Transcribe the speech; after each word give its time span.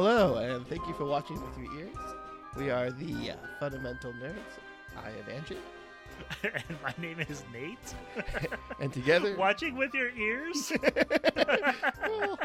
Hello, 0.00 0.36
and 0.36 0.64
thank 0.68 0.86
you 0.86 0.94
for 0.94 1.04
watching 1.04 1.34
with 1.44 1.58
your 1.58 1.74
ears. 1.80 1.96
We 2.56 2.70
are 2.70 2.92
the 2.92 3.32
uh, 3.32 3.34
Fundamental 3.58 4.12
Nerds. 4.12 4.54
I 4.96 5.08
am 5.08 5.28
Andrew, 5.28 5.56
and 6.44 6.78
my 6.84 6.94
name 6.98 7.18
is 7.18 7.42
Nate. 7.52 7.94
and 8.78 8.92
together, 8.92 9.36
Watching 9.38 9.74
with 9.74 9.92
your 9.94 10.10
ears? 10.10 10.70
Well, 12.08 12.38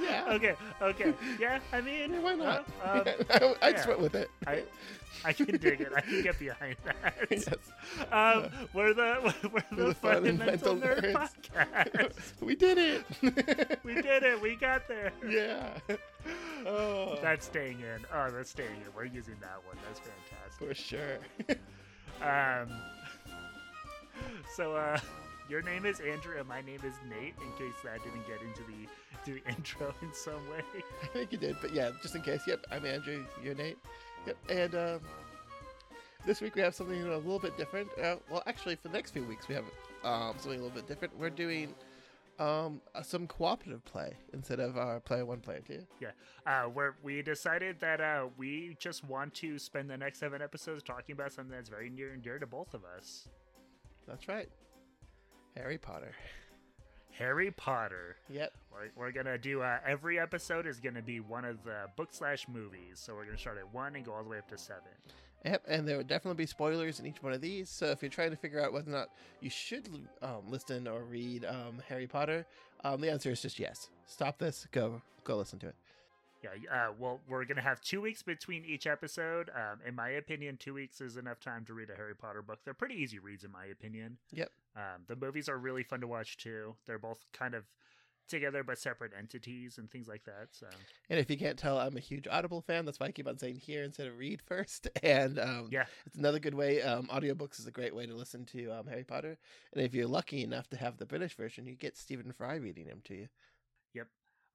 yeah, 0.00 0.24
okay, 0.28 0.54
okay. 0.82 1.14
Yeah, 1.38 1.60
I 1.72 1.80
mean, 1.80 2.12
yeah, 2.14 2.20
why 2.20 2.34
not? 2.34 2.58
um, 2.84 3.02
I, 3.30 3.54
I 3.62 3.68
yeah. 3.68 3.72
just 3.72 3.88
went 3.88 4.00
with 4.00 4.14
it. 4.14 4.30
I, 4.46 4.62
I 5.24 5.32
can 5.32 5.46
dig 5.58 5.80
it. 5.80 5.92
I 5.94 6.00
can 6.00 6.22
get 6.22 6.38
behind 6.38 6.76
that. 6.84 7.14
yes. 7.30 7.48
Um, 8.12 8.48
we're 8.72 8.94
the 8.94 9.34
we're 9.52 9.76
the, 9.76 9.84
the 9.88 9.94
fundamental, 9.94 10.76
Fundamental 10.76 10.76
nerd 10.76 11.12
Nerds. 11.14 11.30
podcast. 11.52 12.40
we 12.40 12.54
did 12.56 12.78
it. 12.78 13.80
we 13.84 13.94
did 13.94 14.22
it. 14.22 14.40
We 14.40 14.56
got 14.56 14.88
there. 14.88 15.12
yeah. 15.28 15.70
Oh, 16.66 17.18
That's 17.22 17.46
staying 17.46 17.80
in. 17.80 18.04
Oh, 18.14 18.30
that's 18.30 18.50
staying 18.50 18.68
in. 18.70 18.92
We're 18.94 19.06
using 19.06 19.36
that 19.40 19.60
one. 19.66 19.76
That's 19.86 20.00
fantastic. 20.00 20.68
for 20.68 20.74
sure. 20.74 21.18
Um, 22.22 22.68
so, 24.54 24.74
uh, 24.76 24.98
your 25.50 25.62
name 25.62 25.84
is 25.84 25.98
Andrew 25.98 26.38
and 26.38 26.48
my 26.48 26.60
name 26.60 26.78
is 26.84 26.94
Nate. 27.08 27.34
In 27.42 27.52
case 27.58 27.74
that 27.82 28.02
didn't 28.04 28.26
get 28.26 28.40
into 28.40 28.62
the 28.62 28.86
to 29.24 29.40
the 29.40 29.50
intro 29.56 29.92
in 30.00 30.14
some 30.14 30.48
way. 30.48 30.62
I 31.02 31.06
think 31.08 31.32
you 31.32 31.38
did, 31.38 31.56
but 31.60 31.74
yeah, 31.74 31.90
just 32.00 32.14
in 32.14 32.22
case. 32.22 32.42
Yep, 32.46 32.66
I'm 32.70 32.86
Andrew. 32.86 33.26
You're 33.42 33.56
Nate. 33.56 33.78
Yep, 34.26 34.36
and 34.48 34.74
um, 34.76 35.00
this 36.24 36.40
week 36.40 36.54
we 36.54 36.62
have 36.62 36.74
something 36.74 37.02
a 37.02 37.16
little 37.16 37.40
bit 37.40 37.56
different. 37.56 37.88
Uh, 38.00 38.16
well, 38.30 38.42
actually, 38.46 38.76
for 38.76 38.88
the 38.88 38.94
next 38.94 39.10
few 39.10 39.24
weeks 39.24 39.48
we 39.48 39.56
have 39.56 39.64
um, 40.04 40.34
something 40.38 40.60
a 40.60 40.62
little 40.62 40.70
bit 40.70 40.86
different. 40.86 41.18
We're 41.18 41.30
doing 41.30 41.74
um, 42.38 42.80
uh, 42.94 43.02
some 43.02 43.26
cooperative 43.26 43.84
play 43.84 44.14
instead 44.32 44.60
of 44.60 44.78
our 44.78 45.00
player 45.00 45.26
one, 45.26 45.40
player 45.40 45.62
two. 45.66 45.84
Uh, 46.46 46.62
where 46.64 46.94
we 47.02 47.22
decided 47.22 47.80
that 47.80 48.00
uh, 48.00 48.26
we 48.38 48.76
just 48.78 49.04
want 49.04 49.34
to 49.34 49.58
spend 49.58 49.90
the 49.90 49.96
next 49.96 50.20
seven 50.20 50.40
episodes 50.40 50.84
talking 50.84 51.12
about 51.12 51.32
something 51.32 51.54
that's 51.54 51.68
very 51.68 51.90
near 51.90 52.12
and 52.12 52.22
dear 52.22 52.38
to 52.38 52.46
both 52.46 52.72
of 52.72 52.82
us. 52.84 53.28
That's 54.06 54.28
right. 54.28 54.48
Harry 55.56 55.78
Potter. 55.78 56.12
Harry 57.10 57.50
Potter. 57.50 58.16
Yep. 58.30 58.52
We're, 58.72 58.90
we're 58.96 59.12
gonna 59.12 59.38
do 59.38 59.62
uh, 59.62 59.78
every 59.86 60.18
episode 60.18 60.66
is 60.66 60.80
gonna 60.80 61.02
be 61.02 61.20
one 61.20 61.44
of 61.44 61.62
the 61.64 61.86
book 61.96 62.08
slash 62.12 62.46
movies. 62.48 62.94
So 62.94 63.14
we're 63.14 63.24
gonna 63.24 63.38
start 63.38 63.58
at 63.58 63.74
one 63.74 63.96
and 63.96 64.04
go 64.04 64.12
all 64.12 64.22
the 64.22 64.28
way 64.30 64.38
up 64.38 64.48
to 64.48 64.58
seven. 64.58 64.82
Yep, 65.44 65.64
and 65.68 65.88
there 65.88 65.96
will 65.96 66.04
definitely 66.04 66.42
be 66.42 66.46
spoilers 66.46 67.00
in 67.00 67.06
each 67.06 67.22
one 67.22 67.32
of 67.32 67.40
these. 67.40 67.70
So 67.70 67.86
if 67.86 68.02
you're 68.02 68.10
trying 68.10 68.30
to 68.30 68.36
figure 68.36 68.62
out 68.62 68.72
whether 68.72 68.90
or 68.90 68.94
not 68.94 69.08
you 69.40 69.48
should 69.48 69.88
um, 70.22 70.42
listen 70.48 70.86
or 70.86 71.02
read 71.02 71.44
um, 71.46 71.82
Harry 71.88 72.06
Potter, 72.06 72.46
um, 72.84 73.00
the 73.00 73.10
answer 73.10 73.30
is 73.30 73.40
just 73.40 73.58
yes. 73.58 73.88
Stop 74.06 74.38
this. 74.38 74.66
Go. 74.70 75.02
Go 75.24 75.36
listen 75.36 75.58
to 75.60 75.68
it. 75.68 75.74
Yeah, 76.42 76.50
uh, 76.72 76.92
well, 76.98 77.20
we're 77.28 77.44
gonna 77.44 77.60
have 77.60 77.80
two 77.80 78.00
weeks 78.00 78.22
between 78.22 78.64
each 78.64 78.86
episode. 78.86 79.50
Um, 79.54 79.80
in 79.86 79.94
my 79.94 80.10
opinion, 80.10 80.56
two 80.56 80.74
weeks 80.74 81.00
is 81.00 81.16
enough 81.16 81.40
time 81.40 81.64
to 81.66 81.74
read 81.74 81.90
a 81.90 81.96
Harry 81.96 82.14
Potter 82.14 82.42
book. 82.42 82.60
They're 82.64 82.74
pretty 82.74 82.96
easy 82.96 83.18
reads, 83.18 83.44
in 83.44 83.52
my 83.52 83.66
opinion. 83.66 84.18
Yep. 84.32 84.50
Um, 84.76 85.02
the 85.06 85.16
movies 85.16 85.48
are 85.48 85.58
really 85.58 85.82
fun 85.82 86.00
to 86.00 86.06
watch 86.06 86.36
too. 86.36 86.76
They're 86.86 86.98
both 86.98 87.26
kind 87.32 87.54
of 87.54 87.64
together 88.30 88.62
but 88.62 88.78
separate 88.78 89.12
entities 89.18 89.76
and 89.76 89.90
things 89.90 90.08
like 90.08 90.24
that. 90.24 90.48
So 90.52 90.66
And 91.10 91.18
if 91.18 91.28
you 91.28 91.36
can't 91.36 91.58
tell, 91.58 91.78
I'm 91.78 91.96
a 91.96 92.00
huge 92.00 92.26
Audible 92.30 92.62
fan. 92.62 92.86
That's 92.86 93.00
why 93.00 93.06
I 93.06 93.10
keep 93.10 93.26
on 93.26 93.36
saying 93.36 93.56
here 93.56 93.82
instead 93.82 94.06
of 94.06 94.16
read 94.16 94.40
first. 94.40 94.88
And 95.02 95.38
um, 95.40 95.68
yeah, 95.70 95.86
it's 96.06 96.16
another 96.16 96.38
good 96.38 96.54
way. 96.54 96.82
Um, 96.82 97.06
audiobooks 97.06 97.58
is 97.58 97.66
a 97.66 97.70
great 97.70 97.94
way 97.94 98.06
to 98.06 98.14
listen 98.14 98.44
to 98.46 98.70
um, 98.70 98.86
Harry 98.86 99.02
Potter. 99.02 99.38
And 99.72 99.82
if 99.82 99.94
you're 99.94 100.06
lucky 100.06 100.44
enough 100.44 100.68
to 100.70 100.76
have 100.76 100.98
the 100.98 101.06
British 101.06 101.34
version, 101.34 101.66
you 101.66 101.74
get 101.74 101.96
Stephen 101.96 102.30
Fry 102.32 102.56
reading 102.56 102.86
them 102.86 103.00
to 103.04 103.14
you. 103.14 103.28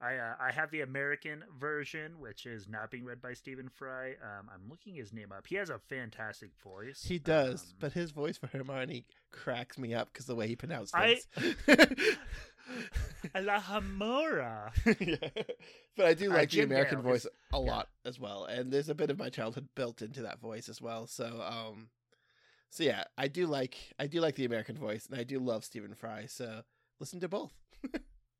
I 0.01 0.15
uh, 0.17 0.35
I 0.39 0.51
have 0.51 0.71
the 0.71 0.81
American 0.81 1.43
version, 1.57 2.19
which 2.19 2.45
is 2.45 2.67
not 2.67 2.91
being 2.91 3.05
read 3.05 3.21
by 3.21 3.33
Stephen 3.33 3.69
Fry. 3.69 4.09
Um, 4.21 4.49
I'm 4.53 4.69
looking 4.69 4.95
his 4.95 5.13
name 5.13 5.31
up. 5.31 5.47
He 5.47 5.55
has 5.55 5.69
a 5.69 5.79
fantastic 5.79 6.51
voice. 6.63 7.03
He 7.07 7.17
does, 7.17 7.61
Um, 7.63 7.67
but 7.79 7.93
his 7.93 8.11
voice 8.11 8.37
for 8.37 8.47
Hermione 8.47 9.05
cracks 9.31 9.77
me 9.77 9.93
up 9.93 10.11
because 10.11 10.25
the 10.25 10.35
way 10.35 10.47
he 10.47 10.55
pronounced 10.55 10.93
I- 10.95 11.15
things. 11.35 11.57
Alhamora. 13.35 14.71
yeah. 14.99 15.43
But 15.95 16.05
I 16.05 16.13
do 16.13 16.31
Uh, 16.31 16.35
like 16.35 16.49
the 16.51 16.61
American 16.61 17.01
Dale 17.01 17.11
voice 17.11 17.25
a 17.25 17.29
yeah. 17.53 17.57
lot 17.71 17.89
as 18.05 18.19
well, 18.19 18.45
and 18.45 18.71
there's 18.71 18.89
a 18.89 18.95
bit 18.95 19.09
of 19.09 19.17
my 19.17 19.29
childhood 19.29 19.69
built 19.75 20.01
into 20.01 20.21
that 20.23 20.39
voice 20.39 20.67
as 20.69 20.81
well. 20.81 21.07
So, 21.07 21.41
um, 21.41 21.89
so 22.69 22.83
yeah, 22.83 23.05
I 23.17 23.27
do 23.27 23.47
like 23.47 23.77
I 23.97 24.07
do 24.07 24.19
like 24.19 24.35
the 24.35 24.45
American 24.45 24.77
voice, 24.77 25.07
and 25.09 25.17
I 25.19 25.23
do 25.23 25.39
love 25.39 25.63
Stephen 25.63 25.93
Fry. 25.95 26.25
So 26.25 26.63
listen 26.99 27.19
to 27.21 27.29
both. 27.29 27.53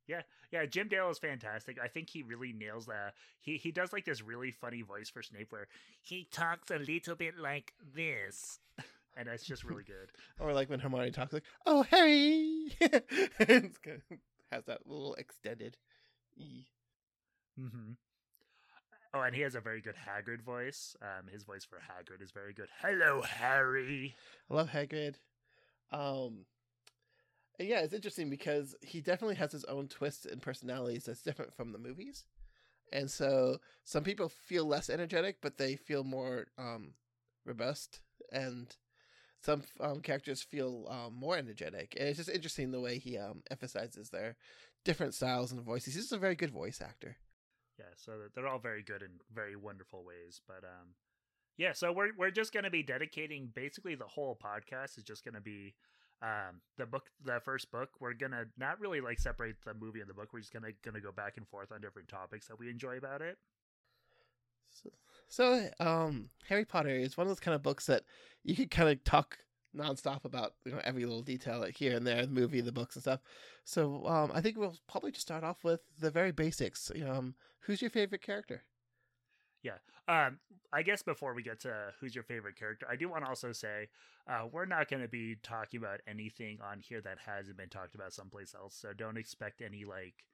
Yeah, 0.08 0.22
yeah, 0.52 0.66
Jim 0.66 0.88
Dale 0.88 1.10
is 1.10 1.18
fantastic. 1.18 1.78
I 1.84 1.88
think 1.88 2.10
he 2.10 2.22
really 2.24 2.54
nails 2.54 2.86
that. 2.86 3.14
He 3.42 3.58
he 3.58 3.72
does 3.72 3.92
like 3.92 4.06
this 4.06 4.22
really 4.22 4.52
funny 4.52 4.82
voice 4.82 5.10
for 5.10 5.24
Snape 5.24 5.52
where 5.52 5.68
he 6.02 6.28
talks 6.32 6.70
a 6.72 6.78
little 6.78 7.16
bit 7.16 7.38
like 7.38 7.74
this. 7.96 8.60
And 9.18 9.30
that's 9.30 9.46
just 9.46 9.64
really 9.64 9.84
good. 9.84 10.12
Or 10.42 10.52
like 10.52 10.70
when 10.70 10.82
Hermione 10.82 11.12
talks, 11.12 11.32
like, 11.32 11.46
"Oh, 11.66 11.84
Harry," 11.84 12.74
It's 12.82 13.78
good. 13.78 14.02
has 14.52 14.66
that 14.66 14.86
little 14.86 15.16
extended. 15.16 15.78
E. 16.36 16.66
Mm-hmm. 17.58 17.92
Oh, 19.14 19.22
and 19.22 19.34
he 19.34 19.42
has 19.44 19.56
a 19.56 19.62
very 19.62 19.80
good 19.80 19.96
Hagrid 19.96 20.42
voice. 20.42 20.98
Um, 21.02 21.28
his 21.32 21.44
voice 21.46 21.64
for 21.64 21.78
Hagrid 21.78 22.22
is 22.22 22.32
very 22.32 22.52
good. 22.54 22.68
Hello, 22.82 23.22
Harry. 23.22 24.16
I 24.52 24.54
love 24.54 24.70
Hagrid. 24.72 25.16
Um, 25.94 26.46
and 27.60 27.68
yeah, 27.68 27.80
it's 27.80 27.94
interesting 27.94 28.30
because 28.30 28.76
he 28.82 29.02
definitely 29.02 29.36
has 29.36 29.52
his 29.52 29.66
own 29.66 29.88
twists 29.88 30.26
and 30.26 30.42
personalities 30.42 31.06
that's 31.06 31.22
different 31.22 31.54
from 31.56 31.72
the 31.72 31.78
movies. 31.78 32.26
And 32.94 33.10
so 33.10 33.58
some 33.84 34.04
people 34.04 34.30
feel 34.30 34.66
less 34.66 34.90
energetic, 34.90 35.38
but 35.42 35.58
they 35.58 35.76
feel 35.76 36.04
more 36.04 36.48
um, 36.58 36.94
robust, 37.46 38.02
and 38.32 38.76
some 39.42 39.64
um, 39.80 40.02
characters 40.02 40.42
feel 40.42 40.88
um, 40.90 41.16
more 41.16 41.38
energetic. 41.38 41.96
And 42.00 42.08
it's 42.08 42.18
just 42.18 42.30
interesting 42.30 42.72
the 42.72 42.80
way 42.80 42.98
he 42.98 43.18
um, 43.18 43.42
emphasizes 43.50 44.10
their 44.10 44.36
different 44.84 45.14
styles 45.14 45.52
and 45.52 45.62
voices. 45.62 45.94
He's 45.94 46.04
just 46.04 46.14
a 46.14 46.18
very 46.18 46.36
good 46.36 46.52
voice 46.52 46.82
actor. 46.82 47.18
Yeah, 47.78 47.86
so 47.98 48.14
they're 48.34 48.48
all 48.48 48.60
very 48.60 48.84
good 48.84 49.02
in 49.02 49.20
very 49.34 49.56
wonderful 49.56 50.06
ways. 50.06 50.42
But 50.48 50.64
um, 50.64 50.96
yeah, 51.58 51.74
so 51.74 51.92
we're 51.92 52.12
we're 52.18 52.32
just 52.32 52.54
gonna 52.54 52.70
be 52.70 52.84
dedicating 52.84 53.52
basically 53.54 53.96
the 53.96 54.06
whole 54.06 54.40
podcast 54.42 54.98
is 54.98 55.04
just 55.04 55.26
gonna 55.26 55.42
be 55.42 55.76
um 56.22 56.62
the 56.78 56.86
book 56.86 57.04
the 57.24 57.40
first 57.44 57.72
book 57.72 57.90
we're 58.00 58.14
gonna 58.14 58.46
not 58.58 58.80
really 58.80 59.02
like 59.02 59.20
separate 59.20 59.56
the 59.66 59.74
movie 59.74 60.00
and 60.02 60.10
the 60.10 60.14
book 60.14 60.30
we're 60.34 60.40
just 60.40 60.54
gonna 60.54 60.72
gonna 60.84 61.02
go 61.02 61.12
back 61.12 61.38
and 61.38 61.48
forth 61.48 61.72
on 61.72 61.82
different 61.82 62.08
topics 62.08 62.48
that 62.48 62.58
we 62.60 62.70
enjoy 62.70 62.98
about 62.98 63.22
it 63.22 63.38
So, 64.70 64.90
so 65.28 65.70
um, 65.80 66.30
Harry 66.48 66.66
Potter 66.66 66.90
is 66.90 67.18
one 67.18 67.26
of 67.28 67.30
those 67.30 67.40
kind 67.40 67.56
of 67.56 67.64
books 67.64 67.86
that 67.88 68.04
you 68.44 68.56
could 68.56 68.72
kind 68.72 68.90
of 68.90 69.04
talk 69.04 69.38
nonstop 69.76 70.26
about, 70.26 70.54
you 70.66 70.72
know, 70.72 70.82
every 70.84 71.06
little 71.06 71.22
detail 71.22 71.60
like 71.60 71.76
here 71.78 71.96
and 71.96 72.06
there, 72.06 72.26
the 72.26 72.32
movie, 72.32 72.62
the 72.62 72.72
books, 72.72 72.96
and 72.96 73.04
stuff. 73.04 73.22
So 73.64 74.06
um, 74.08 74.32
I 74.34 74.42
think 74.42 74.58
we'll 74.58 74.78
probably 74.88 75.12
just 75.12 75.28
start 75.28 75.44
off 75.44 75.64
with 75.64 75.82
the 76.00 76.12
very 76.12 76.32
basics. 76.32 76.92
Um, 77.08 77.36
who's 77.62 77.82
your 77.82 77.92
favorite 77.92 78.22
character? 78.22 78.64
Um 80.08 80.38
i 80.72 80.82
guess 80.82 81.02
before 81.02 81.34
we 81.34 81.44
get 81.44 81.60
to 81.60 81.74
who's 82.00 82.14
your 82.16 82.24
favorite 82.24 82.56
character 82.56 82.86
i 82.90 82.96
do 82.96 83.10
want 83.10 83.24
to 83.24 83.30
also 83.30 83.52
say 83.52 83.88
uh 84.30 84.46
we're 84.52 84.66
not 84.66 84.88
going 84.90 85.02
to 85.02 85.08
be 85.08 85.36
talking 85.44 85.80
about 85.80 86.00
anything 86.08 86.60
on 86.62 86.80
here 86.80 87.02
that 87.02 87.18
hasn't 87.26 87.58
been 87.58 87.70
talked 87.70 87.96
about 87.96 88.14
someplace 88.14 88.54
else 88.56 88.76
so 88.76 88.94
don't 88.94 89.18
expect 89.18 89.62
any 89.62 89.84
like 89.86 90.26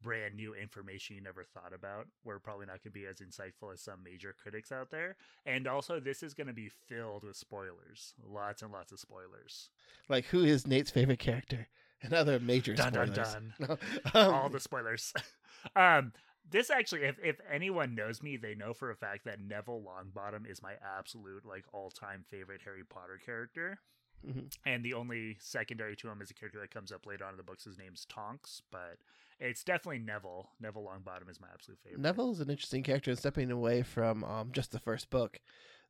brand 0.00 0.36
new 0.36 0.54
information 0.54 1.16
you 1.16 1.22
never 1.22 1.42
thought 1.42 1.72
about 1.74 2.06
we're 2.24 2.38
probably 2.38 2.64
not 2.66 2.82
going 2.82 2.92
to 2.92 3.00
be 3.00 3.04
as 3.06 3.16
insightful 3.18 3.72
as 3.72 3.80
some 3.80 4.00
major 4.04 4.32
critics 4.40 4.70
out 4.70 4.90
there 4.90 5.16
and 5.44 5.66
also 5.66 5.98
this 5.98 6.22
is 6.22 6.34
going 6.34 6.46
to 6.46 6.52
be 6.52 6.68
filled 6.68 7.24
with 7.24 7.36
spoilers 7.36 8.14
lots 8.24 8.62
and 8.62 8.70
lots 8.70 8.92
of 8.92 9.00
spoilers 9.00 9.70
Like, 10.08 10.26
who 10.26 10.44
is 10.44 10.66
Nate's 10.66 10.90
favorite 10.90 11.18
character? 11.18 11.68
And 12.00 12.12
other 12.12 12.38
major 12.38 12.74
dun 12.74 12.92
dun 12.92 13.12
spoilers. 13.12 13.32
dun 13.32 13.54
No, 13.58 13.78
um, 14.14 14.32
all 14.32 14.48
the 14.48 14.60
spoilers. 14.60 15.12
um, 15.74 16.12
this 16.50 16.70
actually, 16.70 17.02
if 17.04 17.18
if 17.22 17.40
anyone 17.50 17.94
knows 17.94 18.22
me, 18.22 18.36
they 18.36 18.54
know 18.54 18.72
for 18.72 18.90
a 18.90 18.96
fact 18.96 19.24
that 19.24 19.40
Neville 19.40 19.82
Longbottom 19.82 20.50
is 20.50 20.62
my 20.62 20.74
absolute 20.98 21.44
like 21.44 21.64
all 21.72 21.90
time 21.90 22.24
favorite 22.28 22.62
Harry 22.64 22.84
Potter 22.84 23.18
character. 23.24 23.80
Mhm. 24.26 24.52
And 24.66 24.84
the 24.84 24.94
only 24.94 25.36
secondary 25.40 25.94
to 25.96 26.08
him 26.08 26.20
is 26.20 26.30
a 26.30 26.34
character 26.34 26.58
that 26.60 26.72
comes 26.72 26.90
up 26.90 27.06
later 27.06 27.24
on 27.24 27.32
in 27.34 27.36
the 27.36 27.42
books. 27.44 27.64
His 27.64 27.78
name's 27.78 28.04
Tonks, 28.06 28.62
but 28.70 28.98
it's 29.38 29.62
definitely 29.62 30.00
Neville. 30.00 30.50
Neville 30.58 30.82
Longbottom 30.84 31.30
is 31.30 31.40
my 31.40 31.46
absolute 31.52 31.78
favorite. 31.84 32.00
Neville 32.00 32.32
is 32.32 32.40
an 32.40 32.50
interesting 32.50 32.82
character, 32.82 33.10
and 33.12 33.18
stepping 33.18 33.50
away 33.52 33.82
from 33.82 34.24
um, 34.24 34.50
just 34.50 34.72
the 34.72 34.80
first 34.80 35.10
book, 35.10 35.38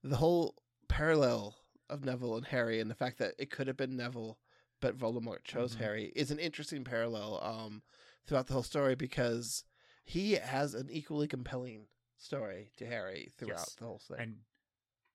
the 0.03 0.17
whole 0.17 0.57
parallel 0.89 1.57
of 1.89 2.05
Neville 2.05 2.37
and 2.37 2.47
Harry, 2.49 2.81
and 2.81 2.91
the 2.91 2.95
fact 2.95 3.19
that 3.19 3.35
it 3.39 3.51
could 3.51 3.67
have 3.67 3.79
been 3.79 3.97
Neville, 3.97 4.39
but 4.81 4.99
Voldemort 4.99 5.45
chose 5.45 5.75
Mhm. 5.77 5.79
Harry, 5.79 6.13
is 6.15 6.31
an 6.31 6.39
interesting 6.39 6.85
parallel 6.85 7.43
um, 7.43 7.83
throughout 8.27 8.47
the 8.47 8.53
whole 8.53 8.63
story 8.63 8.95
because 8.95 9.65
he 10.09 10.33
has 10.33 10.75
an 10.75 10.89
equally 10.91 11.29
compelling 11.29 11.87
story 12.17 12.71
to 12.79 12.87
Harry 12.87 13.31
throughout 13.37 13.59
Yes. 13.59 13.75
the 13.79 13.85
whole 13.85 13.99
thing. 13.99 14.17
and 14.19 14.37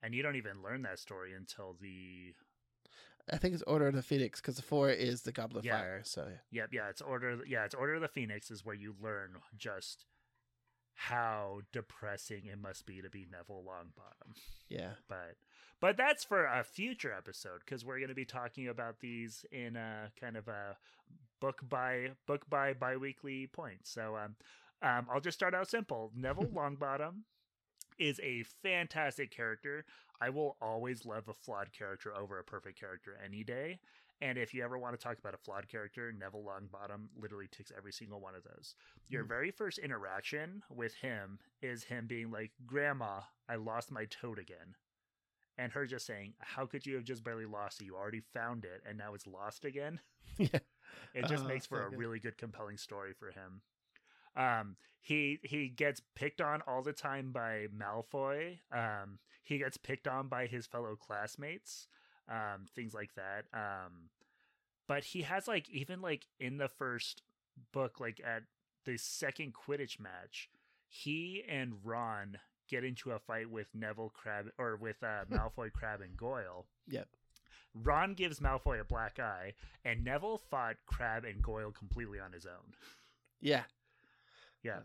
and 0.03 0.13
you 0.13 0.21
don't 0.21 0.35
even 0.35 0.61
learn 0.61 0.81
that 0.83 0.99
story 0.99 1.33
until 1.33 1.75
the 1.81 2.33
I 3.31 3.37
think 3.37 3.53
it's 3.53 3.63
Order 3.63 3.87
of 3.87 3.95
the 3.95 4.01
Phoenix 4.03 4.41
because 4.41 4.57
the 4.57 4.61
four 4.61 4.89
is 4.89 5.21
the 5.21 5.31
Goblet 5.31 5.59
of 5.59 5.65
Yeah. 5.65 5.77
Fire. 5.79 6.01
So 6.03 6.29
Yep, 6.51 6.73
yeah, 6.73 6.89
it's 6.89 7.01
order. 7.01 7.39
Yeah, 7.47 7.63
it's 7.63 7.73
Order 7.73 7.95
of 7.95 8.01
the 8.01 8.07
Phoenix 8.09 8.51
is 8.51 8.65
where 8.65 8.75
you 8.75 8.95
learn 9.01 9.37
just 9.57 10.05
how 10.95 11.61
depressing 11.71 12.45
it 12.45 12.59
must 12.59 12.85
be 12.85 13.01
to 13.01 13.09
be 13.09 13.25
Neville 13.31 13.63
Longbottom. 13.67 14.35
Yeah. 14.69 14.91
But 15.07 15.37
but 15.79 15.97
that's 15.97 16.23
for 16.23 16.45
a 16.45 16.63
future 16.63 17.13
episode 17.13 17.59
because 17.65 17.83
we're 17.83 17.97
going 17.97 18.09
to 18.09 18.15
be 18.15 18.25
talking 18.25 18.67
about 18.67 18.99
these 18.99 19.45
in 19.51 19.75
a 19.75 20.11
kind 20.19 20.37
of 20.37 20.47
a 20.47 20.77
book 21.39 21.61
by 21.67 22.11
book 22.27 22.49
by 22.49 22.73
biweekly 22.73 23.47
point. 23.47 23.87
So 23.87 24.15
um, 24.17 24.35
um 24.83 25.07
I'll 25.11 25.21
just 25.21 25.37
start 25.39 25.55
out 25.55 25.69
simple. 25.69 26.11
Neville 26.15 26.49
Longbottom 26.55 27.23
is 27.99 28.19
a 28.23 28.43
fantastic 28.63 29.31
character. 29.31 29.85
I 30.21 30.29
will 30.29 30.57
always 30.61 31.05
love 31.05 31.27
a 31.29 31.33
flawed 31.33 31.71
character 31.73 32.15
over 32.15 32.39
a 32.39 32.43
perfect 32.45 32.79
character 32.79 33.17
any 33.23 33.43
day. 33.43 33.79
And 34.21 34.37
if 34.37 34.53
you 34.53 34.63
ever 34.63 34.77
want 34.77 34.97
to 34.99 35.03
talk 35.03 35.19
about 35.19 35.33
a 35.35 35.37
flawed 35.37 35.67
character, 35.69 36.11
Neville 36.13 36.43
Longbottom 36.43 37.07
literally 37.19 37.47
ticks 37.51 37.71
every 37.77 37.93
single 37.93 38.21
one 38.21 38.35
of 38.35 38.43
those. 38.43 38.75
Your 39.09 39.23
Mm. 39.23 39.29
very 39.29 39.51
first 39.51 39.79
interaction 39.79 40.63
with 40.69 40.95
him 40.95 41.39
is 41.61 41.85
him 41.85 42.07
being 42.07 42.31
like, 42.31 42.51
Grandma, 42.65 43.21
I 43.49 43.55
lost 43.55 43.91
my 43.91 44.05
toad 44.05 44.39
again. 44.39 44.75
And 45.57 45.71
her 45.73 45.85
just 45.85 46.05
saying, 46.05 46.35
How 46.39 46.65
could 46.65 46.85
you 46.85 46.95
have 46.95 47.03
just 47.03 47.23
barely 47.23 47.45
lost 47.45 47.81
it? 47.81 47.85
You 47.85 47.95
already 47.95 48.21
found 48.33 48.65
it 48.65 48.81
and 48.87 48.97
now 48.97 49.13
it's 49.13 49.27
lost 49.27 49.65
again. 49.65 49.99
Yeah. 50.37 50.59
It 51.13 51.23
just 51.25 51.45
Oh, 51.45 51.45
makes 51.45 51.67
for 51.67 51.83
a 51.83 51.89
good. 51.89 51.99
really 51.99 52.19
good, 52.19 52.37
compelling 52.37 52.77
story 52.77 53.13
for 53.13 53.31
him. 53.31 53.61
Um, 54.35 54.75
he 55.01 55.39
he 55.43 55.67
gets 55.67 56.01
picked 56.15 56.41
on 56.41 56.61
all 56.67 56.81
the 56.81 56.93
time 56.93 57.31
by 57.31 57.67
Malfoy. 57.75 58.59
Um, 58.71 59.19
he 59.43 59.57
gets 59.57 59.77
picked 59.77 60.07
on 60.07 60.27
by 60.27 60.47
his 60.47 60.65
fellow 60.65 60.95
classmates. 60.95 61.87
Um, 62.29 62.67
things 62.73 62.93
like 62.93 63.13
that. 63.15 63.45
Um, 63.53 64.09
but 64.87 65.03
he 65.03 65.23
has 65.23 65.47
like 65.47 65.69
even 65.69 66.01
like 66.01 66.27
in 66.39 66.57
the 66.57 66.69
first 66.69 67.21
book, 67.71 67.99
like 67.99 68.21
at 68.25 68.43
the 68.85 68.97
second 68.97 69.53
Quidditch 69.53 69.99
match, 69.99 70.49
he 70.87 71.43
and 71.47 71.73
Ron 71.83 72.37
get 72.69 72.83
into 72.83 73.11
a 73.11 73.19
fight 73.19 73.49
with 73.49 73.67
Neville 73.73 74.11
Crabbe 74.13 74.51
or 74.57 74.75
with 74.77 75.03
uh, 75.03 75.25
Malfoy, 75.31 75.71
Crabbe, 75.71 76.01
and 76.01 76.17
Goyle. 76.17 76.65
Yep. 76.87 77.07
Ron 77.75 78.13
gives 78.13 78.39
Malfoy 78.39 78.79
a 78.79 78.83
black 78.83 79.19
eye, 79.19 79.53
and 79.83 80.03
Neville 80.03 80.37
fought 80.37 80.75
Crabbe 80.85 81.25
and 81.25 81.41
Goyle 81.41 81.71
completely 81.71 82.19
on 82.19 82.31
his 82.31 82.45
own. 82.45 82.75
Yeah. 83.41 83.63
Yeah. 84.63 84.79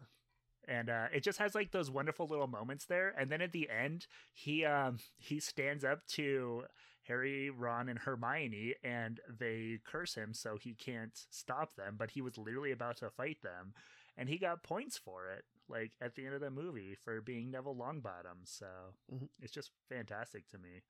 And 0.66 0.90
uh, 0.90 1.06
it 1.14 1.22
just 1.22 1.38
has 1.38 1.54
like 1.54 1.70
those 1.70 1.90
wonderful 1.90 2.26
little 2.26 2.46
moments 2.46 2.86
there. 2.86 3.14
And 3.19 3.30
then 3.30 3.40
at 3.40 3.52
the 3.52 3.69
end, 3.70 4.06
he 4.34 4.64
um 4.64 4.98
he 5.16 5.40
stands 5.40 5.84
up 5.84 6.06
to 6.08 6.64
Harry, 7.04 7.48
Ron, 7.50 7.88
and 7.88 7.98
Hermione, 7.98 8.75
and 8.84 9.20
they 9.28 9.80
curse 9.86 10.14
him 10.14 10.34
so 10.34 10.56
he 10.58 10.75
can't 10.75 11.19
stop 11.30 11.76
them. 11.76 11.96
But 11.98 12.10
he 12.10 12.20
was 12.20 12.36
literally 12.36 12.72
about 12.72 12.98
to 12.98 13.08
fight 13.10 13.38
them, 13.42 13.72
and 14.16 14.28
he 14.28 14.38
got 14.38 14.62
points 14.62 14.98
for 14.98 15.30
it. 15.30 15.44
Like 15.69 15.92
at 16.02 16.14
the 16.14 16.26
end 16.26 16.34
of 16.34 16.40
the 16.40 16.50
movie 16.50 16.94
for 16.94 17.20
being 17.22 17.50
Neville 17.50 17.76
Longbottom. 17.76 18.44
So 18.44 18.66
Mhm. 19.12 19.28
it's 19.40 19.52
just 19.52 19.70
fantastic 19.88 20.48
to 20.48 20.58
me. 20.58 20.82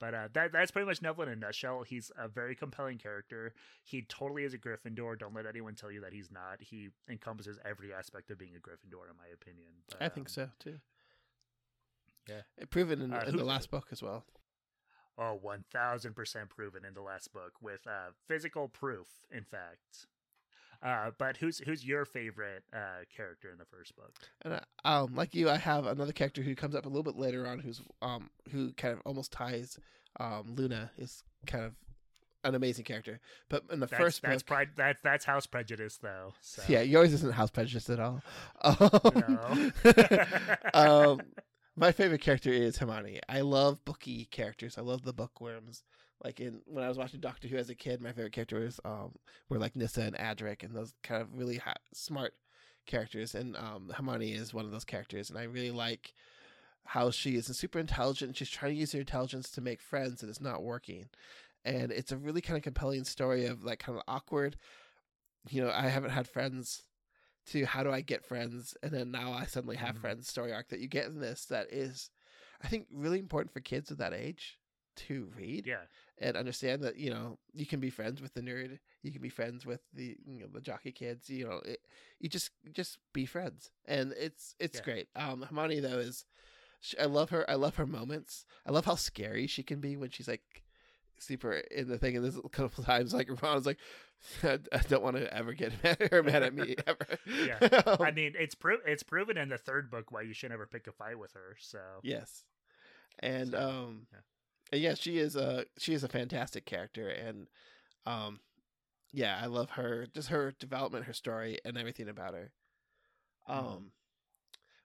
But 0.00 0.14
uh, 0.14 0.28
that 0.32 0.50
that's 0.50 0.70
pretty 0.70 0.86
much 0.86 1.02
Neville 1.02 1.24
in 1.24 1.28
a 1.28 1.36
nutshell. 1.36 1.82
He's 1.82 2.10
a 2.18 2.26
very 2.26 2.54
compelling 2.56 2.96
character. 2.98 3.52
He 3.84 4.02
totally 4.08 4.44
is 4.44 4.54
a 4.54 4.58
Gryffindor. 4.58 5.18
Don't 5.18 5.34
let 5.34 5.44
anyone 5.46 5.74
tell 5.74 5.90
you 5.90 6.00
that 6.00 6.12
he's 6.14 6.30
not. 6.30 6.56
He 6.60 6.88
encompasses 7.08 7.58
every 7.64 7.92
aspect 7.92 8.30
of 8.30 8.38
being 8.38 8.52
a 8.56 8.58
Gryffindor, 8.58 9.10
in 9.10 9.16
my 9.18 9.28
opinion. 9.32 9.66
But, 9.90 10.02
I 10.02 10.08
think 10.08 10.28
um, 10.28 10.32
so 10.32 10.48
too. 10.58 10.78
Yeah. 12.28 12.40
It 12.56 12.70
proven 12.70 13.02
in, 13.02 13.12
Uh, 13.12 13.24
in 13.26 13.32
who- 13.32 13.38
the 13.38 13.44
last 13.44 13.70
book 13.70 13.88
as 13.92 14.02
well. 14.02 14.24
Oh, 15.18 15.34
one 15.34 15.64
thousand 15.70 16.14
percent 16.14 16.48
proven 16.48 16.82
in 16.86 16.94
the 16.94 17.02
last 17.02 17.30
book 17.34 17.52
with 17.60 17.86
uh, 17.86 18.12
physical 18.26 18.68
proof. 18.68 19.06
In 19.30 19.44
fact. 19.44 20.06
Uh, 20.82 21.10
but 21.18 21.36
who's 21.36 21.58
who's 21.58 21.84
your 21.84 22.04
favorite 22.04 22.64
uh, 22.72 23.04
character 23.14 23.50
in 23.50 23.58
the 23.58 23.66
first 23.66 23.94
book? 23.96 24.12
And 24.42 24.54
uh, 24.54 24.60
um, 24.84 25.14
like 25.14 25.34
you, 25.34 25.50
I 25.50 25.56
have 25.58 25.86
another 25.86 26.12
character 26.12 26.42
who 26.42 26.54
comes 26.54 26.74
up 26.74 26.86
a 26.86 26.88
little 26.88 27.02
bit 27.02 27.16
later 27.16 27.46
on, 27.46 27.58
who's 27.58 27.82
um, 28.00 28.30
who 28.50 28.72
kind 28.72 28.94
of 28.94 29.00
almost 29.04 29.32
ties 29.32 29.78
um, 30.18 30.54
Luna 30.56 30.90
is 30.96 31.22
kind 31.46 31.64
of 31.64 31.74
an 32.44 32.54
amazing 32.54 32.84
character. 32.84 33.20
But 33.48 33.64
in 33.70 33.80
the 33.80 33.86
That's, 33.86 34.02
first 34.02 34.22
that's 34.22 34.42
book. 34.42 34.68
That's 34.76 35.00
that's 35.02 35.24
house 35.24 35.46
prejudice, 35.46 35.98
though. 36.02 36.34
So. 36.40 36.62
yeah, 36.68 36.80
yours 36.80 37.12
isn't 37.12 37.32
house 37.32 37.50
prejudice 37.50 37.88
at 37.90 38.00
all. 38.00 38.22
Um, 38.62 39.72
No. 39.84 40.24
um, 41.12 41.20
my 41.76 41.92
favorite 41.92 42.20
character 42.20 42.50
is 42.50 42.78
Hermione. 42.78 43.20
I 43.28 43.42
love 43.42 43.84
booky 43.84 44.26
characters. 44.26 44.78
I 44.78 44.82
love 44.82 45.02
the 45.02 45.12
bookworms. 45.12 45.84
Like 46.22 46.40
in 46.40 46.60
when 46.66 46.84
I 46.84 46.88
was 46.88 46.98
watching 46.98 47.20
Doctor 47.20 47.48
Who 47.48 47.56
as 47.56 47.70
a 47.70 47.74
kid, 47.74 48.00
my 48.00 48.12
favorite 48.12 48.32
characters 48.32 48.78
um 48.84 49.12
were 49.48 49.58
like 49.58 49.74
Nyssa 49.76 50.02
and 50.02 50.16
Adric 50.16 50.62
and 50.62 50.74
those 50.74 50.92
kind 51.02 51.22
of 51.22 51.28
really 51.34 51.56
ha- 51.56 51.74
smart 51.92 52.34
characters. 52.86 53.34
And 53.34 53.56
um, 53.56 53.90
Hermione 53.94 54.32
is 54.32 54.52
one 54.52 54.64
of 54.64 54.70
those 54.70 54.84
characters, 54.84 55.30
and 55.30 55.38
I 55.38 55.44
really 55.44 55.70
like 55.70 56.12
how 56.84 57.10
she 57.10 57.36
is 57.36 57.46
super 57.46 57.78
intelligent. 57.78 58.36
She's 58.36 58.50
trying 58.50 58.74
to 58.74 58.80
use 58.80 58.92
her 58.92 59.00
intelligence 59.00 59.50
to 59.52 59.60
make 59.60 59.80
friends, 59.80 60.22
and 60.22 60.30
it's 60.30 60.40
not 60.40 60.62
working. 60.62 61.08
And 61.64 61.92
it's 61.92 62.10
a 62.12 62.16
really 62.16 62.40
kind 62.40 62.56
of 62.56 62.62
compelling 62.62 63.04
story 63.04 63.46
of 63.46 63.64
like 63.64 63.78
kind 63.80 63.96
of 63.96 64.04
awkward. 64.08 64.56
You 65.48 65.62
know, 65.62 65.70
I 65.70 65.88
haven't 65.88 66.10
had 66.10 66.28
friends 66.28 66.84
to 67.46 67.64
how 67.64 67.82
do 67.82 67.90
I 67.90 68.00
get 68.02 68.24
friends, 68.24 68.76
and 68.82 68.92
then 68.92 69.10
now 69.10 69.32
I 69.32 69.46
suddenly 69.46 69.76
have 69.76 69.96
Mhm. 69.96 70.00
friends 70.00 70.28
story 70.28 70.52
arc 70.52 70.68
that 70.68 70.80
you 70.80 70.88
get 70.88 71.06
in 71.06 71.20
this 71.20 71.46
that 71.46 71.72
is, 71.72 72.10
I 72.62 72.68
think, 72.68 72.86
really 72.92 73.18
important 73.18 73.52
for 73.52 73.60
kids 73.60 73.90
of 73.90 73.98
that 73.98 74.12
age 74.12 74.58
to 74.96 75.30
read 75.36 75.66
yeah. 75.66 75.82
And 76.20 76.36
understand 76.36 76.82
that 76.82 76.96
you 76.96 77.10
know 77.10 77.38
you 77.52 77.66
can 77.66 77.80
be 77.80 77.90
friends 77.90 78.20
with 78.20 78.34
the 78.34 78.40
nerd, 78.42 78.78
you 79.02 79.10
can 79.12 79.22
be 79.22 79.28
friends 79.30 79.64
with 79.66 79.80
the 79.94 80.16
you 80.26 80.40
know 80.40 80.46
the 80.52 80.60
jockey 80.60 80.92
kids, 80.92 81.28
you 81.30 81.46
know, 81.46 81.60
it, 81.64 81.80
you 82.20 82.28
just 82.28 82.50
just 82.72 82.98
be 83.12 83.26
friends, 83.26 83.70
and 83.86 84.12
it's 84.18 84.54
it's 84.60 84.78
Yeah. 84.78 84.84
great. 84.84 85.08
Um, 85.16 85.42
Hermione 85.42 85.80
though 85.80 85.98
is, 85.98 86.26
sh 86.80 86.94
I 87.00 87.06
love 87.06 87.30
her. 87.30 87.48
I 87.50 87.54
love 87.54 87.76
her 87.76 87.86
moments. 87.86 88.44
I 88.66 88.70
love 88.72 88.84
how 88.84 88.94
scary 88.96 89.46
she 89.46 89.62
can 89.62 89.80
be 89.80 89.96
when 89.96 90.10
she's 90.10 90.28
like 90.28 90.62
super 91.18 91.52
in 91.52 91.88
the 91.88 91.98
thing. 91.98 92.16
And 92.16 92.24
there's 92.24 92.36
a 92.38 92.48
couple 92.48 92.84
times 92.92 93.12
like 93.14 93.42
Ron's 93.42 93.66
like, 93.66 93.78
I 94.42 94.58
don't 94.88 95.02
want 95.02 95.16
to 95.16 95.32
ever 95.34 95.52
get 95.54 95.72
mad 95.84 96.00
at 96.00 96.10
her 96.12 96.22
mad 96.22 96.42
at 96.42 96.54
me 96.54 96.76
ever. 96.86 97.06
Yeah. 97.46 97.58
Um, 97.86 97.98
I 98.00 98.10
mean, 98.10 98.34
it's 98.38 98.54
pro- 98.54 98.84
it's 98.86 99.02
proven 99.02 99.36
in 99.38 99.48
the 99.48 99.58
third 99.58 99.90
book 99.90 100.12
why 100.12 100.22
you 100.22 100.32
should 100.34 100.50
never 100.50 100.66
pick 100.66 100.86
a 100.86 100.92
fight 100.92 101.18
with 101.18 101.32
her. 101.32 101.56
So 101.58 101.78
Yes, 102.02 102.44
and 103.18 103.50
So, 103.52 103.58
um, 103.58 104.06
yeah. 104.12 104.18
And 104.72 104.80
yeah, 104.80 104.94
she 104.94 105.18
is 105.18 105.36
a 105.36 105.66
she 105.78 105.94
is 105.94 106.04
a 106.04 106.08
fantastic 106.08 106.66
character, 106.66 107.08
and 107.08 107.48
um, 108.06 108.40
yeah, 109.12 109.38
I 109.42 109.46
love 109.46 109.70
her, 109.72 110.06
just 110.06 110.28
her 110.30 110.52
development, 110.52 111.06
her 111.06 111.12
story, 111.14 111.58
and 111.64 111.78
everything 111.78 112.08
about 112.08 112.34
her. 112.34 112.52
Um, 113.46 113.78
Mhm. 113.78 113.92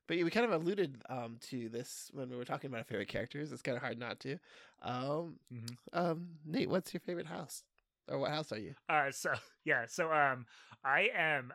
but 0.07 0.17
yeah, 0.17 0.23
we 0.23 0.29
kind 0.29 0.45
of 0.45 0.51
alluded 0.51 1.01
um 1.09 1.37
to 1.41 1.69
this 1.69 2.09
when 2.13 2.29
we 2.29 2.35
were 2.37 2.45
talking 2.45 2.69
about 2.69 2.79
our 2.79 2.83
favorite 2.83 3.07
characters. 3.07 3.51
It's 3.51 3.61
kind 3.61 3.75
of 3.77 3.81
hard 3.83 3.99
not 3.99 4.19
to. 4.21 4.37
Um, 4.81 5.39
Mhm. 5.49 5.77
um, 5.93 6.39
Nate, 6.45 6.69
what's 6.69 6.93
your 6.93 7.01
favorite 7.01 7.27
house, 7.27 7.63
or 8.07 8.19
what 8.19 8.31
house 8.31 8.51
are 8.51 8.59
you? 8.59 8.75
Uh, 8.89 9.11
so 9.11 9.33
yeah, 9.65 9.85
so 9.87 10.11
um, 10.11 10.45
I 10.83 11.09
am, 11.13 11.53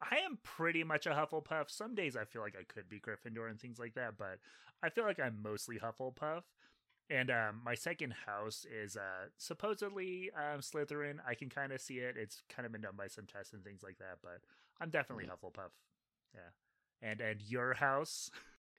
I 0.00 0.18
am 0.18 0.38
pretty 0.42 0.84
much 0.84 1.06
a 1.06 1.10
Hufflepuff. 1.10 1.70
Some 1.70 1.94
days 1.94 2.16
I 2.16 2.24
feel 2.24 2.42
like 2.42 2.56
I 2.58 2.64
could 2.64 2.88
be 2.88 3.00
Gryffindor 3.00 3.50
and 3.50 3.60
things 3.60 3.78
like 3.78 3.94
that, 3.94 4.16
but 4.18 4.38
I 4.82 4.90
feel 4.90 5.04
like 5.04 5.20
I'm 5.20 5.42
mostly 5.42 5.78
Hufflepuff. 5.78 6.42
And 7.10 7.30
um, 7.30 7.60
my 7.64 7.74
second 7.74 8.14
house 8.26 8.64
is 8.64 8.96
uh 8.96 9.28
supposedly 9.36 10.30
um 10.36 10.60
Slytherin. 10.60 11.18
I 11.26 11.34
can 11.34 11.50
kind 11.50 11.72
of 11.72 11.80
see 11.80 11.98
it. 11.98 12.16
It's 12.16 12.42
kind 12.48 12.64
of 12.66 12.72
been 12.72 12.80
done 12.80 12.96
by 12.96 13.08
some 13.08 13.26
tests 13.26 13.52
and 13.52 13.62
things 13.62 13.82
like 13.82 13.98
that, 13.98 14.18
but 14.22 14.40
I'm 14.80 14.90
definitely 14.90 15.26
Hufflepuff. 15.26 15.70
Yeah. 16.34 17.08
And 17.08 17.20
and 17.20 17.42
your 17.42 17.74
house? 17.74 18.30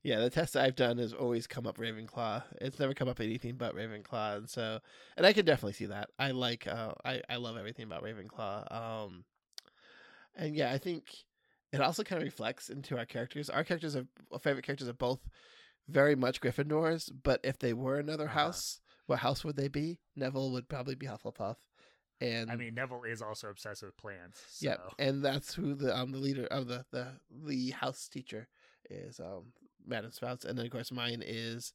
Yeah, 0.06 0.20
the 0.20 0.30
tests 0.30 0.56
I've 0.56 0.76
done 0.76 1.00
has 1.00 1.14
always 1.14 1.48
come 1.48 1.66
up 1.66 1.78
Ravenclaw. 1.80 2.44
It's 2.62 2.80
never 2.80 2.94
come 2.94 3.08
up 3.08 3.20
anything 3.20 3.56
but 3.56 3.76
Ravenclaw, 3.76 4.38
and 4.38 4.48
so, 4.48 4.80
and 5.18 5.26
I 5.26 5.34
can 5.34 5.46
definitely 5.46 5.74
see 5.74 5.88
that. 5.88 6.12
I 6.20 6.30
like, 6.30 6.68
uh, 6.68 6.94
I 7.04 7.24
I 7.28 7.38
love 7.38 7.58
everything 7.58 7.86
about 7.86 8.04
Ravenclaw. 8.04 8.72
Um, 8.72 9.24
and 10.36 10.56
yeah, 10.56 10.72
I 10.72 10.78
think 10.78 11.06
it 11.74 11.82
also 11.82 12.04
kind 12.04 12.22
of 12.22 12.26
reflects 12.26 12.70
into 12.70 12.98
our 13.00 13.06
characters. 13.06 13.50
Our 13.50 13.64
characters 13.64 13.96
are 13.96 14.06
our 14.32 14.38
favorite 14.38 14.64
characters 14.64 14.88
are 14.88 14.94
both 14.94 15.28
very 15.88 16.16
much 16.16 16.42
Gryffindors, 16.42 17.12
but 17.24 17.40
if 17.44 17.60
they 17.60 17.74
were 17.74 18.00
another 18.00 18.26
Uh-huh. 18.26 18.46
house, 18.46 18.82
what 19.06 19.20
house 19.20 19.44
would 19.44 19.56
they 19.56 19.68
be? 19.68 20.00
Neville 20.16 20.52
would 20.52 20.68
probably 20.68 20.96
be 20.96 21.06
Hufflepuff, 21.08 21.58
and 22.22 22.50
I 22.52 22.56
mean, 22.56 22.74
Neville 22.76 23.04
is 23.04 23.22
also 23.22 23.50
obsessed 23.50 23.84
with 23.84 23.96
plants. 23.98 24.42
So. 24.50 24.68
yeah, 24.68 24.78
and 24.98 25.24
that's 25.24 25.54
who 25.54 25.76
the 25.76 25.96
um 25.96 26.12
the 26.12 26.18
leader 26.18 26.46
of 26.48 26.68
the 26.68 26.86
the 26.92 27.20
the 27.30 27.72
house 27.72 28.08
teacher 28.08 28.48
is 28.90 29.20
um 29.20 29.54
Madam 29.86 30.12
Sprouts, 30.12 30.46
and 30.46 30.58
then 30.58 30.66
of 30.66 30.72
course 30.72 30.92
mine 30.92 31.22
is 31.26 31.74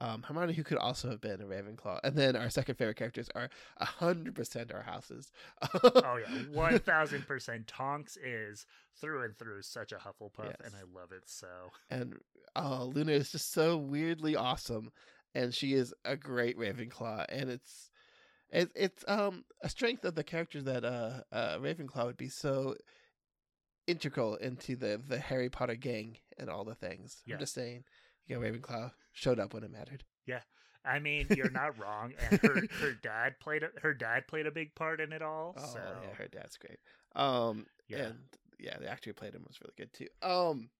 um 0.00 0.22
Hermione, 0.22 0.54
who 0.54 0.64
could 0.64 0.78
also 0.78 1.10
have 1.10 1.20
been 1.20 1.40
a 1.40 1.44
Ravenclaw, 1.44 2.00
and 2.04 2.16
then 2.16 2.36
our 2.36 2.50
second 2.50 2.76
favorite 2.76 2.96
characters 2.96 3.28
are 3.34 3.50
a 3.78 3.84
hundred 3.84 4.34
percent 4.34 4.72
our 4.72 4.82
houses. 4.82 5.30
oh 5.84 6.18
yeah, 6.18 6.42
one 6.52 6.78
thousand 6.78 7.26
percent. 7.26 7.66
Tonks 7.66 8.16
is 8.16 8.66
through 9.00 9.24
and 9.24 9.36
through 9.36 9.62
such 9.62 9.92
a 9.92 9.96
Hufflepuff, 9.96 10.54
and 10.64 10.74
I 10.74 10.82
love 10.98 11.12
it 11.12 11.24
so. 11.26 11.48
and 11.90 12.16
uh, 12.56 12.84
Luna 12.84 13.12
is 13.12 13.30
just 13.30 13.52
so 13.52 13.76
weirdly 13.76 14.36
awesome, 14.36 14.90
and 15.34 15.54
she 15.54 15.74
is 15.74 15.94
a 16.04 16.16
great 16.16 16.58
Ravenclaw, 16.58 17.26
and 17.28 17.50
it's 17.50 17.90
it, 18.50 18.70
it's 18.74 19.04
um 19.06 19.44
a 19.62 19.68
strength 19.68 20.04
of 20.04 20.14
the 20.14 20.24
character 20.24 20.62
that 20.62 20.84
uh, 20.84 21.20
uh 21.32 21.58
Ravenclaw 21.58 22.06
would 22.06 22.16
be 22.16 22.28
so 22.28 22.74
integral 23.86 24.36
into 24.36 24.76
the 24.76 25.00
the 25.06 25.18
Harry 25.18 25.48
Potter 25.48 25.74
gang 25.74 26.16
and 26.38 26.48
all 26.48 26.64
the 26.64 26.74
things. 26.74 27.22
Yeah. 27.26 27.34
I'm 27.34 27.40
just 27.40 27.54
saying, 27.54 27.84
yeah, 28.26 28.36
Ravenclaw 28.36 28.92
showed 29.12 29.40
up 29.40 29.54
when 29.54 29.64
it 29.64 29.70
mattered. 29.70 30.04
Yeah, 30.26 30.40
I 30.84 30.98
mean, 30.98 31.26
you're 31.30 31.50
not 31.50 31.78
wrong, 31.78 32.12
and 32.30 32.40
her 32.40 32.54
her 32.80 32.92
dad 33.02 33.34
played 33.40 33.62
a, 33.62 33.68
her 33.80 33.94
dad 33.94 34.26
played 34.28 34.46
a 34.46 34.50
big 34.50 34.74
part 34.74 35.00
in 35.00 35.12
it 35.12 35.22
all. 35.22 35.54
Oh 35.58 35.72
so 35.72 35.80
yeah, 36.02 36.14
her 36.14 36.28
dad's 36.28 36.56
great. 36.56 36.78
Um, 37.14 37.66
yeah, 37.88 37.98
and 37.98 38.18
yeah, 38.58 38.76
the 38.78 38.88
actor 38.88 39.10
who 39.10 39.14
played 39.14 39.34
him 39.34 39.44
was 39.46 39.60
really 39.60 39.74
good 39.76 39.92
too. 39.92 40.08
Um, 40.22 40.70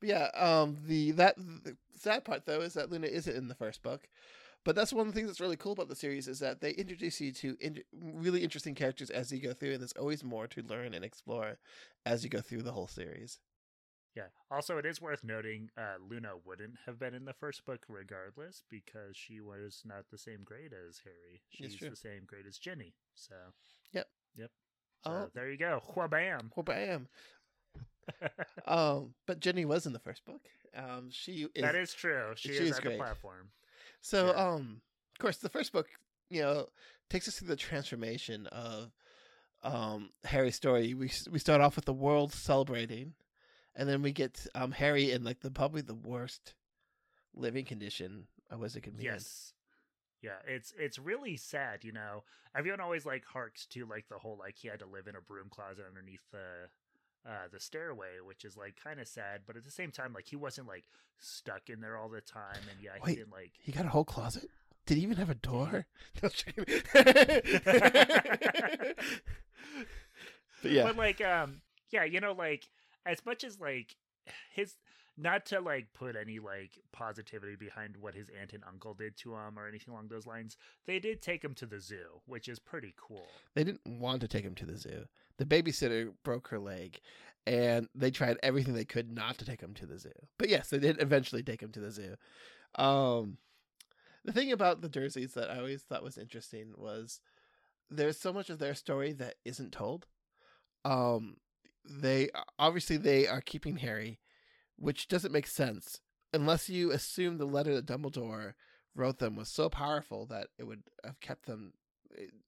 but 0.00 0.08
yeah, 0.08 0.28
um, 0.34 0.78
the 0.86 1.12
that 1.12 1.36
the 1.36 1.76
sad 1.98 2.24
part 2.24 2.46
though 2.46 2.60
is 2.60 2.74
that 2.74 2.90
Luna 2.90 3.06
isn't 3.06 3.36
in 3.36 3.48
the 3.48 3.54
first 3.54 3.82
book, 3.82 4.08
but 4.64 4.74
that's 4.74 4.92
one 4.92 5.06
of 5.06 5.12
the 5.12 5.18
things 5.18 5.28
that's 5.28 5.40
really 5.40 5.56
cool 5.56 5.72
about 5.72 5.88
the 5.88 5.96
series 5.96 6.28
is 6.28 6.38
that 6.38 6.60
they 6.60 6.70
introduce 6.70 7.20
you 7.20 7.32
to 7.32 7.56
in- 7.60 7.82
really 7.92 8.42
interesting 8.42 8.74
characters 8.74 9.10
as 9.10 9.32
you 9.32 9.40
go 9.40 9.52
through, 9.52 9.72
and 9.72 9.80
there's 9.80 9.92
always 9.92 10.24
more 10.24 10.46
to 10.46 10.62
learn 10.62 10.94
and 10.94 11.04
explore 11.04 11.58
as 12.06 12.24
you 12.24 12.30
go 12.30 12.40
through 12.40 12.62
the 12.62 12.72
whole 12.72 12.86
series. 12.86 13.38
Yeah. 14.14 14.26
Also, 14.50 14.76
it 14.76 14.84
is 14.84 15.00
worth 15.00 15.24
noting, 15.24 15.70
uh, 15.76 15.94
Luna 16.06 16.32
wouldn't 16.44 16.74
have 16.86 16.98
been 16.98 17.14
in 17.14 17.24
the 17.24 17.32
first 17.32 17.64
book 17.64 17.84
regardless 17.88 18.62
because 18.70 19.16
she 19.16 19.40
was 19.40 19.82
not 19.86 20.04
the 20.10 20.18
same 20.18 20.42
grade 20.44 20.72
as 20.74 21.00
Harry. 21.04 21.40
She's 21.48 21.78
the 21.78 21.96
same 21.96 22.24
grade 22.26 22.46
as 22.46 22.58
Ginny. 22.58 22.94
So 23.14 23.34
Yep. 23.92 24.08
yep. 24.36 24.50
So 25.04 25.10
Oh. 25.12 25.30
there 25.34 25.50
you 25.50 25.56
go. 25.56 25.80
Whabam. 25.96 26.50
Well, 26.54 26.64
bam. 26.64 27.08
Um, 28.66 29.14
but 29.26 29.40
Ginny 29.40 29.64
was 29.64 29.86
in 29.86 29.92
the 29.92 29.98
first 29.98 30.24
book. 30.24 30.42
Um, 30.76 31.08
she 31.10 31.46
is 31.54 31.62
that 31.62 31.74
is 31.74 31.92
true. 31.94 32.32
She, 32.36 32.48
she 32.48 32.54
is, 32.54 32.70
is 32.70 32.76
at 32.78 32.82
great. 32.82 32.92
the 32.92 32.98
platform. 32.98 33.50
So, 34.00 34.26
Yeah. 34.26 34.32
um, 34.32 34.82
of 35.14 35.18
course, 35.20 35.36
the 35.38 35.48
first 35.48 35.72
book, 35.72 35.86
you 36.28 36.42
know, 36.42 36.68
takes 37.10 37.28
us 37.28 37.38
through 37.38 37.48
the 37.48 37.56
transformation 37.56 38.46
of 38.48 38.92
um 39.62 40.10
Harry's 40.24 40.56
story. 40.56 40.94
We 40.94 41.10
we 41.30 41.38
start 41.38 41.60
off 41.60 41.76
with 41.76 41.84
the 41.84 41.92
world 41.92 42.32
celebrating, 42.32 43.14
and 43.76 43.88
then 43.88 44.02
we 44.02 44.12
get 44.12 44.46
um 44.54 44.72
Harry 44.72 45.10
in 45.10 45.24
like 45.24 45.40
the 45.40 45.50
probably 45.50 45.82
the 45.82 45.94
worst 45.94 46.54
living 47.34 47.64
condition 47.64 48.26
a 48.50 48.58
wizard 48.58 48.82
can 48.82 48.92
be. 48.92 49.04
Yes. 49.04 49.54
Yeah, 50.22 50.38
it's 50.46 50.72
it's 50.78 50.98
really 50.98 51.36
sad, 51.36 51.82
you 51.82 51.92
know. 51.92 52.22
Everyone 52.54 52.80
always 52.80 53.04
like 53.04 53.24
harks 53.24 53.66
to 53.66 53.86
like 53.86 54.08
the 54.08 54.18
whole 54.18 54.36
like 54.38 54.56
he 54.56 54.68
had 54.68 54.78
to 54.80 54.86
live 54.86 55.06
in 55.08 55.16
a 55.16 55.20
broom 55.20 55.48
closet 55.50 55.84
underneath 55.88 56.20
the 56.30 56.68
uh 57.28 57.48
the 57.52 57.58
stairway, 57.58 58.20
which 58.24 58.44
is 58.44 58.56
like 58.56 58.76
kind 58.82 59.00
of 59.00 59.08
sad, 59.08 59.40
but 59.46 59.56
at 59.56 59.64
the 59.64 59.70
same 59.70 59.90
time 59.90 60.12
like 60.12 60.26
he 60.28 60.36
wasn't 60.36 60.68
like 60.68 60.84
stuck 61.18 61.68
in 61.68 61.80
there 61.80 61.96
all 61.96 62.08
the 62.08 62.20
time 62.20 62.68
and 62.70 62.80
yeah, 62.80 62.92
he 62.96 63.06
Wait. 63.06 63.16
didn't 63.16 63.32
like 63.32 63.52
He 63.58 63.72
got 63.72 63.84
a 63.86 63.88
whole 63.88 64.04
closet. 64.04 64.48
Did 64.86 64.96
he 64.96 65.02
even 65.02 65.16
have 65.16 65.30
a 65.30 65.34
door? 65.34 65.86
No, 66.22 66.28
just 66.28 66.46
kidding. 66.46 66.64
but 70.62 70.70
yeah, 70.70 70.84
But 70.84 70.96
like 70.96 71.20
um 71.20 71.62
yeah, 71.90 72.04
you 72.04 72.20
know 72.20 72.32
like 72.32 72.68
as 73.06 73.24
much 73.24 73.44
as 73.44 73.60
like 73.60 73.96
his 74.52 74.76
not 75.16 75.44
to 75.46 75.60
like 75.60 75.92
put 75.92 76.16
any 76.16 76.38
like 76.38 76.78
positivity 76.92 77.56
behind 77.56 77.96
what 77.98 78.14
his 78.14 78.30
aunt 78.40 78.52
and 78.52 78.62
uncle 78.66 78.94
did 78.94 79.16
to 79.18 79.34
him 79.34 79.58
or 79.58 79.68
anything 79.68 79.92
along 79.92 80.08
those 80.08 80.26
lines, 80.26 80.56
they 80.86 80.98
did 80.98 81.20
take 81.20 81.44
him 81.44 81.54
to 81.54 81.66
the 81.66 81.80
zoo, 81.80 82.20
which 82.26 82.48
is 82.48 82.58
pretty 82.58 82.94
cool. 82.96 83.26
they 83.54 83.64
didn't 83.64 83.86
want 83.86 84.20
to 84.22 84.28
take 84.28 84.44
him 84.44 84.54
to 84.54 84.66
the 84.66 84.78
zoo. 84.78 85.06
The 85.36 85.44
babysitter 85.44 86.12
broke 86.24 86.48
her 86.48 86.58
leg, 86.58 87.00
and 87.46 87.88
they 87.94 88.10
tried 88.10 88.38
everything 88.42 88.74
they 88.74 88.84
could 88.84 89.10
not 89.10 89.38
to 89.38 89.44
take 89.44 89.60
him 89.60 89.74
to 89.74 89.86
the 89.86 89.98
zoo. 89.98 90.12
But 90.38 90.48
yes, 90.48 90.70
they 90.70 90.78
did 90.78 91.00
eventually 91.00 91.42
take 91.42 91.62
him 91.62 91.72
to 91.72 91.80
the 91.80 91.90
zoo. 91.90 92.16
Um, 92.76 93.38
the 94.24 94.32
thing 94.32 94.52
about 94.52 94.80
the 94.80 94.88
Dursleys 94.88 95.34
that 95.34 95.50
I 95.50 95.58
always 95.58 95.82
thought 95.82 96.02
was 96.02 96.16
interesting 96.16 96.72
was 96.76 97.20
there's 97.90 98.18
so 98.18 98.32
much 98.32 98.48
of 98.48 98.58
their 98.58 98.74
story 98.74 99.12
that 99.12 99.34
isn't 99.44 99.72
told. 99.72 100.06
Um, 100.84 101.36
they 101.84 102.30
obviously 102.58 102.96
they 102.96 103.26
are 103.26 103.40
keeping 103.40 103.76
Harry, 103.78 104.20
which 104.76 105.08
doesn't 105.08 105.32
make 105.32 105.46
sense 105.46 106.00
unless 106.32 106.68
you 106.68 106.90
assume 106.90 107.36
the 107.38 107.44
letter 107.44 107.74
that 107.74 107.86
Dumbledore 107.86 108.54
wrote 108.94 109.18
them 109.18 109.36
was 109.36 109.48
so 109.48 109.68
powerful 109.68 110.26
that 110.26 110.48
it 110.58 110.64
would 110.64 110.82
have 111.04 111.20
kept 111.20 111.46
them, 111.46 111.74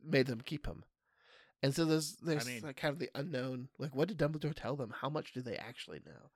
made 0.03 0.27
them 0.27 0.41
keep 0.41 0.67
him. 0.67 0.85
And 1.63 1.75
so 1.75 1.85
there's 1.85 2.17
there's 2.17 2.47
mean- 2.47 2.63
like 2.63 2.77
kind 2.77 2.93
of 2.93 2.99
the 2.99 3.11
unknown. 3.15 3.69
Like, 3.79 3.95
what 3.95 4.09
did 4.09 4.19
Dumbledore 4.19 4.55
tell 4.55 4.77
them? 4.77 4.95
How 5.01 5.09
much 5.09 5.33
do 5.33 5.41
they 5.41 5.57
actually 5.57 6.01
know? 6.05 6.31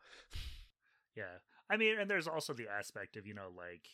Yeah. 1.15 1.39
I 1.71 1.77
mean, 1.77 1.99
and 1.99 2.09
there's 2.09 2.29
also 2.29 2.55
the 2.55 2.69
aspect 2.69 3.17
of, 3.17 3.27
you 3.27 3.35
know, 3.35 3.49
like 3.55 3.89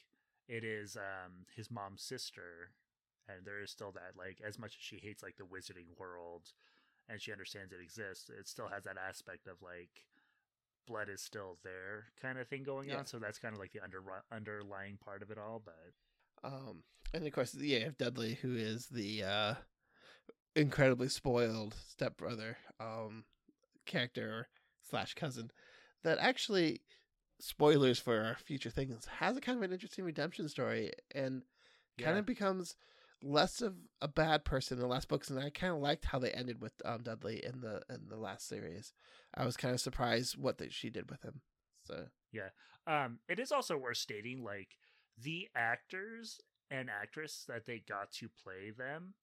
it 0.47 0.63
is 0.63 0.97
um 0.97 1.47
his 1.57 1.71
mom's 1.71 2.03
sister 2.03 2.71
and 3.29 3.47
there 3.47 3.63
is 3.63 3.71
still 3.71 3.91
that 3.93 4.13
like 4.17 4.39
as 4.47 4.59
much 4.59 4.77
as 4.77 4.83
she 4.85 4.99
hates 4.99 5.23
like 5.23 5.37
the 5.37 5.43
wizarding 5.45 5.87
world 5.99 6.53
and 7.09 7.21
she 7.21 7.33
understands 7.33 7.73
it 7.73 7.81
exists, 7.83 8.31
it 8.31 8.49
still 8.49 8.69
has 8.69 8.85
that 8.85 8.97
aspect 8.97 9.47
of 9.47 9.61
like 9.63 9.91
blood 10.87 11.09
is 11.09 11.23
still 11.23 11.59
there 11.65 12.07
kind 12.21 12.39
of 12.39 12.47
thing 12.49 12.63
going 12.63 12.91
Yeah. 12.91 12.99
on. 12.99 13.07
So 13.07 13.19
that's 13.19 13.39
kind 13.39 13.55
of 13.55 13.61
like 13.61 13.73
the 13.73 13.83
under 13.83 14.03
underlying 14.33 14.99
part 15.03 15.23
of 15.23 15.31
it 15.31 15.39
all, 15.39 15.63
but 15.65 15.75
Um, 16.43 16.83
and 17.13 17.27
of 17.27 17.33
course, 17.33 17.55
yeah, 17.55 17.79
you 17.79 17.85
have 17.85 17.97
Dudley, 17.99 18.35
who 18.35 18.55
is 18.55 18.87
the 18.87 19.23
uh, 19.23 19.55
incredibly 20.57 21.09
spoiled 21.09 21.75
stepbrother 21.89 22.59
um, 22.81 23.25
character 23.87 24.49
slash 24.83 25.15
cousin 25.15 25.51
that 26.03 26.19
actually, 26.19 26.83
spoilers 27.41 27.99
for 27.99 28.23
our 28.23 28.35
future 28.37 28.71
things, 28.71 29.07
has 29.07 29.37
a 29.37 29.41
kind 29.41 29.57
of 29.57 29.63
an 29.63 29.73
interesting 29.73 30.05
redemption 30.05 30.49
story 30.49 30.93
and 31.15 31.43
kind 31.99 32.15
Yeah. 32.15 32.19
of 32.19 32.27
becomes 32.27 32.77
less 33.25 33.63
of 33.63 33.75
a 34.03 34.09
bad 34.09 34.45
person 34.45 34.77
in 34.77 34.83
the 34.83 34.87
last 34.87 35.09
books. 35.09 35.31
And 35.31 35.39
I 35.39 35.51
kind 35.51 35.73
of 35.73 35.79
liked 35.81 36.05
how 36.05 36.19
they 36.19 36.31
ended 36.31 36.61
with 36.61 36.75
um, 36.85 37.03
Dudley 37.03 37.45
in 37.45 37.61
the 37.61 37.83
in 37.89 38.09
the 38.09 38.17
last 38.19 38.47
series. 38.47 38.93
I 39.35 39.45
was 39.45 39.57
kind 39.57 39.75
of 39.75 39.81
surprised 39.81 40.37
what 40.37 40.59
that 40.59 40.73
she 40.73 40.91
did 40.91 41.11
with 41.11 41.23
him. 41.23 41.41
So 41.87 42.07
yeah, 42.33 42.49
Um, 42.87 43.19
it 43.29 43.39
is 43.39 43.53
also 43.53 43.77
worth 43.77 43.97
stating, 43.97 44.43
like 44.45 44.77
the 45.19 45.49
actors 45.55 46.41
and 46.71 46.91
actress 46.91 47.45
that 47.49 47.67
they 47.67 47.79
got 47.89 48.11
to 48.13 48.29
play 48.43 48.71
them 48.77 49.15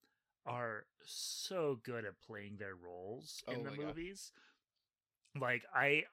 are 0.46 0.86
so 1.04 1.78
good 1.84 2.04
at 2.04 2.20
playing 2.26 2.56
their 2.58 2.74
roles 2.74 3.42
Oh 3.46 3.52
in 3.52 3.62
the 3.62 3.70
my 3.70 3.76
God. 3.76 3.86
movies. 3.86 4.32
Like 5.38 5.62
I, 5.74 6.04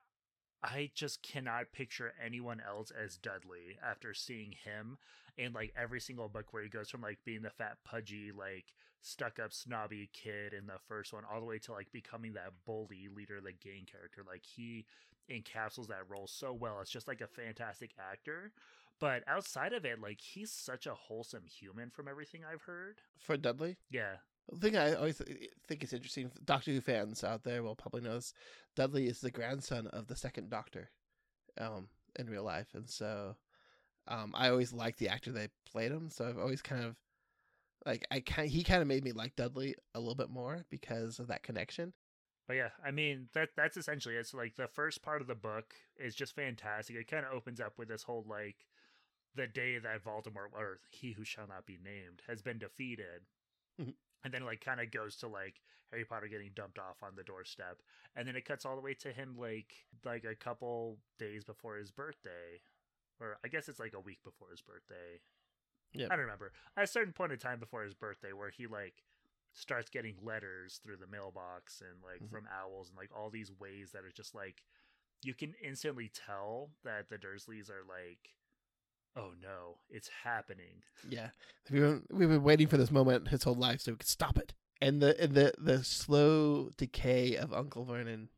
I 0.64 0.92
just 0.94 1.22
cannot 1.22 1.72
picture 1.72 2.14
anyone 2.24 2.62
else 2.66 2.92
as 2.92 3.18
Dudley 3.18 3.78
after 3.84 4.14
seeing 4.14 4.54
him 4.64 4.98
in 5.38 5.54
like 5.54 5.74
every 5.78 6.02
single 6.02 6.28
book 6.28 6.52
where 6.52 6.64
he 6.64 6.70
goes 6.70 6.90
from 6.90 7.02
like 7.02 7.20
being 7.24 7.42
the 7.42 7.50
fat, 7.50 7.78
pudgy, 7.86 8.32
like 8.32 8.74
stuck 9.02 9.40
up, 9.40 9.54
snobby 9.54 10.10
kid 10.12 10.54
in 10.54 10.68
the 10.68 10.80
first 10.88 11.14
one, 11.14 11.24
all 11.32 11.40
the 11.40 11.46
way 11.46 11.60
to 11.60 11.72
like 11.72 11.92
becoming 11.92 12.34
that 12.34 12.52
bully 12.66 13.08
leader 13.16 13.38
of 13.38 13.46
the 13.46 13.54
gang 13.54 13.86
character. 13.90 14.24
Like 14.28 14.44
he 14.44 14.86
encapsulates 15.32 15.88
that 15.88 16.10
role 16.10 16.28
so 16.28 16.52
well. 16.54 16.80
It's 16.82 16.92
just 16.92 17.08
like 17.08 17.22
a 17.22 17.28
fantastic 17.28 17.92
actor. 18.12 18.52
But 19.00 19.24
outside 19.28 19.72
of 19.72 19.86
it, 19.86 20.02
like 20.02 20.20
he's 20.20 20.52
such 20.52 20.86
a 20.86 20.94
wholesome 20.94 21.46
human 21.46 21.90
from 21.90 22.10
everything 22.10 22.42
I've 22.44 22.64
heard. 22.64 23.02
for 23.18 23.38
Dudley, 23.38 23.78
Yeah. 23.90 24.18
The 24.52 24.58
thing 24.60 24.78
I 24.78 24.94
always 24.94 25.22
think 25.68 25.84
is 25.84 25.94
interesting, 25.94 26.32
Doctor 26.44 26.72
Who 26.72 26.82
fans 26.82 27.24
out 27.24 27.44
there 27.44 27.62
will 27.62 27.76
probably 27.76 28.02
know 28.02 28.16
this. 28.16 28.34
Dudley 28.76 29.08
is 29.08 29.22
the 29.22 29.32
grandson 29.32 29.88
of 29.88 30.08
the 30.08 30.16
second 30.16 30.50
Doctor, 30.50 30.90
um, 31.60 31.90
in 32.18 32.30
real 32.30 32.44
life, 32.44 32.70
and 32.74 32.90
so, 32.90 33.36
um, 34.08 34.34
I 34.36 34.50
always 34.50 34.74
liked 34.74 34.98
the 34.98 35.10
actor 35.10 35.32
that 35.34 35.52
played 35.66 35.92
him. 35.92 36.10
So 36.10 36.28
I've 36.28 36.40
always 36.40 36.62
kind 36.64 36.84
of, 36.84 36.96
like, 37.86 38.08
I 38.10 38.22
kind 38.22 38.50
he 38.50 38.64
kind 38.64 38.82
of 38.82 38.88
made 38.88 39.04
me 39.04 39.12
like 39.12 39.36
Dudley 39.36 39.76
a 39.94 40.00
little 40.00 40.16
bit 40.16 40.30
more 40.30 40.66
because 40.70 41.20
of 41.20 41.28
that 41.28 41.44
connection. 41.44 41.94
But 42.48 42.56
yeah, 42.56 42.70
I 42.84 42.90
mean 42.90 43.30
that 43.34 43.50
that's 43.56 43.78
essentially 43.78 44.16
it. 44.16 44.26
So 44.26 44.38
like 44.38 44.56
the 44.56 44.68
first 44.68 45.04
part 45.04 45.22
of 45.22 45.28
the 45.28 45.36
book 45.36 45.76
is 45.98 46.16
just 46.16 46.36
fantastic. 46.36 46.96
It 46.96 47.08
kind 47.08 47.24
of 47.24 47.34
opens 47.34 47.60
up 47.60 47.78
with 47.78 47.88
this 47.88 48.02
whole 48.02 48.26
like 48.28 48.66
the 49.36 49.46
day 49.46 49.78
that 49.78 50.04
Voldemort 50.04 50.52
or 50.54 50.80
he 50.90 51.12
who 51.12 51.24
shall 51.24 51.48
not 51.48 51.68
be 51.68 51.78
named 51.84 52.24
has 52.28 52.42
been 52.42 52.58
defeated. 52.58 53.22
Mhm. 53.80 53.94
And 54.24 54.34
then 54.34 54.46
like 54.46 54.62
kind 54.64 54.82
of 54.82 54.92
goes 54.92 55.16
to 55.18 55.28
like 55.28 55.62
Harry 55.92 56.06
Potter 56.06 56.28
getting 56.28 56.52
dumped 56.56 56.78
off 56.78 57.02
on 57.02 57.16
the 57.16 57.24
doorstep. 57.24 57.78
And 58.16 58.28
then 58.28 58.36
it 58.36 58.46
cuts 58.46 58.66
all 58.66 58.76
the 58.76 58.82
way 58.82 58.94
to 58.96 59.12
him 59.12 59.36
like 59.38 59.74
like 60.06 60.24
a 60.26 60.36
couple 60.36 60.98
days 61.18 61.44
before 61.44 61.78
his 61.78 61.92
birthday. 61.92 62.62
Or 63.20 63.38
I 63.44 63.48
guess 63.48 63.68
it's 63.70 63.80
like 63.80 63.94
a 63.94 64.00
week 64.00 64.20
before 64.24 64.50
his 64.52 64.62
birthday. 64.62 65.20
Yeah, 65.94 66.06
I 66.06 66.10
don't 66.16 66.20
remember. 66.26 66.52
At 66.78 66.84
a 66.84 66.88
certain 66.88 67.14
point 67.14 67.32
in 67.32 67.40
time 67.40 67.60
before 67.60 67.84
his 67.84 67.94
birthday 67.96 68.32
where 68.34 68.50
he 68.50 68.68
like 68.68 69.04
starts 69.54 69.90
getting 69.90 70.16
letters 70.22 70.80
through 70.84 70.98
the 70.98 71.08
mailbox 71.08 71.82
and 71.82 72.02
like 72.04 72.22
Mhm. 72.22 72.30
from 72.30 72.48
owls 72.48 72.90
and 72.90 72.98
like 72.98 73.10
all 73.16 73.30
these 73.30 73.52
ways 73.52 73.92
that 73.94 74.04
are 74.06 74.12
just 74.12 74.36
like 74.36 74.64
you 75.24 75.34
can 75.34 75.54
instantly 75.62 76.08
tell 76.08 76.72
that 76.84 77.10
the 77.10 77.18
Dursleys 77.18 77.70
are 77.70 77.84
like 77.84 78.36
oh 79.16 79.32
no 79.42 79.78
it's 79.90 80.10
happening 80.24 80.84
Yeah, 81.10 81.30
we've 81.72 81.82
been, 81.82 82.04
we've 82.12 82.30
been 82.30 82.44
waiting 82.44 82.68
for 82.68 82.78
this 82.78 82.92
moment 82.92 83.30
his 83.30 83.44
whole 83.44 83.56
life 83.56 83.82
so 83.82 83.92
we 83.92 83.98
could 83.98 84.08
stop 84.08 84.38
it. 84.38 84.54
And 84.82 85.02
the 85.02 85.20
and 85.22 85.34
the 85.34 85.54
the 85.58 85.84
slow 85.84 86.70
decay 86.78 87.36
of 87.36 87.52
Uncle 87.54 87.84
Vernon 87.86 88.30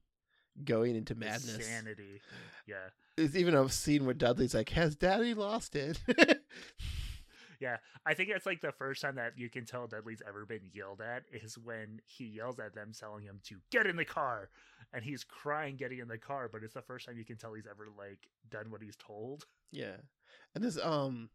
going 0.65 0.95
into 0.95 1.15
madness. 1.15 1.55
insanity 1.55 2.19
yeah 2.67 2.89
There's 3.15 3.37
even 3.37 3.55
a 3.55 3.69
scene 3.69 4.05
where 4.05 4.13
Dudley's 4.15 4.53
like, 4.55 4.69
"Has 4.69 4.95
Daddy 4.95 5.33
lost 5.33 5.75
it?" 5.75 5.99
Yeah, 7.59 7.77
I 8.07 8.15
think 8.15 8.29
it's 8.29 8.47
like 8.47 8.61
the 8.61 8.71
first 8.71 9.03
time 9.03 9.15
that 9.17 9.33
you 9.37 9.47
can 9.47 9.65
tell 9.65 9.85
Dudley's 9.85 10.23
ever 10.27 10.47
been 10.47 10.71
yelled 10.73 10.99
at 10.99 11.25
is 11.31 11.59
when 11.59 12.01
he 12.07 12.25
yells 12.25 12.57
at 12.57 12.73
them, 12.73 12.91
telling 12.91 13.23
him 13.23 13.39
to 13.43 13.57
get 13.69 13.85
in 13.85 13.95
the 13.97 14.03
car, 14.03 14.49
and 14.91 15.03
he's 15.05 15.23
crying 15.23 15.75
getting 15.75 15.99
in 15.99 16.07
the 16.07 16.17
car. 16.17 16.49
But 16.51 16.63
it's 16.63 16.73
the 16.73 16.81
first 16.81 17.05
time 17.05 17.19
you 17.19 17.23
can 17.25 17.37
tell 17.37 17.53
he's 17.53 17.67
ever 17.69 17.85
like 17.95 18.27
done 18.49 18.71
what 18.71 18.81
he's 18.81 18.95
told. 18.95 19.45
Yeah, 19.71 19.97
and 20.55 20.63
this 20.63 20.77
um 20.81 21.29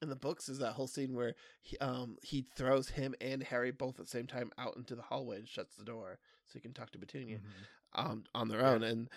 in 0.00 0.08
the 0.08 0.16
books 0.16 0.48
is 0.48 0.58
that 0.58 0.72
whole 0.72 0.86
scene 0.86 1.14
where 1.14 1.34
he 1.62 1.76
um 1.78 2.16
he 2.22 2.46
throws 2.56 2.88
him 2.90 3.14
and 3.20 3.42
Harry 3.42 3.70
both 3.72 3.98
at 3.98 4.06
the 4.06 4.10
same 4.10 4.26
time 4.26 4.50
out 4.58 4.76
into 4.76 4.94
the 4.94 5.02
hallway 5.02 5.38
and 5.38 5.48
shuts 5.48 5.74
the 5.76 5.84
door 5.84 6.18
so 6.46 6.52
he 6.54 6.60
can 6.60 6.72
talk 6.72 6.90
to 6.92 6.98
Petunia 6.98 7.38
Mhm. 7.38 8.00
um 8.02 8.24
on 8.34 8.48
their 8.48 8.60
Yeah. 8.60 8.70
own, 8.70 8.82
and 8.82 9.08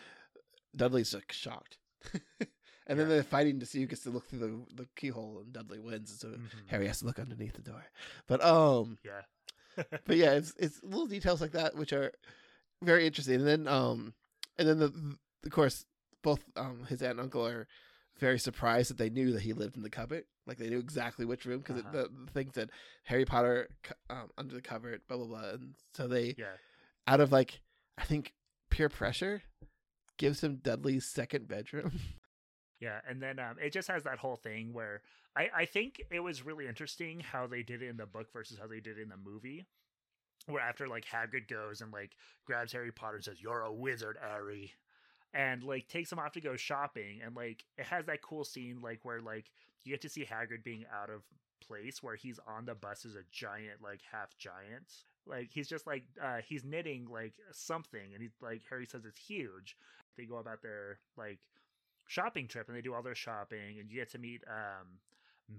Dudley's 0.75 1.13
like 1.13 1.31
shocked. 1.31 1.77
And 2.87 2.99
then 2.99 3.07
they're 3.07 3.23
fighting 3.23 3.59
to 3.59 3.65
see 3.65 3.79
who 3.79 3.85
gets 3.85 4.01
to 4.03 4.09
look 4.09 4.27
through 4.27 4.39
the, 4.39 4.83
the 4.83 4.89
keyhole, 4.97 5.39
and 5.39 5.53
Dudley 5.53 5.79
wins. 5.79 6.09
And 6.09 6.19
so 6.19 6.27
Mhm. 6.29 6.67
Harry 6.67 6.87
has 6.87 6.99
to 6.99 7.05
look 7.05 7.19
underneath 7.19 7.53
the 7.53 7.61
door. 7.61 7.85
But 8.27 8.43
um, 8.43 8.97
Yeah. 9.03 9.21
but 10.05 10.17
yeah, 10.17 10.31
it's 10.31 10.53
it's 10.57 10.81
little 10.83 11.05
details 11.05 11.39
like 11.41 11.51
that 11.51 11.75
which 11.75 11.93
are 11.93 12.11
very 12.81 13.05
interesting. 13.05 13.35
And 13.35 13.47
then 13.47 13.67
um, 13.67 14.13
and 14.57 14.67
then 14.67 14.79
the 14.79 14.91
of 15.45 15.51
course 15.51 15.85
both 16.23 16.43
um 16.57 16.85
his 16.89 17.01
aunt 17.01 17.11
and 17.11 17.21
uncle 17.21 17.45
are 17.47 17.67
very 18.19 18.37
surprised 18.39 18.89
that 18.89 18.97
they 18.97 19.09
knew 19.09 19.31
that 19.33 19.41
he 19.41 19.53
lived 19.53 19.75
in 19.77 19.83
the 19.83 19.89
cupboard. 19.89 20.25
Like 20.45 20.57
they 20.57 20.69
knew 20.69 20.79
exactly 20.79 21.25
which 21.25 21.45
room 21.45 21.59
because 21.59 21.81
Uh-huh. 21.81 21.91
the, 21.91 22.09
the 22.25 22.31
thing 22.31 22.51
said 22.53 22.69
Harry 23.05 23.25
Potter 23.25 23.69
um, 24.09 24.29
under 24.37 24.53
the 24.55 24.61
cupboard, 24.61 25.01
blah 25.07 25.17
blah 25.17 25.25
blah. 25.27 25.49
And 25.51 25.75
so 25.93 26.07
they 26.07 26.35
yeah. 26.37 26.57
out 27.07 27.19
of 27.21 27.31
like 27.31 27.61
I 27.97 28.03
think 28.03 28.33
peer 28.69 28.89
pressure 28.89 29.43
gives 30.17 30.43
him 30.43 30.57
Dudley's 30.57 31.05
second 31.05 31.47
bedroom. 31.47 31.91
Yeah, 32.79 32.99
and 33.07 33.21
then 33.21 33.37
um, 33.37 33.57
it 33.63 33.71
just 33.73 33.87
has 33.89 34.01
that 34.05 34.17
whole 34.17 34.37
thing 34.37 34.73
where 34.73 35.03
I, 35.37 35.49
I 35.55 35.65
think 35.65 36.01
it 36.09 36.19
was 36.19 36.43
really 36.43 36.65
interesting 36.67 37.19
how 37.19 37.45
they 37.45 37.61
did 37.61 37.83
it 37.83 37.89
in 37.89 37.97
the 37.97 38.07
book 38.07 38.33
versus 38.33 38.57
how 38.59 38.65
they 38.65 38.79
did 38.79 38.97
it 38.97 39.03
in 39.03 39.09
the 39.09 39.17
movie. 39.17 39.67
Where 40.47 40.63
after 40.63 40.87
like 40.87 41.05
Hagrid 41.05 41.47
goes 41.47 41.81
and 41.81 41.93
like 41.93 42.13
grabs 42.43 42.71
Harry 42.73 42.91
Potter 42.91 43.17
and 43.17 43.23
says, 43.23 43.39
"You're 43.39 43.61
a 43.61 43.71
wizard, 43.71 44.17
Harry," 44.19 44.73
and 45.33 45.63
like 45.63 45.87
takes 45.87 46.11
him 46.11 46.19
off 46.19 46.33
to 46.33 46.41
go 46.41 46.55
shopping, 46.55 47.21
and 47.23 47.35
like 47.35 47.65
it 47.77 47.85
has 47.85 48.05
that 48.05 48.21
cool 48.21 48.43
scene 48.43 48.79
like 48.81 48.99
where 49.03 49.21
like 49.21 49.51
you 49.83 49.91
get 49.91 50.01
to 50.01 50.09
see 50.09 50.25
Hagrid 50.25 50.63
being 50.63 50.85
out 50.93 51.09
of 51.09 51.23
place 51.61 52.01
where 52.01 52.15
he's 52.15 52.39
on 52.47 52.65
the 52.65 52.75
bus 52.75 53.05
as 53.05 53.15
a 53.15 53.23
giant 53.31 53.81
like 53.83 54.01
half 54.11 54.35
giant 54.37 55.05
like 55.27 55.49
he's 55.51 55.67
just 55.67 55.85
like 55.85 56.03
uh 56.21 56.37
he's 56.43 56.63
knitting 56.63 57.07
like 57.09 57.33
something 57.51 58.13
and 58.13 58.21
he's 58.21 58.33
like 58.41 58.61
harry 58.67 58.85
says 58.85 59.05
it's 59.05 59.19
huge 59.19 59.77
they 60.17 60.25
go 60.25 60.37
about 60.37 60.61
their 60.61 60.97
like 61.17 61.37
shopping 62.07 62.47
trip 62.47 62.67
and 62.67 62.75
they 62.75 62.81
do 62.81 62.93
all 62.93 63.03
their 63.03 63.15
shopping 63.15 63.79
and 63.79 63.89
you 63.89 63.97
get 63.97 64.09
to 64.11 64.17
meet 64.17 64.43
um 64.47 64.87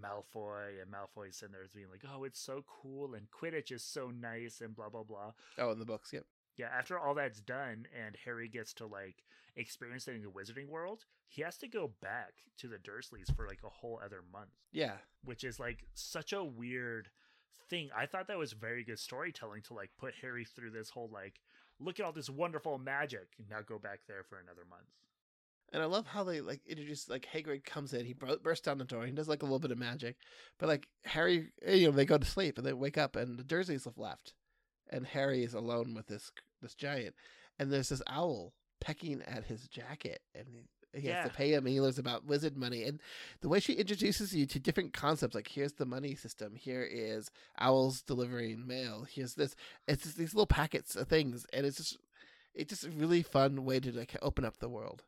Malfoy 0.00 0.80
and 0.80 0.90
Malfoy's 0.90 1.42
in 1.42 1.52
there 1.52 1.66
being 1.74 1.90
like, 1.90 2.02
"Oh, 2.10 2.24
it's 2.24 2.40
so 2.40 2.64
cool 2.66 3.14
and 3.14 3.30
Quidditch 3.30 3.70
is 3.70 3.82
so 3.82 4.10
nice 4.10 4.62
and 4.62 4.74
blah 4.74 4.88
blah 4.88 5.02
blah." 5.02 5.32
oh, 5.58 5.70
in 5.70 5.78
the 5.78 5.84
books, 5.84 6.12
yep. 6.12 6.24
Yeah, 6.56 6.66
after 6.66 6.99
all 6.99 7.14
that's 7.14 7.40
done 7.40 7.87
and 7.99 8.16
Harry 8.25 8.49
gets 8.49 8.73
to 8.75 8.87
like 8.87 9.25
experience 9.56 10.09
it 10.09 10.14
in 10.14 10.23
the 10.23 10.28
Wizarding 10.28 10.68
world, 10.68 11.04
he 11.26 11.42
has 11.42 11.56
to 11.59 11.68
go 11.68 11.92
back 12.00 12.35
to 12.59 12.68
the 12.68 12.76
Dursleys 12.76 13.35
for 13.35 13.47
like 13.47 13.61
a 13.64 13.68
whole 13.68 14.00
other 14.04 14.23
month, 14.32 14.50
Yeah, 14.71 14.97
which 15.25 15.44
is 15.44 15.59
like 15.59 15.85
such 15.94 16.32
a 16.32 16.44
weird 16.44 17.09
thing. 17.68 17.90
I 17.97 18.06
thought 18.06 18.28
that 18.28 18.38
was 18.38 18.52
very 18.52 18.85
good 18.85 18.99
storytelling 18.99 19.62
to 19.62 19.75
like 19.75 19.90
put 19.99 20.14
Harry 20.21 20.44
through 20.44 20.71
this 20.73 20.90
whole 20.90 21.11
like, 21.12 21.40
look 21.80 21.99
at 21.99 22.06
all 22.06 22.12
this 22.12 22.30
wonderful 22.30 22.78
magic, 22.78 23.28
and 23.38 23.49
now 23.49 23.61
go 23.66 23.78
back 23.78 24.00
there 24.06 24.23
for 24.23 24.38
another 24.38 24.64
month. 24.68 24.82
And 25.73 25.82
I 25.82 25.87
love 25.87 26.06
how 26.06 26.23
they 26.23 26.42
like 26.42 26.61
introduce 26.66 27.09
like 27.09 27.26
Hagrid 27.33 27.64
comes 27.64 27.94
in, 27.94 28.05
he 28.05 28.12
bur- 28.12 28.37
bursts 28.42 28.64
down 28.66 28.76
the 28.76 28.85
door, 28.85 29.07
he 29.07 29.12
does 29.12 29.29
like 29.29 29.40
a 29.42 29.46
little 29.46 29.59
bit 29.59 29.70
of 29.70 29.79
magic, 29.79 30.16
but 30.59 30.68
like 30.68 30.88
Harry, 31.05 31.48
you 31.66 31.87
know, 31.87 31.92
they 31.92 32.05
go 32.05 32.18
to 32.18 32.26
sleep 32.26 32.59
and 32.59 32.66
they 32.66 32.74
wake 32.74 32.98
up 32.98 33.16
and 33.16 33.38
the 33.38 33.42
Dursleys 33.42 33.87
have 33.87 33.96
left, 33.96 34.35
and 34.90 35.07
Harry 35.07 35.42
is 35.42 35.55
alone 35.55 35.94
with 35.94 36.09
this 36.09 36.31
this 36.62 36.75
giant, 36.75 37.14
and 37.59 37.72
there's 37.72 37.90
this 37.90 38.03
owl 38.07 38.55
pecking 38.81 39.22
at 39.22 39.44
his 39.44 39.68
jacket, 39.68 40.22
and 40.35 40.46
he, 40.48 40.64
he 40.98 41.09
has 41.09 41.27
to 41.27 41.35
pay 41.35 41.53
him, 41.53 41.66
and 41.66 41.75
he 41.75 41.81
learns 41.81 41.98
about 41.98 42.27
wizard 42.27 42.57
money, 42.57 42.85
and 42.85 43.01
the 43.40 43.48
way 43.48 43.61
she 43.61 43.75
introduces 43.75 44.35
you 44.35 44.46
to 44.46 44.59
different 44.59 44.92
concepts, 44.92 45.35
like 45.35 45.48
here's 45.48 45.75
the 45.75 45.87
money 45.87 46.14
system, 46.14 46.55
here 46.55 46.83
is 46.83 47.31
owls 47.59 48.03
delivering 48.03 48.66
mail, 48.66 49.07
here's 49.11 49.35
this, 49.35 49.55
it's 49.87 50.05
just 50.05 50.16
these 50.16 50.35
little 50.35 50.46
packets 50.46 50.96
of 50.96 51.09
things, 51.09 51.46
and 51.53 51.66
it's 51.66 51.77
just 51.77 51.98
it's 52.55 52.68
just 52.68 52.85
a 52.85 52.90
really 52.90 53.22
fun 53.22 53.64
way 53.64 53.81
to 53.81 53.92
like 53.92 54.16
open 54.20 54.44
up 54.44 54.59
the 54.59 54.68
world. 54.68 55.03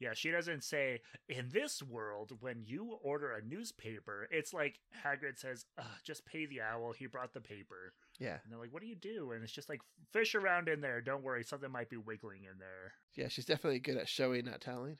Yeah, 0.00 0.14
she 0.14 0.30
doesn't 0.30 0.64
say 0.64 1.00
in 1.28 1.50
this 1.52 1.80
world 1.80 2.32
when 2.40 2.64
you 2.64 2.98
order 3.02 3.30
a 3.30 3.44
newspaper, 3.44 4.26
it's 4.32 4.52
like 4.52 4.80
Hagrid 5.04 5.38
says, 5.38 5.64
"Just 6.02 6.26
pay 6.26 6.44
the 6.44 6.60
owl. 6.60 6.92
He 6.92 7.06
brought 7.06 7.34
the 7.34 7.40
paper." 7.40 7.92
Yeah. 8.18 8.38
And 8.42 8.52
they're 8.52 8.58
like, 8.58 8.72
"What 8.72 8.82
do 8.82 8.88
you 8.88 8.94
do?" 8.96 9.32
And 9.32 9.42
it's 9.42 9.52
just 9.52 9.68
like, 9.68 9.80
"Fish 10.12 10.34
around 10.34 10.68
in 10.68 10.80
there. 10.80 11.00
Don't 11.00 11.22
worry, 11.22 11.42
something 11.42 11.70
might 11.70 11.88
be 11.90 11.96
wiggling 11.96 12.44
in 12.44 12.58
there." 12.58 12.92
Yeah, 13.14 13.28
she's 13.28 13.44
definitely 13.46 13.78
good 13.80 13.96
at 13.96 14.08
showing, 14.08 14.44
not 14.44 14.60
telling. 14.60 14.98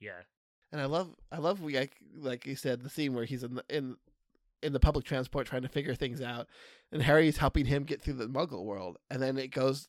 Yeah, 0.00 0.22
And 0.72 0.80
I 0.80 0.84
love, 0.84 1.14
I 1.32 1.38
love 1.38 1.62
we 1.62 1.78
like, 1.78 1.96
like 2.14 2.44
you 2.46 2.54
said, 2.56 2.82
the 2.82 2.90
scene 2.90 3.14
where 3.14 3.24
he's 3.24 3.42
in 3.42 3.54
the 3.54 3.64
in 3.70 3.96
in 4.62 4.72
the 4.72 4.80
public 4.80 5.04
transport 5.04 5.46
trying 5.46 5.62
to 5.62 5.68
figure 5.68 5.94
things 5.94 6.20
out, 6.20 6.48
and 6.92 7.02
Harry's 7.02 7.38
helping 7.38 7.64
him 7.66 7.84
get 7.84 8.02
through 8.02 8.14
the 8.14 8.26
Muggle 8.28 8.64
world, 8.64 8.98
and 9.10 9.22
then 9.22 9.38
it 9.38 9.48
goes 9.48 9.88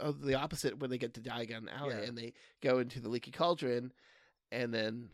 uh, 0.00 0.12
the 0.18 0.34
opposite 0.34 0.78
when 0.78 0.90
they 0.90 0.98
get 0.98 1.14
to 1.14 1.20
Diagon 1.20 1.68
Alley 1.72 1.94
Yeah. 1.96 2.02
and 2.08 2.16
they 2.18 2.32
go 2.62 2.78
into 2.78 3.00
the 3.00 3.08
Leaky 3.08 3.30
Cauldron, 3.30 3.92
and 4.50 4.72
then 4.74 5.10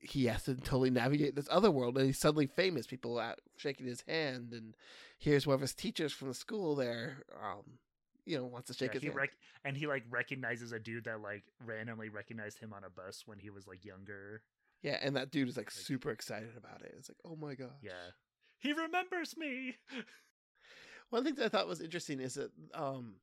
he 0.00 0.26
has 0.26 0.44
to 0.44 0.54
totally 0.54 0.90
navigate 0.90 1.34
this 1.34 1.48
other 1.50 1.70
world, 1.70 1.96
and 1.96 2.06
he's 2.06 2.18
suddenly 2.18 2.46
famous. 2.46 2.86
People 2.86 3.18
out 3.18 3.40
shaking 3.56 3.86
his 3.86 4.02
hand, 4.02 4.52
and 4.52 4.74
here's 5.18 5.46
one 5.46 5.54
of 5.54 5.60
his 5.60 5.74
teachers 5.74 6.12
from 6.12 6.28
the 6.28 6.34
school 6.34 6.74
there. 6.74 7.24
Um, 7.42 7.78
you 8.24 8.36
know, 8.36 8.44
wants 8.44 8.68
to 8.68 8.74
shake 8.74 8.90
yeah. 8.90 8.94
his 8.94 9.02
He 9.02 9.06
hand. 9.08 9.16
rec- 9.16 9.36
and 9.64 9.76
he 9.76 9.86
like 9.86 10.04
recognizes 10.10 10.72
a 10.72 10.78
dude 10.78 11.04
that 11.04 11.20
like 11.20 11.44
randomly 11.64 12.08
recognized 12.10 12.58
him 12.58 12.72
on 12.72 12.84
a 12.84 12.90
bus 12.90 13.22
when 13.26 13.38
he 13.38 13.50
was 13.50 13.66
like 13.66 13.84
younger. 13.84 14.42
Yeah, 14.82 14.98
and 15.02 15.16
that 15.16 15.30
dude 15.32 15.48
is 15.48 15.56
like 15.56 15.70
super 15.70 16.10
excited 16.10 16.56
about 16.56 16.82
it. 16.82 16.94
It's 16.98 17.08
like, 17.08 17.18
oh 17.24 17.36
my 17.36 17.54
god. 17.54 17.72
Yeah, 17.82 18.12
he 18.58 18.72
remembers 18.72 19.36
me. 19.36 19.76
One 21.10 21.24
thing 21.24 21.34
that 21.36 21.46
I 21.46 21.48
thought 21.48 21.66
was 21.66 21.80
interesting 21.80 22.20
is 22.20 22.34
that 22.34 22.50
um, 22.74 23.14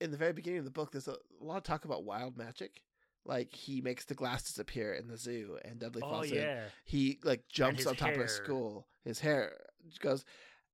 in 0.00 0.10
the 0.10 0.16
very 0.16 0.32
beginning 0.32 0.58
of 0.58 0.64
the 0.64 0.70
book, 0.72 0.90
there's 0.90 1.08
a 1.08 1.16
lot 1.40 1.58
of 1.58 1.62
talk 1.62 1.84
about 1.84 2.04
wild 2.04 2.36
magic. 2.36 2.82
Like 3.24 3.54
he 3.54 3.80
makes 3.80 4.04
the 4.04 4.14
glass 4.14 4.42
disappear 4.42 4.92
in 4.94 5.06
the 5.06 5.16
zoo, 5.16 5.58
and 5.64 5.78
Dudley 5.78 6.02
oh 6.04 6.10
falls 6.10 6.30
in. 6.30 6.36
yeah, 6.38 6.64
He 6.84 7.18
like 7.22 7.44
jumps 7.48 7.86
on 7.86 7.94
top 7.94 8.08
of 8.10 8.14
hair. 8.16 8.22
his 8.24 8.32
school. 8.32 8.88
His 9.04 9.20
hair 9.20 9.52
goes. 10.00 10.24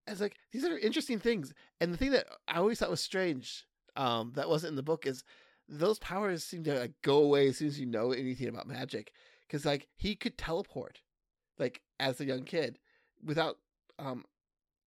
It's 0.07 0.21
like 0.21 0.37
these 0.53 0.65
are 0.65 0.79
interesting 0.79 1.19
things. 1.19 1.53
And 1.81 1.93
the 1.93 1.99
thing 1.99 2.13
that 2.13 2.27
I 2.47 2.57
always 2.59 2.79
thought 2.79 2.89
was 2.91 3.03
strange, 3.03 3.67
um, 3.97 4.33
that 4.37 4.49
wasn't 4.49 4.71
in 4.71 4.77
the 4.77 4.83
book, 4.83 5.07
is 5.07 5.25
those 5.69 5.99
powers 5.99 6.43
seem 6.43 6.65
to 6.65 6.79
like 6.81 6.95
go 7.03 7.19
away 7.23 7.49
as 7.49 7.59
soon 7.59 7.69
as 7.69 7.79
you 7.79 7.85
know 7.85 8.13
anything 8.13 8.49
about 8.49 8.67
magic. 8.67 9.13
Because 9.47 9.67
like 9.67 9.89
he 9.97 10.15
could 10.15 10.39
teleport, 10.39 11.01
like 11.59 11.83
as 12.01 12.19
a 12.21 12.25
young 12.25 12.45
kid, 12.45 12.79
without 13.23 13.57
um, 13.99 14.25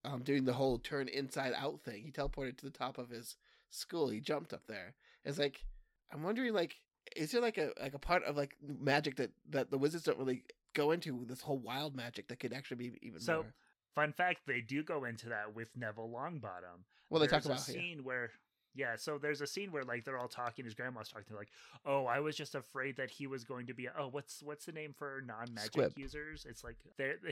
um, 0.03 0.23
doing 0.23 0.45
the 0.45 0.53
whole 0.53 0.79
turn 0.79 1.07
inside 1.07 1.53
out 1.55 1.79
thing. 1.81 2.01
He 2.03 2.11
teleported 2.11 2.57
to 2.57 2.65
the 2.65 2.71
top 2.71 2.97
of 2.97 3.09
his 3.11 3.37
school. 3.69 4.09
He 4.09 4.19
jumped 4.19 4.51
up 4.53 4.65
there. 4.67 4.95
It's 5.23 5.37
like 5.37 5.63
I'm 6.11 6.23
wondering, 6.23 6.53
like, 6.53 6.75
is 7.15 7.31
there 7.31 7.41
like 7.41 7.57
a 7.57 7.71
like 7.81 7.93
a 7.93 7.99
part 7.99 8.23
of 8.23 8.37
like 8.37 8.55
magic 8.61 9.15
that 9.17 9.31
that 9.49 9.71
the 9.71 9.77
wizards 9.77 10.03
don't 10.03 10.17
really 10.17 10.43
go 10.73 10.91
into 10.91 11.25
this 11.25 11.41
whole 11.41 11.57
wild 11.57 11.95
magic 11.95 12.27
that 12.27 12.39
could 12.39 12.53
actually 12.53 12.77
be 12.77 12.99
even 13.01 13.19
So, 13.19 13.43
more? 13.43 13.53
Fun 13.95 14.13
fact: 14.13 14.41
they 14.47 14.61
do 14.61 14.83
go 14.83 15.03
into 15.03 15.29
that 15.29 15.53
with 15.53 15.67
Neville 15.75 16.09
Longbottom. 16.09 16.85
Well, 17.09 17.19
they 17.19 17.27
talk 17.27 17.43
There's 17.43 17.45
about 17.47 17.67
a 17.67 17.71
yeah. 17.73 17.79
scene 17.79 18.03
where 18.03 18.31
yeah 18.73 18.95
so 18.95 19.17
there's 19.17 19.41
a 19.41 19.47
scene 19.47 19.71
where 19.71 19.83
like 19.83 20.05
they're 20.05 20.17
all 20.17 20.27
talking 20.27 20.65
his 20.65 20.73
grandma's 20.73 21.09
talking 21.09 21.25
they're 21.29 21.37
like 21.37 21.51
oh 21.85 22.05
i 22.05 22.19
was 22.19 22.35
just 22.35 22.55
afraid 22.55 22.95
that 22.95 23.09
he 23.09 23.27
was 23.27 23.43
going 23.43 23.67
to 23.67 23.73
be 23.73 23.85
a, 23.85 23.91
oh 23.99 24.07
what's 24.07 24.41
what's 24.43 24.65
the 24.65 24.71
name 24.71 24.93
for 24.97 25.21
non-magic 25.25 25.73
Squib. 25.73 25.93
users 25.97 26.45
it's 26.49 26.63
like 26.63 26.77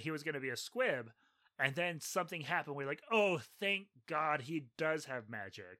he 0.01 0.11
was 0.11 0.23
going 0.23 0.33
to 0.33 0.41
be 0.41 0.49
a 0.49 0.57
squib 0.57 1.11
and 1.57 1.75
then 1.75 1.99
something 2.01 2.41
happened 2.41 2.75
we're 2.75 2.85
like 2.85 3.01
oh 3.11 3.39
thank 3.59 3.87
god 4.07 4.41
he 4.41 4.65
does 4.77 5.05
have 5.05 5.29
magic 5.29 5.79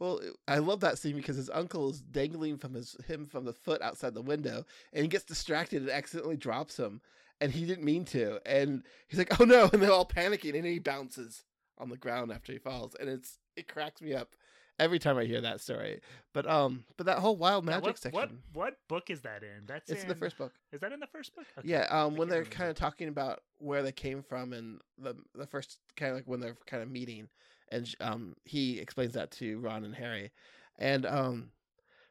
Well, 0.00 0.20
I 0.48 0.58
love 0.58 0.80
that 0.80 0.98
scene 0.98 1.14
because 1.14 1.36
his 1.36 1.50
uncle 1.50 1.90
is 1.90 2.00
dangling 2.00 2.56
from 2.56 2.74
his 2.74 2.96
him 3.06 3.26
from 3.26 3.44
the 3.44 3.52
foot 3.52 3.82
outside 3.82 4.14
the 4.14 4.22
window, 4.22 4.64
and 4.92 5.02
he 5.02 5.08
gets 5.08 5.24
distracted 5.24 5.82
and 5.82 5.90
accidentally 5.90 6.38
drops 6.38 6.78
him, 6.78 7.02
and 7.40 7.52
he 7.52 7.66
didn't 7.66 7.84
mean 7.84 8.06
to, 8.06 8.40
and 8.46 8.82
he's 9.08 9.18
like, 9.18 9.38
"Oh 9.38 9.44
no!" 9.44 9.68
and 9.72 9.82
they're 9.82 9.92
all 9.92 10.06
panicking, 10.06 10.56
and 10.56 10.64
he 10.64 10.78
bounces 10.78 11.44
on 11.78 11.90
the 11.90 11.98
ground 11.98 12.32
after 12.32 12.52
he 12.52 12.58
falls, 12.58 12.96
and 12.98 13.08
it's 13.08 13.38
it 13.56 13.68
cracks 13.68 14.00
me 14.00 14.14
up 14.14 14.34
every 14.80 14.98
time 14.98 15.18
I 15.18 15.24
hear 15.24 15.42
that 15.42 15.60
story. 15.60 16.00
But 16.32 16.48
um, 16.48 16.84
but 16.96 17.06
that 17.06 17.18
whole 17.18 17.36
wild 17.36 17.66
Now, 17.66 17.72
magic 17.72 17.86
what, 17.86 17.98
section, 17.98 18.20
what 18.20 18.30
what 18.54 18.74
book 18.88 19.10
is 19.10 19.20
that 19.20 19.42
in 19.42 19.66
that's 19.66 19.90
it's 19.90 20.02
in 20.02 20.08
the 20.08 20.14
first 20.14 20.38
book. 20.38 20.52
is 20.72 20.80
that 20.80 20.92
in 20.92 20.98
the 20.98 21.06
first 21.06 21.36
book 21.36 21.44
Okay. 21.58 21.68
Yeah, 21.68 21.86
um, 21.90 22.14
I 22.14 22.18
when 22.18 22.28
they're 22.28 22.44
kind 22.44 22.70
of 22.70 22.76
talking 22.76 23.08
about 23.08 23.42
where 23.58 23.82
they 23.82 23.92
came 23.92 24.22
from 24.22 24.52
and 24.52 24.80
the 24.98 25.14
the 25.34 25.46
first 25.46 25.78
kind 25.96 26.10
of 26.10 26.16
like 26.16 26.26
when 26.26 26.40
they're 26.40 26.56
kind 26.66 26.82
of 26.82 26.90
meeting, 26.90 27.28
and 27.70 27.94
um, 28.00 28.36
he 28.44 28.78
explains 28.78 29.14
that 29.14 29.30
to 29.32 29.58
Ron 29.60 29.84
and 29.84 29.94
Harry, 29.94 30.32
and 30.78 31.06
um, 31.06 31.50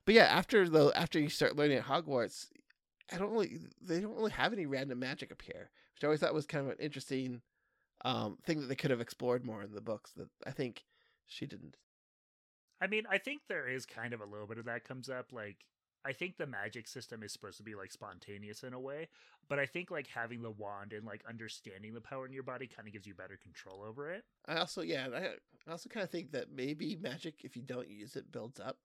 but 0.06 0.16
yeah, 0.16 0.26
after 0.26 0.68
the 0.68 0.92
after 0.96 1.20
you 1.20 1.30
start 1.30 1.56
learning 1.56 1.78
at 1.78 1.86
Hogwarts, 1.86 2.48
I 3.12 3.18
don't 3.18 3.32
really 3.32 3.60
they 3.82 4.00
don't 4.00 4.16
really 4.16 4.32
have 4.32 4.54
any 4.54 4.66
random 4.66 5.00
magic 5.00 5.32
appear, 5.32 5.70
which 5.94 6.04
I 6.04 6.08
always 6.08 6.20
thought 6.20 6.34
was 6.34 6.46
kind 6.46 6.66
of 6.66 6.72
an 6.72 6.78
interesting 6.80 7.42
um, 8.06 8.38
thing 8.44 8.62
that 8.62 8.68
they 8.68 8.76
could 8.76 8.92
have 8.92 9.02
explored 9.02 9.46
more 9.46 9.62
in 9.62 9.74
the 9.74 9.82
books. 9.82 10.12
That 10.16 10.30
I 10.46 10.52
think 10.52 10.86
she 11.28 11.46
didn't. 11.46 11.76
I 12.82 12.88
mean, 12.88 13.04
I 13.10 13.18
think 13.18 13.42
there 13.48 13.68
is 13.68 13.86
kind 13.86 14.14
of 14.14 14.22
a 14.22 14.26
little 14.26 14.48
bit 14.48 14.58
of 14.58 14.66
that 14.66 14.88
comes 14.88 15.10
up. 15.10 15.28
Like, 15.32 15.58
I 16.06 16.14
think 16.14 16.38
the 16.38 16.48
magic 16.48 16.88
system 16.88 17.24
is 17.24 17.34
supposed 17.34 17.58
to 17.58 17.64
be 17.64 17.76
like 17.76 17.92
spontaneous 17.92 18.64
in 18.64 18.74
a 18.74 18.80
way, 18.80 19.10
but 19.50 19.60
I 19.60 19.66
think 19.66 19.92
like 19.92 20.08
having 20.08 20.42
the 20.42 20.52
wand 20.52 20.94
and 20.94 21.06
like 21.06 21.24
understanding 21.28 21.94
the 21.94 22.02
power 22.02 22.26
in 22.26 22.32
your 22.32 22.44
body 22.44 22.68
kind 22.68 22.88
of 22.88 22.94
gives 22.94 23.06
you 23.06 23.14
better 23.14 23.38
control 23.42 23.84
over 23.84 24.12
it. 24.12 24.24
I 24.48 24.58
also, 24.58 24.82
yeah, 24.82 25.08
I, 25.14 25.72
also 25.72 25.90
kind 25.90 26.04
of 26.04 26.10
think 26.10 26.32
that 26.32 26.52
maybe 26.54 26.98
magic, 27.02 27.36
if 27.44 27.56
you 27.56 27.62
don't 27.62 27.90
use 27.90 28.16
it, 28.16 28.32
builds 28.32 28.60
up 28.60 28.78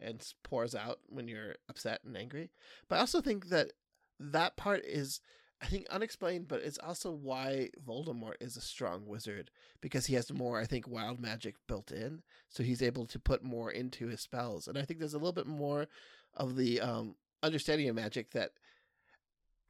and 0.00 0.26
pours 0.42 0.74
out 0.74 1.00
when 1.08 1.28
you're 1.28 1.56
upset 1.68 2.00
and 2.04 2.16
angry. 2.16 2.50
But 2.88 2.96
I 2.96 3.00
also 3.00 3.20
think 3.20 3.48
that 3.50 3.72
that 4.18 4.56
part 4.56 4.84
is 4.84 5.20
I 5.62 5.66
think 5.66 5.86
unexplained, 5.88 6.48
but 6.48 6.60
it's 6.62 6.78
also 6.78 7.10
why 7.10 7.70
Voldemort 7.86 8.34
is 8.40 8.56
a 8.56 8.60
strong 8.60 9.06
wizard 9.06 9.50
because 9.80 10.06
he 10.06 10.14
has 10.14 10.30
more, 10.30 10.60
I 10.60 10.66
think, 10.66 10.86
wild 10.86 11.18
magic 11.20 11.54
built 11.66 11.90
in, 11.90 12.22
so 12.50 12.62
he's 12.62 12.82
able 12.82 13.06
to 13.06 13.18
put 13.18 13.42
more 13.42 13.70
into 13.70 14.08
his 14.08 14.20
spells. 14.20 14.68
And 14.68 14.76
I 14.76 14.82
think 14.82 14.98
there's 14.98 15.14
a 15.14 15.18
little 15.18 15.32
bit 15.32 15.46
more 15.46 15.88
of 16.36 16.56
the 16.56 16.80
um, 16.80 17.14
understanding 17.42 17.88
of 17.88 17.96
magic 17.96 18.30
that 18.32 18.52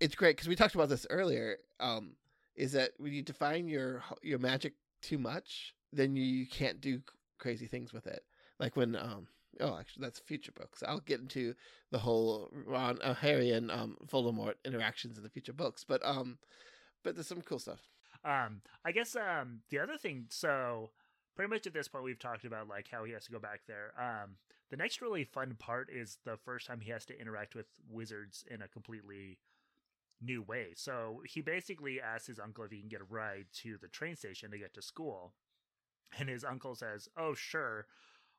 it's 0.00 0.14
great 0.14 0.36
because 0.36 0.48
we 0.48 0.56
talked 0.56 0.74
about 0.74 0.88
this 0.88 1.06
earlier. 1.10 1.58
Um, 1.80 2.12
is 2.56 2.72
that 2.72 2.92
when 2.98 3.12
you 3.12 3.22
define 3.22 3.66
your 3.68 4.02
your 4.22 4.38
magic 4.38 4.74
too 5.02 5.18
much, 5.18 5.74
then 5.92 6.14
you, 6.14 6.22
you 6.22 6.46
can't 6.46 6.80
do 6.80 7.00
crazy 7.38 7.66
things 7.66 7.92
with 7.92 8.06
it. 8.06 8.24
Like 8.60 8.76
when 8.76 8.96
um, 8.96 9.26
oh, 9.60 9.76
actually, 9.78 10.02
that's 10.02 10.20
future 10.20 10.52
books. 10.52 10.82
I'll 10.86 11.00
get 11.00 11.20
into 11.20 11.54
the 11.90 11.98
whole 11.98 12.50
Ron, 12.66 13.00
uh, 13.02 13.14
Harry, 13.14 13.50
and 13.50 13.70
um, 13.70 13.96
Voldemort 14.06 14.54
interactions 14.64 15.16
in 15.16 15.24
the 15.24 15.30
future 15.30 15.52
books. 15.52 15.84
But 15.84 16.04
um, 16.04 16.38
but 17.02 17.14
there's 17.14 17.26
some 17.26 17.42
cool 17.42 17.58
stuff. 17.58 17.80
Um, 18.24 18.62
I 18.84 18.92
guess 18.92 19.16
um, 19.16 19.60
the 19.70 19.78
other 19.78 19.96
thing. 19.96 20.26
So 20.30 20.90
pretty 21.34 21.50
much 21.50 21.66
at 21.66 21.74
this 21.74 21.88
point, 21.88 22.04
we've 22.04 22.18
talked 22.18 22.44
about 22.44 22.68
like 22.68 22.88
how 22.90 23.04
he 23.04 23.12
has 23.12 23.24
to 23.26 23.32
go 23.32 23.38
back 23.38 23.62
there. 23.66 23.92
Um, 23.98 24.36
the 24.70 24.76
next 24.76 25.00
really 25.00 25.24
fun 25.24 25.56
part 25.58 25.88
is 25.92 26.18
the 26.24 26.36
first 26.36 26.66
time 26.66 26.80
he 26.80 26.90
has 26.90 27.04
to 27.06 27.20
interact 27.20 27.54
with 27.54 27.66
wizards 27.90 28.44
in 28.50 28.62
a 28.62 28.68
completely 28.68 29.38
new 30.20 30.42
way. 30.42 30.68
So 30.76 31.22
he 31.26 31.40
basically 31.40 32.00
asks 32.00 32.28
his 32.28 32.40
uncle 32.40 32.64
if 32.64 32.70
he 32.70 32.80
can 32.80 32.88
get 32.88 33.00
a 33.00 33.04
ride 33.04 33.46
to 33.62 33.76
the 33.80 33.88
train 33.88 34.16
station 34.16 34.50
to 34.50 34.58
get 34.58 34.74
to 34.74 34.82
school. 34.82 35.32
And 36.18 36.28
his 36.28 36.44
uncle 36.44 36.74
says, 36.76 37.08
"Oh, 37.16 37.34
sure." 37.34 37.86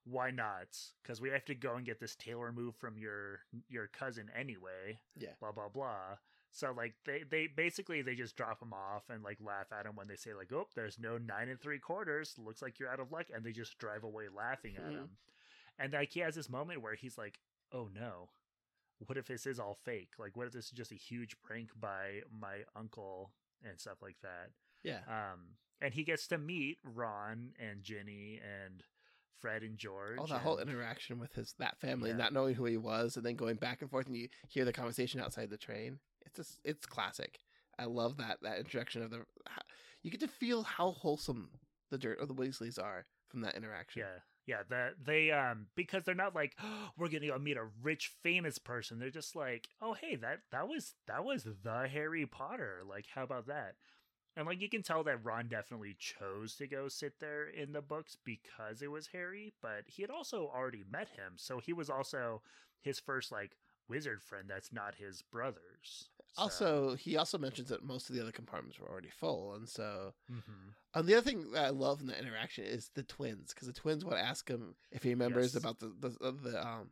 why 0.06 0.30
not? 0.32 0.68
Because 1.02 1.20
we 1.20 1.30
have 1.30 1.46
to 1.46 1.56
go 1.56 1.76
and 1.76 1.86
get 1.86 2.00
this 2.00 2.16
tail 2.16 2.40
removed 2.40 2.78
from 2.78 2.98
your 2.98 3.40
your 3.68 3.88
cousin 3.88 4.30
anyway. 4.38 5.00
Yeah. 5.18 5.32
Blah 5.40 5.52
blah 5.52 5.70
blah. 5.70 6.18
So 6.56 6.74
like 6.76 6.94
they 7.06 7.24
they 7.30 7.48
basically 7.48 8.02
they 8.02 8.15
just 8.15 8.38
drop 8.38 8.62
him 8.62 8.72
off 8.72 9.04
and 9.10 9.22
like 9.22 9.39
laugh 9.46 9.68
at 9.78 9.86
him 9.86 9.98
when 9.98 10.08
they 10.08 10.15
say 10.15 10.34
like 10.34 10.54
oh 10.54 10.70
there's 10.74 10.98
no 10.98 11.18
nine 11.18 11.50
and 11.50 11.60
three 11.60 11.80
quarters 11.80 12.34
looks 12.38 12.62
like 12.62 12.80
you're 12.80 12.89
out 12.89 13.02
of 13.02 13.12
luck 13.12 13.26
and 13.36 13.44
they 13.44 13.52
just 13.52 13.78
drive 13.78 14.06
away 14.06 14.28
laughing 14.34 14.76
at 14.78 14.84
mm-hmm. 14.84 14.91
him, 14.91 15.10
and 15.78 15.91
like 15.91 16.12
he 16.12 16.22
has 16.22 16.34
this 16.34 16.50
moment 16.50 16.82
where 16.82 16.96
he's 16.96 17.18
like 17.18 17.41
oh 17.74 17.89
no, 17.94 18.30
what 19.06 19.18
if 19.18 19.28
this 19.28 19.46
is 19.46 19.60
all 19.60 19.78
fake? 19.84 20.12
Like 20.18 20.38
what 20.38 20.48
if 20.48 20.54
this 20.54 20.68
is 20.68 20.72
just 20.72 20.94
a 20.94 20.96
huge 20.96 21.36
prank 21.44 21.72
by 21.78 22.22
my 22.32 22.60
uncle 22.74 23.32
and 23.62 23.78
stuff 23.78 24.02
like 24.02 24.15
that? 24.22 24.52
Yeah. 24.82 25.00
Um, 25.10 25.58
and 25.82 25.94
he 25.94 26.06
gets 26.06 26.26
to 26.28 26.38
meet 26.38 26.78
Ron 26.86 27.50
and 27.60 27.84
Ginny 27.84 28.39
and 28.41 28.82
Fred 29.41 29.62
and 29.62 29.78
George. 29.78 30.20
Oh, 30.20 30.26
that 30.28 30.36
and... 30.36 30.41
whole 30.41 30.60
interaction 30.60 31.20
with 31.20 31.34
his 31.34 31.54
that 31.60 31.82
family, 31.82 32.12
yeah. 32.12 32.15
not 32.15 32.32
knowing 32.32 32.56
who 32.56 32.63
he 32.63 32.78
was, 32.78 33.18
and 33.18 33.26
then 33.26 33.36
going 33.36 33.56
back 33.56 33.82
and 33.82 33.91
forth, 33.91 34.08
and 34.08 34.15
you 34.15 34.30
hear 34.48 34.63
the 34.63 34.72
conversation 34.72 35.20
outside 35.20 35.50
the 35.50 35.58
train. 35.58 36.00
It's 36.26 36.38
just, 36.38 36.60
it's 36.64 36.86
classic. 36.86 37.40
I 37.78 37.86
love 37.86 38.18
that 38.18 38.38
that 38.42 38.60
introduction 38.60 39.02
of 39.04 39.12
the. 39.12 39.26
You 40.02 40.12
get 40.12 40.22
to 40.22 40.28
feel 40.28 40.64
how 40.64 40.92
wholesome 40.92 41.50
the 41.92 41.98
dirt 41.98 42.20
or 42.20 42.26
the 42.26 42.34
Weasleys 42.34 42.82
are 42.82 43.06
from 43.28 43.42
that 43.42 43.56
interaction. 43.56 44.04
Yeah, 44.04 44.20
yeah. 44.46 44.64
That 44.70 45.06
they 45.06 45.32
um 45.32 45.68
because 45.76 46.04
they're 46.04 46.16
not 46.16 46.36
like 46.36 46.56
oh, 46.64 46.90
we're 46.98 47.10
gonna 47.10 47.28
go 47.28 47.38
meet 47.38 47.58
a 47.58 47.68
rich 47.82 48.12
famous 48.24 48.58
person. 48.58 49.00
They're 49.00 49.10
just 49.10 49.36
like 49.36 49.68
oh 49.82 49.94
hey 49.94 50.16
that 50.16 50.42
that 50.52 50.68
was 50.68 50.94
that 51.08 51.24
was 51.24 51.48
the 51.64 51.88
Harry 51.92 52.26
Potter. 52.26 52.84
Like 52.88 53.06
how 53.14 53.24
about 53.24 53.48
that? 53.48 53.76
And 54.38 54.46
like 54.46 54.62
you 54.62 54.70
can 54.70 54.84
tell 54.84 55.04
that 55.04 55.24
Ron 55.24 55.48
definitely 55.48 55.96
chose 55.98 56.56
to 56.58 56.68
go 56.68 56.88
sit 56.88 57.20
there 57.20 57.48
in 57.48 57.72
the 57.72 57.82
books 57.82 58.18
because 58.24 58.82
it 58.82 58.92
was 58.92 59.08
Harry, 59.08 59.54
but 59.62 59.84
he 59.88 60.02
had 60.02 60.12
also 60.12 60.52
already 60.54 60.84
met 60.90 61.10
him. 61.10 61.34
So 61.38 61.60
he 61.60 61.74
was 61.74 61.90
also 61.90 62.42
his 62.82 63.00
first 63.00 63.32
like 63.32 63.58
wizard 63.88 64.22
friend 64.22 64.46
that's 64.50 64.74
not 64.74 64.96
his 64.96 65.22
brother's. 65.22 66.10
So. 66.36 66.41
Also, 66.41 66.95
he 66.95 67.15
also 67.15 67.38
mentions 67.38 67.69
that 67.69 67.84
most 67.84 68.10
of 68.10 68.15
the 68.15 68.21
other 68.21 68.32
compartments 68.32 68.80
were 68.80 68.89
already 68.89 69.10
full, 69.10 69.54
and 69.54 69.67
so. 69.69 70.13
Mm-hmm. 70.32 70.69
And 70.93 71.08
the 71.08 71.15
other 71.15 71.30
thing 71.30 71.52
that 71.52 71.65
I 71.65 71.69
love 71.69 72.02
in 72.02 72.08
the 72.08 72.17
interaction 72.17 72.65
is 72.65 72.89
the 72.93 73.04
twins, 73.04 73.54
because 73.54 73.67
the 73.67 73.74
twins 73.74 74.04
want 74.04 74.17
to 74.17 74.24
ask 74.24 74.50
him 74.50 74.76
if 74.91 75.04
he 75.04 75.10
remembers 75.10 75.54
yes. 75.54 75.63
about 75.63 75.80
the 75.80 75.93
the, 76.00 76.32
the 76.32 76.67
um 76.67 76.91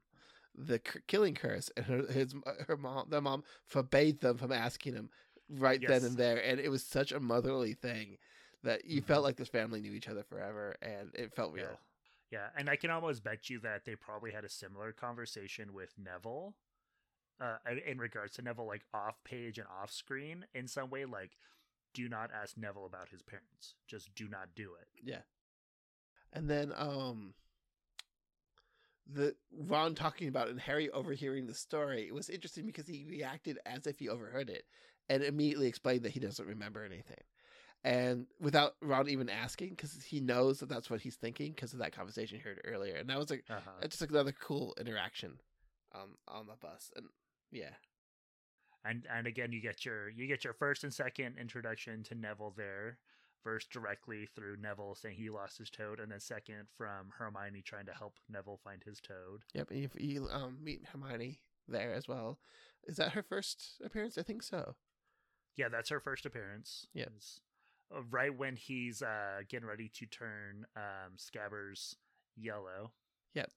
the 0.56 0.80
killing 1.08 1.36
curse, 1.36 1.70
and 1.76 1.86
her 1.86 2.06
his 2.12 2.36
her 2.68 2.78
mom, 2.78 3.08
their 3.10 3.22
mom 3.22 3.44
forbade 3.66 4.22
them 4.22 4.38
from 4.38 4.52
asking 4.52 4.94
him 4.94 5.10
right 5.50 5.82
yes. 5.82 5.90
then 5.90 6.04
and 6.04 6.18
there, 6.18 6.38
and 6.38 6.60
it 6.60 6.70
was 6.70 6.84
such 6.84 7.12
a 7.12 7.20
motherly 7.20 7.74
thing 7.74 8.18
that 8.64 8.86
you 8.86 9.02
mm-hmm. 9.02 9.08
felt 9.08 9.24
like 9.24 9.36
this 9.36 9.50
family 9.50 9.82
knew 9.82 9.94
each 9.94 10.08
other 10.08 10.24
forever, 10.24 10.76
and 10.82 11.10
it 11.16 11.34
felt 11.34 11.54
real. 11.54 11.66
Yeah. 12.32 12.40
yeah, 12.40 12.48
and 12.58 12.70
I 12.70 12.76
can 12.78 12.92
almost 12.92 13.24
bet 13.24 13.50
you 13.50 13.60
that 13.60 13.84
they 13.86 13.96
probably 13.96 14.32
had 14.32 14.46
a 14.46 14.50
similar 14.50 14.92
conversation 14.94 15.74
with 15.74 15.94
Neville, 15.98 16.56
uh, 17.42 17.58
in 17.86 17.98
regards 17.98 18.36
to 18.36 18.42
Neville, 18.42 18.68
like 18.68 18.84
off 18.94 19.24
page 19.24 19.58
and 19.58 19.68
off 19.82 19.92
screen, 19.92 20.46
in 20.54 20.68
some 20.68 20.90
way, 20.90 21.06
like 21.06 21.32
do 21.94 22.10
not 22.10 22.32
ask 22.34 22.58
Neville 22.58 22.86
about 22.86 23.10
his 23.10 23.22
parents. 23.22 23.76
Just 23.88 24.14
do 24.16 24.28
not 24.28 24.50
do 24.56 24.72
it. 24.80 24.88
Yeah. 25.04 25.22
And 26.32 26.50
then 26.50 26.74
um 26.76 27.34
the 29.12 29.36
Ron 29.52 29.96
talking 29.96 30.28
about 30.28 30.50
and 30.50 30.60
Harry 30.60 30.90
overhearing 30.90 31.46
the 31.46 31.54
story, 31.54 32.08
it 32.08 32.14
was 32.14 32.30
interesting 32.30 32.66
because 32.66 32.88
he 32.88 33.06
reacted 33.08 33.60
as 33.66 33.86
if 33.86 34.00
he 34.00 34.10
overheard 34.10 34.50
it 34.50 34.64
and 35.10 35.24
immediately 35.24 35.68
explained 35.68 36.04
that 36.04 36.14
he 36.14 36.20
doesn't 36.20 36.48
remember 36.48 36.84
anything. 36.84 37.22
And 37.84 38.28
without 38.40 38.76
Ron 38.82 39.10
even 39.10 39.30
asking, 39.30 39.72
because 39.72 40.02
he 40.02 40.22
knows 40.22 40.60
that 40.60 40.70
that's 40.70 40.90
what 40.90 41.02
he's 41.02 41.18
thinking 41.18 41.52
because 41.52 41.74
of 41.74 41.80
that 41.80 41.92
conversation 41.92 42.38
he 42.38 42.44
heard 42.44 42.62
earlier, 42.64 42.96
and 42.96 43.10
that 43.10 43.20
was 43.20 43.30
like 43.30 43.44
uh-huh. 43.50 43.86
just 43.90 44.00
like 44.00 44.10
another 44.10 44.32
cool 44.32 44.74
interaction 44.80 45.34
um, 45.94 46.16
on 46.30 46.48
the 46.48 46.56
bus, 46.62 46.92
and 46.96 47.08
yeah, 47.54 47.76
and 48.84 49.06
and 49.10 49.28
again 49.28 49.52
you 49.52 49.62
get 49.62 49.86
your 49.86 50.10
you 50.10 50.28
get 50.28 50.44
your 50.44 50.54
first 50.54 50.84
and 50.84 50.94
second 50.94 51.38
introduction 51.40 52.04
to 52.04 52.16
Neville 52.16 52.54
there, 52.58 52.98
first 53.44 53.70
directly 53.72 54.28
through 54.36 54.58
Neville 54.58 54.96
saying 54.96 55.16
he 55.18 55.30
lost 55.30 55.58
his 55.58 55.70
toad, 55.70 56.00
and 56.00 56.12
then 56.12 56.20
second 56.20 56.68
from 56.78 57.12
Hermione 57.18 57.62
trying 57.62 57.86
to 57.86 57.94
help 57.94 58.16
Neville 58.30 58.60
find 58.64 58.82
his 58.84 59.00
toad. 59.00 59.44
Yep, 59.54 59.72
and 59.72 59.80
you, 59.80 59.90
you 59.98 60.28
um, 60.32 60.58
meet 60.62 60.82
Hermione 60.92 61.40
there 61.68 61.94
as 61.94 62.08
well. 62.08 62.40
Is 62.86 62.98
that 62.98 63.14
her 63.14 63.24
first 63.24 63.82
appearance? 63.84 64.18
I 64.18 64.24
think 64.24 64.44
so. 64.44 64.76
Yeah, 65.56 65.70
that's 65.70 65.90
her 65.90 66.00
first 66.00 66.26
appearance. 66.26 66.88
Yeah. 66.94 67.06
Uh, 67.96 68.02
right 68.10 68.36
when 68.36 68.56
he's 68.56 69.02
uh, 69.02 69.42
getting 69.48 69.68
ready 69.68 69.90
to 69.96 70.06
turn 70.06 70.66
um, 70.76 71.14
Scabbers 71.18 71.96
yellow. 72.36 72.92
Yep. 73.36 73.52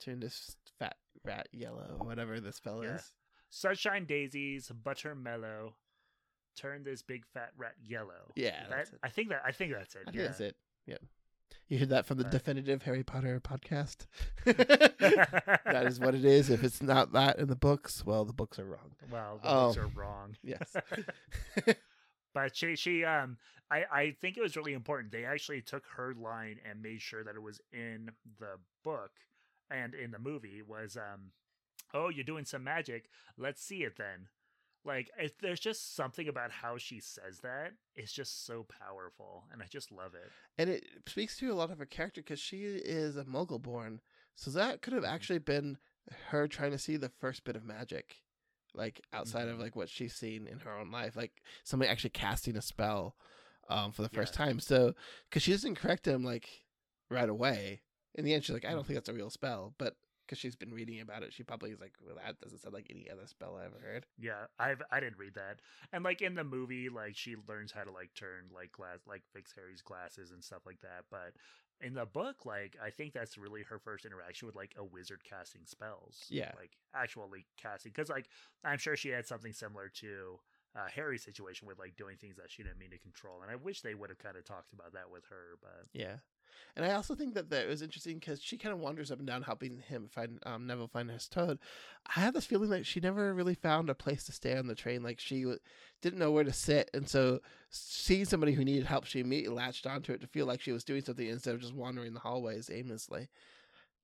Turn 0.00 0.20
this 0.20 0.56
fat 0.78 0.96
rat 1.24 1.48
yellow, 1.52 1.96
whatever 2.02 2.40
the 2.40 2.52
spell 2.52 2.82
yeah. 2.82 2.96
is. 2.96 3.12
Sunshine 3.56 4.04
daisies, 4.04 4.70
butter 4.84 5.14
mellow. 5.14 5.76
Turn 6.58 6.84
this 6.84 7.00
big 7.00 7.24
fat 7.24 7.52
rat 7.56 7.72
yellow. 7.82 8.32
Yeah, 8.34 8.66
that, 8.68 8.90
I 9.02 9.08
think 9.08 9.30
that 9.30 9.40
I 9.46 9.52
think 9.52 9.72
that's 9.72 9.94
it. 9.94 10.02
I 10.06 10.10
yeah. 10.12 10.22
that's 10.24 10.40
it. 10.40 10.56
Yep. 10.86 11.00
You 11.68 11.78
heard 11.78 11.88
that 11.88 12.04
from 12.04 12.18
the 12.18 12.24
definitive 12.24 12.82
Harry 12.82 13.02
Potter 13.02 13.40
podcast. 13.40 14.06
that 14.44 15.84
is 15.86 15.98
what 15.98 16.14
it 16.14 16.26
is. 16.26 16.50
If 16.50 16.62
it's 16.64 16.82
not 16.82 17.12
that 17.12 17.38
in 17.38 17.48
the 17.48 17.56
books, 17.56 18.04
well, 18.04 18.26
the 18.26 18.34
books 18.34 18.58
are 18.58 18.66
wrong. 18.66 18.92
Well, 19.10 19.40
the 19.42 19.50
um, 19.50 19.66
books 19.68 19.78
are 19.78 19.86
wrong. 19.86 20.36
Yes. 20.44 20.76
but 22.34 22.54
she, 22.54 22.76
she, 22.76 23.04
um, 23.04 23.38
I, 23.70 23.84
I 23.90 24.16
think 24.20 24.36
it 24.36 24.42
was 24.42 24.56
really 24.56 24.74
important. 24.74 25.12
They 25.12 25.24
actually 25.24 25.62
took 25.62 25.84
her 25.96 26.14
line 26.14 26.60
and 26.68 26.82
made 26.82 27.00
sure 27.00 27.24
that 27.24 27.34
it 27.34 27.42
was 27.42 27.58
in 27.72 28.10
the 28.38 28.58
book 28.84 29.12
and 29.70 29.94
in 29.94 30.10
the 30.10 30.18
movie. 30.18 30.60
Was 30.62 30.96
um, 30.96 31.32
oh, 31.94 32.08
you're 32.08 32.24
doing 32.24 32.44
some 32.44 32.64
magic. 32.64 33.08
Let's 33.36 33.62
see 33.62 33.82
it 33.82 33.96
then. 33.96 34.28
Like, 34.84 35.10
there's 35.40 35.58
just 35.58 35.96
something 35.96 36.28
about 36.28 36.52
how 36.52 36.78
she 36.78 37.00
says 37.00 37.40
that. 37.42 37.72
It's 37.96 38.12
just 38.12 38.46
so 38.46 38.64
powerful, 38.64 39.44
and 39.52 39.60
I 39.60 39.66
just 39.68 39.90
love 39.90 40.14
it. 40.14 40.30
And 40.58 40.70
it 40.70 40.86
speaks 41.06 41.36
to 41.38 41.52
a 41.52 41.54
lot 41.54 41.72
of 41.72 41.78
her 41.78 41.86
character 41.86 42.22
because 42.22 42.38
she 42.38 42.62
is 42.62 43.16
a 43.16 43.24
Muggle 43.24 43.60
born, 43.60 44.00
so 44.36 44.50
that 44.52 44.82
could 44.82 44.92
have 44.92 45.02
mm-hmm. 45.02 45.12
actually 45.12 45.38
been 45.40 45.78
her 46.28 46.46
trying 46.46 46.70
to 46.70 46.78
see 46.78 46.96
the 46.96 47.08
first 47.08 47.42
bit 47.42 47.56
of 47.56 47.64
magic, 47.64 48.18
like 48.74 49.00
outside 49.12 49.46
mm-hmm. 49.46 49.54
of 49.54 49.58
like 49.58 49.74
what 49.74 49.88
she's 49.88 50.14
seen 50.14 50.46
in 50.46 50.60
her 50.60 50.78
own 50.78 50.92
life, 50.92 51.16
like 51.16 51.42
somebody 51.64 51.90
actually 51.90 52.10
casting 52.10 52.56
a 52.56 52.62
spell, 52.62 53.16
um, 53.68 53.90
for 53.90 54.02
the 54.02 54.08
first 54.08 54.38
yeah. 54.38 54.46
time. 54.46 54.60
So, 54.60 54.94
because 55.28 55.42
she 55.42 55.50
doesn't 55.50 55.74
correct 55.74 56.06
him 56.06 56.22
like 56.22 56.48
right 57.10 57.28
away. 57.28 57.82
In 58.14 58.24
the 58.24 58.34
end, 58.34 58.44
she's 58.44 58.54
like, 58.54 58.64
"I 58.64 58.68
don't 58.68 58.78
mm-hmm. 58.78 58.86
think 58.86 58.96
that's 58.98 59.08
a 59.08 59.14
real 59.14 59.30
spell," 59.30 59.74
but 59.78 59.96
because 60.26 60.38
she's 60.38 60.56
been 60.56 60.72
reading 60.72 61.00
about 61.00 61.22
it. 61.22 61.32
She 61.32 61.42
probably 61.42 61.70
is 61.70 61.80
like, 61.80 61.94
well, 62.04 62.16
that 62.24 62.40
doesn't 62.40 62.58
sound 62.58 62.74
like 62.74 62.88
any 62.90 63.08
other 63.10 63.26
spell 63.26 63.56
I 63.60 63.66
ever 63.66 63.78
heard. 63.80 64.06
Yeah, 64.18 64.46
I've 64.58 64.82
I 64.90 65.00
didn't 65.00 65.18
read 65.18 65.34
that. 65.34 65.60
And 65.92 66.04
like 66.04 66.20
in 66.22 66.34
the 66.34 66.44
movie, 66.44 66.88
like 66.88 67.16
she 67.16 67.36
learns 67.48 67.72
how 67.72 67.84
to 67.84 67.92
like 67.92 68.10
turn 68.14 68.50
like 68.54 68.72
glass 68.72 68.98
like 69.06 69.22
fix 69.32 69.52
Harry's 69.54 69.82
glasses 69.82 70.32
and 70.32 70.42
stuff 70.42 70.62
like 70.66 70.80
that. 70.80 71.04
But 71.10 71.34
in 71.80 71.94
the 71.94 72.06
book, 72.06 72.44
like 72.44 72.76
I 72.82 72.90
think 72.90 73.12
that's 73.12 73.38
really 73.38 73.62
her 73.64 73.78
first 73.78 74.04
interaction 74.04 74.46
with 74.46 74.56
like 74.56 74.74
a 74.78 74.84
wizard 74.84 75.22
casting 75.24 75.62
spells. 75.64 76.24
Yeah. 76.28 76.52
Like 76.56 76.72
actually 76.94 77.46
casting. 77.60 77.92
Because 77.94 78.08
like 78.08 78.28
I'm 78.64 78.78
sure 78.78 78.96
she 78.96 79.10
had 79.10 79.26
something 79.26 79.52
similar 79.52 79.88
to 80.00 80.38
uh, 80.76 80.88
Harry's 80.94 81.22
situation 81.22 81.66
with 81.66 81.78
like 81.78 81.96
doing 81.96 82.16
things 82.16 82.36
that 82.36 82.50
she 82.50 82.62
didn't 82.62 82.78
mean 82.78 82.90
to 82.90 82.98
control. 82.98 83.40
And 83.42 83.50
I 83.50 83.56
wish 83.56 83.80
they 83.80 83.94
would 83.94 84.10
have 84.10 84.18
kind 84.18 84.36
of 84.36 84.44
talked 84.44 84.72
about 84.72 84.92
that 84.92 85.10
with 85.10 85.24
her, 85.30 85.56
but 85.62 85.86
Yeah. 85.92 86.16
And 86.76 86.84
I 86.84 86.92
also 86.92 87.14
think 87.14 87.34
that, 87.34 87.48
that 87.50 87.64
it 87.64 87.68
was 87.68 87.80
interesting 87.80 88.18
because 88.18 88.42
she 88.42 88.58
kind 88.58 88.72
of 88.72 88.80
wanders 88.80 89.10
up 89.10 89.18
and 89.18 89.26
down 89.26 89.42
helping 89.42 89.78
him 89.78 90.08
find 90.12 90.38
um, 90.44 90.66
Neville 90.66 90.88
find 90.88 91.10
his 91.10 91.26
toad. 91.26 91.58
I 92.14 92.20
had 92.20 92.34
this 92.34 92.44
feeling 92.44 92.70
that 92.70 92.84
she 92.84 93.00
never 93.00 93.32
really 93.32 93.54
found 93.54 93.88
a 93.88 93.94
place 93.94 94.24
to 94.24 94.32
stay 94.32 94.56
on 94.56 94.66
the 94.66 94.74
train. 94.74 95.02
Like 95.02 95.18
she 95.18 95.42
w- 95.42 95.58
didn't 96.02 96.18
know 96.18 96.30
where 96.30 96.44
to 96.44 96.52
sit, 96.52 96.90
and 96.92 97.08
so 97.08 97.40
seeing 97.70 98.26
somebody 98.26 98.52
who 98.52 98.64
needed 98.64 98.84
help, 98.84 99.06
she 99.06 99.20
immediately 99.20 99.56
latched 99.56 99.86
onto 99.86 100.12
it 100.12 100.20
to 100.20 100.26
feel 100.26 100.46
like 100.46 100.60
she 100.60 100.72
was 100.72 100.84
doing 100.84 101.02
something 101.02 101.26
instead 101.26 101.54
of 101.54 101.60
just 101.62 101.74
wandering 101.74 102.12
the 102.12 102.20
hallways 102.20 102.70
aimlessly, 102.70 103.28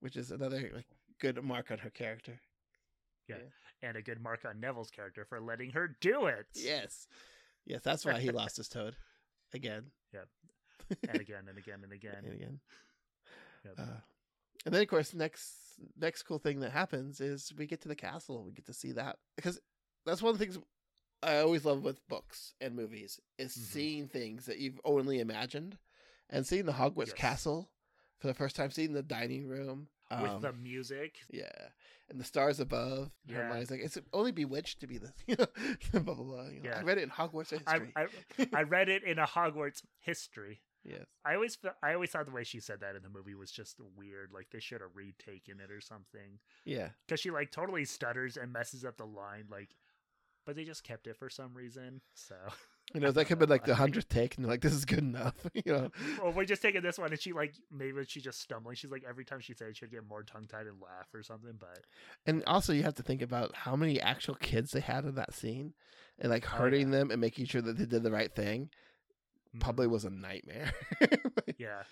which 0.00 0.16
is 0.16 0.31
another 0.31 0.70
like 0.74 0.87
good 1.20 1.42
mark 1.44 1.70
on 1.70 1.78
her 1.78 1.90
character. 1.90 2.40
Yeah. 3.28 3.37
And 3.83 3.96
a 3.96 4.02
good 4.02 4.22
mark 4.22 4.44
on 4.44 4.61
Neville's 4.61 4.90
character 4.90 5.26
for 5.28 5.40
letting 5.40 5.70
her 5.70 5.96
do 6.00 6.26
it. 6.26 6.46
Yes, 6.55 7.07
yes, 7.66 7.83
that's 7.83 8.05
why 8.05 8.18
he 8.18 8.31
lost 8.31 8.57
his 8.57 8.68
toad 8.68 8.96
again 9.52 9.90
And 11.09 11.21
again 11.21 11.45
and 11.49 11.59
again 11.59 11.81
and 11.83 11.92
again. 11.92 12.16
and 12.25 12.33
again. 12.35 12.61
Yep. 13.64 13.75
Uh, 13.79 14.01
and 14.66 14.75
then, 14.75 14.83
of 14.83 14.88
course, 14.88 15.14
next 15.14 15.55
next 15.99 16.23
cool 16.25 16.38
thing 16.38 16.61
that 16.61 16.71
happens 16.73 17.21
is 17.21 17.53
we 17.57 17.66
get 17.66 17.81
to 17.83 17.88
the 17.88 17.97
castle. 17.97 18.45
We 18.45 18.53
get 18.53 18.66
to 18.66 18.75
see 18.75 18.92
that 18.92 19.16
because 19.37 19.61
that's 20.07 20.23
one 20.23 20.33
of 20.33 20.38
the 20.38 20.45
things 20.45 20.59
I 21.23 21.38
always 21.38 21.64
love 21.64 21.83
with 21.83 22.07
books 22.09 22.55
and 22.61 22.75
movies 22.77 23.21
is 23.38 23.57
Mhm. 23.57 23.61
seeing 23.61 24.09
things 24.09 24.47
that 24.47 24.59
you've 24.59 24.81
only 24.85 25.21
imagined, 25.21 25.79
and 26.31 26.47
seeing 26.47 26.66
the 26.66 26.73
Hogwarts 26.73 27.09
Yes. 27.09 27.12
castle 27.14 27.71
for 28.18 28.27
the 28.27 28.35
first 28.35 28.55
time, 28.57 28.71
seeing 28.71 28.92
the 28.92 29.03
dining 29.03 29.47
room 29.47 29.88
With 30.11 30.31
um, 30.31 30.40
the 30.42 30.53
music. 30.53 31.21
yeah, 31.31 31.71
and 32.09 32.21
the 32.21 32.25
stars 32.25 32.61
above. 32.61 33.11
Yeah. 33.25 33.37
Hermione's 33.49 33.71
like 33.71 33.81
it's 33.81 33.99
only 34.12 34.33
bewitched 34.33 34.81
to 34.81 34.87
be 34.87 34.99
this, 34.99 35.12
you 35.27 35.37
know, 35.37 35.47
blah 36.01 36.14
blah 36.14 36.25
blah. 36.25 36.49
You 36.49 36.61
know, 36.61 36.71
Yeah. 36.71 36.79
I 36.81 36.83
read 36.83 36.99
it 36.99 37.03
in 37.05 37.11
Hogwarts 37.11 37.53
I, 37.66 37.79
history. 37.79 37.92
I 37.97 38.61
I 38.61 38.62
read 38.64 38.88
it 38.88 39.03
in 39.05 39.18
a 39.18 39.27
Hogwarts 39.27 39.83
history. 40.01 40.61
Yes, 40.85 41.07
I 41.25 41.35
always 41.35 41.57
I 41.83 41.95
always 41.95 42.11
thought 42.11 42.27
the 42.27 42.33
way 42.33 42.45
she 42.45 42.61
said 42.61 42.81
that 42.81 42.97
in 42.97 43.03
the 43.03 43.09
movie 43.09 43.35
was 43.35 43.51
just 43.53 43.77
weird. 43.97 44.31
Like 44.33 44.49
they 44.51 44.61
should 44.61 44.81
have 44.81 44.95
retaken 44.95 45.61
it 45.61 45.71
or 45.71 45.81
something. 45.81 46.38
yeah. 46.64 46.88
Because 47.07 47.21
she 47.21 47.31
like 47.31 47.51
totally 47.53 47.85
stutters 47.85 48.37
and 48.37 48.53
messes 48.53 48.85
up 48.85 48.97
the 48.97 49.07
line. 49.07 49.45
Like, 49.51 49.71
but 50.45 50.57
they 50.57 50.64
just 50.64 50.83
kept 50.85 51.07
it 51.07 51.16
for 51.16 51.31
some 51.31 51.55
reason. 51.55 52.01
So, 52.14 52.35
You 52.95 53.01
know, 53.01 53.12
that 53.12 53.25
could 53.25 53.31
have 53.31 53.38
been 53.38 53.49
like 53.49 53.64
the 53.64 53.75
hundredth 53.77 54.09
take, 54.09 54.37
and 54.37 54.47
like, 54.47 54.61
"This 54.61 54.73
is 54.75 54.85
good 54.85 54.99
enough." 54.99 55.35
you 55.55 55.62
know, 55.73 55.90
well, 56.21 56.33
we're 56.33 56.45
just 56.45 56.61
taking 56.62 56.83
this 56.83 56.99
one, 56.99 57.11
and 57.12 57.21
she 57.21 57.33
like 57.33 57.55
maybe 57.71 58.05
she's 58.07 58.25
just 58.25 58.40
stumbling. 58.40 58.75
She's 58.75 58.90
like 58.90 59.05
every 59.09 59.25
time 59.25 59.40
she 59.40 59.55
said 59.55 59.68
it, 59.68 59.77
she'd 59.77 59.90
get 59.92 60.07
more 60.07 60.23
tongue 60.25 60.47
tied 60.49 60.66
and 60.66 60.81
laugh 60.81 61.07
or 61.14 61.23
something. 61.23 61.55
But 61.59 61.85
And 62.27 62.42
also, 62.47 62.73
you 62.73 62.83
have 62.83 62.95
to 62.97 63.03
think 63.03 63.23
about 63.23 63.55
how 63.55 63.77
many 63.77 64.01
actual 64.01 64.35
kids 64.35 64.73
they 64.73 64.81
had 64.81 65.05
in 65.05 65.14
that 65.14 65.33
scene, 65.33 65.75
and 66.18 66.31
like 66.31 66.45
Oh, 66.45 66.57
hurting 66.57 66.90
yeah. 66.90 66.99
them 66.99 67.11
and 67.12 67.21
making 67.21 67.47
sure 67.47 67.62
that 67.62 67.79
they 67.79 67.87
did 67.87 68.03
the 68.03 68.11
right 68.11 68.35
thing. 68.35 68.71
Mm, 69.56 69.60
Probably 69.60 69.86
was 69.86 70.04
a 70.04 70.10
nightmare. 70.10 70.72
yeah. 71.58 71.82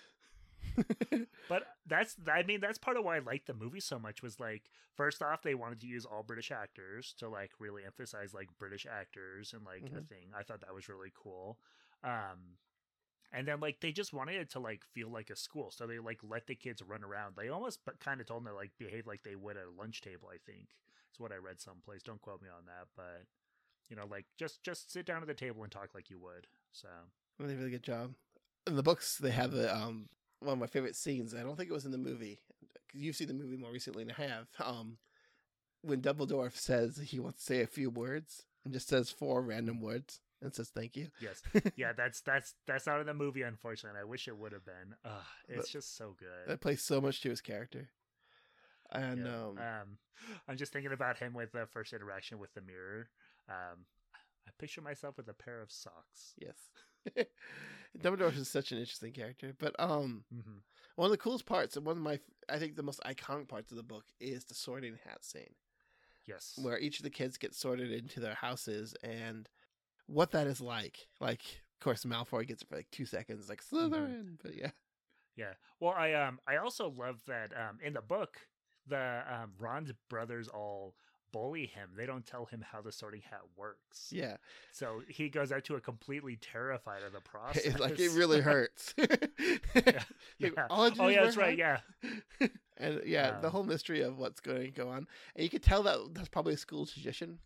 But 1.49 1.63
that's 1.85 2.15
I 2.31 2.43
mean 2.43 2.61
that's 2.61 2.77
part 2.77 2.95
of 2.95 3.03
why 3.03 3.17
I 3.17 3.19
liked 3.19 3.47
the 3.47 3.53
movie 3.53 3.81
so 3.81 3.99
much 3.99 4.21
was 4.23 4.39
like 4.39 4.63
first 4.95 5.21
off 5.21 5.41
they 5.41 5.53
wanted 5.55 5.81
to 5.81 5.87
use 5.87 6.05
all 6.05 6.23
British 6.23 6.49
actors 6.51 7.13
to 7.19 7.27
like 7.27 7.51
really 7.59 7.83
emphasize 7.85 8.33
like 8.33 8.47
British 8.57 8.85
actors 8.89 9.51
and 9.53 9.65
like 9.65 9.83
a 9.93 9.99
Mhm. 10.01 10.07
thing. 10.07 10.27
I 10.37 10.43
thought 10.43 10.61
that 10.61 10.73
was 10.73 10.87
really 10.87 11.11
cool. 11.13 11.57
Um 12.03 12.57
and 13.33 13.45
then 13.47 13.59
like 13.59 13.81
they 13.81 13.91
just 13.91 14.13
wanted 14.13 14.35
it 14.35 14.49
to 14.51 14.59
like 14.59 14.85
feel 14.93 15.09
like 15.09 15.29
a 15.29 15.35
school. 15.35 15.71
So 15.71 15.85
they 15.87 15.99
like 15.99 16.19
let 16.23 16.47
the 16.47 16.55
kids 16.55 16.81
run 16.81 17.03
around. 17.03 17.35
They 17.35 17.49
almost 17.49 17.79
but 17.85 17.99
kind 17.99 18.21
of 18.21 18.27
told 18.27 18.45
them 18.45 18.53
to 18.53 18.55
like 18.55 18.71
behave 18.77 19.05
like 19.07 19.23
they 19.23 19.35
would 19.35 19.57
at 19.57 19.65
a 19.67 19.77
lunch 19.81 19.99
table, 20.01 20.29
I 20.33 20.37
think. 20.49 20.69
Is 21.13 21.19
what 21.19 21.33
I 21.33 21.37
read 21.37 21.59
someplace. 21.59 22.01
Don't 22.01 22.21
quote 22.21 22.41
me 22.41 22.47
on 22.47 22.65
that, 22.67 22.87
but 22.95 23.25
you 23.89 23.97
know 23.97 24.05
like 24.09 24.25
just 24.37 24.63
just 24.63 24.89
sit 24.91 25.05
down 25.05 25.21
at 25.21 25.27
the 25.27 25.33
table 25.33 25.63
and 25.63 25.71
talk 25.71 25.89
like 25.93 26.09
you 26.09 26.19
would. 26.19 26.47
So 26.71 26.87
they 27.47 27.53
did 27.53 27.57
a 27.57 27.59
really 27.59 27.71
good 27.71 27.83
job. 27.83 28.13
In 28.67 28.75
the 28.75 28.83
books, 28.83 29.17
they 29.17 29.31
have 29.31 29.51
the 29.51 29.73
um 29.75 30.09
one 30.39 30.53
of 30.53 30.59
my 30.59 30.67
favorite 30.67 30.95
scenes. 30.95 31.33
I 31.33 31.41
don't 31.43 31.55
think 31.57 31.69
it 31.69 31.73
was 31.73 31.85
in 31.85 31.91
the 31.91 31.97
movie 31.97 32.39
because 32.87 33.01
you've 33.01 33.15
seen 33.15 33.27
the 33.27 33.33
movie 33.33 33.57
more 33.57 33.71
recently 33.71 34.03
than 34.03 34.15
I 34.17 34.21
have. 34.27 34.47
Um, 34.63 34.97
when 35.81 36.01
Dumbledore 36.01 36.51
says 36.55 36.97
he 37.05 37.19
wants 37.19 37.39
to 37.39 37.43
say 37.45 37.61
a 37.61 37.67
few 37.67 37.89
words 37.89 38.43
and 38.63 38.73
just 38.73 38.87
says 38.87 39.09
four 39.09 39.41
random 39.41 39.81
words 39.81 40.19
and 40.41 40.53
says 40.53 40.69
thank 40.69 40.95
you. 40.95 41.07
Yes. 41.19 41.41
yeah, 41.75 41.93
that's 41.93 42.21
that's 42.21 42.55
that's 42.67 42.85
not 42.87 42.99
in 42.99 43.07
the 43.07 43.13
movie, 43.13 43.41
unfortunately. 43.43 43.99
I 43.99 44.03
wish 44.03 44.27
it 44.27 44.37
would 44.37 44.51
have 44.51 44.65
been. 44.65 44.95
Ugh, 45.05 45.11
it's 45.47 45.57
But- 45.67 45.69
just 45.71 45.95
so 45.97 46.15
good. 46.19 46.47
That 46.47 46.61
plays 46.61 46.81
so 46.83 47.01
much 47.01 47.21
to 47.21 47.29
his 47.29 47.41
character. 47.41 47.89
And 48.91 49.25
Yeah. 49.25 49.35
um, 49.45 49.57
um, 49.57 49.97
I'm 50.47 50.57
just 50.57 50.73
thinking 50.73 50.91
about 50.91 51.17
him 51.17 51.33
with 51.33 51.51
the 51.53 51.65
first 51.65 51.93
interaction 51.93 52.39
with 52.39 52.53
the 52.53 52.61
mirror. 52.61 53.09
Um, 53.49 53.85
I 54.47 54.51
picture 54.59 54.81
myself 54.81 55.17
with 55.17 55.29
a 55.29 55.33
pair 55.33 55.61
of 55.61 55.71
socks. 55.71 56.33
Yes. 56.37 56.57
Dumbledore 57.99 58.35
is 58.35 58.49
such 58.49 58.71
an 58.71 58.77
interesting 58.79 59.11
character, 59.13 59.53
but 59.57 59.75
um, 59.79 60.23
hmm 60.31 60.59
one 60.95 61.05
of 61.07 61.11
the 61.11 61.17
coolest 61.17 61.45
parts 61.45 61.75
and 61.77 61.85
one 61.85 61.97
of 61.97 62.03
my, 62.03 62.19
I 62.49 62.59
think, 62.59 62.75
the 62.75 62.83
most 62.83 63.01
iconic 63.05 63.47
parts 63.47 63.71
of 63.71 63.77
the 63.77 63.83
book 63.83 64.05
is 64.19 64.45
the 64.45 64.53
sorting 64.55 64.97
hat 65.05 65.23
scene, 65.23 65.53
Yes. 66.25 66.61
where 66.61 66.79
each 66.79 66.99
of 66.99 67.03
the 67.03 67.09
kids 67.09 67.37
get 67.37 67.53
sorted 67.55 67.91
into 67.91 68.19
their 68.19 68.35
houses 68.35 68.93
and 69.03 69.49
what 70.07 70.31
that 70.31 70.47
is 70.47 70.61
like. 70.61 71.07
Like, 71.19 71.41
of 71.41 71.83
course, 71.83 72.05
Malfoy 72.05 72.47
gets 72.47 72.61
it 72.61 72.67
for 72.69 72.75
like 72.77 72.89
two 72.91 73.05
seconds, 73.05 73.49
like 73.49 73.63
Slytherin, 73.63 74.37
but 74.41 74.55
yeah, 74.55 74.71
Yeah. 75.35 75.53
Well, 75.79 75.93
I 75.97 76.13
um 76.13 76.39
I 76.47 76.57
also 76.57 76.89
love 76.89 77.21
that 77.27 77.51
um 77.57 77.79
in 77.83 77.93
the 77.93 78.01
book 78.01 78.37
the 78.87 79.23
um 79.29 79.53
Ron's 79.59 79.91
brothers 80.09 80.47
all 80.47 80.95
bully 81.31 81.65
him. 81.65 81.89
They 81.95 82.05
don't 82.05 82.25
tell 82.25 82.45
him 82.45 82.63
how 82.71 82.81
the 82.81 82.91
sorting 82.91 83.21
hat 83.21 83.41
works. 83.57 84.09
yeah, 84.11 84.37
So 84.71 85.01
he 85.07 85.29
goes 85.29 85.51
out 85.51 85.63
to 85.65 85.75
a 85.75 85.81
completely 85.81 86.35
terrified 86.37 87.03
of 87.03 87.13
the 87.13 87.21
process. 87.21 87.63
it's 87.65 87.79
like 87.79 87.99
it 87.99 88.11
really 88.11 88.41
hurts. 88.41 88.93
Yeah. 89.77 90.49
I 90.69 90.89
did 90.89 90.99
Oh 90.99 91.07
yeah, 91.07 91.23
that's 91.23 91.37
right. 91.37 91.57
hats. 91.59 91.83
Yeah. 92.41 92.47
and 92.77 93.01
yeah, 93.05 93.39
the 93.39 93.47
Um, 93.47 93.51
whole 93.53 93.63
mystery 93.63 94.01
of 94.01 94.17
what's 94.17 94.39
going 94.39 94.63
to 94.65 94.71
go 94.71 94.89
on, 94.89 95.07
and 95.35 95.43
you 95.43 95.49
could 95.49 95.63
tell 95.63 95.83
that 95.83 95.97
that's 96.13 96.29
probably 96.29 96.53
a 96.53 96.57
school 96.57 96.85
tradition. 96.85 97.39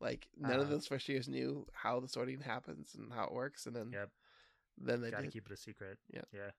Like 0.00 0.28
none 0.36 0.52
of 0.54 0.60
Uh-huh. 0.62 0.70
those 0.70 0.86
first 0.86 1.08
years 1.08 1.28
knew 1.28 1.66
how 1.72 2.00
the 2.00 2.08
sorting 2.08 2.40
happens 2.40 2.94
and 2.98 3.12
how 3.12 3.24
it 3.24 3.32
works, 3.32 3.66
and 3.66 3.74
then 3.74 3.90
Yep. 3.92 4.10
then 4.78 5.00
they 5.00 5.10
Got 5.10 5.18
to 5.18 5.22
did. 5.24 5.32
keep 5.32 5.46
it 5.46 5.52
a 5.52 5.56
secret. 5.56 5.98
Yeah. 6.12 6.22
Yeah. 6.32 6.50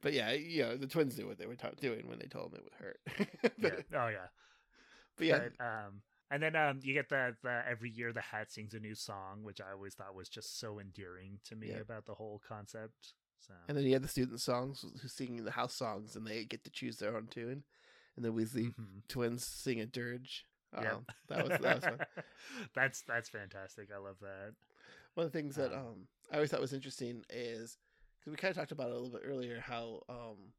But 0.00 0.12
yeah, 0.12 0.32
you 0.32 0.62
know, 0.62 0.76
the 0.76 0.86
twins 0.86 1.18
knew 1.18 1.26
what 1.26 1.38
they 1.38 1.46
were 1.46 1.56
ta- 1.56 1.70
doing 1.80 2.06
when 2.08 2.18
they 2.18 2.26
told 2.26 2.52
them 2.52 2.60
it 2.60 2.64
would 2.64 2.74
hurt. 2.74 3.00
Yeah. 3.90 3.98
Oh 4.00 4.08
yeah. 4.08 4.28
But 5.18 5.26
yeah, 5.26 5.38
But, 5.58 5.64
um, 5.64 6.02
and 6.30 6.42
then 6.42 6.56
um, 6.56 6.80
you 6.82 6.94
get 6.94 7.08
the, 7.08 7.34
the 7.42 7.62
every 7.68 7.90
year 7.90 8.12
the 8.12 8.20
hat 8.20 8.50
sings 8.52 8.74
a 8.74 8.78
new 8.80 8.94
song, 8.94 9.42
which 9.42 9.60
I 9.60 9.72
always 9.72 9.94
thought 9.94 10.14
was 10.14 10.28
just 10.28 10.58
so 10.60 10.78
endearing 10.78 11.40
to 11.46 11.56
me 11.56 11.68
Yeah. 11.68 11.80
about 11.80 12.06
the 12.06 12.14
whole 12.14 12.40
concept. 12.46 13.14
So 13.40 13.54
and 13.68 13.76
then 13.76 13.84
you 13.84 13.92
have 13.94 14.02
the 14.02 14.08
student 14.08 14.40
songs 14.40 14.84
who's 15.00 15.12
singing 15.12 15.44
the 15.44 15.50
house 15.52 15.74
songs, 15.74 16.16
and 16.16 16.26
they 16.26 16.44
get 16.44 16.64
to 16.64 16.70
choose 16.70 16.98
their 16.98 17.16
own 17.16 17.28
tune. 17.28 17.62
And 18.16 18.24
the 18.24 18.32
Weasley 18.32 18.74
Mhm. 18.74 19.02
twins 19.08 19.46
sing 19.46 19.80
a 19.80 19.86
dirge. 19.86 20.44
Yep. 20.74 20.86
Um, 20.86 21.06
that 21.28 21.44
was 21.44 21.52
that 21.58 21.74
was 21.76 21.84
fun. 21.84 21.98
that's 22.74 23.02
that's 23.02 23.28
fantastic. 23.28 23.88
I 23.94 23.98
love 23.98 24.18
that. 24.20 24.54
One 25.14 25.26
of 25.26 25.32
the 25.32 25.38
things 25.38 25.56
that 25.56 25.72
Um, 25.72 25.78
um 25.78 26.08
I 26.30 26.34
always 26.36 26.50
thought 26.50 26.60
was 26.60 26.72
interesting 26.74 27.24
is 27.30 27.78
because 28.20 28.32
we 28.32 28.36
kind 28.36 28.50
of 28.50 28.56
talked 28.56 28.72
about 28.72 28.88
it 28.88 28.92
a 28.92 28.94
little 28.94 29.10
bit 29.10 29.22
earlier 29.24 29.60
how 29.60 30.02
um 30.08 30.52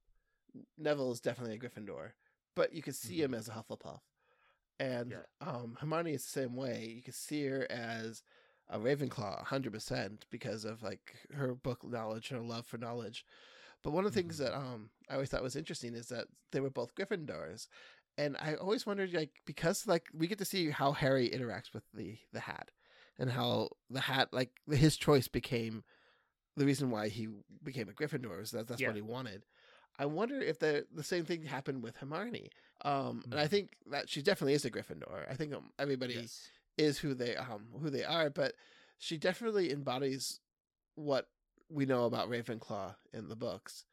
Neville 0.77 1.11
is 1.11 1.21
definitely 1.21 1.55
a 1.55 1.59
Gryffindor, 1.59 2.11
but 2.55 2.73
you 2.73 2.81
could 2.81 2.95
see 2.95 3.21
him 3.21 3.33
as 3.35 3.47
a 3.47 3.51
Hufflepuff, 3.51 3.99
and 4.79 5.11
Yeah. 5.11 5.23
um 5.41 5.77
Hermione 5.79 6.13
is 6.13 6.23
the 6.23 6.29
same 6.29 6.55
way. 6.55 6.85
You 6.95 7.01
can 7.03 7.13
see 7.13 7.45
her 7.47 7.67
as 7.69 8.23
a 8.69 8.77
Ravenclaw, 8.79 9.45
hundred 9.45 9.73
percent, 9.73 10.25
because 10.29 10.63
of 10.65 10.83
like 10.83 11.15
her 11.33 11.55
book 11.55 11.83
knowledge 11.83 12.31
and 12.31 12.39
her 12.39 12.45
love 12.45 12.65
for 12.67 12.77
knowledge. 12.77 13.25
But 13.83 13.91
one 13.91 14.05
of 14.05 14.13
the 14.13 14.21
things 14.21 14.35
Mhm. 14.35 14.39
that 14.45 14.53
um 14.55 14.89
I 15.09 15.13
always 15.15 15.29
thought 15.29 15.43
was 15.43 15.55
interesting 15.55 15.93
is 15.95 16.07
that 16.09 16.27
they 16.51 16.59
were 16.59 16.69
both 16.69 16.95
Gryffindors, 16.95 17.67
and 18.17 18.35
I 18.39 18.55
always 18.55 18.85
wondered 18.85 19.13
like 19.13 19.41
because 19.45 19.87
like 19.87 20.07
we 20.13 20.27
get 20.27 20.37
to 20.39 20.45
see 20.45 20.69
how 20.69 20.91
Harry 20.93 21.29
interacts 21.29 21.73
with 21.73 21.83
the 21.93 22.17
the 22.31 22.41
hat, 22.41 22.71
and 23.17 23.31
how 23.31 23.69
the 23.89 24.01
hat 24.01 24.33
like 24.33 24.51
his 24.69 24.97
choice 24.97 25.27
became 25.27 25.83
the 26.55 26.65
reason 26.65 26.91
why 26.91 27.07
he 27.07 27.27
became 27.63 27.87
a 27.89 27.93
Gryffindor 27.93 28.41
is 28.41 28.51
that 28.51 28.67
that's 28.67 28.81
Yeah. 28.81 28.87
what 28.87 28.95
he 28.97 29.01
wanted. 29.01 29.45
I 29.99 30.05
wonder 30.05 30.39
if 30.39 30.59
the 30.59 30.87
the 30.91 31.03
same 31.03 31.25
thing 31.25 31.43
happened 31.43 31.83
with 31.83 31.97
Hermione. 31.97 32.49
Um, 32.85 33.23
and 33.31 33.39
I 33.39 33.45
Mhm. 33.45 33.49
think 33.49 33.77
that 33.91 34.09
she 34.09 34.21
definitely 34.21 34.53
is 34.53 34.65
a 34.65 34.71
Gryffindor. 34.71 35.29
I 35.29 35.35
think 35.35 35.53
um, 35.53 35.71
everybody 35.77 36.13
Yes. 36.15 36.49
is 36.77 36.97
who 36.99 37.13
they 37.13 37.35
um 37.35 37.67
who 37.81 37.89
they 37.89 38.05
are, 38.05 38.29
but 38.29 38.55
she 38.97 39.17
definitely 39.17 39.71
embodies 39.71 40.39
what 40.95 41.29
we 41.69 41.85
know 41.85 42.05
about 42.05 42.29
Ravenclaw 42.29 42.95
in 43.13 43.27
the 43.29 43.35
books, 43.35 43.85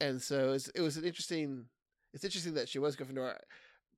and 0.00 0.20
so 0.20 0.52
it's, 0.52 0.68
it 0.70 0.80
was 0.80 0.96
an 0.96 1.04
interesting 1.04 1.68
it's 2.12 2.24
interesting 2.24 2.54
that 2.54 2.68
she 2.68 2.78
was 2.78 2.96
Gryffindor, 2.96 3.38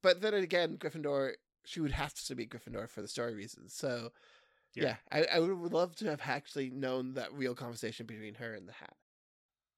but 0.02 0.20
then 0.20 0.34
again, 0.34 0.76
Gryffindor 0.76 1.32
she 1.64 1.80
would 1.80 1.92
have 1.92 2.14
to 2.14 2.34
be 2.36 2.46
Gryffindor 2.46 2.88
for 2.88 3.02
the 3.02 3.08
story 3.08 3.34
reasons. 3.34 3.72
So 3.74 4.12
yeah, 4.74 4.96
I, 5.10 5.24
I 5.34 5.38
would 5.40 5.72
love 5.72 5.96
to 5.96 6.06
have 6.10 6.20
actually 6.24 6.70
known 6.70 7.14
that 7.14 7.32
real 7.32 7.54
conversation 7.54 8.04
between 8.06 8.34
her 8.34 8.52
and 8.54 8.68
the 8.68 8.72
Hat. 8.72 8.94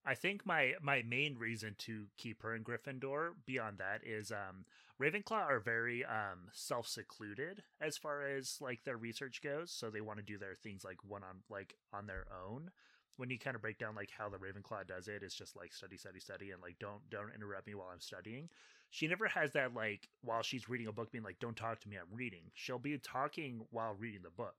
I 0.09 0.14
think 0.14 0.47
my 0.47 0.73
my 0.81 1.03
main 1.03 1.37
reason 1.37 1.75
to 1.81 2.07
keep 2.16 2.40
her 2.42 2.55
in 2.55 2.64
Gryffindor 2.64 3.33
beyond 3.44 3.77
that 3.77 4.01
is 4.07 4.33
um 4.33 4.64
Ravenclaw 4.99 5.33
are 5.33 5.61
very 5.61 6.03
um 6.03 6.49
self 6.51 6.88
secluded 6.88 7.62
as 7.79 7.99
far 7.99 8.23
as 8.27 8.57
like 8.62 8.85
their 8.85 8.97
research 8.97 9.42
goes, 9.42 9.71
so 9.71 9.90
they 9.90 10.01
want 10.01 10.18
to 10.18 10.25
do 10.25 10.38
their 10.38 10.55
things 10.55 10.83
like 10.83 11.05
one 11.05 11.23
on 11.23 11.42
like 11.51 11.77
on 11.92 12.07
their 12.07 12.25
own. 12.47 12.71
When 13.18 13.29
you 13.29 13.38
kind 13.38 13.55
of 13.55 13.61
break 13.61 13.77
down 13.79 13.94
like 13.94 14.11
how 14.16 14.31
the 14.31 14.38
Ravenclaw 14.38 14.87
does 14.87 15.09
it, 15.09 15.23
it's 15.23 15.35
just 15.35 15.57
like 15.57 15.75
study, 15.75 15.99
study, 15.99 16.21
study, 16.21 16.53
and 16.53 16.62
like 16.62 16.79
don't 16.79 17.03
don't 17.11 17.35
interrupt 17.35 17.66
me 17.66 17.75
while 17.75 17.90
I'm 17.92 18.01
studying. 18.01 18.49
She 18.88 19.09
never 19.09 19.29
has 19.29 19.53
that 19.53 19.75
like 19.75 20.09
while 20.23 20.42
she's 20.42 20.71
reading 20.71 20.87
a 20.87 20.92
book 20.92 21.12
being 21.12 21.25
like 21.25 21.38
don't 21.38 21.57
talk 21.57 21.81
to 21.81 21.88
me, 21.88 21.97
I'm 21.97 22.16
reading. 22.16 22.44
She'll 22.55 22.79
be 22.79 22.97
talking 22.97 23.66
while 23.71 23.92
reading 23.92 24.23
the 24.23 24.31
book 24.31 24.57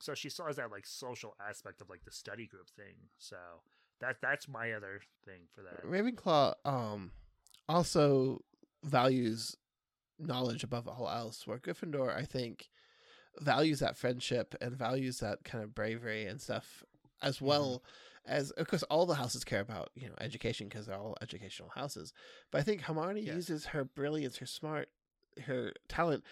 so 0.00 0.14
she 0.14 0.30
still 0.30 0.46
has 0.46 0.56
that 0.56 0.70
like 0.70 0.86
social 0.86 1.34
aspect 1.44 1.80
of 1.80 1.90
like 1.90 2.04
the 2.04 2.10
study 2.12 2.46
group 2.46 2.68
thing 2.70 2.94
so 3.18 3.36
that 4.00 4.16
that's 4.22 4.48
my 4.48 4.72
other 4.72 5.00
thing 5.24 5.42
for 5.54 5.62
that 5.62 5.84
ravenclaw 5.84 6.54
um 6.64 7.10
also 7.68 8.40
values 8.84 9.56
knowledge 10.18 10.64
above 10.64 10.88
all 10.88 11.08
else 11.08 11.46
where 11.46 11.58
gryffindor 11.58 12.16
i 12.16 12.24
think 12.24 12.68
values 13.40 13.80
that 13.80 13.96
friendship 13.96 14.54
and 14.60 14.76
values 14.76 15.20
that 15.20 15.44
kind 15.44 15.62
of 15.62 15.74
bravery 15.74 16.26
and 16.26 16.40
stuff 16.40 16.82
as 17.22 17.40
well 17.40 17.82
mm-hmm. 18.26 18.32
as 18.34 18.50
of 18.52 18.66
course 18.66 18.82
all 18.84 19.06
the 19.06 19.14
houses 19.14 19.44
care 19.44 19.60
about 19.60 19.90
you 19.94 20.08
know 20.08 20.14
education 20.20 20.68
because 20.68 20.86
they're 20.86 20.98
all 20.98 21.16
educational 21.22 21.70
houses 21.74 22.12
but 22.50 22.58
i 22.58 22.62
think 22.62 22.82
hermione 22.82 23.20
yeah. 23.20 23.34
uses 23.34 23.66
her 23.66 23.84
brilliance 23.84 24.38
her 24.38 24.46
smart 24.46 24.88
her 25.46 25.72
talent 25.88 26.24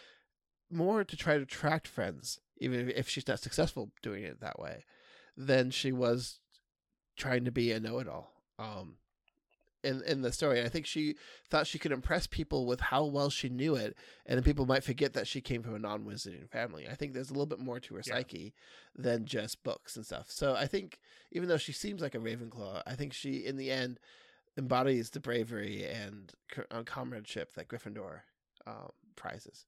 more 0.68 1.04
to 1.04 1.16
try 1.16 1.36
to 1.36 1.44
attract 1.44 1.86
friends 1.86 2.40
even 2.58 2.90
if 2.94 3.08
she's 3.08 3.28
not 3.28 3.40
successful 3.40 3.90
doing 4.02 4.24
it 4.24 4.40
that 4.40 4.58
way, 4.58 4.84
than 5.36 5.70
she 5.70 5.92
was 5.92 6.40
trying 7.16 7.44
to 7.44 7.52
be 7.52 7.72
a 7.72 7.80
know-it-all. 7.80 8.32
Um, 8.58 8.96
in 9.84 10.02
in 10.02 10.22
the 10.22 10.32
story, 10.32 10.62
I 10.62 10.68
think 10.68 10.86
she 10.86 11.16
thought 11.48 11.66
she 11.66 11.78
could 11.78 11.92
impress 11.92 12.26
people 12.26 12.66
with 12.66 12.80
how 12.80 13.04
well 13.04 13.30
she 13.30 13.48
knew 13.48 13.76
it, 13.76 13.96
and 14.24 14.36
then 14.36 14.42
people 14.42 14.66
might 14.66 14.82
forget 14.82 15.12
that 15.12 15.26
she 15.26 15.40
came 15.40 15.62
from 15.62 15.74
a 15.74 15.78
non-wizarding 15.78 16.50
family. 16.50 16.88
I 16.88 16.94
think 16.94 17.12
there's 17.12 17.30
a 17.30 17.34
little 17.34 17.46
bit 17.46 17.60
more 17.60 17.78
to 17.80 17.94
her 17.94 18.02
yeah. 18.04 18.14
psyche 18.14 18.54
than 18.96 19.26
just 19.26 19.62
books 19.62 19.96
and 19.96 20.04
stuff. 20.04 20.26
So 20.30 20.54
I 20.54 20.66
think 20.66 20.98
even 21.30 21.48
though 21.48 21.58
she 21.58 21.72
seems 21.72 22.02
like 22.02 22.14
a 22.14 22.18
Ravenclaw, 22.18 22.82
I 22.86 22.94
think 22.94 23.12
she 23.12 23.44
in 23.44 23.56
the 23.56 23.70
end 23.70 24.00
embodies 24.58 25.10
the 25.10 25.20
bravery 25.20 25.84
and 25.84 26.32
uh, 26.70 26.82
comradeship 26.82 27.54
that 27.54 27.68
Gryffindor 27.68 28.20
um, 28.66 28.90
prizes. 29.14 29.66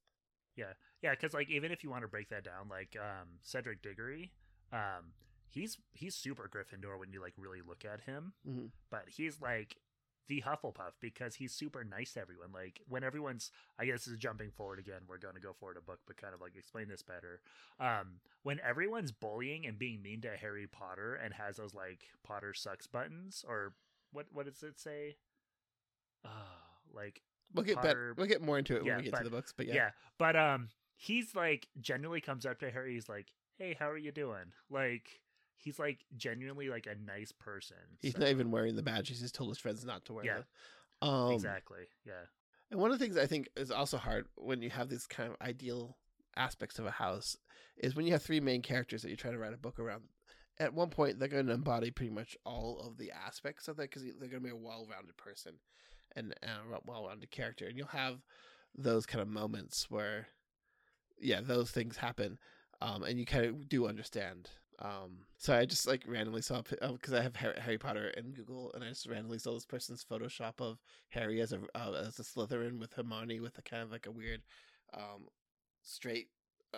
Yeah, 0.55 0.73
yeah, 1.01 1.11
because 1.11 1.33
like 1.33 1.49
even 1.49 1.71
if 1.71 1.83
you 1.83 1.89
want 1.89 2.01
to 2.01 2.07
break 2.07 2.29
that 2.29 2.43
down, 2.43 2.67
like 2.69 2.97
um, 2.99 3.27
Cedric 3.41 3.81
Diggory, 3.81 4.33
um, 4.73 5.13
he's 5.49 5.77
he's 5.93 6.15
super 6.15 6.49
Gryffindor 6.49 6.99
when 6.99 7.11
you 7.11 7.21
like 7.21 7.33
really 7.37 7.61
look 7.65 7.85
at 7.85 8.01
him, 8.01 8.33
mm-hmm. 8.47 8.67
but 8.89 9.03
he's 9.07 9.41
like 9.41 9.77
the 10.29 10.43
Hufflepuff 10.45 10.93
because 11.01 11.35
he's 11.35 11.51
super 11.53 11.83
nice 11.83 12.13
to 12.13 12.21
everyone. 12.21 12.51
Like 12.53 12.81
when 12.87 13.03
everyone's, 13.03 13.51
I 13.79 13.85
guess, 13.85 14.07
is 14.07 14.17
jumping 14.17 14.51
forward 14.51 14.79
again. 14.79 15.01
We're 15.07 15.17
going 15.17 15.33
to 15.33 15.41
go 15.41 15.53
forward 15.53 15.77
a 15.77 15.81
book, 15.81 15.99
but 16.07 16.17
kind 16.17 16.33
of 16.33 16.39
like 16.39 16.55
explain 16.55 16.87
this 16.87 17.01
better. 17.01 17.41
Um, 17.79 18.19
when 18.43 18.59
everyone's 18.65 19.11
bullying 19.11 19.65
and 19.65 19.77
being 19.77 20.01
mean 20.01 20.21
to 20.21 20.37
Harry 20.37 20.67
Potter 20.67 21.15
and 21.15 21.33
has 21.33 21.57
those 21.57 21.73
like 21.73 22.03
Potter 22.23 22.53
sucks 22.53 22.87
buttons 22.87 23.43
or 23.45 23.73
what 24.13 24.27
what 24.31 24.45
does 24.45 24.63
it 24.63 24.79
say? 24.79 25.17
Uh, 26.23 26.29
like 26.93 27.23
we'll 27.53 27.65
get 27.65 27.75
Potter, 27.75 27.87
better. 27.87 28.13
We'll 28.15 28.27
get 28.27 28.41
more 28.41 28.59
into 28.59 28.75
it 28.75 28.85
yeah, 28.85 28.91
when 28.91 28.97
we 28.97 29.03
get 29.05 29.11
but, 29.13 29.17
to 29.19 29.23
the 29.23 29.29
books. 29.31 29.53
But 29.55 29.67
yeah, 29.67 29.73
yeah. 29.73 29.89
But 30.19 30.35
um, 30.35 30.69
he's 30.95 31.35
like 31.35 31.67
genuinely 31.81 32.21
comes 32.21 32.45
up 32.45 32.59
to 32.59 32.69
Harry. 32.69 32.93
He's 32.93 33.09
like, 33.09 33.31
"Hey, 33.57 33.75
how 33.77 33.89
are 33.89 33.97
you 33.97 34.11
doing?" 34.11 34.53
Like 34.69 35.21
he's 35.61 35.79
like 35.79 35.99
genuinely 36.15 36.69
like 36.69 36.87
a 36.87 36.95
nice 36.95 37.31
person. 37.31 37.77
He's 37.99 38.13
so. 38.13 38.19
not 38.19 38.29
even 38.29 38.51
wearing 38.51 38.75
the 38.75 38.83
badge. 38.83 39.09
He's 39.09 39.21
just 39.21 39.35
told 39.35 39.49
his 39.49 39.57
friends 39.57 39.85
not 39.85 40.05
to 40.05 40.13
wear 40.13 40.25
yeah. 40.25 40.37
it. 40.39 40.45
Um, 41.01 41.31
exactly. 41.31 41.87
Yeah. 42.05 42.25
And 42.71 42.79
one 42.79 42.91
of 42.91 42.99
the 42.99 43.03
things 43.03 43.17
I 43.17 43.25
think 43.25 43.49
is 43.55 43.71
also 43.71 43.97
hard 43.97 44.27
when 44.35 44.61
you 44.61 44.69
have 44.69 44.89
these 44.89 45.07
kind 45.07 45.31
of 45.31 45.37
ideal 45.45 45.97
aspects 46.37 46.79
of 46.79 46.85
a 46.85 46.91
house 46.91 47.37
is 47.77 47.95
when 47.95 48.05
you 48.05 48.11
have 48.13 48.21
three 48.21 48.39
main 48.39 48.61
characters 48.61 49.01
that 49.01 49.09
you're 49.09 49.17
trying 49.17 49.33
to 49.33 49.39
write 49.39 49.53
a 49.53 49.57
book 49.57 49.79
around. 49.79 50.03
At 50.59 50.73
one 50.73 50.89
point, 50.89 51.19
they're 51.19 51.29
going 51.29 51.47
to 51.47 51.53
embody 51.53 51.89
pretty 51.89 52.11
much 52.11 52.35
all 52.45 52.81
of 52.85 52.97
the 52.97 53.11
aspects 53.11 53.69
of 53.69 53.77
that 53.77 53.83
because 53.83 54.03
they're 54.03 54.29
going 54.29 54.43
to 54.43 54.49
be 54.49 54.49
a 54.49 54.55
well-rounded 54.55 55.15
person 55.15 55.53
and, 56.15 56.35
and 56.43 56.51
a 56.51 56.79
well-rounded 56.85 57.31
character, 57.31 57.65
and 57.65 57.77
you'll 57.77 57.87
have 57.87 58.17
those 58.77 59.05
kind 59.05 59.21
of 59.21 59.29
moments 59.29 59.89
where 59.89 60.27
yeah, 61.21 61.41
those 61.41 61.71
things 61.71 61.97
happen, 61.97 62.37
um, 62.81 63.03
and 63.03 63.19
you 63.19 63.25
kind 63.25 63.45
of 63.45 63.69
do 63.69 63.87
understand. 63.87 64.49
Um, 64.81 65.19
so 65.37 65.53
I 65.53 65.65
just 65.65 65.87
like 65.87 66.03
randomly 66.07 66.41
saw 66.41 66.61
because 66.61 67.13
uh, 67.13 67.17
I 67.17 67.21
have 67.21 67.35
Harry 67.35 67.77
Potter 67.77 68.09
in 68.09 68.31
Google, 68.31 68.71
and 68.73 68.83
I 68.83 68.89
just 68.89 69.07
randomly 69.07 69.39
saw 69.39 69.53
this 69.53 69.65
person's 69.65 70.05
Photoshop 70.09 70.61
of 70.61 70.79
Harry 71.09 71.41
as 71.41 71.51
a 71.51 71.59
uh, 71.75 72.03
as 72.07 72.19
a 72.19 72.23
Slytherin 72.23 72.79
with 72.79 72.93
Hermione 72.93 73.39
with 73.41 73.57
a 73.57 73.61
kind 73.61 73.83
of 73.83 73.91
like 73.91 74.05
a 74.05 74.11
weird, 74.11 74.41
um, 74.93 75.27
straight, 75.83 76.29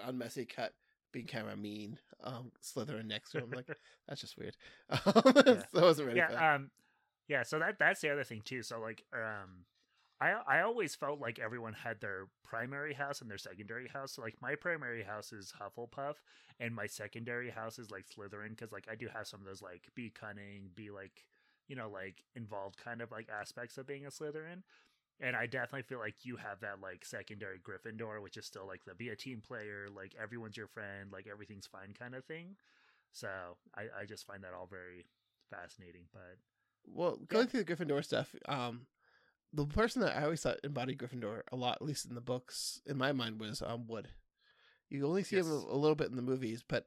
unmessy 0.08 0.50
cut, 0.50 0.74
being 1.12 1.28
kind 1.28 1.48
of 1.48 1.60
mean 1.60 2.00
um, 2.24 2.52
Slytherin 2.64 3.06
next 3.06 3.32
to 3.32 3.40
him. 3.40 3.52
like 3.52 3.68
that's 4.08 4.22
just 4.22 4.38
weird. 4.38 4.58
yeah. 4.90 4.98
so 5.06 5.62
I 5.76 5.82
wasn't 5.82 6.08
ready. 6.08 6.20
Yeah, 6.20 6.56
um, 6.56 6.72
yeah. 7.28 7.44
So 7.44 7.60
that 7.60 7.78
that's 7.78 8.02
the 8.02 8.10
other 8.10 8.24
thing 8.24 8.42
too. 8.44 8.64
So 8.64 8.80
like, 8.80 9.04
um, 9.14 9.66
I 10.22 10.36
I 10.48 10.62
always 10.62 10.96
felt 10.96 11.20
like 11.20 11.40
everyone 11.40 11.74
had 11.74 12.00
their 12.00 12.28
primary 12.44 12.94
house 12.94 13.22
and 13.22 13.30
their 13.30 13.38
secondary 13.40 13.88
house. 13.88 14.14
So 14.14 14.22
like 14.22 14.36
my 14.42 14.56
primary 14.56 15.04
house 15.04 15.34
is 15.34 15.54
Hufflepuff, 15.60 16.16
and 16.60 16.76
my 16.76 16.86
secondary 16.86 17.50
house 17.50 17.80
is 17.80 17.92
like 17.92 18.06
Slytherin 18.08 18.52
because 18.52 18.72
like 18.72 18.88
I 18.90 18.96
do 18.96 19.08
have 19.14 19.28
some 19.28 19.42
of 19.42 19.48
those 19.48 19.62
like 19.62 19.90
be 19.96 20.12
cunning, 20.12 20.70
be 20.76 20.92
like 20.92 21.26
you 21.68 21.76
know 21.76 21.90
like 21.90 22.24
involved 22.36 22.78
kind 22.78 23.02
of 23.02 23.12
like 23.12 23.28
aspects 23.30 23.78
of 23.78 23.88
being 23.88 24.06
a 24.06 24.10
Slytherin. 24.10 24.62
And 25.20 25.36
I 25.36 25.46
definitely 25.46 25.84
feel 25.84 26.00
like 26.00 26.16
you 26.24 26.38
have 26.38 26.62
that 26.62 26.82
like 26.82 27.06
secondary 27.06 27.60
Gryffindor, 27.60 28.22
which 28.22 28.38
is 28.38 28.46
still 28.46 28.68
like 28.68 28.86
the 28.86 28.96
be 28.96 29.10
a 29.10 29.16
team 29.16 29.42
player, 29.46 29.88
like 29.96 30.16
everyone's 30.22 30.58
your 30.58 30.68
friend, 30.68 31.12
like 31.12 31.28
everything's 31.32 31.68
fine 31.68 31.94
kind 31.98 32.16
of 32.16 32.26
thing. 32.26 32.56
So 33.12 33.28
I, 33.76 34.02
I 34.02 34.06
just 34.06 34.26
find 34.26 34.44
that 34.44 34.54
all 34.54 34.68
very 34.68 35.06
fascinating. 35.50 36.04
But 36.12 36.38
well, 36.88 37.20
going 37.28 37.46
yeah. 37.46 37.52
through 37.52 37.64
the 37.64 37.76
Gryffindor 37.76 38.04
stuff, 38.04 38.34
um, 38.48 38.88
the 39.54 39.66
person 39.66 40.02
that 40.02 40.18
I 40.18 40.24
always 40.24 40.42
thought 40.42 40.58
embodied 40.64 40.98
Gryffindor 40.98 41.42
a 41.52 41.56
lot, 41.56 41.78
at 41.82 41.88
least 41.88 42.06
in 42.06 42.16
the 42.16 42.22
books, 42.22 42.82
in 42.86 42.98
my 42.98 43.12
mind, 43.12 43.40
was 43.40 43.62
um, 43.62 43.88
Wood. 43.88 44.08
You 44.90 45.08
only 45.08 45.24
see 45.24 45.38
yes. 45.38 45.46
him 45.46 45.52
a, 45.52 45.56
a, 45.56 45.78
little 45.78 45.96
bit 45.96 46.10
in 46.10 46.16
the 46.16 46.22
movies, 46.22 46.64
but 46.68 46.86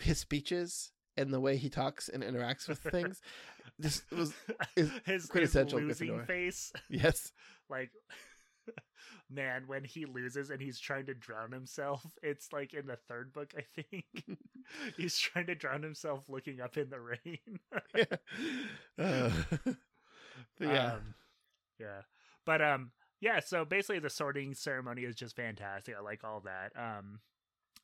his 0.00 0.18
speeches 0.18 0.92
and 1.16 1.32
the 1.32 1.40
way 1.40 1.56
he 1.56 1.68
talks 1.68 2.08
and 2.08 2.22
interacts 2.22 2.68
with 2.68 2.78
things, 2.80 3.20
this 3.78 4.02
was 4.10 4.32
his 5.04 5.26
quintessential 5.26 5.78
his 5.78 5.88
losing 5.88 6.08
Gryffindor. 6.08 6.26
face. 6.26 6.72
Yes, 6.88 7.32
like 7.68 7.90
man, 9.30 9.64
when 9.66 9.84
he 9.84 10.04
loses 10.04 10.50
and 10.50 10.60
he's 10.60 10.78
trying 10.78 11.06
to 11.06 11.14
drown 11.14 11.52
himself, 11.52 12.04
it's 12.22 12.52
like 12.52 12.74
in 12.74 12.86
the 12.86 12.98
third 13.08 13.32
book, 13.32 13.52
I 13.56 13.62
think. 13.74 14.04
he's 14.96 15.18
trying 15.18 15.46
to 15.46 15.54
drown 15.54 15.82
himself 15.82 16.28
looking 16.28 16.60
up 16.60 16.76
in 16.76 16.90
the 16.90 17.00
rain. 17.00 17.58
yeah. 17.94 18.16
Uh, 18.98 19.30
yeah. 20.60 20.92
Um, 20.94 21.14
yeah. 21.78 22.02
But 22.44 22.62
um 22.62 22.90
yeah, 23.20 23.40
so 23.40 23.64
basically 23.64 24.00
the 24.00 24.10
sorting 24.10 24.54
ceremony 24.54 25.02
is 25.02 25.14
just 25.14 25.36
fantastic. 25.36 25.94
I 25.96 26.02
like 26.02 26.24
all 26.24 26.40
that. 26.40 26.72
Um 26.76 27.20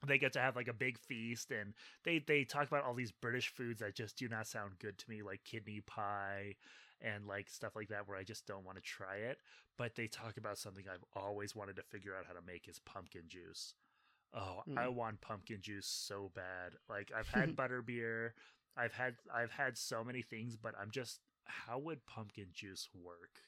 they 0.06 0.18
get 0.18 0.32
to 0.32 0.40
have 0.40 0.56
like 0.56 0.68
a 0.68 0.72
big 0.72 0.98
feast 0.98 1.50
and 1.50 1.74
they 2.04 2.22
they 2.26 2.44
talk 2.44 2.66
about 2.66 2.84
all 2.84 2.94
these 2.94 3.12
british 3.12 3.48
foods 3.48 3.80
that 3.80 3.94
just 3.94 4.16
do 4.16 4.28
not 4.28 4.46
sound 4.46 4.72
good 4.78 4.98
to 4.98 5.08
me 5.10 5.22
like 5.22 5.44
kidney 5.44 5.82
pie 5.86 6.54
and 7.00 7.26
like 7.26 7.48
stuff 7.48 7.76
like 7.76 7.88
that 7.88 8.08
where 8.08 8.18
i 8.18 8.22
just 8.22 8.46
don't 8.46 8.64
want 8.64 8.76
to 8.76 8.82
try 8.82 9.16
it 9.16 9.38
but 9.76 9.94
they 9.94 10.06
talk 10.06 10.36
about 10.36 10.58
something 10.58 10.84
i've 10.92 11.04
always 11.14 11.54
wanted 11.54 11.76
to 11.76 11.82
figure 11.82 12.14
out 12.18 12.26
how 12.26 12.32
to 12.32 12.46
make 12.46 12.68
is 12.68 12.78
pumpkin 12.80 13.22
juice 13.26 13.74
oh 14.34 14.62
mm. 14.68 14.78
i 14.78 14.88
want 14.88 15.20
pumpkin 15.20 15.58
juice 15.60 15.86
so 15.86 16.30
bad 16.34 16.72
like 16.88 17.10
i've 17.16 17.28
had 17.34 17.56
butterbeer 17.56 18.30
i've 18.76 18.92
had 18.92 19.14
i've 19.34 19.52
had 19.52 19.76
so 19.76 20.02
many 20.02 20.22
things 20.22 20.56
but 20.56 20.74
i'm 20.80 20.90
just 20.90 21.20
how 21.44 21.78
would 21.78 22.06
pumpkin 22.06 22.46
juice 22.52 22.88
work 22.94 23.40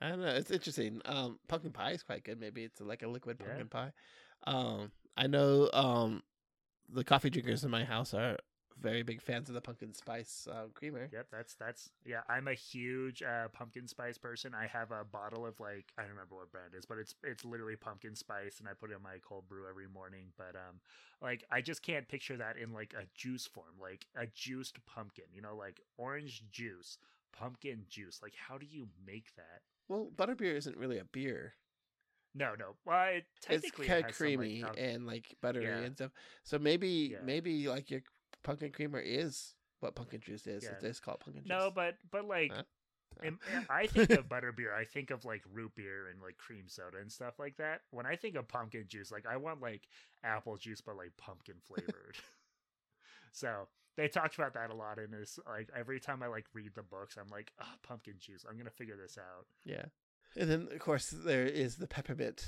I 0.00 0.08
don't 0.10 0.20
know. 0.20 0.28
It's 0.28 0.50
interesting. 0.50 1.00
Um, 1.04 1.38
pumpkin 1.48 1.72
pie 1.72 1.92
is 1.92 2.02
quite 2.02 2.24
good. 2.24 2.38
Maybe 2.38 2.64
it's 2.64 2.80
like 2.80 3.02
a 3.02 3.08
liquid 3.08 3.38
pumpkin 3.38 3.58
yeah. 3.58 3.64
pie. 3.64 3.92
Um, 4.46 4.92
I 5.16 5.26
know. 5.26 5.70
Um, 5.72 6.22
the 6.92 7.04
coffee 7.04 7.30
drinkers 7.30 7.64
in 7.64 7.70
my 7.70 7.84
house 7.84 8.14
are 8.14 8.36
very 8.80 9.02
big 9.02 9.22
fans 9.22 9.48
of 9.48 9.54
the 9.54 9.60
pumpkin 9.60 9.94
spice 9.94 10.46
uh, 10.50 10.66
creamer. 10.74 11.08
Yep, 11.12 11.26
that's 11.32 11.54
that's 11.54 11.90
yeah. 12.04 12.20
I'm 12.28 12.48
a 12.48 12.54
huge 12.54 13.22
uh, 13.22 13.48
pumpkin 13.48 13.88
spice 13.88 14.18
person. 14.18 14.52
I 14.54 14.66
have 14.66 14.90
a 14.90 15.04
bottle 15.04 15.46
of 15.46 15.58
like 15.60 15.92
I 15.96 16.02
don't 16.02 16.10
remember 16.10 16.36
what 16.36 16.52
brand 16.52 16.74
it 16.74 16.78
is, 16.78 16.84
but 16.84 16.98
it's 16.98 17.14
it's 17.24 17.44
literally 17.44 17.76
pumpkin 17.76 18.14
spice, 18.14 18.60
and 18.60 18.68
I 18.68 18.72
put 18.74 18.90
it 18.90 18.96
in 18.96 19.02
my 19.02 19.16
cold 19.26 19.48
brew 19.48 19.68
every 19.68 19.88
morning. 19.88 20.26
But 20.36 20.56
um, 20.56 20.80
like 21.22 21.44
I 21.50 21.60
just 21.60 21.82
can't 21.82 22.06
picture 22.06 22.36
that 22.36 22.56
in 22.58 22.72
like 22.72 22.94
a 22.94 23.06
juice 23.14 23.46
form, 23.46 23.74
like 23.80 24.06
a 24.14 24.26
juiced 24.26 24.84
pumpkin. 24.86 25.24
You 25.32 25.42
know, 25.42 25.56
like 25.56 25.80
orange 25.96 26.44
juice, 26.50 26.98
pumpkin 27.32 27.86
juice. 27.88 28.20
Like 28.22 28.34
how 28.34 28.58
do 28.58 28.66
you 28.66 28.88
make 29.06 29.34
that? 29.36 29.62
Well, 29.88 30.10
butterbeer 30.14 30.54
isn't 30.56 30.76
really 30.76 30.98
a 30.98 31.04
beer. 31.04 31.54
No, 32.34 32.54
no. 32.58 32.76
Well, 32.84 33.06
it 33.14 33.24
It's 33.36 33.46
technically 33.46 33.86
kind 33.86 34.00
it 34.00 34.04
of 34.04 34.06
has 34.10 34.16
some, 34.16 34.26
like, 34.26 34.36
creamy 34.36 34.64
and 34.76 35.06
like 35.06 35.34
buttery 35.40 35.64
Yeah. 35.64 35.78
and 35.78 35.94
stuff. 35.96 36.12
So 36.44 36.58
maybe 36.58 37.10
Yeah. 37.12 37.18
maybe 37.24 37.68
like 37.68 37.90
your 37.90 38.02
pumpkin 38.42 38.72
creamer 38.72 39.00
is 39.00 39.54
what 39.80 39.94
pumpkin 39.94 40.20
juice 40.20 40.46
is. 40.46 40.64
Yeah. 40.64 40.72
If 40.72 40.80
they 40.80 40.92
call 40.92 41.16
pumpkin 41.16 41.44
juice. 41.44 41.48
no, 41.48 41.70
but 41.74 41.96
but 42.10 42.24
like. 42.26 42.52
Huh? 42.52 42.62
im- 43.24 43.40
I 43.70 43.86
think 43.86 44.10
of 44.10 44.28
butterbeer. 44.28 44.74
I 44.74 44.84
think 44.84 45.10
of 45.10 45.24
like 45.24 45.42
root 45.50 45.72
beer 45.74 46.08
and 46.08 46.20
like 46.20 46.36
cream 46.36 46.68
soda 46.68 46.98
and 46.98 47.10
stuff 47.10 47.38
like 47.38 47.56
that. 47.56 47.80
When 47.90 48.04
I 48.04 48.16
think 48.16 48.34
of 48.36 48.46
pumpkin 48.46 48.84
juice, 48.88 49.10
like 49.10 49.24
I 49.24 49.38
want 49.38 49.62
like 49.62 49.88
apple 50.22 50.58
juice, 50.58 50.82
but 50.82 50.96
like 50.98 51.16
pumpkin 51.16 51.54
flavored. 51.66 52.16
So 53.36 53.68
they 53.96 54.08
talked 54.08 54.36
about 54.36 54.54
that 54.54 54.70
a 54.70 54.74
lot 54.74 54.98
in 54.98 55.10
this. 55.10 55.38
Like 55.46 55.68
every 55.76 56.00
time 56.00 56.22
I 56.22 56.26
like 56.26 56.46
read 56.54 56.72
the 56.74 56.82
books, 56.82 57.16
I'm 57.20 57.28
like, 57.30 57.52
oh, 57.60 57.74
pumpkin 57.82 58.14
juice. 58.18 58.44
I'm 58.48 58.56
gonna 58.56 58.70
figure 58.70 58.96
this 58.96 59.18
out. 59.18 59.46
Yeah. 59.64 59.84
And 60.36 60.50
then 60.50 60.68
of 60.72 60.78
course 60.80 61.10
there 61.10 61.44
is 61.44 61.76
the 61.76 61.86
peppermint. 61.86 62.46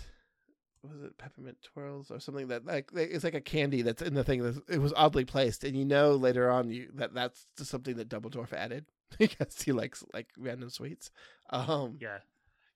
Was 0.82 1.02
it 1.02 1.18
peppermint 1.18 1.58
twirls 1.62 2.10
or 2.10 2.20
something 2.20 2.48
that 2.48 2.64
like 2.64 2.90
it's 2.94 3.24
like 3.24 3.34
a 3.34 3.40
candy 3.40 3.82
that's 3.82 4.00
in 4.00 4.14
the 4.14 4.24
thing 4.24 4.42
that 4.42 4.62
it 4.68 4.78
was 4.78 4.94
oddly 4.96 5.24
placed, 5.24 5.64
and 5.64 5.76
you 5.76 5.84
know 5.84 6.12
later 6.12 6.50
on 6.50 6.70
you 6.70 6.88
that 6.94 7.12
that's 7.12 7.46
just 7.56 7.70
something 7.70 7.96
that 7.96 8.08
Dumbledore 8.08 8.50
added 8.52 8.86
because 9.18 9.60
he 9.60 9.72
likes 9.72 10.04
like 10.14 10.28
random 10.38 10.70
sweets. 10.70 11.10
Um, 11.50 11.98
Yeah, 12.00 12.18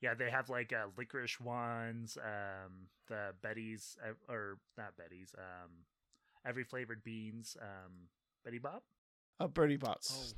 yeah. 0.00 0.14
They 0.14 0.30
have 0.30 0.50
like 0.50 0.72
uh, 0.72 0.88
licorice 0.98 1.40
ones. 1.40 2.18
Um, 2.22 2.88
the 3.08 3.32
Betty's 3.42 3.96
uh, 4.04 4.32
or 4.32 4.58
not 4.76 4.96
Betty's. 4.96 5.32
Um, 5.38 5.70
every 6.47 6.64
flavored 6.64 7.03
beans. 7.05 7.57
Um, 7.61 8.09
Betty 8.45 8.59
Bob. 8.59 8.82
uh, 9.40 9.47
Bertie 9.49 9.76
Bott's. 9.76 10.34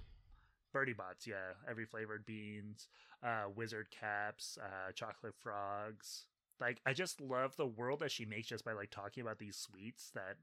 Bertie 0.72 0.92
Bott's, 0.92 1.26
yeah. 1.26 1.52
Every 1.68 1.84
flavored 1.86 2.26
beans, 2.26 2.88
uh, 3.22 3.44
wizard 3.54 3.88
caps, 3.90 4.58
uh, 4.60 4.90
chocolate 4.92 5.34
frogs. 5.40 6.26
Like, 6.60 6.80
I 6.84 6.92
just 6.92 7.20
love 7.20 7.56
the 7.56 7.66
world 7.66 8.00
that 8.00 8.10
she 8.10 8.24
makes 8.24 8.48
just 8.48 8.64
by 8.64 8.72
like 8.72 8.90
talking 8.90 9.22
about 9.22 9.38
these 9.38 9.56
sweets 9.56 10.10
that 10.14 10.36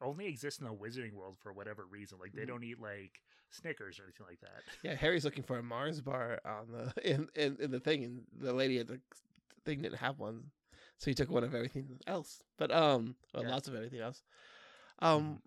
only 0.00 0.26
exist 0.26 0.60
in 0.60 0.66
the 0.66 0.72
wizarding 0.74 1.12
world 1.14 1.36
for 1.42 1.52
whatever 1.52 1.84
reason. 1.86 2.18
Like, 2.20 2.32
they 2.32 2.42
Mhm. 2.42 2.46
don't 2.48 2.64
eat 2.64 2.80
like 2.80 3.22
Snickers 3.50 3.98
or 4.00 4.04
anything 4.04 4.26
like 4.28 4.40
that. 4.40 4.62
Yeah, 4.82 4.94
Harry's 4.94 5.24
looking 5.24 5.44
for 5.44 5.58
a 5.58 5.62
Mars 5.62 6.00
bar 6.00 6.40
on 6.44 6.70
the 6.72 6.92
in, 7.04 7.28
in 7.34 7.56
in 7.60 7.70
the 7.70 7.78
thing, 7.80 8.04
and 8.04 8.26
the 8.32 8.52
lady 8.52 8.78
at 8.78 8.88
the 8.88 9.00
thing 9.64 9.82
didn't 9.82 9.98
have 9.98 10.18
one, 10.18 10.50
so 10.98 11.10
he 11.10 11.14
took 11.14 11.30
one 11.30 11.44
of 11.44 11.54
everything 11.54 12.00
else. 12.06 12.42
But 12.58 12.70
um, 12.72 13.14
well, 13.32 13.44
Yeah. 13.44 13.50
lots 13.50 13.68
of 13.68 13.74
everything 13.76 14.00
else. 14.00 14.22
Um, 15.00 15.42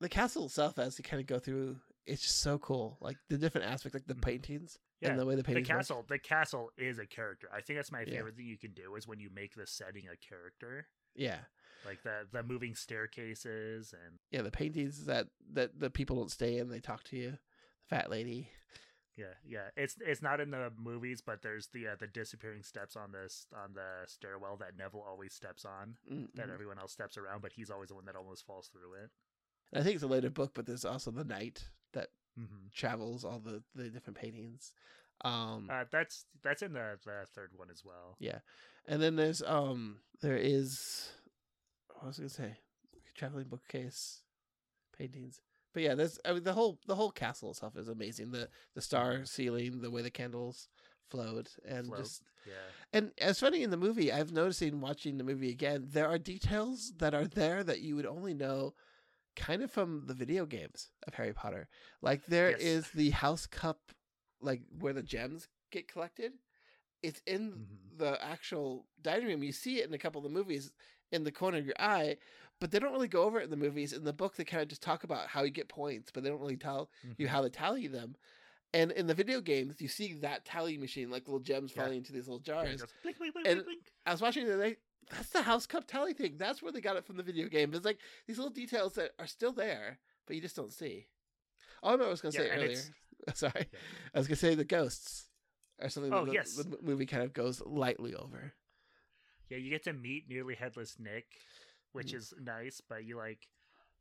the 0.00 0.08
castle 0.08 0.46
itself, 0.46 0.78
as 0.78 0.98
you 0.98 1.04
kind 1.04 1.20
of 1.20 1.26
go 1.26 1.38
through, 1.38 1.76
it's 2.06 2.22
just 2.22 2.38
so 2.40 2.58
cool. 2.58 2.98
Like 3.00 3.16
the 3.28 3.38
different 3.38 3.66
aspects, 3.66 3.94
like 3.94 4.06
the 4.06 4.14
Mhm. 4.14 4.22
paintings 4.22 4.78
Yeah, 5.00 5.10
and 5.10 5.18
the 5.18 5.26
way 5.26 5.34
the 5.34 5.38
the 5.42 5.44
paintings. 5.44 5.68
work. 5.68 5.78
castle, 5.78 6.04
the 6.08 6.18
castle 6.18 6.70
is 6.76 6.98
a 6.98 7.06
character. 7.06 7.48
I 7.52 7.60
think 7.60 7.78
that's 7.78 7.92
my 7.92 8.04
Yeah. 8.04 8.14
favorite 8.18 8.36
thing 8.36 8.46
you 8.46 8.58
can 8.58 8.72
do 8.72 8.94
is 8.96 9.06
when 9.06 9.20
you 9.20 9.30
make 9.30 9.54
the 9.54 9.66
setting 9.66 10.04
a 10.08 10.16
character, 10.16 10.86
Yeah, 11.14 11.40
like 11.84 12.02
the 12.02 12.26
the 12.30 12.42
moving 12.42 12.74
staircases 12.74 13.92
and 13.92 14.18
yeah, 14.30 14.42
the 14.42 14.50
paintings 14.50 15.04
that 15.06 15.28
that 15.52 15.78
the 15.78 15.90
people 15.90 16.16
don't 16.16 16.30
stay 16.30 16.58
in, 16.58 16.68
they 16.68 16.80
talk 16.80 17.02
to 17.04 17.16
you. 17.16 17.30
The 17.32 17.96
fat 17.96 18.10
lady. 18.10 18.50
Yeah, 19.16 19.34
yeah. 19.46 19.68
It's 19.76 19.96
it's 20.00 20.22
not 20.22 20.40
in 20.40 20.50
the 20.50 20.70
movies, 20.78 21.20
but 21.20 21.42
there's 21.42 21.68
the 21.68 21.88
uh, 21.88 21.96
the 21.98 22.06
disappearing 22.06 22.62
steps 22.62 22.96
on 22.96 23.12
this 23.12 23.46
on 23.54 23.74
the 23.74 24.06
stairwell 24.06 24.56
that 24.58 24.76
Neville 24.76 25.04
always 25.06 25.34
steps 25.34 25.64
on, 25.64 25.96
Mm, 26.10 26.28
that 26.34 26.48
mhm. 26.48 26.52
everyone 26.54 26.78
else 26.78 26.92
steps 26.92 27.16
around, 27.18 27.42
but 27.42 27.52
he's 27.52 27.70
always 27.70 27.88
the 27.90 27.94
one 27.94 28.06
that 28.06 28.16
almost 28.16 28.46
falls 28.46 28.68
through 28.68 28.94
it. 28.94 29.10
I 29.74 29.82
think 29.82 29.94
it's 29.94 30.04
a 30.04 30.08
later 30.08 30.30
book, 30.30 30.52
but 30.54 30.66
there's 30.66 30.84
also 30.84 31.10
the 31.10 31.24
knight 31.24 31.68
that 31.92 32.08
Mm-hmm. 32.38 32.68
travels 32.74 33.24
all 33.24 33.38
the 33.40 33.62
the 33.74 33.90
different 33.90 34.16
paintings. 34.18 34.72
Um, 35.24 35.66
Uh, 35.70 35.84
that's 35.90 36.24
that's 36.42 36.62
in 36.62 36.72
the 36.72 36.98
the 37.04 37.26
third 37.34 37.50
one 37.56 37.70
as 37.70 37.84
well. 37.84 38.16
Yeah, 38.18 38.38
and 38.86 39.02
then 39.02 39.16
there's 39.16 39.42
um 39.42 39.98
there 40.22 40.36
is 40.36 41.10
what 41.88 42.06
was 42.06 42.18
I 42.18 42.22
gonna 42.22 42.28
say 42.30 42.56
traveling 43.14 43.48
bookcase 43.48 44.22
paintings. 44.96 45.40
But 45.72 45.82
yeah, 45.82 45.94
there's 45.94 46.18
I 46.24 46.32
mean 46.32 46.44
the 46.44 46.52
whole 46.52 46.78
the 46.86 46.94
whole 46.96 47.10
castle 47.10 47.50
itself 47.50 47.76
is 47.76 47.88
amazing. 47.88 48.30
The 48.30 48.48
the 48.74 48.82
star 48.82 49.24
ceiling, 49.24 49.80
the 49.80 49.90
way 49.90 50.02
the 50.02 50.10
candles 50.10 50.68
flowed, 51.08 51.50
and 51.66 51.86
Float. 51.86 51.98
just 51.98 52.22
Yeah, 52.44 52.52
and 52.92 53.12
it's 53.16 53.40
funny 53.40 53.62
in 53.62 53.70
the 53.70 53.76
movie. 53.76 54.12
I've 54.12 54.32
noticed 54.32 54.62
in 54.62 54.80
watching 54.80 55.18
the 55.18 55.24
movie 55.24 55.50
again, 55.50 55.88
there 55.92 56.08
are 56.08 56.18
details 56.18 56.92
that 56.98 57.14
are 57.14 57.26
there 57.26 57.62
that 57.64 57.80
you 57.80 57.96
would 57.96 58.06
only 58.06 58.34
know 58.34 58.74
kind 59.36 59.62
of 59.62 59.70
from 59.70 60.04
the 60.06 60.14
video 60.14 60.44
games 60.44 60.90
of 61.06 61.14
Harry 61.14 61.32
Potter. 61.32 61.68
Like 62.02 62.26
there 62.26 62.50
Yes. 62.50 62.60
is 62.60 62.90
the 62.90 63.10
house 63.10 63.46
cup, 63.46 63.92
like 64.40 64.60
where 64.78 64.92
the 64.92 65.02
gems 65.02 65.48
get 65.70 65.88
collected. 65.88 66.32
It's 67.02 67.22
in 67.26 67.52
Mhm. 67.52 67.98
the 67.98 68.22
actual 68.24 68.86
dining 69.00 69.26
room. 69.28 69.42
You 69.42 69.52
see 69.52 69.80
it 69.80 69.88
in 69.88 69.94
a 69.94 69.98
couple 69.98 70.18
of 70.18 70.24
the 70.24 70.38
movies 70.38 70.72
in 71.10 71.24
the 71.24 71.32
corner 71.32 71.58
of 71.58 71.66
your 71.66 71.74
eye, 71.78 72.16
but 72.62 72.70
they 72.70 72.78
don't 72.78 72.92
really 72.92 73.08
go 73.08 73.24
over 73.24 73.40
it 73.40 73.44
in 73.44 73.50
the 73.50 73.56
movies. 73.56 73.92
In 73.92 74.04
the 74.04 74.12
book, 74.12 74.36
they 74.36 74.44
kind 74.44 74.62
of 74.62 74.68
just 74.68 74.82
talk 74.82 75.02
about 75.02 75.26
how 75.26 75.42
you 75.42 75.50
get 75.50 75.68
points, 75.68 76.12
but 76.12 76.22
they 76.22 76.30
don't 76.30 76.40
really 76.40 76.56
tell 76.56 76.90
you 77.18 77.26
Mhm. 77.26 77.28
how 77.28 77.42
to 77.42 77.50
tally 77.50 77.88
them. 77.88 78.14
And 78.72 78.92
in 78.92 79.08
the 79.08 79.14
video 79.14 79.40
games, 79.40 79.80
you 79.80 79.88
see 79.88 80.14
that 80.20 80.44
tally 80.44 80.78
machine, 80.78 81.10
like 81.10 81.26
little 81.26 81.40
gems 81.40 81.72
Yeah. 81.74 81.82
falling 81.82 81.98
into 81.98 82.12
these 82.12 82.28
little 82.28 82.38
Yeah, 82.38 82.64
jars. 82.64 82.80
goes 82.82 82.92
blink, 83.02 83.18
blink, 83.18 83.34
blink, 83.34 83.46
And-. 83.48 83.66
I 84.06 84.12
was 84.12 84.22
watching 84.22 84.46
the 84.46 84.54
other 84.54 84.62
day. 84.70 84.76
That's 85.10 85.30
the 85.30 85.42
house 85.42 85.66
cup 85.66 85.88
tally 85.88 86.14
thing. 86.14 86.36
That's 86.38 86.62
where 86.62 86.70
they 86.70 86.80
got 86.80 86.96
it 86.96 87.04
from 87.04 87.16
the 87.16 87.24
video 87.24 87.48
game. 87.48 87.74
It's 87.74 87.84
like 87.84 87.98
these 88.28 88.38
little 88.38 88.52
details 88.52 88.94
that 88.94 89.10
are 89.18 89.26
still 89.26 89.52
there, 89.52 89.98
but 90.26 90.36
you 90.36 90.40
just 90.40 90.54
don't 90.54 90.72
see. 90.72 91.08
Oh 91.82 91.96
no, 91.96 92.06
I 92.06 92.08
was 92.10 92.20
gonna 92.20 92.32
Yeah, 92.34 92.40
say 92.42 92.50
earlier. 92.50 92.80
Sorry, 93.34 93.66
Yeah. 93.72 93.78
I 94.14 94.18
was 94.18 94.28
gonna 94.28 94.36
say 94.36 94.54
the 94.54 94.64
ghosts 94.64 95.28
are 95.80 95.88
something 95.88 96.12
Oh, 96.14 96.20
that 96.20 96.26
the, 96.30 96.34
yes. 96.34 96.54
the 96.54 96.78
movie 96.80 97.06
kind 97.06 97.24
of 97.24 97.32
goes 97.32 97.60
lightly 97.60 98.14
over. 98.14 98.54
Yeah, 99.48 99.58
you 99.58 99.68
get 99.70 99.82
to 99.84 99.92
meet 99.92 100.28
nearly 100.28 100.54
headless 100.54 100.98
Nick, 101.00 101.26
which 101.92 102.12
Mm. 102.12 102.16
is 102.16 102.34
nice, 102.40 102.80
but 102.80 103.04
you 103.04 103.16
like 103.16 103.48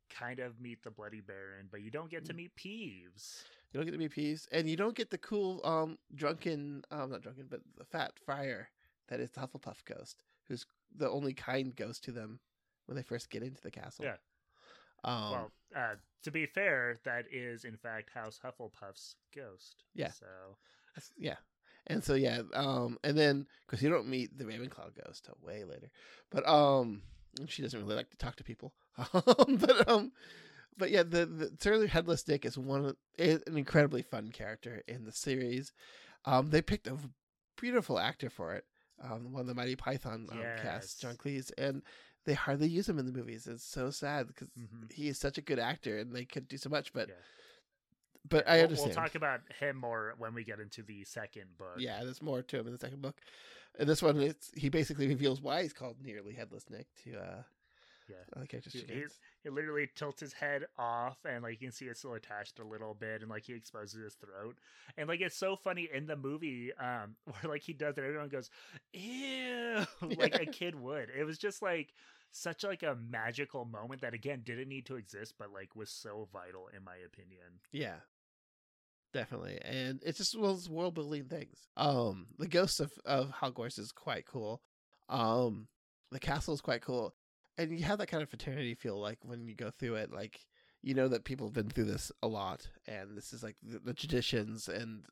kind 0.10 0.40
of 0.40 0.60
meet 0.60 0.84
the 0.84 0.92
Bloody 0.92 1.22
Baron, 1.22 1.68
but 1.72 1.82
you 1.82 1.90
don't 1.90 2.10
get 2.12 2.26
to 2.26 2.34
Mm. 2.34 2.38
meet 2.38 2.56
Peeves. 2.56 3.46
You 3.72 3.78
don't 3.80 3.86
get 3.86 3.92
to 3.92 3.98
meet 3.98 4.12
Peeves, 4.12 4.48
and 4.52 4.70
you 4.70 4.76
don't 4.76 4.96
get 4.96 5.10
the 5.10 5.18
cool, 5.18 5.66
um, 5.66 5.98
drunken, 6.14 6.84
um, 6.92 7.12
not 7.12 7.22
drunken, 7.22 7.48
but 7.48 7.62
the 7.78 7.86
fat 7.86 8.20
friar 8.20 8.70
that 9.08 9.20
is 9.22 9.32
the 9.32 9.40
Hufflepuff 9.40 9.86
ghost, 9.86 10.24
who's 10.48 10.66
the 10.94 11.10
only 11.10 11.34
kind 11.34 11.74
ghost 11.76 12.04
to 12.06 12.12
them 12.12 12.40
when 12.86 12.98
they 12.98 13.04
first 13.04 13.30
get 13.30 13.44
into 13.44 13.62
the 13.62 13.72
castle. 13.72 14.04
Yeah. 14.06 14.18
Um, 15.04 15.32
well, 15.32 15.52
uh, 15.76 15.96
to 16.24 16.32
be 16.32 16.46
fair, 16.46 17.00
that 17.04 17.26
is 17.32 17.64
in 17.64 17.78
fact 17.78 18.10
House 18.12 18.38
Hufflepuff's 18.44 19.16
ghost. 19.34 19.86
Yeah. 19.94 20.12
So 20.12 20.58
That's- 20.94 21.14
yeah. 21.18 21.38
And 21.88 22.04
so 22.04 22.14
yeah, 22.14 22.44
um, 22.54 23.00
and 23.04 23.18
then 23.18 23.48
because 23.62 23.82
you 23.82 23.90
don't 23.90 24.08
meet 24.08 24.38
the 24.38 24.44
Ravenclaw 24.44 24.94
ghost 25.04 25.26
till 25.26 25.38
way 25.42 25.64
later, 25.64 25.90
but 26.30 26.48
um, 26.48 27.02
she 27.48 27.62
doesn't 27.62 27.80
really 27.82 27.96
like 27.96 28.10
to 28.12 28.18
talk 28.18 28.36
to 28.38 28.44
people. 28.44 28.74
Um, 29.14 29.56
but 29.58 29.88
um, 29.90 30.12
but 30.78 30.92
yeah, 30.92 31.04
the 31.04 31.26
the 31.26 31.52
Surly 31.60 31.88
Headless 31.88 32.24
Dick 32.24 32.46
is 32.46 32.58
one 32.58 32.86
of, 32.86 32.96
is 33.18 33.42
an 33.48 33.58
incredibly 33.58 34.02
fun 34.02 34.32
character 34.32 34.84
in 34.88 35.06
the 35.06 35.12
series. 35.12 35.72
Um, 36.26 36.50
they 36.50 36.62
picked 36.62 36.88
a 36.88 36.98
beautiful 37.60 37.98
actor 38.00 38.30
for 38.30 38.54
it. 38.54 38.66
Um, 39.04 39.32
one 39.32 39.42
of 39.42 39.48
the 39.48 39.56
Monty 39.56 39.76
Python 39.76 40.28
um, 40.32 40.40
cast, 40.62 41.02
John 41.02 41.16
Cleese, 41.16 41.52
and 41.58 41.82
they 42.26 42.34
hardly 42.34 42.68
use 42.68 42.88
him 42.88 43.00
in 43.00 43.06
the 43.08 43.12
movies. 43.12 43.48
It's 43.48 43.64
so 43.64 43.90
sad 43.90 44.28
because 44.28 44.50
Mhm. 44.50 44.92
he 44.92 45.08
is 45.08 45.18
such 45.18 45.38
a 45.38 45.42
good 45.42 45.58
actor, 45.60 45.98
and 45.98 46.14
they 46.14 46.26
could 46.26 46.48
do 46.48 46.58
so 46.58 46.70
much. 46.70 46.94
But 46.94 47.08
Yeah. 47.10 47.16
But 48.30 48.46
Yeah, 48.46 48.54
I 48.54 48.60
understand. 48.62 48.96
We'll 48.96 49.04
talk 49.06 49.16
about 49.16 49.42
him 49.60 49.78
more 49.78 50.14
when 50.18 50.34
we 50.34 50.44
get 50.44 50.60
into 50.60 50.84
the 50.84 51.04
second 51.04 51.58
book. 51.58 51.80
Yeah, 51.80 52.04
there's 52.04 52.22
more 52.22 52.42
to 52.42 52.60
him 52.60 52.68
in 52.68 52.74
the 52.74 52.80
second 52.80 53.02
book. 53.02 53.16
In 53.80 53.88
this 53.88 54.02
one, 54.02 54.20
it's 54.20 54.52
he 54.56 54.70
basically 54.70 55.08
reveals 55.08 55.42
why 55.42 55.64
he's 55.64 55.74
called 55.74 55.96
nearly 56.04 56.34
headless 56.34 56.70
Nick 56.70 56.88
to 57.04 57.18
uh 57.18 57.44
Yeah. 58.10 58.16
other 58.36 58.46
characters. 58.46 58.74
He, 58.74 58.82
he, 58.82 59.06
he 59.44 59.50
literally 59.50 59.90
tilts 59.96 60.20
his 60.20 60.34
head 60.34 60.66
off, 60.78 61.18
and 61.26 61.44
like 61.44 61.54
you 61.54 61.68
can 61.68 61.72
see 61.72 61.86
it's 61.86 62.00
still 62.00 62.14
attached 62.14 62.60
a 62.60 62.64
little 62.64 62.94
bit, 62.94 63.22
and 63.22 63.30
like 63.30 63.44
he 63.44 63.54
exposes 63.54 64.04
his 64.04 64.14
throat, 64.16 64.58
and 64.98 65.08
like 65.08 65.22
it's 65.22 65.38
so 65.38 65.56
funny 65.56 65.90
in 65.94 66.06
the 66.08 66.16
movie, 66.18 66.72
um, 66.80 67.16
where 67.26 67.52
like 67.52 67.62
he 67.62 67.74
does 67.74 67.98
it, 67.98 68.04
everyone 68.04 68.30
goes, 68.30 68.50
"Ew," 68.94 69.86
like 70.18 70.36
a 70.40 70.46
kid 70.46 70.76
would. 70.76 71.10
It 71.18 71.24
was 71.24 71.38
just 71.38 71.62
like 71.62 71.94
such 72.32 72.64
like 72.64 72.84
a 72.84 72.98
magical 73.10 73.66
moment 73.66 74.02
that 74.02 74.14
again 74.14 74.42
didn't 74.44 74.70
need 74.70 74.86
to 74.88 74.96
exist, 74.96 75.36
but 75.38 75.52
like 75.54 75.76
was 75.76 75.90
so 75.90 76.28
vital 76.32 76.70
in 76.76 76.84
my 76.84 76.96
opinion. 77.06 77.60
Yeah, 77.72 77.98
definitely, 79.14 79.60
and 79.64 80.02
it's 80.06 80.18
just 80.18 80.38
one 80.38 80.50
of 80.50 80.56
those 80.58 80.70
world 80.70 80.96
building 80.96 81.26
things. 81.26 81.58
Um, 81.78 82.28
the 82.38 82.48
ghost 82.48 82.80
of 82.80 82.92
of 83.06 83.32
Hogwarts 83.32 83.80
is 83.80 83.92
quite 83.92 84.26
cool. 84.26 84.62
Um, 85.10 85.68
the 86.12 86.20
castle 86.20 86.54
is 86.54 86.62
quite 86.62 86.82
cool, 86.82 87.14
and 87.58 87.78
you 87.78 87.86
have 87.86 88.00
that 88.00 88.08
kind 88.08 88.24
of 88.24 88.30
fraternity 88.30 88.76
feel 88.76 89.00
like 89.00 89.20
when 89.24 89.48
you 89.48 89.56
go 89.56 89.70
through 89.70 89.96
it, 89.96 90.12
like 90.12 90.40
you 90.82 90.94
know 90.94 91.08
that 91.10 91.26
people 91.26 91.48
have 91.48 91.54
been 91.54 91.70
through 91.70 91.86
this 91.86 92.12
a 92.24 92.28
lot, 92.28 92.68
and 92.88 93.18
this 93.18 93.34
is 93.34 93.44
like 93.44 93.56
the, 93.62 93.80
the 93.80 93.94
traditions 93.94 94.68
and 94.68 95.04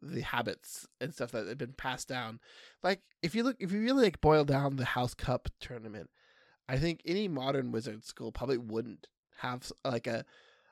the 0.00 0.22
habits 0.22 0.86
and 1.00 1.14
stuff 1.14 1.30
that 1.30 1.46
have 1.46 1.58
been 1.58 1.74
passed 1.74 2.08
down. 2.08 2.40
Like 2.82 3.00
if 3.22 3.34
you 3.34 3.42
look, 3.44 3.56
if 3.60 3.72
you 3.72 3.80
really 3.80 4.04
like 4.04 4.20
boil 4.20 4.44
down 4.44 4.76
the 4.76 4.84
House 4.84 5.14
Cup 5.14 5.48
tournament, 5.60 6.10
I 6.72 6.78
think 6.78 7.02
any 7.04 7.28
modern 7.28 7.70
wizard 7.70 8.02
school 8.02 8.32
probably 8.32 8.56
wouldn't 8.56 9.06
have 9.40 9.70
like 9.84 10.06
a 10.06 10.24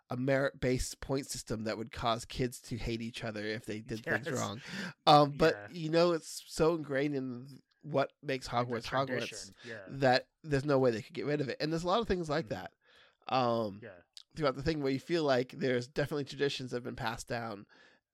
a 0.09 0.17
merit 0.17 0.59
based 0.61 1.01
point 1.01 1.27
system 1.27 1.65
that 1.65 1.77
would 1.79 1.93
cause 1.93 2.25
kids 2.25 2.59
to 2.59 2.77
hate 2.77 3.01
each 3.03 3.23
other 3.23 3.45
if 3.45 3.65
they 3.67 3.79
did 3.81 4.05
things 4.05 4.29
wrong. 4.33 4.61
Um, 5.07 5.35
but 5.37 5.55
Yeah. 5.55 5.77
you 5.77 5.91
know, 5.91 6.13
it's 6.13 6.43
so 6.49 6.75
ingrained 6.75 7.15
in 7.15 7.47
what 7.83 8.13
makes 8.23 8.49
Hogwarts 8.49 8.87
Hogwarts 8.87 9.53
Yeah. 9.65 9.75
that 9.89 10.27
there's 10.43 10.65
no 10.65 10.79
way 10.79 10.91
they 10.91 11.03
could 11.03 11.15
get 11.15 11.27
rid 11.27 11.41
of 11.41 11.49
it. 11.49 11.59
And 11.61 11.71
there's 11.71 11.85
a 11.85 11.87
lot 11.87 12.01
of 12.01 12.09
things 12.09 12.29
like 12.29 12.47
Mhm. 12.47 12.49
that. 12.49 12.73
Um, 13.29 13.81
Yeah. 13.83 13.91
throughout 14.35 14.57
the 14.57 14.63
thing 14.63 14.83
where 14.83 14.93
you 14.93 14.99
feel 14.99 15.23
like 15.25 15.53
there's 15.53 15.87
definitely 15.87 16.25
traditions 16.25 16.71
that 16.71 16.79
have 16.79 16.85
been 16.85 16.97
passed 16.97 17.29
down 17.29 17.67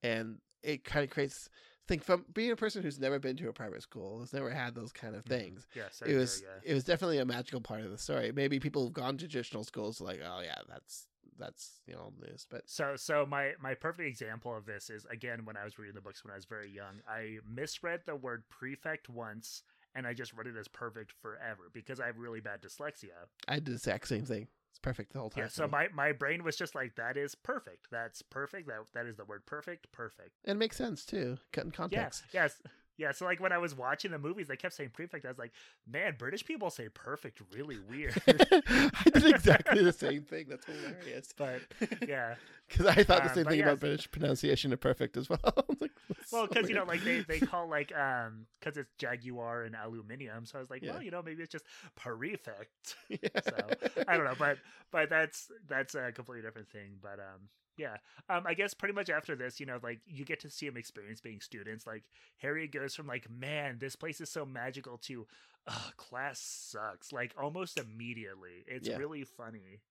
and 0.03 0.39
it 0.61 0.83
kind 0.83 1.03
of 1.03 1.09
creates 1.09 1.49
think 1.87 2.03
from 2.03 2.25
being 2.33 2.51
a 2.51 2.55
person 2.55 2.83
who's 2.83 2.99
never 2.99 3.17
been 3.19 3.35
to 3.37 3.47
a 3.49 3.53
private 3.53 3.81
school 3.81 4.19
has 4.19 4.33
never 4.33 4.49
had 4.49 4.75
those 4.75 4.91
kind 4.91 5.15
of 5.15 5.23
Mhm. 5.25 5.29
things 5.29 5.67
Yeah. 5.73 5.87
it 6.05 6.15
was 6.15 6.41
yeah. 6.41 6.59
it 6.71 6.73
was 6.73 6.83
definitely 6.83 7.19
a 7.19 7.25
magical 7.25 7.61
part 7.61 7.81
of 7.81 7.91
the 7.91 7.97
story 7.97 8.31
maybe 8.31 8.59
people 8.59 8.83
who've 8.83 8.93
gone 8.93 9.17
to 9.17 9.27
traditional 9.27 9.63
schools 9.63 10.01
are 10.01 10.05
like 10.05 10.19
oh 10.23 10.41
yeah 10.43 10.59
that's 10.69 11.07
that's 11.39 11.81
you 11.85 11.93
know 11.93 12.11
this 12.19 12.47
but 12.49 12.63
So 12.69 12.95
so 12.95 13.25
my 13.25 13.53
my 13.61 13.73
perfect 13.75 14.07
example 14.07 14.55
of 14.55 14.65
this 14.65 14.89
is 14.89 15.05
again 15.05 15.45
when 15.45 15.55
I 15.55 15.63
was 15.63 15.77
reading 15.77 15.93
the 15.95 16.01
books 16.01 16.23
when 16.23 16.31
I 16.31 16.35
was 16.35 16.45
very 16.45 16.69
young. 16.69 17.01
I 17.07 17.37
misread 17.47 18.01
the 18.05 18.15
word 18.15 18.43
prefect 18.49 19.07
once 19.07 19.61
and 19.95 20.05
I 20.07 20.13
just 20.13 20.33
read 20.33 20.47
it 20.47 20.55
as 20.57 20.67
perfect 20.67 21.11
forever 21.21 21.69
because 21.73 21.99
I 21.99 22.07
have 22.07 22.17
really 22.17 22.39
bad 22.41 22.61
dyslexia. 22.61 23.27
i 23.47 23.55
did 23.55 23.65
the 23.65 23.71
exact 23.73 24.07
same 24.07 24.25
thing 24.25 24.47
it's 24.77 24.83
perfect 24.83 25.11
the 25.13 25.19
whole 25.19 25.29
time 25.31 25.45
Yeah, 25.45 25.49
so 25.49 25.67
my 25.67 25.87
my 25.93 26.11
brain 26.11 26.43
was 26.43 26.55
just 26.55 26.75
like 26.75 26.95
that 26.95 27.17
is 27.17 27.33
perfect. 27.33 27.87
That's 27.91 28.21
perfect. 28.21 28.67
That 28.67 28.81
that 28.93 29.07
is 29.07 29.15
the 29.17 29.25
word 29.25 29.45
perfect. 29.47 29.91
Perfect. 29.91 30.31
and 30.45 30.55
it 30.55 30.59
makes 30.59 30.77
sense 30.77 31.03
too 31.03 31.37
cut 31.51 31.63
in 31.65 31.71
Yeah. 31.71 31.75
context 31.75 32.23
Yes. 32.31 32.61
Yeah, 32.97 33.11
so 33.11 33.25
like 33.25 33.39
when 33.39 33.51
I 33.51 33.57
was 33.59 33.75
watching 33.75 34.11
the 34.11 34.19
movies, 34.19 34.47
they 34.47 34.55
kept 34.55 34.73
saying 34.75 34.89
prefect. 34.93 35.25
I 35.25 35.29
was 35.29 35.37
like, 35.37 35.51
man, 35.87 36.15
British 36.17 36.45
people 36.45 36.69
say 36.69 36.89
perfect 36.89 37.41
really 37.51 37.79
weird. 37.79 38.15
i 38.27 39.09
did 39.13 39.25
exactly 39.25 39.83
the 39.83 39.93
same 39.93 40.23
thing 40.23 40.45
that's 40.49 40.65
hilarious 40.65 41.33
but 41.37 41.63
yeah, 42.05 42.35
because 42.67 42.85
i 42.85 43.03
thought 43.03 43.23
the 43.23 43.29
Um, 43.29 43.29
same 43.29 43.45
but 43.45 43.49
thing 43.49 43.59
yes. 43.59 43.67
about 43.67 43.79
british 43.79 44.09
pronunciation 44.11 44.73
of 44.73 44.79
perfect 44.79 45.17
as 45.17 45.29
well 45.29 45.39
like, 45.79 45.91
well, 46.31 46.47
so 46.47 46.47
because 46.47 46.67
you 46.69 46.75
know, 46.75 46.83
like 46.83 47.03
they 47.03 47.21
they 47.21 47.39
call 47.39 47.67
like 47.69 47.95
um 47.95 48.45
because 48.59 48.77
it's 48.77 48.91
Jaguar 48.97 49.63
and 49.63 49.75
aluminium. 49.75 50.45
So 50.45 50.57
I 50.57 50.61
was 50.61 50.69
like, 50.69 50.83
Yeah. 50.83 50.91
well, 50.91 51.01
you 51.01 51.11
know, 51.11 51.21
maybe 51.21 51.43
it's 51.43 51.51
just 51.51 51.65
prefect. 51.95 52.95
Yeah. 53.09 53.29
So 53.41 53.75
I 54.07 54.17
don't 54.17 54.25
know, 54.25 54.35
but 54.37 54.59
but 54.91 55.09
that's 55.09 55.49
that's 55.67 55.95
a 55.95 56.11
completely 56.11 56.41
different 56.43 56.69
thing. 56.69 56.97
But 57.01 57.19
um, 57.19 57.47
yeah, 57.77 57.97
um, 58.29 58.43
I 58.45 58.53
guess 58.53 58.73
pretty 58.73 58.93
much 58.93 59.09
after 59.09 59.35
this, 59.35 59.59
you 59.59 59.65
know, 59.65 59.79
like 59.81 59.99
you 60.05 60.25
get 60.25 60.39
to 60.41 60.49
see 60.49 60.65
them 60.67 60.77
experience 60.77 61.21
being 61.21 61.39
students. 61.41 61.85
Like 61.87 62.03
Harry 62.37 62.67
goes 62.67 62.95
from 62.95 63.07
like, 63.07 63.29
man, 63.29 63.77
this 63.79 63.95
place 63.95 64.19
is 64.19 64.29
so 64.29 64.45
magical 64.45 64.97
to, 64.99 65.27
Ugh, 65.67 65.93
class 65.97 66.39
sucks. 66.39 67.11
Like 67.13 67.33
almost 67.39 67.77
immediately, 67.79 68.63
it's 68.67 68.87
Yeah. 68.87 68.97
really 68.97 69.23
funny. 69.23 69.81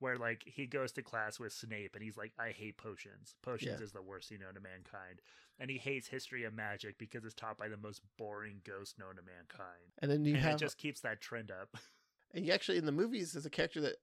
Where 0.00 0.16
like 0.16 0.42
he 0.44 0.66
goes 0.66 0.92
to 0.92 1.02
class 1.02 1.38
with 1.38 1.52
Snape 1.52 1.94
and 1.94 2.02
he's 2.02 2.16
like, 2.16 2.32
I 2.38 2.50
hate 2.50 2.76
potions. 2.76 3.36
Potions 3.42 3.80
Yeah. 3.80 3.84
is 3.84 3.92
the 3.92 4.02
worst 4.02 4.28
thing 4.28 4.40
known 4.40 4.54
to 4.54 4.60
mankind. 4.60 5.20
And 5.58 5.70
he 5.70 5.78
hates 5.78 6.08
history 6.08 6.44
of 6.44 6.52
magic 6.52 6.98
because 6.98 7.24
it's 7.24 7.32
taught 7.34 7.56
by 7.56 7.68
the 7.68 7.76
most 7.76 8.02
boring 8.18 8.60
ghost 8.64 8.98
known 8.98 9.16
to 9.16 9.22
mankind. 9.22 9.92
and 10.00 10.10
then 10.10 10.24
you 10.24 10.34
and 10.34 10.42
have 10.42 10.54
it 10.56 10.58
just 10.58 10.78
keeps 10.78 11.00
that 11.00 11.20
trend 11.20 11.50
up. 11.50 11.76
And 12.34 12.44
he 12.44 12.50
actually 12.50 12.78
in 12.78 12.84
the 12.86 12.90
movies 12.92 13.32
there's 13.32 13.46
a 13.46 13.50
character 13.50 13.80
that 13.82 13.96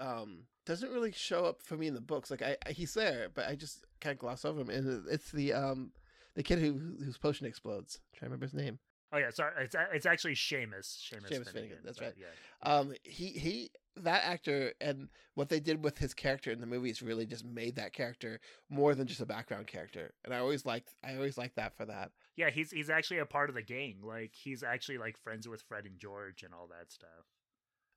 um 0.00 0.46
doesn't 0.66 0.92
really 0.92 1.12
show 1.12 1.44
up 1.44 1.62
for 1.62 1.76
me 1.76 1.86
in 1.86 1.94
the 1.94 2.00
books. 2.00 2.30
Like 2.30 2.42
I, 2.42 2.56
I 2.66 2.72
he's 2.72 2.94
there, 2.94 3.28
but 3.32 3.48
I 3.48 3.54
just 3.54 3.84
kind 4.00 4.12
of 4.12 4.18
gloss 4.18 4.44
over 4.44 4.60
him. 4.60 4.68
And 4.68 5.06
it's 5.08 5.30
the 5.30 5.52
um 5.52 5.92
the 6.34 6.42
kid 6.42 6.58
who 6.58 6.72
whose 7.02 7.16
potion 7.16 7.46
explodes. 7.46 8.00
trying 8.12 8.28
to 8.28 8.34
remember 8.34 8.46
his 8.46 8.54
name. 8.54 8.78
Oh 9.12 9.18
yeah, 9.18 9.30
sorry. 9.30 9.52
It's 9.60 9.76
it's 9.94 10.06
actually 10.06 10.34
Seamus. 10.34 10.68
Seamus, 10.80 11.22
Seamus 11.22 11.28
Finnigan. 11.28 11.52
Finnigan, 11.52 11.78
that's 11.84 12.00
right. 12.00 12.14
Yeah. 12.18 12.26
Um, 12.70 12.92
he 13.04 13.28
he 13.28 13.70
that 13.96 14.24
actor 14.24 14.72
and 14.80 15.08
what 15.34 15.48
they 15.48 15.60
did 15.60 15.82
with 15.82 15.98
his 15.98 16.12
character 16.12 16.50
in 16.50 16.60
the 16.60 16.66
movies 16.66 17.00
really 17.00 17.24
just 17.24 17.44
made 17.44 17.76
that 17.76 17.92
character 17.92 18.40
more 18.68 18.94
than 18.94 19.06
just 19.06 19.20
a 19.20 19.26
background 19.26 19.66
character. 19.66 20.12
And 20.24 20.34
I 20.34 20.38
always 20.38 20.66
liked 20.66 20.94
I 21.04 21.14
always 21.14 21.38
liked 21.38 21.56
that 21.56 21.76
for 21.76 21.86
that. 21.86 22.10
Yeah, 22.36 22.50
he's 22.50 22.70
he's 22.70 22.90
actually 22.90 23.18
a 23.18 23.26
part 23.26 23.48
of 23.48 23.54
the 23.54 23.62
gang. 23.62 23.98
Like 24.02 24.32
he's 24.34 24.62
actually 24.62 24.98
like 24.98 25.16
friends 25.16 25.48
with 25.48 25.62
Fred 25.62 25.84
and 25.84 25.98
George 25.98 26.42
and 26.42 26.52
all 26.52 26.68
that 26.68 26.92
stuff. 26.92 27.26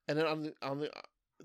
And 0.08 0.16
then 0.16 0.26
on 0.26 0.42
the 0.42 0.54
on 0.62 0.80
the 0.80 0.90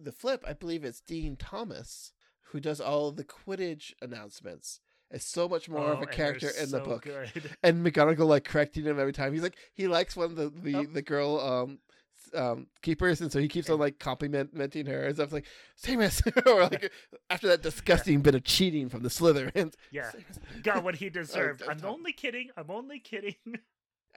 the 0.01 0.11
flip, 0.11 0.43
I 0.47 0.53
believe 0.53 0.83
it's 0.83 1.01
Dean 1.01 1.35
Thomas 1.35 2.11
who 2.49 2.59
does 2.59 2.79
all 2.79 3.11
the 3.11 3.23
Quidditch 3.23 3.93
announcements. 4.01 4.79
It's 5.11 5.25
so 5.25 5.47
much 5.47 5.67
more 5.69 5.79
Oh, 5.89 5.93
of 5.93 6.01
a 6.01 6.05
character 6.05 6.49
in 6.61 6.71
the 6.71 6.79
book. 6.79 7.03
Good. 7.03 7.31
and 7.63 7.85
McGonagall 7.85 8.27
like 8.27 8.43
correcting 8.43 8.83
him 8.85 8.99
every 8.99 9.13
time. 9.13 9.33
He's 9.33 9.43
like 9.43 9.57
he 9.73 9.87
likes 9.87 10.15
one 10.15 10.25
of 10.25 10.35
the 10.35 10.49
the, 10.49 10.75
Oh. 10.77 10.83
the 10.85 11.01
girl 11.01 11.39
um 11.39 11.79
um 12.33 12.67
keepers, 12.81 13.21
and 13.21 13.31
so 13.31 13.39
he 13.39 13.47
keeps 13.47 13.69
on 13.69 13.79
like 13.79 13.99
complimenting 13.99 14.87
her 14.87 15.03
and 15.05 15.15
stuff 15.15 15.31
like 15.31 15.45
Seamus, 15.81 16.21
or 16.47 16.63
like 16.63 16.91
after 17.29 17.47
that 17.47 17.61
disgusting 17.61 18.21
bit 18.21 18.35
of 18.35 18.43
cheating 18.43 18.89
from 18.89 19.03
the 19.03 19.09
Slytherins. 19.09 19.75
Yeah. 19.91 20.11
Seamus. 20.11 20.63
Got 20.63 20.83
what 20.83 20.95
he 20.95 21.09
deserved. 21.09 21.61
I'm 21.67 21.79
only 21.85 22.13
kidding. 22.13 22.49
I'm 22.57 22.69
only 22.71 22.99
kidding. 22.99 23.35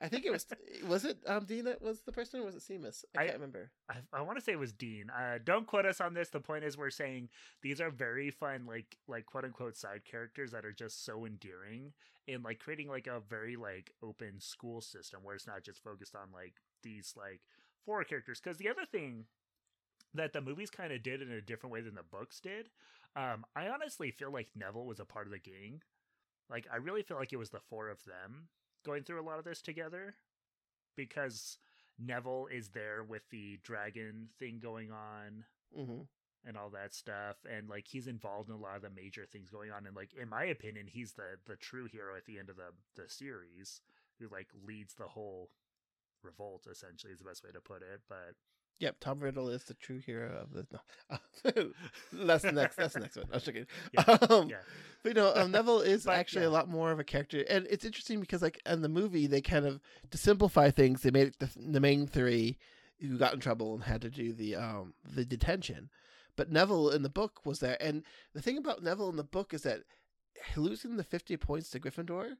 I 0.00 0.08
think 0.08 0.24
it 0.24 0.30
was 0.30 0.46
was 0.86 1.04
it 1.04 1.18
um 1.26 1.44
Dean 1.44 1.64
that 1.64 1.82
was 1.82 2.02
the 2.02 2.12
person 2.12 2.40
or 2.40 2.44
was 2.44 2.54
it 2.54 2.62
Seamus? 2.62 3.04
I 3.16 3.22
I- 3.22 3.24
can't 3.24 3.34
remember. 3.36 3.70
I, 3.88 3.96
I 4.12 4.22
want 4.22 4.38
to 4.38 4.44
say 4.44 4.52
it 4.52 4.58
was 4.58 4.72
Dean. 4.72 5.10
Uh, 5.10 5.38
don't 5.42 5.66
quote 5.66 5.86
us 5.86 6.00
on 6.00 6.14
this. 6.14 6.28
The 6.28 6.40
point 6.40 6.64
is, 6.64 6.76
we're 6.76 6.90
saying 6.90 7.30
these 7.62 7.80
are 7.80 7.90
very 7.90 8.30
fun, 8.30 8.66
like 8.66 8.96
like 9.08 9.26
quote 9.26 9.44
unquote 9.44 9.76
side 9.76 10.02
characters 10.04 10.52
that 10.52 10.64
are 10.64 10.72
just 10.72 11.04
so 11.04 11.24
endearing 11.26 11.92
in 12.26 12.42
like 12.42 12.58
creating 12.60 12.88
like 12.88 13.06
a 13.06 13.20
very 13.20 13.56
like 13.56 13.92
open 14.02 14.40
school 14.40 14.80
system 14.80 15.20
where 15.22 15.34
it's 15.34 15.46
not 15.46 15.62
just 15.64 15.82
focused 15.82 16.14
on 16.14 16.28
like 16.32 16.54
these 16.82 17.14
like 17.16 17.40
four 17.84 18.04
characters. 18.04 18.40
Because 18.40 18.58
the 18.58 18.68
other 18.68 18.84
thing 18.90 19.24
that 20.14 20.32
the 20.32 20.40
movies 20.40 20.70
kind 20.70 20.92
of 20.92 21.02
did 21.02 21.22
in 21.22 21.30
a 21.30 21.40
different 21.40 21.72
way 21.72 21.80
than 21.80 21.94
the 21.94 22.02
books 22.02 22.40
did, 22.40 22.70
um, 23.16 23.44
I 23.56 23.68
honestly 23.68 24.10
feel 24.10 24.32
like 24.32 24.48
Neville 24.54 24.86
was 24.86 25.00
a 25.00 25.04
part 25.04 25.26
of 25.26 25.32
the 25.32 25.38
gang. 25.38 25.82
Like 26.50 26.66
I 26.72 26.76
really 26.76 27.02
feel 27.02 27.16
like 27.18 27.32
it 27.32 27.38
was 27.38 27.50
the 27.50 27.60
four 27.70 27.88
of 27.88 28.04
them 28.04 28.48
going 28.84 29.02
through 29.04 29.20
a 29.20 29.28
lot 29.28 29.38
of 29.38 29.44
this 29.44 29.62
together 29.62 30.14
because 30.96 31.58
Neville 31.98 32.48
is 32.52 32.68
there 32.68 33.02
with 33.02 33.22
the 33.30 33.58
dragon 33.62 34.28
thing 34.38 34.60
going 34.62 34.90
on 34.90 35.44
hmm 35.74 36.02
and 36.46 36.56
all 36.56 36.70
that 36.70 36.94
stuff 36.94 37.36
and 37.50 37.68
like 37.68 37.86
he's 37.88 38.06
involved 38.06 38.48
in 38.48 38.54
a 38.54 38.58
lot 38.58 38.76
of 38.76 38.82
the 38.82 38.90
major 38.90 39.26
things 39.26 39.50
going 39.50 39.72
on 39.72 39.86
and 39.86 39.96
like 39.96 40.10
in 40.14 40.28
my 40.28 40.44
opinion 40.44 40.86
he's 40.86 41.12
the 41.12 41.36
the 41.46 41.56
true 41.56 41.86
hero 41.90 42.16
at 42.16 42.24
the 42.26 42.38
end 42.38 42.48
of 42.48 42.56
the 42.56 42.70
the 42.96 43.08
series 43.08 43.80
who 44.18 44.28
like 44.30 44.46
leads 44.66 44.94
the 44.94 45.08
whole 45.08 45.50
revolt 46.22 46.66
essentially 46.70 47.12
is 47.12 47.18
the 47.18 47.24
best 47.24 47.42
way 47.42 47.50
to 47.50 47.60
put 47.60 47.82
it 47.82 48.00
but 48.08 48.34
Yep, 48.80 48.96
Tom 49.00 49.18
Riddle 49.18 49.48
is 49.48 49.64
the 49.64 49.74
true 49.74 49.98
hero 49.98 50.40
of 50.42 50.52
the. 50.52 50.66
No. 50.72 51.72
that's 52.26 52.44
the 52.44 52.52
next. 52.52 52.76
That's 52.76 52.94
the 52.94 53.00
next 53.00 53.16
one. 53.16 53.26
I 53.32 53.36
was 53.36 53.42
joking. 53.44 53.66
Yeah, 53.92 54.02
Um, 54.30 54.48
yeah 54.48 54.56
But 55.02 55.08
you 55.10 55.14
know, 55.14 55.32
um, 55.34 55.50
Neville 55.50 55.80
is 55.94 56.04
But, 56.04 56.16
actually 56.16 56.42
yeah. 56.42 56.48
a 56.48 56.50
lot 56.50 56.68
more 56.68 56.92
of 56.92 57.00
a 57.00 57.04
character, 57.04 57.44
and 57.48 57.66
it's 57.68 57.84
interesting 57.84 58.20
because, 58.20 58.40
like, 58.40 58.60
in 58.66 58.82
the 58.82 58.88
movie, 58.88 59.26
they 59.26 59.40
kind 59.40 59.66
of 59.66 59.80
to 60.10 60.18
simplify 60.18 60.70
things, 60.70 61.02
they 61.02 61.10
made 61.10 61.28
it 61.28 61.38
the, 61.40 61.50
the 61.56 61.80
main 61.80 62.06
three 62.06 62.56
who 63.00 63.18
got 63.18 63.34
in 63.34 63.40
trouble 63.40 63.74
and 63.74 63.84
had 63.84 64.00
to 64.02 64.10
do 64.10 64.32
the 64.32 64.54
um 64.56 64.94
the 65.04 65.24
detention. 65.24 65.90
But 66.36 66.52
Neville 66.52 66.90
in 66.90 67.02
the 67.02 67.08
book 67.08 67.44
was 67.44 67.58
there, 67.58 67.76
and 67.80 68.04
the 68.32 68.42
thing 68.42 68.58
about 68.58 68.82
Neville 68.82 69.10
in 69.10 69.16
the 69.16 69.24
book 69.24 69.52
is 69.52 69.62
that 69.62 69.80
losing 70.56 70.96
the 70.96 71.04
fifty 71.04 71.36
points 71.36 71.70
to 71.70 71.80
Gryffindor 71.80 72.36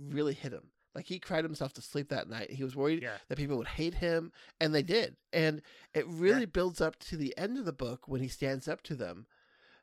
really 0.00 0.34
hit 0.34 0.52
him. 0.52 0.70
Like 0.96 1.06
he 1.06 1.18
cried 1.20 1.44
himself 1.44 1.72
to 1.74 1.82
sleep 1.82 2.08
that 2.08 2.28
night. 2.28 2.50
He 2.50 2.64
was 2.64 2.74
worried 2.74 3.02
yeah 3.02 3.18
that 3.28 3.36
people 3.38 3.56
would 3.58 3.68
hate 3.68 3.94
him, 3.94 4.32
and 4.60 4.74
they 4.74 4.82
did. 4.82 5.16
And 5.32 5.62
it 5.94 6.06
really 6.08 6.40
Yeah. 6.40 6.46
builds 6.46 6.80
up 6.80 6.98
to 7.00 7.16
the 7.16 7.36
end 7.38 7.58
of 7.58 7.64
the 7.66 7.72
book 7.72 8.08
when 8.08 8.20
he 8.22 8.28
stands 8.28 8.66
up 8.66 8.82
to 8.84 8.94
them 8.96 9.26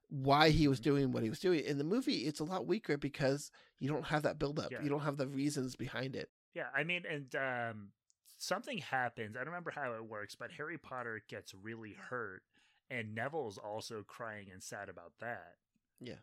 why 0.09 0.49
he 0.49 0.67
was 0.67 0.79
Mhm. 0.79 0.83
doing 0.83 1.11
what 1.11 1.23
he 1.23 1.29
was 1.29 1.39
doing. 1.39 1.63
In 1.63 1.77
the 1.77 1.83
movie, 1.83 2.25
it's 2.25 2.39
a 2.39 2.43
lot 2.43 2.65
weaker 2.67 2.97
because 2.97 3.51
you 3.79 3.87
don't 3.89 4.05
have 4.07 4.23
that 4.23 4.37
build 4.39 4.59
up. 4.59 4.71
Yeah. 4.71 4.81
You 4.81 4.89
don't 4.89 5.01
have 5.01 5.17
the 5.17 5.27
reasons 5.27 5.75
behind 5.75 6.15
it. 6.15 6.29
yeah 6.55 6.69
i 6.75 6.83
mean 6.83 7.03
and 7.09 7.33
um 7.35 7.91
something 8.37 8.77
happens 8.77 9.35
i 9.35 9.39
don't 9.39 9.47
remember 9.47 9.71
how 9.71 9.93
it 9.93 10.05
works 10.05 10.35
but 10.35 10.51
harry 10.51 10.77
potter 10.77 11.23
gets 11.27 11.53
really 11.55 11.93
hurt 11.93 12.43
and 12.91 13.15
neville's 13.15 13.57
also 13.57 14.03
crying 14.03 14.47
and 14.51 14.61
sad 14.61 14.87
about 14.89 15.13
that 15.19 15.55
Yeah. 15.99 16.13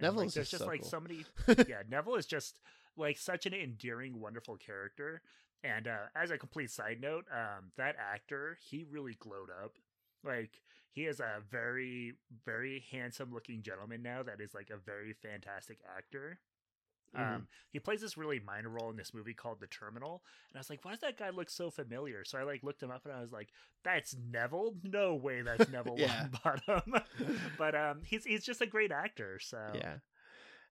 And, 0.00 0.16
like, 0.16 0.26
Neville's 0.26 0.34
just 0.34 0.50
so 0.50 0.66
like 0.66 0.80
cool. 0.82 0.90
so 0.90 1.00
many 1.00 1.24
yeah, 1.68 1.82
Neville 1.88 2.16
is 2.16 2.26
just 2.26 2.60
like 2.98 3.18
such 3.18 3.46
an 3.46 3.54
endearing, 3.54 4.20
wonderful 4.20 4.56
character. 4.58 5.22
And 5.64 5.88
uh, 5.88 6.06
as 6.16 6.30
a 6.30 6.38
complete 6.38 6.70
side 6.70 7.00
note, 7.00 7.26
um, 7.32 7.72
that 7.76 7.96
actor 7.98 8.58
he 8.62 8.84
really 8.90 9.14
glowed 9.20 9.50
up. 9.64 9.76
Like 10.24 10.62
he 10.92 11.06
is 11.06 11.20
a 11.20 11.42
very, 11.50 12.14
very 12.44 12.84
handsome 12.90 13.32
looking 13.32 13.62
gentleman 13.62 14.02
now. 14.02 14.22
That 14.22 14.40
is 14.40 14.54
like 14.54 14.70
a 14.70 14.78
very 14.78 15.14
fantastic 15.14 15.78
actor. 15.96 16.40
Mhm. 17.16 17.20
Um, 17.36 17.48
he 17.70 17.80
plays 17.80 18.00
this 18.02 18.16
really 18.18 18.40
minor 18.40 18.68
role 18.68 18.90
in 18.90 18.96
this 18.96 19.14
movie 19.14 19.34
called 19.34 19.60
The 19.60 19.66
Terminal, 19.66 20.22
and 20.50 20.58
I 20.58 20.60
was 20.60 20.70
like, 20.70 20.84
"Why 20.84 20.92
does 20.92 21.00
that 21.00 21.16
guy 21.18 21.30
look 21.30 21.50
so 21.50 21.70
familiar?" 21.70 22.24
So 22.24 22.38
I 22.38 22.42
like 22.44 22.62
looked 22.62 22.82
him 22.82 22.90
up, 22.90 23.04
and 23.06 23.14
I 23.14 23.20
was 23.20 23.32
like, 23.32 23.50
"That's 23.82 24.14
Neville? 24.14 24.76
No 24.84 25.14
way, 25.14 25.42
that's 25.42 25.68
Neville 25.68 25.96
Yeah. 25.96 26.26
Longbottom." 26.36 27.02
but 27.58 27.74
um, 27.74 28.02
he's 28.04 28.24
he's 28.24 28.44
just 28.44 28.60
a 28.60 28.66
great 28.66 28.92
actor. 28.92 29.38
So 29.40 29.58
Yeah. 29.74 29.98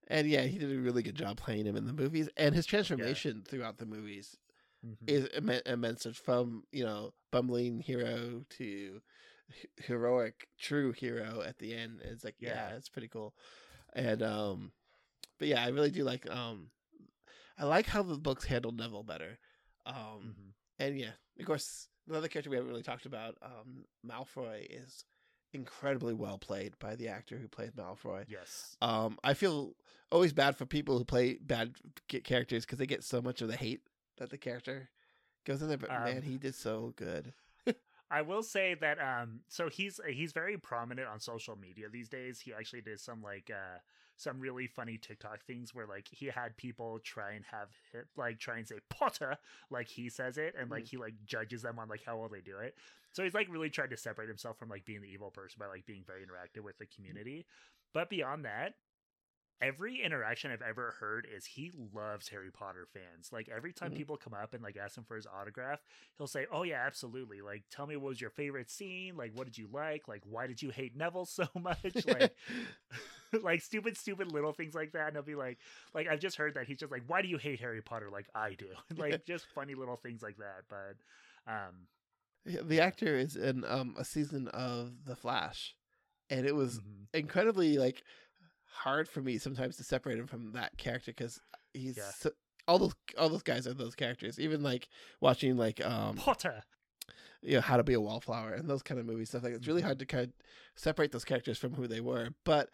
And 0.07 0.27
yeah, 0.27 0.41
he 0.43 0.57
did 0.57 0.71
a 0.71 0.79
really 0.79 1.03
good 1.03 1.15
job 1.15 1.37
playing 1.37 1.65
him 1.65 1.75
in 1.75 1.85
the 1.85 1.93
movies, 1.93 2.29
and 2.37 2.55
his 2.55 2.65
transformation 2.65 3.43
throughout 3.45 3.77
the 3.77 3.85
movies 3.85 4.37
Mhm. 4.85 4.95
is 5.07 5.25
immen- 5.29 5.65
immense. 5.67 6.05
From 6.17 6.63
you 6.71 6.83
know 6.85 7.13
bumbling 7.31 7.79
hero 7.81 8.45
to 8.51 9.01
he- 9.49 9.67
heroic, 9.83 10.47
true 10.57 10.91
hero 10.93 11.41
at 11.41 11.57
the 11.57 11.73
end. 11.73 12.01
It's 12.01 12.23
like, 12.23 12.35
yeah, 12.39 12.69
Yeah. 12.69 12.75
it's 12.77 12.89
pretty 12.89 13.07
cool. 13.09 13.35
And 13.93 14.21
um, 14.23 14.71
but 15.39 15.47
yeah, 15.49 15.63
I 15.63 15.69
really 15.69 15.91
do 15.91 16.03
like 16.03 16.29
um, 16.29 16.71
I 17.57 17.65
like 17.65 17.87
how 17.87 18.03
the 18.03 18.17
books 18.17 18.45
handle 18.45 18.71
Neville 18.71 19.03
better. 19.03 19.39
Um, 19.85 20.35
Mhm. 20.37 20.53
and 20.79 20.99
yeah, 20.99 21.13
of 21.39 21.45
course, 21.45 21.89
another 22.07 22.27
character 22.27 22.49
we 22.49 22.55
haven't 22.55 22.69
really 22.71 22.83
talked 22.83 23.05
about, 23.05 23.37
um, 23.41 23.85
Malfoy 24.05 24.65
is 24.69 25.03
incredibly 25.57 26.13
well 26.13 26.37
played 26.37 26.77
by 26.79 26.95
the 26.95 27.09
actor 27.09 27.37
who 27.37 27.47
played 27.47 27.75
Malfoy. 27.75 28.25
Yes. 28.29 28.77
Um, 28.81 29.17
I 29.23 29.33
feel 29.33 29.75
always 30.11 30.31
bad 30.31 30.55
for 30.55 30.65
people 30.65 30.97
who 30.97 31.03
play 31.03 31.37
bad 31.41 31.75
characters 32.23 32.65
because 32.65 32.77
they 32.77 32.85
get 32.85 33.03
so 33.03 33.21
much 33.21 33.41
of 33.41 33.49
the 33.49 33.57
hate 33.57 33.81
that 34.17 34.29
the 34.29 34.37
character 34.37 34.89
goes 35.45 35.61
in 35.61 35.67
there. 35.67 35.77
But 35.77 35.91
Um, 35.91 36.03
man, 36.03 36.21
he 36.21 36.37
did 36.37 36.55
so 36.55 36.93
good. 36.95 37.33
I 38.11 38.21
will 38.21 38.43
say 38.43 38.73
that 38.75 38.99
um 39.01 39.41
so 39.49 39.67
he's 39.67 39.99
he's 40.07 40.31
very 40.31 40.57
prominent 40.57 41.09
on 41.09 41.19
social 41.19 41.57
media 41.57 41.89
these 41.89 42.07
days. 42.07 42.39
He 42.39 42.53
actually 42.53 42.81
did 42.81 42.99
some 42.99 43.21
like 43.21 43.51
uh 43.51 43.79
some 44.17 44.39
really 44.39 44.67
funny 44.67 44.97
TikTok 44.97 45.45
things 45.45 45.73
where 45.73 45.85
like 45.85 46.07
he 46.11 46.25
had 46.27 46.57
people 46.57 46.99
try 46.99 47.31
and 47.33 47.45
have 47.51 47.69
like 48.17 48.39
try 48.39 48.57
and 48.57 48.67
say 48.67 48.75
Potter 48.89 49.37
like 49.69 49.87
he 49.87 50.09
says 50.09 50.37
it 50.37 50.55
and 50.59 50.69
like 50.69 50.85
Mm. 50.85 50.89
he 50.89 50.97
like 50.97 51.13
judges 51.25 51.61
them 51.61 51.79
on 51.79 51.87
like 51.87 52.03
how 52.05 52.17
well 52.17 52.29
they 52.29 52.41
do 52.41 52.57
it. 52.57 52.75
So 53.13 53.23
he's 53.23 53.33
like 53.33 53.47
really 53.49 53.69
tried 53.69 53.91
to 53.91 53.97
separate 53.97 54.27
himself 54.27 54.57
from 54.57 54.69
like 54.69 54.85
being 54.85 55.01
the 55.01 55.07
evil 55.07 55.31
person 55.31 55.57
by 55.59 55.67
like 55.67 55.85
being 55.85 56.03
very 56.05 56.21
interactive 56.21 56.63
with 56.63 56.77
the 56.77 56.85
community. 56.87 57.45
But 57.93 58.09
beyond 58.09 58.45
that, 58.45 58.73
every 59.61 60.01
interaction 60.03 60.51
I've 60.51 60.61
ever 60.61 60.95
heard 60.99 61.27
is 61.31 61.45
he 61.45 61.71
loves 61.93 62.29
Harry 62.29 62.51
Potter 62.51 62.87
fans. 62.93 63.29
Like 63.31 63.49
every 63.49 63.73
time 63.73 63.91
Mhm. 63.91 63.93
people 63.93 64.17
come 64.17 64.33
up 64.33 64.53
and 64.53 64.63
like 64.63 64.77
ask 64.77 64.97
him 64.97 65.03
for 65.03 65.15
his 65.15 65.27
autograph, 65.27 65.79
he'll 66.17 66.27
say, 66.27 66.45
"Oh 66.51 66.63
yeah, 66.63 66.83
absolutely. 66.85 67.41
Like 67.41 67.63
tell 67.71 67.87
me 67.87 67.95
what 67.97 68.09
was 68.09 68.21
your 68.21 68.29
favorite 68.29 68.69
scene? 68.69 69.15
Like 69.17 69.31
what 69.33 69.45
did 69.45 69.57
you 69.57 69.67
like? 69.71 70.07
Like 70.07 70.21
why 70.25 70.47
did 70.47 70.61
you 70.61 70.69
hate 70.69 70.95
Neville 70.95 71.25
so 71.27 71.47
much?" 71.59 72.05
Like 72.05 72.33
like 73.43 73.61
stupid 73.61 73.97
stupid 73.97 74.27
little 74.31 74.53
things 74.53 74.73
like 74.73 74.93
that 74.93 75.07
and 75.07 75.15
he'll 75.15 75.23
be 75.23 75.35
like 75.35 75.59
like 75.93 76.07
I've 76.07 76.19
just 76.19 76.37
heard 76.37 76.53
that 76.55 76.67
he's 76.67 76.79
just 76.79 76.91
like, 76.91 77.03
"Why 77.07 77.21
do 77.21 77.27
you 77.27 77.37
hate 77.37 77.59
Harry 77.59 77.81
Potter 77.81 78.09
like 78.11 78.27
I 78.35 78.53
do?" 78.53 78.67
like 78.97 79.25
just 79.25 79.47
funny 79.53 79.75
little 79.75 79.97
things 79.97 80.21
like 80.23 80.37
that, 80.37 80.63
but 80.69 81.51
um 81.51 81.87
Yeah, 82.45 82.61
the 82.63 82.79
actor 82.79 83.15
is 83.17 83.35
in 83.35 83.63
um 83.65 83.95
a 83.97 84.05
season 84.05 84.47
of 84.49 85.05
The 85.05 85.15
Flash, 85.15 85.75
and 86.29 86.45
it 86.45 86.55
was 86.55 86.79
mhm. 86.79 87.07
incredibly 87.13 87.77
like 87.77 88.03
hard 88.77 89.07
for 89.09 89.21
me 89.21 89.37
sometimes 89.37 89.77
to 89.77 89.83
separate 89.83 90.17
him 90.19 90.27
from 90.27 90.51
that 90.53 90.77
character 90.77 91.11
because 91.11 91.39
he's 91.73 91.97
Yeah. 91.97 92.11
so, 92.17 92.31
all 92.67 92.79
those 92.79 92.93
all 93.17 93.29
those 93.29 93.43
guys 93.43 93.65
are 93.67 93.73
those 93.73 93.95
characters. 93.95 94.39
Even 94.39 94.61
like 94.63 94.87
watching 95.21 95.57
like 95.57 95.83
um 95.85 96.15
Potter. 96.17 96.63
you 97.41 97.55
know, 97.55 97.61
How 97.61 97.77
to 97.77 97.83
Be 97.83 97.93
a 97.93 98.01
Wallflower 98.01 98.53
and 98.53 98.69
those 98.69 98.83
kind 98.83 98.99
of 98.99 99.05
movies 99.05 99.29
stuff 99.29 99.43
like 99.43 99.53
it's 99.53 99.67
really 99.67 99.81
Mhm. 99.81 99.85
hard 99.85 99.99
to 99.99 100.05
kind 100.05 100.23
of 100.25 100.33
separate 100.75 101.11
those 101.11 101.25
characters 101.25 101.57
from 101.57 101.73
who 101.75 101.87
they 101.87 102.01
were. 102.01 102.29
But 102.43 102.69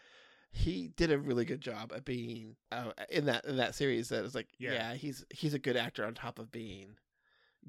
he 0.51 0.89
did 0.89 1.11
a 1.11 1.17
really 1.17 1.45
good 1.45 1.61
job 1.61 1.91
at 1.95 2.05
being 2.05 2.55
uh, 2.71 2.91
in 3.09 3.25
that 3.25 3.45
in 3.45 3.57
that 3.57 3.75
series. 3.75 4.09
That 4.09 4.23
is 4.25 4.35
like, 4.35 4.49
Yeah. 4.59 4.73
yeah. 4.73 4.93
he's 4.95 5.25
he's 5.31 5.53
a 5.53 5.59
good 5.59 5.75
actor 5.77 6.05
on 6.05 6.13
top 6.13 6.37
of 6.39 6.51
being 6.51 6.97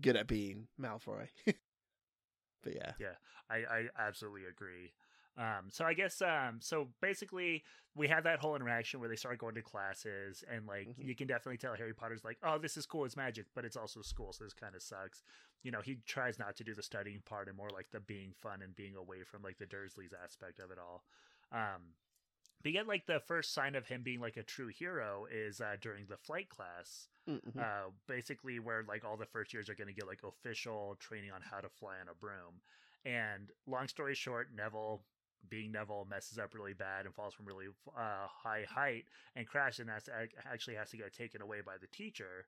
good 0.01 0.17
at 0.17 0.27
being 0.27 0.69
Malfoy. 0.81 1.29
but 2.63 2.75
yeah, 2.75 2.93
yeah, 2.99 3.15
I, 3.51 3.57
I 3.57 3.89
absolutely 3.99 4.45
agree. 4.47 4.93
Um, 5.37 5.69
so 5.71 5.85
I 5.85 5.95
guess 5.95 6.23
um, 6.23 6.61
so 6.61 6.89
basically 7.01 7.65
we 7.97 8.07
have 8.09 8.25
that 8.25 8.39
whole 8.39 8.55
interaction 8.55 9.01
where 9.01 9.09
they 9.09 9.17
start 9.17 9.39
going 9.39 9.55
to 9.57 9.63
classes 9.63 10.45
and 10.49 10.67
like 10.67 10.89
Mhm. 10.89 11.05
you 11.05 11.15
can 11.17 11.27
definitely 11.27 11.59
tell 11.59 11.75
Harry 11.75 11.93
Potter's 11.93 12.25
like, 12.25 12.39
oh, 12.43 12.59
this 12.59 12.77
is 12.77 12.87
cool, 12.87 13.05
it's 13.05 13.17
magic, 13.17 13.47
but 13.55 13.65
it's 13.65 13.77
also 13.77 14.01
school, 14.03 14.33
so 14.33 14.45
this 14.45 14.55
kind 14.55 14.75
of 14.75 14.83
sucks. 14.83 15.23
You 15.63 15.71
know, 15.73 15.81
he 15.81 15.97
tries 16.07 16.39
not 16.39 16.57
to 16.57 16.65
do 16.65 16.75
the 16.75 16.83
studying 16.83 17.21
part 17.23 17.49
and 17.49 17.57
more 17.57 17.71
like 17.71 17.91
the 17.91 18.01
being 18.01 18.33
fun 18.33 18.63
and 18.63 18.77
being 18.77 18.95
away 18.97 19.23
from 19.25 19.43
like 19.43 19.59
the 19.59 19.67
Dursleys 19.67 20.13
aspect 20.23 20.59
of 20.61 20.71
it 20.71 20.79
all. 20.79 21.05
Um, 21.51 21.95
but 22.63 22.73
yet, 22.73 22.87
like 22.87 23.07
the 23.07 23.21
first 23.21 23.53
sign 23.53 23.75
of 23.75 23.87
him 23.89 24.03
being 24.03 24.21
like 24.21 24.37
a 24.37 24.43
true 24.43 24.69
hero 24.69 25.27
is 25.31 25.61
uh, 25.61 25.77
during 25.81 26.07
the 26.07 26.17
flight 26.17 26.49
class 26.49 27.09
Mhm. 27.29 27.59
uh, 27.59 27.91
basically 28.07 28.59
where 28.59 28.83
like 28.85 29.05
all 29.05 29.17
the 29.17 29.27
first 29.27 29.53
years 29.53 29.69
are 29.69 29.75
going 29.75 29.89
to 29.89 29.95
get 29.95 30.07
like 30.07 30.23
official 30.23 30.97
training 30.97 31.31
on 31.33 31.41
how 31.43 31.61
to 31.61 31.69
fly 31.69 31.99
on 32.01 32.09
a 32.09 32.15
broom. 32.15 32.61
And 33.05 33.51
long 33.67 33.89
story 33.89 34.15
short, 34.15 34.53
Neville, 34.55 35.05
being 35.49 35.73
Neville, 35.73 36.07
messes 36.09 36.39
up 36.39 36.55
really 36.55 36.75
bad 36.75 37.07
and 37.07 37.15
falls 37.15 37.35
from 37.35 37.47
really 37.47 37.67
uh, 37.97 38.27
high 38.29 38.65
height 38.69 39.05
and 39.37 39.47
crashes 39.47 39.81
and 39.81 39.91
has 39.91 40.05
to, 40.05 40.13
actually 40.51 40.77
has 40.77 40.91
to 40.91 40.97
get 40.97 41.13
taken 41.13 41.43
away 41.43 41.61
by 41.61 41.77
the 41.81 41.87
teacher. 41.87 42.47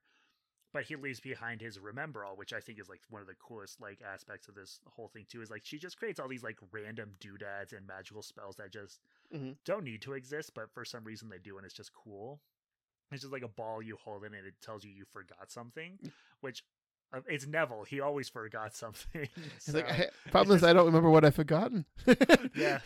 But 0.72 0.84
he 0.84 0.96
leaves 0.96 1.20
behind 1.20 1.60
his 1.60 1.78
Remembrall, 1.78 2.36
which 2.36 2.52
I 2.52 2.60
think 2.60 2.78
is 2.78 2.88
like 2.88 3.00
one 3.08 3.22
of 3.22 3.28
the 3.28 3.34
coolest 3.34 3.80
like 3.80 4.02
aspects 4.02 4.48
of 4.48 4.54
this 4.54 4.80
whole 4.86 5.08
thing 5.08 5.24
too. 5.28 5.40
Is 5.40 5.50
like 5.50 5.64
she 5.64 5.78
just 5.78 5.96
creates 5.96 6.20
all 6.20 6.28
these 6.28 6.42
like 6.42 6.58
random 6.70 7.12
doodads 7.18 7.72
and 7.72 7.86
magical 7.86 8.22
spells 8.22 8.56
that 8.56 8.72
just 8.72 9.00
Mhm. 9.32 9.56
don't 9.64 9.84
need 9.84 10.02
to 10.02 10.12
exist, 10.12 10.52
but 10.54 10.70
for 10.70 10.84
some 10.84 11.04
reason 11.04 11.28
they 11.28 11.38
do, 11.38 11.56
and 11.56 11.64
it's 11.64 11.74
just 11.74 11.92
cool. 11.94 12.40
It's 13.12 13.22
just 13.22 13.32
like 13.32 13.42
a 13.42 13.48
ball 13.48 13.80
you 13.80 13.96
hold 13.96 14.24
in, 14.24 14.34
and 14.34 14.46
it 14.46 14.60
tells 14.60 14.84
you 14.84 14.90
you 14.90 15.04
forgot 15.04 15.50
something, 15.50 15.98
which 16.40 16.62
uh, 16.62 16.64
it's 17.28 17.46
Neville. 17.46 17.84
He 17.84 18.00
always 18.00 18.28
forgot 18.28 18.74
something. 18.74 19.28
He's 19.64 19.74
like, 19.74 19.88
so- 19.88 19.94
"Hey, 19.94 20.08
problem 20.30 20.56
is 20.56 20.64
I 20.64 20.72
don't 20.72 20.86
remember 20.86 21.10
what 21.10 21.24
I've 21.24 21.34
forgotten. 21.34 21.84
yeah. 22.54 22.80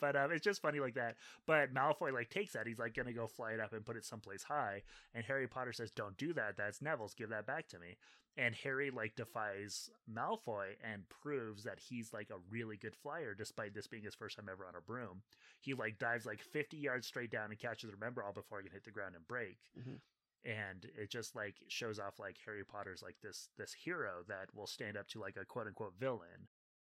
But 0.00 0.14
um, 0.14 0.30
it's 0.30 0.44
just 0.44 0.62
funny 0.62 0.78
like 0.78 0.94
that. 0.94 1.16
But 1.44 1.74
Malfoy 1.74 2.12
like 2.12 2.30
takes 2.30 2.52
that. 2.52 2.68
He's 2.68 2.78
like 2.78 2.94
gonna 2.94 3.12
go 3.12 3.26
fly 3.26 3.52
it 3.52 3.60
up 3.60 3.72
and 3.72 3.84
put 3.84 3.96
it 3.96 4.04
someplace 4.04 4.44
high. 4.44 4.82
And 5.12 5.24
Harry 5.24 5.48
Potter 5.48 5.72
says, 5.72 5.90
"Don't 5.90 6.16
do 6.16 6.32
that. 6.34 6.56
That's 6.56 6.80
Neville's. 6.80 7.14
Give 7.14 7.30
that 7.30 7.46
back 7.48 7.66
to 7.68 7.80
me." 7.80 7.96
And 8.36 8.54
Harry 8.54 8.90
like 8.92 9.16
defies 9.16 9.90
Malfoy 10.08 10.74
and 10.88 11.02
proves 11.08 11.64
that 11.64 11.80
he's 11.80 12.12
like 12.12 12.30
a 12.30 12.38
really 12.48 12.76
good 12.76 12.94
flyer, 12.94 13.34
despite 13.34 13.74
this 13.74 13.88
being 13.88 14.04
his 14.04 14.14
first 14.14 14.36
time 14.36 14.46
ever 14.48 14.64
on 14.64 14.76
a 14.76 14.80
broom. 14.80 15.22
He 15.60 15.74
like 15.74 15.98
dives 15.98 16.24
like 16.24 16.40
50 16.42 16.76
yards 16.76 17.08
straight 17.08 17.32
down 17.32 17.50
and 17.50 17.58
catches 17.58 17.90
the 17.90 17.96
Remembrall 17.96 18.32
before 18.32 18.60
he 18.60 18.68
can 18.68 18.74
hit 18.74 18.84
the 18.84 18.92
ground 18.92 19.16
and 19.16 19.26
break. 19.26 19.58
Mhm. 19.76 19.98
And 20.44 20.86
it 20.96 21.10
just 21.10 21.34
like 21.34 21.56
shows 21.68 21.98
off 21.98 22.18
like 22.18 22.36
Harry 22.44 22.64
Potter's 22.64 23.02
like 23.02 23.16
this 23.22 23.48
this 23.58 23.72
hero 23.72 24.22
that 24.28 24.54
will 24.54 24.66
stand 24.66 24.96
up 24.96 25.08
to 25.08 25.20
like 25.20 25.36
a 25.40 25.44
quote 25.44 25.66
unquote 25.66 25.94
villain. 25.98 26.48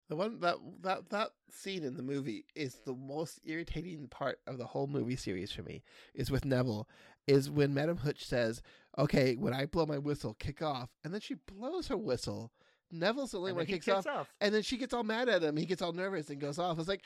The 0.09 0.17
one 0.17 0.41
that 0.41 0.57
that 0.81 1.11
that 1.11 1.31
scene 1.51 1.85
in 1.85 1.97
the 1.97 2.03
movie 2.03 2.47
is 2.55 2.77
the 2.85 2.95
most 2.95 3.41
irritating 3.45 4.09
part 4.09 4.41
of 4.47 4.59
the 4.59 4.67
whole 4.67 4.87
movie 4.87 5.17
series 5.17 5.53
for 5.53 5.63
me. 5.63 5.83
Is 6.15 6.31
with 6.31 6.45
Neville, 6.45 6.89
is 7.27 7.51
when 7.51 7.75
Madam 7.75 7.99
Hooch 7.99 8.25
says, 8.25 8.63
"Okay, 8.97 9.37
when 9.37 9.53
I 9.53 9.67
blow 9.67 9.85
my 9.85 9.99
whistle, 9.99 10.35
kick 10.35 10.63
off," 10.63 10.89
and 11.05 11.13
then 11.13 11.21
she 11.21 11.35
blows 11.35 11.89
her 11.89 11.97
whistle. 11.97 12.53
Neville's 12.91 13.33
the 13.33 13.39
only 13.39 13.53
one 13.53 13.67
he 13.67 13.75
kicks 13.75 14.07
off, 14.07 14.33
and 14.41 14.55
then 14.55 14.63
she 14.63 14.79
gets 14.79 14.95
all 14.95 15.05
mad 15.05 15.29
at 15.29 15.43
him. 15.43 15.59
He 15.59 15.67
gets 15.67 15.83
all 15.83 15.93
nervous 15.93 16.31
and 16.31 16.41
goes 16.41 16.59
off. 16.59 16.79
It's 16.79 16.89
like 16.89 17.05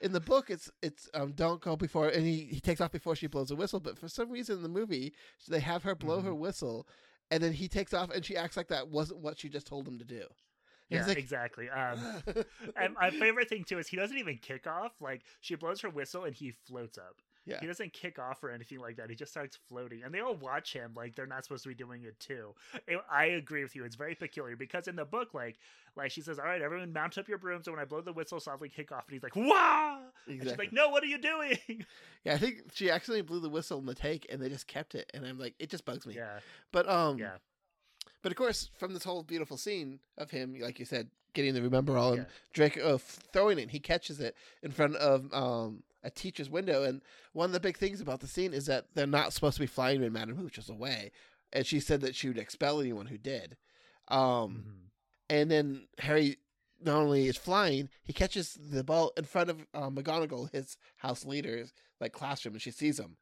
in 0.00 0.12
the 0.12 0.20
book, 0.20 0.50
it's 0.50 0.70
it's 0.82 1.08
um 1.14 1.32
don't 1.32 1.60
go 1.60 1.76
before, 1.76 2.08
and 2.08 2.24
he 2.24 2.48
he 2.50 2.60
takes 2.60 2.80
off 2.80 2.92
before 2.92 3.14
she 3.16 3.26
blows 3.26 3.50
a 3.50 3.56
whistle. 3.56 3.80
But 3.80 3.98
for 3.98 4.08
some 4.08 4.30
reason 4.30 4.56
in 4.56 4.62
the 4.62 4.68
movie, 4.68 5.14
they 5.48 5.60
have 5.60 5.82
her 5.82 5.94
blow 5.94 6.20
her 6.20 6.34
whistle, 6.34 6.86
and 7.30 7.42
then 7.42 7.52
he 7.52 7.68
takes 7.68 7.92
off, 7.92 8.10
and 8.10 8.24
she 8.24 8.36
acts 8.36 8.56
like 8.56 8.68
that 8.68 8.88
wasn't 8.88 9.20
what 9.20 9.38
she 9.38 9.48
just 9.48 9.66
told 9.66 9.86
him 9.86 9.98
to 9.98 10.04
do. 10.04 10.24
Yeah, 10.88 11.06
like, 11.06 11.18
exactly. 11.18 11.70
Um, 11.70 11.98
and 12.76 12.94
my 12.94 13.10
favorite 13.10 13.48
thing 13.48 13.64
too 13.64 13.78
is 13.78 13.88
he 13.88 13.96
doesn't 13.96 14.18
even 14.18 14.38
kick 14.38 14.66
off. 14.66 14.92
Like 15.00 15.22
she 15.40 15.54
blows 15.54 15.80
her 15.82 15.90
whistle 15.90 16.24
and 16.24 16.34
he 16.34 16.52
floats 16.66 16.98
up. 16.98 17.16
Yeah. 17.46 17.58
He 17.60 17.66
doesn't 17.66 17.92
kick 17.92 18.18
off 18.18 18.44
or 18.44 18.50
anything 18.50 18.78
like 18.80 18.96
that. 18.96 19.08
He 19.10 19.16
just 19.16 19.30
starts 19.32 19.56
floating, 19.68 20.02
and 20.04 20.12
they 20.14 20.20
all 20.20 20.34
watch 20.34 20.72
him 20.72 20.92
like 20.94 21.14
they're 21.16 21.26
not 21.26 21.44
supposed 21.44 21.62
to 21.64 21.68
be 21.70 21.74
doing 21.74 22.04
it 22.04 22.18
too. 22.20 22.54
I 23.10 23.24
agree 23.26 23.62
with 23.62 23.74
you. 23.74 23.84
It's 23.84 23.96
very 23.96 24.14
peculiar 24.14 24.56
because 24.56 24.88
in 24.88 24.96
the 24.96 25.04
book, 25.06 25.32
like, 25.34 25.58
like 25.96 26.10
she 26.10 26.20
says, 26.20 26.38
"All 26.38 26.44
right, 26.44 26.60
everyone, 26.62 26.92
mount 26.92 27.16
up 27.18 27.28
your 27.28 27.38
brooms, 27.38 27.66
and 27.66 27.74
when 27.74 27.82
I 27.82 27.86
blow 27.86 28.02
the 28.02 28.12
whistle, 28.12 28.40
softly 28.40 28.68
kick 28.68 28.92
off." 28.92 29.04
And 29.08 29.14
he's 29.14 29.22
like, 29.22 29.36
"Wah!" 29.36 29.98
And 30.28 30.42
she's 30.42 30.58
like, 30.58 30.72
"No, 30.72 30.90
what 30.90 31.02
are 31.02 31.06
you 31.06 31.18
doing?" 31.18 31.58
Yeah, 32.24 32.34
I 32.34 32.36
think 32.38 32.64
she 32.74 32.90
accidentally 32.90 33.22
blew 33.22 33.40
the 33.40 33.48
whistle 33.48 33.78
in 33.78 33.86
the 33.86 33.94
take, 33.94 34.26
and 34.30 34.42
they 34.42 34.50
just 34.50 34.66
kept 34.66 34.94
it, 34.94 35.10
and 35.14 35.24
I'm 35.24 35.38
like, 35.38 35.54
it 35.58 35.70
just 35.70 35.86
bugs 35.86 36.06
me. 36.06 36.16
yeah, 36.16 36.40
But 36.70 36.86
um, 36.86 37.16
yeah, 37.18 37.36
but 38.22 38.30
of 38.30 38.36
course, 38.36 38.68
from 38.78 38.92
this 38.92 39.04
whole 39.04 39.22
beautiful 39.22 39.56
scene 39.56 40.00
of 40.18 40.30
him, 40.30 40.54
like 40.60 40.78
you 40.78 40.84
said, 40.84 41.08
getting 41.32 41.54
the 41.54 41.62
Remembrall 41.62 42.10
and 42.12 42.18
Yeah. 42.18 42.24
Draco 42.52 42.94
uh, 42.96 42.98
throwing 42.98 43.58
it, 43.58 43.70
he 43.70 43.78
catches 43.80 44.20
it 44.20 44.36
in 44.62 44.70
front 44.70 44.96
of 44.96 45.32
um 45.32 45.82
a 46.02 46.10
teacher's 46.10 46.48
window, 46.50 46.82
and 46.84 47.02
one 47.32 47.46
of 47.46 47.52
the 47.52 47.60
big 47.60 47.76
things 47.76 48.00
about 48.00 48.20
the 48.20 48.26
scene 48.26 48.52
is 48.54 48.66
that 48.66 48.86
they're 48.94 49.06
not 49.06 49.32
supposed 49.32 49.56
to 49.56 49.60
be 49.60 49.66
flying 49.66 50.00
when 50.00 50.12
Madame 50.12 50.36
Hooch 50.36 50.58
is 50.58 50.68
away, 50.68 51.12
and 51.52 51.66
she 51.66 51.80
said 51.80 52.00
that 52.00 52.14
she 52.14 52.28
would 52.28 52.38
expel 52.38 52.80
anyone 52.80 53.06
who 53.06 53.18
did. 53.18 53.56
Um, 54.08 54.18
Mhm. 54.18 54.90
and 55.28 55.50
then 55.50 55.88
Harry 55.98 56.38
not 56.82 56.96
only 56.96 57.26
is 57.26 57.36
flying, 57.36 57.90
he 58.02 58.12
catches 58.12 58.54
the 58.54 58.82
ball 58.82 59.12
in 59.16 59.24
front 59.24 59.50
of 59.50 59.66
uh, 59.74 59.90
McGonagall, 59.90 60.50
his 60.50 60.76
house 60.96 61.24
leader's 61.26 61.72
like 62.00 62.12
classroom, 62.12 62.54
and 62.54 62.62
she 62.62 62.70
sees 62.70 62.98
him, 62.98 63.18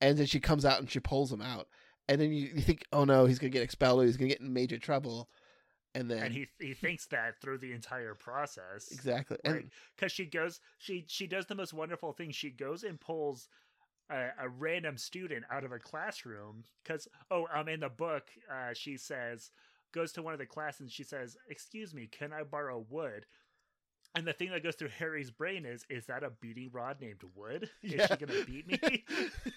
and 0.00 0.18
then 0.18 0.26
she 0.26 0.38
comes 0.40 0.64
out 0.64 0.78
and 0.78 0.90
she 0.90 1.00
pulls 1.00 1.32
him 1.32 1.40
out, 1.40 1.68
and 2.08 2.20
then 2.20 2.32
you, 2.32 2.50
you 2.54 2.60
think, 2.60 2.84
oh 2.92 3.04
no, 3.04 3.24
he's 3.24 3.38
gonna 3.38 3.48
get 3.50 3.62
expelled, 3.62 4.02
or 4.02 4.04
he's 4.04 4.18
gonna 4.18 4.28
get 4.28 4.40
in 4.40 4.52
major 4.52 4.78
trouble, 4.78 5.30
and 5.94 6.10
then 6.10 6.22
and 6.22 6.32
he 6.32 6.46
he 6.58 6.74
thinks 6.74 7.06
that 7.06 7.40
through 7.40 7.58
the 7.58 7.72
entire 7.72 8.14
process. 8.14 8.90
exactly, 8.90 9.38
because 9.96 10.12
she 10.12 10.24
goes 10.26 10.60
she 10.78 11.04
she 11.08 11.26
does 11.26 11.46
the 11.46 11.54
most 11.54 11.72
wonderful 11.72 12.12
thing 12.12 12.30
she 12.30 12.50
goes 12.50 12.82
and 12.84 13.00
pulls 13.00 13.48
a, 14.10 14.28
a 14.40 14.48
random 14.48 14.96
student 14.96 15.44
out 15.50 15.64
of 15.64 15.72
a 15.72 15.78
classroom 15.78 16.64
because 16.82 17.08
oh 17.30 17.46
um 17.54 17.68
in 17.68 17.80
the 17.80 17.88
book 17.88 18.30
uh 18.52 18.72
she 18.74 18.96
says 18.96 19.50
goes 19.92 20.12
to 20.12 20.22
one 20.22 20.32
of 20.34 20.38
the 20.38 20.46
class 20.46 20.80
and 20.80 20.90
she 20.90 21.02
says, 21.04 21.36
"Excuse 21.48 21.94
me, 21.94 22.06
can 22.06 22.32
I 22.32 22.42
borrow 22.44 22.84
wood?" 22.88 23.26
And 24.14 24.26
the 24.26 24.32
thing 24.32 24.50
that 24.50 24.62
goes 24.62 24.74
through 24.76 24.88
Harry's 24.98 25.30
brain 25.30 25.64
is, 25.64 25.84
is 25.90 26.06
that 26.06 26.22
a 26.24 26.30
beating 26.30 26.70
rod 26.72 27.00
named 27.00 27.22
Wood? 27.34 27.70
Is 27.90 28.02
Yeah. 28.02 28.06
she 28.06 28.16
gonna 28.16 28.36
beat 28.36 28.66
me? 28.66 29.04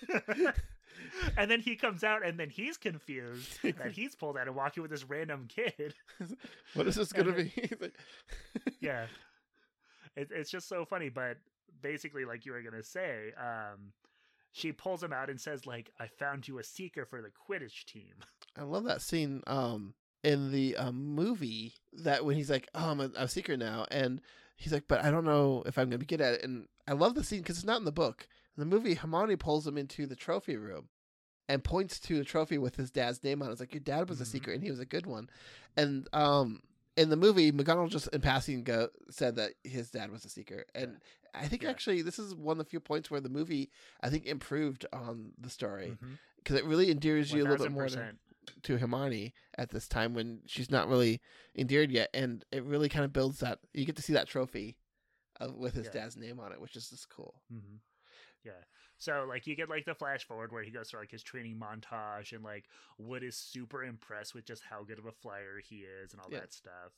and 1.38 1.50
then 1.50 1.60
he 1.60 1.76
comes 1.76 2.04
out 2.04 2.26
and 2.26 2.40
then 2.40 2.50
he's 2.50 2.78
confused 2.78 3.60
that 3.64 3.92
he's 3.92 4.16
pulled 4.16 4.38
out 4.38 4.48
and 4.48 4.56
walking 4.56 4.82
with 4.82 4.92
this 4.92 5.04
random 5.04 5.48
kid. 5.48 5.94
what 6.74 6.88
is 6.88 6.96
this 6.96 7.12
gonna 7.12 7.32
And 7.32 7.52
be? 7.56 7.92
Yeah. 8.80 9.08
It, 10.16 10.30
it's 10.32 10.52
just 10.52 10.68
so 10.68 10.86
funny, 10.86 11.10
but 11.10 11.38
basically, 11.82 12.26
like 12.26 12.46
you 12.46 12.52
were 12.52 12.62
gonna 12.62 12.84
say, 12.84 13.32
um, 13.40 13.94
she 14.52 14.72
pulls 14.72 15.02
him 15.02 15.12
out 15.14 15.30
and 15.30 15.42
says, 15.42 15.66
like, 15.66 15.92
I 16.00 16.08
found 16.08 16.48
you 16.48 16.60
a 16.60 16.64
seeker 16.64 17.06
for 17.06 17.22
the 17.22 17.30
Quidditch 17.30 17.86
team. 17.86 18.14
I 18.56 18.64
love 18.64 18.84
that 18.84 19.02
scene 19.02 19.42
um 19.48 19.96
in 20.24 20.52
the 20.52 20.78
um, 20.78 21.16
movie 21.16 21.74
that 21.92 22.24
when 22.24 22.36
he's 22.36 22.50
like, 22.50 22.70
"Oh, 22.74 22.92
I'm 22.92 23.00
a, 23.02 23.06
I'm 23.18 23.26
a 23.26 23.28
seeker 23.28 23.58
now," 23.58 23.86
and 23.92 24.22
he's 24.56 24.72
like, 24.72 24.86
"But 24.88 25.04
I 25.04 25.12
don't 25.12 25.26
know 25.26 25.64
if 25.66 25.78
I'm 25.78 25.88
gonna 25.88 25.98
be 25.98 26.06
good 26.06 26.22
at 26.22 26.36
it." 26.36 26.44
And 26.44 26.68
I 26.88 26.94
love 26.94 27.16
the 27.16 27.24
scene 27.24 27.40
because 27.42 27.58
it's 27.58 27.66
not 27.66 27.80
in 27.80 27.86
the 27.86 27.92
book. 27.92 28.28
In 28.56 28.60
the 28.62 28.66
movie, 28.66 28.94
Hermione 28.96 29.36
pulls 29.36 29.66
him 29.66 29.78
into 29.78 30.06
the 30.06 30.16
trophy 30.16 30.56
room 30.58 30.90
and 31.50 31.64
points 31.64 32.00
to 32.02 32.18
the 32.18 32.24
trophy 32.24 32.58
with 32.58 32.76
his 32.76 32.92
dad's 32.92 33.24
name 33.24 33.42
on 33.42 33.50
it. 33.50 33.54
It's 33.54 33.60
like 33.60 33.74
your 33.74 33.82
dad 33.82 34.08
was 34.10 34.22
a 34.22 34.24
Mhm. 34.24 34.28
seeker 34.28 34.52
and 34.52 34.64
he 34.64 34.70
was 34.72 34.80
a 34.80 34.86
good 34.86 35.06
one. 35.06 35.30
And 35.76 36.08
um 36.14 36.62
in 36.96 37.10
the 37.10 37.16
movie, 37.18 37.52
McGonagall 37.52 37.90
just 37.90 38.08
in 38.10 38.22
passing 38.22 38.64
go 38.64 38.90
said 39.10 39.36
that 39.38 39.54
his 39.64 39.90
dad 39.90 40.12
was 40.12 40.26
a 40.26 40.30
seeker, 40.30 40.64
and 40.76 41.02
I 41.34 41.48
think 41.48 41.64
Yeah. 41.64 41.72
actually 41.72 42.04
this 42.04 42.20
is 42.20 42.36
one 42.36 42.60
of 42.60 42.66
the 42.66 42.70
few 42.70 42.80
points 42.80 43.10
where 43.10 43.20
the 43.20 43.30
movie 43.30 43.72
I 44.02 44.12
think 44.12 44.28
improved 44.28 44.86
on 44.94 45.34
the 45.40 45.50
story 45.50 45.98
because 46.38 46.56
it 46.56 46.66
really 46.66 46.92
endears 46.92 47.32
you 47.32 47.42
a 47.42 47.46
little 47.50 47.66
bit 47.66 47.72
more 47.72 47.88
to, 47.88 47.96
1000%. 47.96 48.20
to 48.62 48.78
Hermione 48.78 49.34
at 49.58 49.70
this 49.72 49.88
time 49.88 50.14
when 50.14 50.44
she's 50.46 50.70
not 50.70 50.88
really 50.88 51.20
endeared 51.56 51.90
yet, 51.92 52.12
and 52.14 52.46
it 52.52 52.64
really 52.64 52.90
kind 52.90 53.04
of 53.06 53.12
builds 53.12 53.40
that 53.40 53.58
you 53.74 53.86
get 53.86 53.96
to 53.96 54.04
see 54.04 54.14
that 54.14 54.28
trophy 54.28 54.78
uh, 55.42 55.50
with 55.52 55.74
his 55.74 55.88
Yeah. 55.88 55.94
dad's 55.94 56.16
name 56.16 56.40
on 56.40 56.52
it, 56.52 56.62
which 56.62 56.76
is 56.76 56.92
just 56.92 57.10
cool. 57.10 57.42
hmm 57.50 57.78
Yeah. 58.44 58.52
So 58.98 59.26
like 59.28 59.48
you 59.48 59.56
get 59.56 59.70
like 59.70 59.86
the 59.86 59.96
flash 59.96 60.26
forward 60.26 60.52
where 60.52 60.64
he 60.64 60.72
goes 60.72 60.90
through 60.90 61.02
like 61.02 61.12
his 61.12 61.24
training 61.24 61.58
montage 61.60 62.34
and 62.34 62.44
like 62.44 62.66
Wood 62.98 63.24
is 63.24 63.36
super 63.36 63.84
impressed 63.84 64.34
with 64.36 64.46
just 64.46 64.64
how 64.70 64.84
good 64.84 65.00
of 65.00 65.06
a 65.06 65.12
flyer 65.12 65.62
he 65.64 65.78
is 65.78 66.14
and 66.14 66.22
all 66.22 66.30
Yeah. 66.30 66.40
that 66.40 66.54
stuff. 66.54 66.92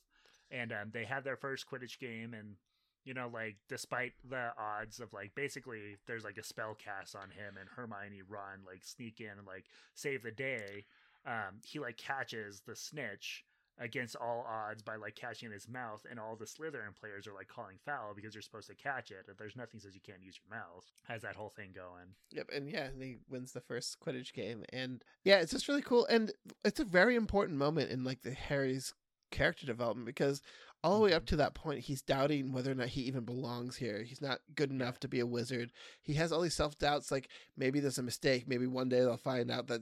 And 0.52 0.72
um, 0.72 0.92
they 0.92 1.06
have 1.06 1.24
their 1.24 1.38
first 1.38 1.66
Quidditch 1.70 2.00
game 2.00 2.34
and 2.34 2.56
you 3.04 3.14
know 3.14 3.30
like 3.32 3.58
despite 3.70 4.14
the 4.28 4.50
odds 4.58 5.00
of 5.00 5.14
like 5.14 5.36
basically 5.36 5.98
there's 6.08 6.24
like 6.24 6.38
a 6.38 6.44
spell 6.44 6.76
cast 6.76 7.16
on 7.16 7.30
him 7.30 7.56
and 7.60 7.70
Hermione 7.70 8.22
run 8.28 8.60
like 8.66 8.84
sneak 8.84 9.20
in 9.20 9.38
and 9.38 9.48
like 9.48 9.66
save 9.94 10.24
the 10.24 10.32
day. 10.32 10.86
Um, 11.26 11.62
he 11.64 11.80
like 11.80 11.98
catches 11.98 12.62
the 12.62 12.76
snitch 12.76 13.44
against 13.78 14.16
all 14.16 14.46
odds 14.50 14.82
by 14.82 14.96
like 14.96 15.16
catching 15.16 15.48
in 15.48 15.52
his 15.52 15.68
mouth 15.68 16.06
and 16.10 16.20
all 16.20 16.36
the 16.36 16.46
Slytherin 16.46 16.96
players 17.00 17.28
are 17.28 17.34
like 17.34 17.48
calling 17.48 17.78
foul 17.86 18.14
because 18.16 18.34
you're 18.34 18.42
supposed 18.42 18.70
to 18.70 18.76
catch 18.76 19.12
it 19.12 19.26
and 19.28 19.38
there's 19.38 19.56
nothing 19.56 19.80
says 19.80 19.94
you 19.94 20.00
can't 20.02 20.24
use 20.24 20.40
your 20.40 20.58
mouth 20.58 20.86
has 21.04 21.22
that 21.24 21.36
whole 21.36 21.50
thing 21.56 21.72
going 21.76 22.16
Yep, 22.32 22.50
and 22.54 22.70
yeah, 22.70 22.86
and 22.86 23.02
he 23.02 23.18
wins 23.30 23.52
the 23.52 23.62
first 23.62 24.00
Quidditch 24.00 24.34
game, 24.34 24.64
and 24.72 25.04
yeah, 25.24 25.38
it's 25.38 25.52
just 25.52 25.68
really 25.68 25.82
cool, 25.82 26.06
and 26.08 26.32
it's 26.64 26.80
a 26.80 26.86
very 26.86 27.16
important 27.16 27.58
moment 27.58 27.92
in 27.92 28.04
like 28.04 28.22
the 28.22 28.32
Harry's 28.32 28.94
character 29.32 29.66
development 29.66 30.06
because 30.06 30.42
all 30.84 30.96
the 30.98 31.04
way 31.04 31.14
up 31.14 31.24
Mhm. 31.24 31.28
to 31.28 31.36
that 31.38 31.56
point, 31.56 31.80
he's 31.86 32.02
doubting 32.04 32.52
whether 32.54 32.72
or 32.72 32.76
not 32.76 32.90
he 32.90 33.02
even 33.02 33.26
belongs 33.26 33.78
here. 33.78 34.04
He's 34.04 34.22
not 34.22 34.40
good 34.54 34.70
enough 34.70 35.00
to 35.00 35.08
be 35.08 35.20
a 35.20 35.26
wizard. 35.26 35.72
He 36.02 36.14
has 36.14 36.32
all 36.32 36.42
these 36.42 36.54
self 36.56 36.78
doubts, 36.78 37.12
like 37.12 37.28
maybe 37.58 37.80
there's 37.80 37.98
a 37.98 38.04
mistake, 38.04 38.48
maybe 38.48 38.68
one 38.68 38.88
day 38.88 39.00
they'll 39.00 39.18
find 39.18 39.50
out 39.50 39.66
that 39.68 39.82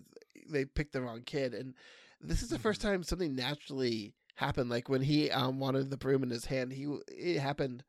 they 0.50 0.64
picked 0.66 0.94
the 0.94 1.02
wrong 1.02 1.22
kid, 1.24 1.54
and 1.54 1.76
this 2.24 2.42
is 2.42 2.50
the 2.50 2.60
first 2.60 2.82
time 2.82 3.04
something 3.04 3.36
naturally 3.36 4.14
happened. 4.36 4.70
Like 4.70 4.90
when 4.90 5.02
he 5.02 5.30
um 5.32 5.60
wanted 5.60 5.90
the 5.90 5.98
broom 5.98 6.24
in 6.24 6.30
his 6.30 6.46
hand, 6.46 6.72
he 6.74 6.88
it 7.08 7.40
happened 7.40 7.84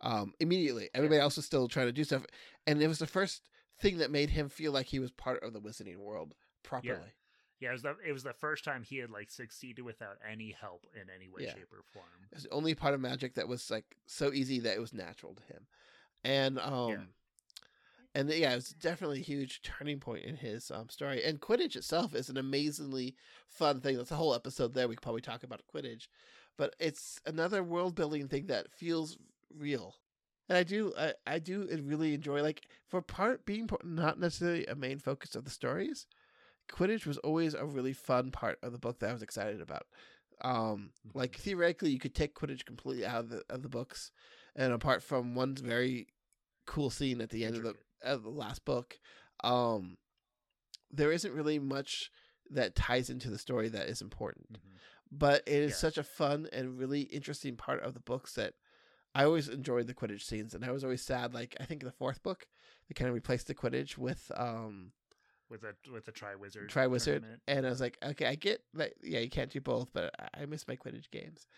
um 0.00 0.32
immediately. 0.40 0.88
Everybody 0.94 1.20
else 1.20 1.36
was 1.36 1.46
still 1.46 1.68
trying 1.68 1.86
to 1.86 1.92
do 1.92 2.04
stuff, 2.04 2.24
and 2.66 2.82
it 2.82 2.88
was 2.88 2.98
the 2.98 3.06
first 3.06 3.48
thing 3.80 3.98
that 3.98 4.10
made 4.10 4.30
him 4.30 4.48
feel 4.48 4.72
like 4.72 4.86
he 4.86 4.98
was 4.98 5.10
part 5.10 5.42
of 5.42 5.52
the 5.52 5.60
wizarding 5.60 5.96
world 5.96 6.34
properly. 6.62 7.14
yeah 7.60 7.70
it 7.70 7.72
was 7.72 7.82
the 7.82 7.96
it 8.06 8.12
was 8.12 8.22
the 8.22 8.32
first 8.34 8.62
time 8.64 8.82
he 8.82 8.98
had 8.98 9.10
like 9.10 9.30
succeeded 9.30 9.82
without 9.82 10.16
any 10.30 10.50
help 10.58 10.86
in 10.94 11.08
any 11.14 11.28
way 11.28 11.44
Yeah. 11.44 11.54
shape 11.54 11.72
or 11.72 11.82
form 11.92 12.04
It 12.30 12.34
was 12.34 12.44
the 12.44 12.50
only 12.50 12.74
part 12.74 12.92
of 12.94 13.00
magic 13.00 13.34
that 13.36 13.48
was 13.48 13.70
like 13.70 13.96
so 14.06 14.32
easy 14.32 14.60
that 14.60 14.76
it 14.76 14.80
was 14.80 14.92
natural 14.92 15.34
to 15.34 15.42
him, 15.44 15.66
and 16.24 16.58
um. 16.58 17.08
And 18.14 18.28
yeah, 18.28 18.52
it 18.52 18.56
was 18.56 18.70
definitely 18.70 19.20
a 19.20 19.24
huge 19.24 19.62
turning 19.62 20.00
point 20.00 20.24
in 20.24 20.36
his 20.36 20.70
um, 20.70 20.88
story. 20.88 21.22
And 21.22 21.40
Quidditch 21.40 21.76
itself 21.76 22.14
is 22.14 22.28
an 22.28 22.36
amazingly 22.36 23.14
fun 23.46 23.80
thing. 23.80 23.96
That's 23.96 24.10
a 24.10 24.16
whole 24.16 24.34
episode 24.34 24.74
there. 24.74 24.88
We 24.88 24.96
could 24.96 25.02
probably 25.02 25.20
talk 25.20 25.44
about 25.44 25.62
Quidditch, 25.72 26.08
but 26.56 26.74
it's 26.80 27.20
another 27.24 27.62
world 27.62 27.94
building 27.94 28.26
thing 28.26 28.46
that 28.46 28.72
feels 28.72 29.16
real. 29.56 29.96
And 30.48 30.58
I 30.58 30.64
do, 30.64 30.92
I, 30.98 31.14
I 31.26 31.38
do 31.38 31.68
really 31.84 32.12
enjoy 32.14 32.42
like 32.42 32.66
for 32.88 33.00
part 33.00 33.46
being 33.46 33.68
not 33.84 34.18
necessarily 34.18 34.66
a 34.66 34.74
main 34.74 34.98
focus 34.98 35.36
of 35.36 35.44
the 35.44 35.50
stories. 35.50 36.06
Quidditch 36.68 37.06
was 37.06 37.18
always 37.18 37.54
a 37.54 37.64
really 37.64 37.92
fun 37.92 38.30
part 38.32 38.58
of 38.62 38.72
the 38.72 38.78
book 38.78 38.98
that 38.98 39.10
I 39.10 39.12
was 39.12 39.22
excited 39.22 39.60
about. 39.60 39.86
Um, 40.42 40.92
like 41.14 41.32
Mhm. 41.32 41.40
theoretically, 41.40 41.90
you 41.90 41.98
could 41.98 42.14
take 42.14 42.34
Quidditch 42.34 42.64
completely 42.64 43.04
out 43.06 43.20
of 43.20 43.28
the 43.28 43.44
of 43.50 43.62
the 43.62 43.68
books, 43.68 44.10
and 44.56 44.72
apart 44.72 45.02
from 45.02 45.34
one 45.34 45.54
very 45.54 46.08
cool 46.66 46.90
scene 46.90 47.20
at 47.20 47.30
the 47.30 47.44
end 47.44 47.56
of 47.56 47.62
the 47.62 47.76
Of 48.02 48.22
the 48.22 48.30
last 48.30 48.64
book, 48.64 48.98
um, 49.44 49.98
there 50.90 51.12
isn't 51.12 51.32
really 51.32 51.58
much 51.58 52.10
that 52.50 52.74
ties 52.74 53.10
into 53.10 53.30
the 53.30 53.38
story 53.38 53.68
that 53.68 53.88
is 53.88 54.00
important. 54.02 54.54
Mhm. 54.54 54.78
But 55.12 55.42
it 55.46 55.62
is 55.62 55.72
Yeah. 55.72 55.76
such 55.76 55.98
a 55.98 56.02
fun 56.02 56.48
and 56.52 56.78
really 56.78 57.02
interesting 57.02 57.56
part 57.56 57.82
of 57.82 57.94
the 57.94 58.00
books 58.00 58.34
that 58.34 58.54
I 59.14 59.24
always 59.24 59.48
enjoyed 59.48 59.86
the 59.88 59.94
Quidditch 59.94 60.22
scenes, 60.22 60.54
and 60.54 60.64
I 60.64 60.70
was 60.70 60.84
always 60.84 61.02
sad. 61.02 61.34
Like 61.34 61.56
I 61.60 61.64
think 61.64 61.82
the 61.82 61.90
fourth 61.92 62.22
book, 62.22 62.46
they 62.88 62.94
kind 62.94 63.08
of 63.08 63.14
replaced 63.14 63.48
the 63.48 63.54
Quidditch 63.54 63.98
with 63.98 64.30
um 64.36 64.92
with 65.48 65.64
a 65.64 65.74
with 65.90 66.06
a 66.06 66.12
tri 66.12 66.36
wizard 66.36 66.68
Tri 66.70 66.86
Wizard, 66.86 67.24
and 67.48 67.66
I 67.66 67.70
was 67.70 67.80
like, 67.80 67.98
okay, 68.02 68.26
I 68.26 68.36
get 68.36 68.64
that. 68.74 68.94
Yeah, 69.02 69.18
you 69.18 69.28
can't 69.28 69.50
do 69.50 69.60
both, 69.60 69.92
but 69.92 70.14
I, 70.34 70.46
miss 70.46 70.68
my 70.68 70.76
Quidditch 70.76 71.10
games. 71.10 71.48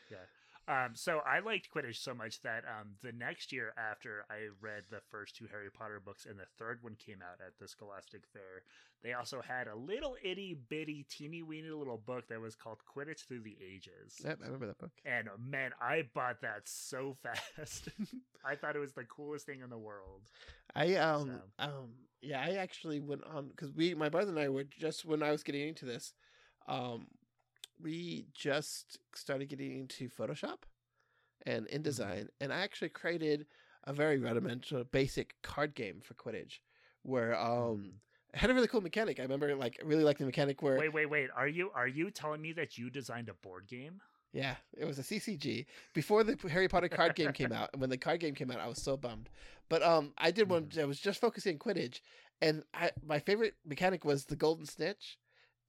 Um, 0.68 0.90
so 0.94 1.20
I 1.26 1.40
liked 1.40 1.68
Quidditch 1.74 1.96
so 2.02 2.14
much 2.14 2.40
that 2.42 2.64
um, 2.64 2.90
the 3.02 3.12
next 3.12 3.52
year 3.52 3.74
after 3.76 4.24
I 4.30 4.48
read 4.60 4.84
the 4.90 5.00
first 5.10 5.34
two 5.36 5.46
Harry 5.50 5.70
Potter 5.70 6.00
books 6.04 6.24
and 6.24 6.38
the 6.38 6.46
third 6.58 6.78
one 6.82 6.94
came 7.04 7.18
out 7.20 7.40
at 7.44 7.58
the 7.58 7.66
Scholastic 7.66 8.22
Fair, 8.32 8.62
they 9.02 9.12
also 9.14 9.42
had 9.42 9.66
a 9.66 9.74
little 9.74 10.16
itty 10.22 10.56
bitty 10.68 11.04
teeny 11.10 11.42
weeny 11.42 11.70
little 11.70 11.98
book 11.98 12.28
that 12.28 12.40
was 12.40 12.54
called 12.54 12.78
Quidditch 12.86 13.26
Through 13.26 13.42
the 13.42 13.56
Ages. 13.60 14.20
Yep, 14.24 14.38
I 14.40 14.44
remember 14.46 14.66
that 14.68 14.78
book. 14.78 14.92
And 15.04 15.28
man, 15.38 15.72
I 15.80 16.04
bought 16.14 16.40
that 16.42 16.62
so 16.66 17.16
fast. 17.22 17.88
I 18.44 18.54
thought 18.54 18.76
it 18.76 18.80
was 18.80 18.92
the 18.92 19.04
coolest 19.04 19.46
thing 19.46 19.60
in 19.62 19.70
the 19.70 19.78
world. 19.78 20.22
I 20.74 20.94
um 20.94 21.40
So. 21.58 21.64
um 21.66 21.88
yeah, 22.20 22.40
I 22.40 22.52
actually 22.52 23.00
went 23.00 23.22
on 23.24 23.48
because 23.48 23.72
we 23.72 23.94
my 23.94 24.08
brother 24.08 24.30
and 24.30 24.38
I 24.38 24.48
were 24.48 24.64
just 24.64 25.04
when 25.04 25.22
I 25.24 25.32
was 25.32 25.42
getting 25.42 25.66
into 25.68 25.84
this, 25.84 26.14
um, 26.68 27.08
we 27.82 28.26
just 28.34 28.98
started 29.14 29.48
getting 29.48 29.78
into 29.78 30.08
Photoshop 30.08 30.58
and 31.44 31.66
InDesign, 31.68 32.28
and 32.40 32.52
I 32.52 32.60
actually 32.60 32.90
created 32.90 33.46
a 33.84 33.92
very 33.92 34.18
rudimental, 34.18 34.84
basic 34.84 35.34
card 35.42 35.74
game 35.74 36.00
for 36.02 36.14
Quidditch, 36.14 36.60
where 37.02 37.38
um 37.38 37.94
it 38.32 38.38
had 38.38 38.50
a 38.50 38.54
really 38.54 38.68
cool 38.68 38.80
mechanic. 38.80 39.18
I 39.18 39.22
remember 39.22 39.54
like 39.54 39.80
really 39.84 40.04
like 40.04 40.18
the 40.18 40.24
mechanic 40.24 40.62
where 40.62 40.78
Wait, 40.78 40.92
wait, 40.92 41.06
wait. 41.06 41.30
Are 41.34 41.48
you 41.48 41.70
are 41.74 41.88
you 41.88 42.10
telling 42.10 42.40
me 42.40 42.52
that 42.52 42.78
you 42.78 42.90
designed 42.90 43.28
a 43.28 43.34
board 43.34 43.66
game? 43.66 44.00
Yeah, 44.32 44.54
it 44.78 44.86
was 44.86 44.98
a 44.98 45.02
CCG 45.02 45.66
before 45.92 46.24
the 46.24 46.38
Harry 46.48 46.66
Potter 46.66 46.88
card 46.88 47.14
game 47.14 47.32
came 47.32 47.52
out. 47.52 47.68
And 47.72 47.82
when 47.82 47.90
the 47.90 47.98
card 47.98 48.20
game 48.20 48.34
came 48.34 48.50
out, 48.50 48.60
I 48.60 48.66
was 48.66 48.80
so 48.80 48.96
bummed. 48.96 49.28
But 49.68 49.82
um, 49.82 50.14
I 50.16 50.30
did 50.30 50.48
one. 50.50 50.70
I 50.78 50.84
was 50.84 50.98
just 50.98 51.20
focusing 51.20 51.56
on 51.56 51.58
Quidditch, 51.58 52.00
and 52.40 52.62
I 52.72 52.92
my 53.04 53.18
favorite 53.18 53.54
mechanic 53.66 54.04
was 54.04 54.24
the 54.24 54.36
Golden 54.36 54.64
Snitch. 54.64 55.18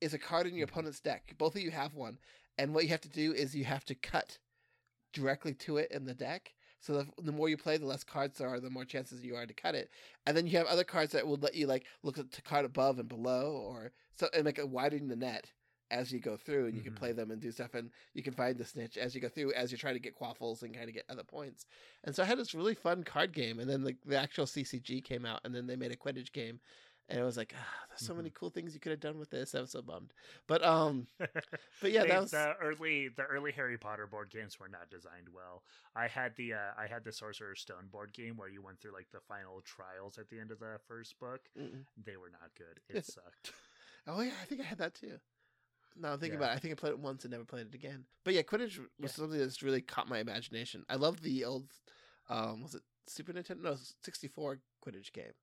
Is 0.01 0.13
a 0.13 0.19
card 0.19 0.47
in 0.47 0.55
your 0.55 0.67
Mhm. 0.67 0.71
opponent's 0.71 0.99
deck. 0.99 1.33
Both 1.37 1.55
of 1.55 1.61
you 1.61 1.71
have 1.71 1.93
one, 1.93 2.19
and 2.57 2.73
what 2.73 2.83
you 2.83 2.89
have 2.89 3.01
to 3.01 3.09
do 3.09 3.33
is 3.33 3.55
you 3.55 3.63
have 3.65 3.85
to 3.85 3.95
cut 3.95 4.37
directly 5.13 5.53
to 5.53 5.77
it 5.77 5.91
in 5.91 6.05
the 6.05 6.13
deck. 6.13 6.53
So 6.79 6.93
the, 7.03 7.21
the 7.23 7.31
more 7.31 7.47
you 7.47 7.55
play, 7.55 7.77
the 7.77 7.85
less 7.85 8.03
cards 8.03 8.37
there 8.37 8.49
are, 8.49 8.59
the 8.59 8.69
more 8.69 8.83
chances 8.83 9.23
you 9.23 9.35
are 9.35 9.45
to 9.45 9.53
cut 9.53 9.75
it. 9.75 9.89
And 10.25 10.35
then 10.35 10.45
you 10.47 10.57
have 10.57 10.67
other 10.67 10.83
cards 10.83 11.13
that 11.13 11.25
will 11.25 11.37
let 11.37 11.55
you 11.55 11.67
like 11.67 11.85
look 12.01 12.17
at 12.17 12.31
the 12.31 12.41
card 12.41 12.65
above 12.65 12.99
and 12.99 13.07
below, 13.07 13.53
or 13.53 13.93
so 14.15 14.27
and 14.33 14.43
make 14.43 14.59
it 14.59 14.67
widen 14.67 15.07
the 15.07 15.15
net 15.15 15.49
as 15.91 16.11
you 16.11 16.19
go 16.19 16.35
through, 16.35 16.65
and 16.65 16.75
you 16.75 16.81
can 16.83 16.93
Mhm. 16.93 16.97
play 16.97 17.11
them 17.13 17.29
and 17.31 17.39
do 17.39 17.51
stuff, 17.51 17.75
and 17.75 17.91
you 18.13 18.23
can 18.23 18.33
find 18.33 18.57
the 18.57 18.65
snitch 18.65 18.97
as 18.97 19.13
you 19.13 19.21
go 19.21 19.29
through, 19.29 19.53
as 19.53 19.71
you're 19.71 19.77
trying 19.77 19.93
to 19.93 19.99
get 19.99 20.15
quaffles 20.15 20.63
and 20.63 20.73
kind 20.73 20.89
of 20.89 20.95
get 20.95 21.05
other 21.07 21.23
points. 21.23 21.67
And 22.03 22.15
so 22.15 22.23
I 22.23 22.25
had 22.25 22.39
this 22.39 22.53
really 22.55 22.73
fun 22.73 23.03
card 23.03 23.31
game, 23.31 23.59
and 23.59 23.69
then 23.69 23.83
the, 23.83 23.95
the 24.03 24.17
actual 24.17 24.47
CCG 24.47 25.01
came 25.03 25.23
out, 25.25 25.41
and 25.45 25.53
then 25.53 25.67
they 25.67 25.75
made 25.75 25.91
a 25.91 25.95
Quidditch 25.95 26.31
game, 26.31 26.59
and 27.13 27.21
it 27.21 27.23
was 27.23 27.37
like, 27.37 27.53
ah, 27.55 27.85
there's 27.89 28.01
so 28.05 28.15
many 28.15 28.31
cool 28.31 28.49
things 28.49 28.73
you 28.73 28.79
could 28.79 28.89
have 28.91 28.99
done 28.99 29.19
with 29.19 29.29
this. 29.29 29.53
I 29.53 29.61
was 29.61 29.69
so 29.71 29.83
bummed, 29.83 30.11
but 30.47 30.65
um, 30.65 31.05
but 31.81 31.91
yeah, 31.91 32.01
They- 32.01 32.07
that 32.09 32.21
was 32.21 32.31
the 32.31 32.55
early 32.61 33.09
the 33.09 33.23
early 33.23 33.51
Harry 33.51 33.77
Potter 33.77 34.07
board 34.07 34.31
games 34.31 34.59
were 34.59 34.67
not 34.67 34.89
designed 34.89 35.29
well. 35.33 35.61
I 35.95 36.07
had 36.07 36.35
the 36.35 36.53
uh, 36.53 36.71
I 36.77 36.87
had 36.87 37.03
the 37.03 37.11
Sorcerer's 37.11 37.61
Stone 37.61 37.87
board 37.91 38.13
game 38.13 38.35
where 38.35 38.49
you 38.49 38.61
went 38.63 38.79
through 38.81 38.93
like 38.93 39.07
the 39.13 39.19
final 39.27 39.61
trials 39.61 40.17
at 40.17 40.27
the 40.29 40.39
end 40.39 40.49
of 40.51 40.59
the 40.59 40.79
first 40.87 41.19
book. 41.19 41.41
Mm-mm. 41.59 41.85
They 42.03 42.17
were 42.17 42.31
not 42.31 42.49
good. 42.57 42.79
It 42.97 43.05
sucked. 43.05 43.53
oh 44.07 44.21
yeah, 44.21 44.31
I 44.41 44.45
think 44.45 44.61
I 44.61 44.65
had 44.65 44.79
that 44.79 44.95
too. 44.95 45.19
Now 45.95 46.13
I'm 46.13 46.19
thinking 46.19 46.39
Yeah. 46.39 46.45
about 46.47 46.53
it, 46.53 46.57
I 46.57 46.59
think 46.59 46.71
I 46.71 46.75
played 46.75 46.93
it 46.93 46.99
once 46.99 47.23
and 47.23 47.31
never 47.31 47.45
played 47.45 47.67
it 47.67 47.75
again. 47.75 48.05
But 48.25 48.33
yeah, 48.33 48.41
Quidditch 48.41 48.79
was 48.79 48.87
Yeah. 48.99 49.07
something 49.09 49.37
that's 49.39 49.61
really 49.61 49.81
caught 49.81 50.09
my 50.09 50.17
imagination. 50.17 50.83
I 50.89 50.95
love 50.95 51.21
the 51.21 51.45
old, 51.45 51.67
um, 52.29 52.63
was 52.63 52.73
it 52.73 52.81
Super 53.05 53.31
Nintendo? 53.33 53.61
No, 53.61 53.75
64 54.03 54.57
Quidditch 54.83 55.11
game 55.13 55.33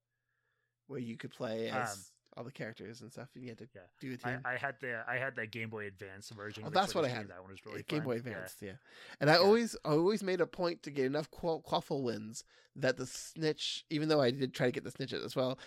where 0.90 0.98
you 1.00 1.16
could 1.16 1.30
play 1.30 1.68
as 1.68 1.92
Um, 1.92 2.04
all 2.36 2.44
the 2.44 2.50
characters 2.50 3.00
and 3.00 3.10
stuff, 3.12 3.28
and 3.34 3.44
you 3.44 3.50
had 3.50 3.58
to 3.58 3.68
Yeah. 3.74 3.82
do 4.00 4.16
team. 4.16 4.40
I, 4.44 4.54
I 4.54 4.56
had 4.56 4.74
the 4.80 5.04
I 5.08 5.16
had 5.16 5.36
the 5.36 5.46
Game 5.46 5.70
Boy 5.70 5.86
Advance 5.86 6.30
version. 6.30 6.64
Oh, 6.66 6.70
that's 6.70 6.94
what 6.94 7.04
I 7.04 7.08
had. 7.08 7.28
That 7.28 7.40
one 7.42 7.50
was 7.52 7.64
really 7.64 7.82
Game 7.84 8.00
fun. 8.00 8.06
Boy 8.06 8.16
Advance, 8.16 8.56
yeah. 8.60 8.72
And 9.20 9.30
I 9.30 9.34
Yeah. 9.34 9.38
always, 9.40 9.76
I 9.84 9.90
always 9.90 10.22
made 10.22 10.40
a 10.40 10.46
point 10.46 10.82
to 10.82 10.90
get 10.90 11.06
enough 11.06 11.30
quaffle 11.30 12.02
wins 12.02 12.42
that 12.76 12.96
the 12.96 13.06
snitch, 13.06 13.84
even 13.90 14.08
though 14.08 14.20
I 14.20 14.30
did 14.32 14.52
try 14.52 14.66
to 14.66 14.72
get 14.72 14.84
the 14.84 14.90
snitch 14.90 15.12
as 15.12 15.36
well, 15.36 15.58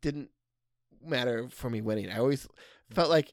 didn't 0.00 0.30
matter 1.00 1.48
for 1.48 1.70
me 1.70 1.80
winning. 1.80 2.10
I 2.10 2.18
always 2.18 2.48
felt 2.90 3.08
like 3.10 3.32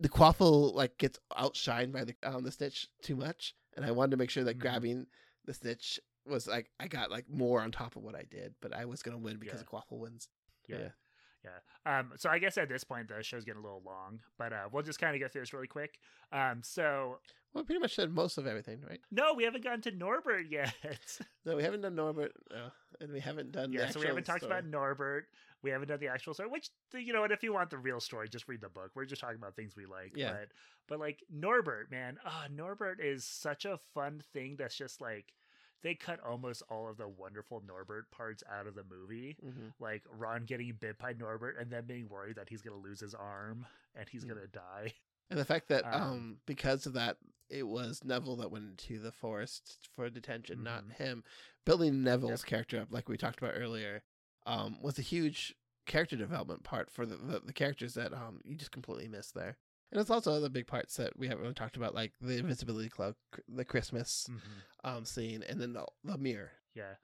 the 0.00 0.08
quaffle 0.08 0.74
like 0.74 0.98
gets 0.98 1.18
outshined 1.32 1.92
by 1.92 2.04
the 2.04 2.14
um, 2.24 2.42
the 2.44 2.50
snitch 2.52 2.88
too 3.02 3.16
much, 3.16 3.54
and 3.76 3.84
I 3.84 3.92
wanted 3.92 4.10
to 4.12 4.16
make 4.16 4.30
sure 4.30 4.44
that 4.44 4.56
Mhm. 4.58 4.60
grabbing 4.60 5.06
the 5.44 5.54
snitch 5.54 6.00
was 6.26 6.46
like 6.48 6.70
I 6.80 6.88
got 6.88 7.10
like 7.10 7.28
more 7.28 7.60
on 7.62 7.70
top 7.70 7.96
of 7.96 8.02
what 8.02 8.14
I 8.16 8.24
did, 8.28 8.54
but 8.60 8.72
I 8.74 8.84
was 8.84 9.02
gonna 9.02 9.18
win 9.18 9.38
because 9.38 9.60
Yeah. 9.60 9.60
of 9.62 9.66
quaffle 9.68 9.98
wins. 9.98 10.28
Yeah. 10.68 10.88
Yeah. 11.44 11.98
Um, 12.00 12.12
so 12.16 12.28
I 12.28 12.40
guess 12.40 12.58
at 12.58 12.68
this 12.68 12.82
point 12.82 13.08
the 13.08 13.22
show's 13.22 13.44
getting 13.44 13.60
a 13.60 13.64
little 13.64 13.82
long, 13.86 14.18
but 14.36 14.52
uh, 14.52 14.68
we'll 14.72 14.82
just 14.82 14.98
kind 14.98 15.14
of 15.14 15.20
go 15.20 15.28
through 15.28 15.42
this 15.42 15.52
really 15.52 15.68
quick. 15.68 15.98
Um, 16.32 16.60
so 16.64 17.18
Well, 17.54 17.62
we 17.62 17.66
pretty 17.66 17.78
much 17.80 17.94
said 17.94 18.12
most 18.12 18.36
of 18.36 18.48
everything, 18.48 18.80
right? 18.88 19.00
no, 19.12 19.32
we 19.32 19.44
haven't 19.44 19.62
gotten 19.62 19.80
to 19.82 19.92
Norbert 19.92 20.46
yet. 20.50 20.74
No, 21.44 21.54
we 21.54 21.62
haven't 21.62 21.82
done 21.82 21.94
Norbert, 21.94 22.32
uh, 22.52 22.70
and 23.00 23.12
we 23.12 23.20
haven't 23.20 23.52
done. 23.52 23.70
the 23.70 23.78
yeah, 23.78 23.90
so 23.90 24.00
we 24.00 24.06
haven't 24.06 24.24
talked 24.24 24.40
story. 24.40 24.52
about 24.58 24.68
Norbert. 24.68 25.26
We 25.62 25.70
haven't 25.70 25.86
done 25.86 26.00
the 26.00 26.08
actual 26.08 26.34
story, 26.34 26.48
which 26.48 26.70
you 26.92 27.12
know 27.12 27.20
what? 27.20 27.30
If 27.30 27.44
you 27.44 27.52
want 27.52 27.70
the 27.70 27.78
real 27.78 28.00
story, 28.00 28.28
just 28.28 28.48
read 28.48 28.60
the 28.60 28.68
book. 28.68 28.90
We're 28.96 29.04
just 29.04 29.20
talking 29.20 29.36
about 29.36 29.54
things 29.54 29.76
we 29.76 29.86
like. 29.86 30.12
Yeah. 30.16 30.32
But 30.32 30.48
but 30.88 30.98
like 30.98 31.20
Norbert, 31.32 31.88
man, 31.92 32.18
ah, 32.26 32.46
Norbert 32.52 32.98
is 33.00 33.24
such 33.24 33.64
a 33.64 33.78
fun 33.94 34.20
thing. 34.32 34.56
That's 34.58 34.76
just 34.76 35.00
like 35.00 35.32
they 35.82 35.94
cut 35.94 36.20
almost 36.20 36.62
all 36.68 36.88
of 36.88 36.96
the 36.96 37.08
wonderful 37.08 37.62
Norbert 37.66 38.10
parts 38.10 38.42
out 38.50 38.66
of 38.66 38.74
the 38.74 38.84
movie. 38.84 39.36
Mhm. 39.44 39.72
Like 39.78 40.02
Ron 40.10 40.44
getting 40.44 40.72
bit 40.72 40.98
by 40.98 41.12
Norbert 41.12 41.56
and 41.58 41.70
then 41.70 41.84
being 41.86 42.08
worried 42.08 42.36
that 42.36 42.48
he's 42.48 42.62
gonna 42.62 42.76
lose 42.76 43.00
his 43.00 43.14
arm 43.14 43.66
and 43.94 44.08
he's 44.08 44.24
Mm. 44.24 44.28
gonna 44.28 44.46
die. 44.48 44.94
And 45.30 45.38
the 45.38 45.44
fact 45.44 45.68
that 45.68 45.84
um, 45.84 46.02
Um, 46.02 46.40
because 46.46 46.86
of 46.86 46.92
that 46.94 47.18
it 47.48 47.62
was 47.64 48.02
Neville 48.04 48.36
that 48.36 48.50
went 48.50 48.64
into 48.70 48.98
the 48.98 49.12
forest 49.12 49.88
for 49.94 50.10
detention, 50.10 50.62
not 50.64 50.84
Mhm. 50.84 50.92
him. 50.92 51.24
Building 51.64 52.02
Neville's 52.02 52.42
character 52.42 52.80
up, 52.80 52.88
like 52.90 53.08
we 53.08 53.16
talked 53.16 53.38
about 53.38 53.54
earlier, 53.54 54.02
um, 54.46 54.80
was 54.82 54.98
a 54.98 55.02
huge 55.02 55.54
character 55.84 56.16
development 56.16 56.64
part 56.64 56.90
for 56.90 57.06
the, 57.06 57.16
the, 57.16 57.38
the 57.40 57.52
characters 57.52 57.94
that 57.94 58.12
um 58.12 58.40
you 58.44 58.56
just 58.56 58.72
completely 58.72 59.06
missed 59.08 59.34
there. 59.34 59.56
And 59.92 60.00
it's 60.00 60.10
also 60.10 60.32
other 60.32 60.48
big 60.48 60.66
parts 60.66 60.96
that 60.96 61.16
we 61.18 61.28
haven't 61.28 61.42
really 61.42 61.54
talked 61.54 61.76
about, 61.76 61.94
like 61.94 62.12
the 62.20 62.38
invisibility 62.38 62.88
cloak, 62.88 63.16
the 63.48 63.64
Christmas 63.64 64.26
Mhm. 64.28 64.40
um 64.84 65.04
scene, 65.04 65.42
and 65.48 65.60
then 65.60 65.72
the, 65.72 65.86
the 66.04 66.18
mirror. 66.18 66.52
Yeah. 66.74 66.96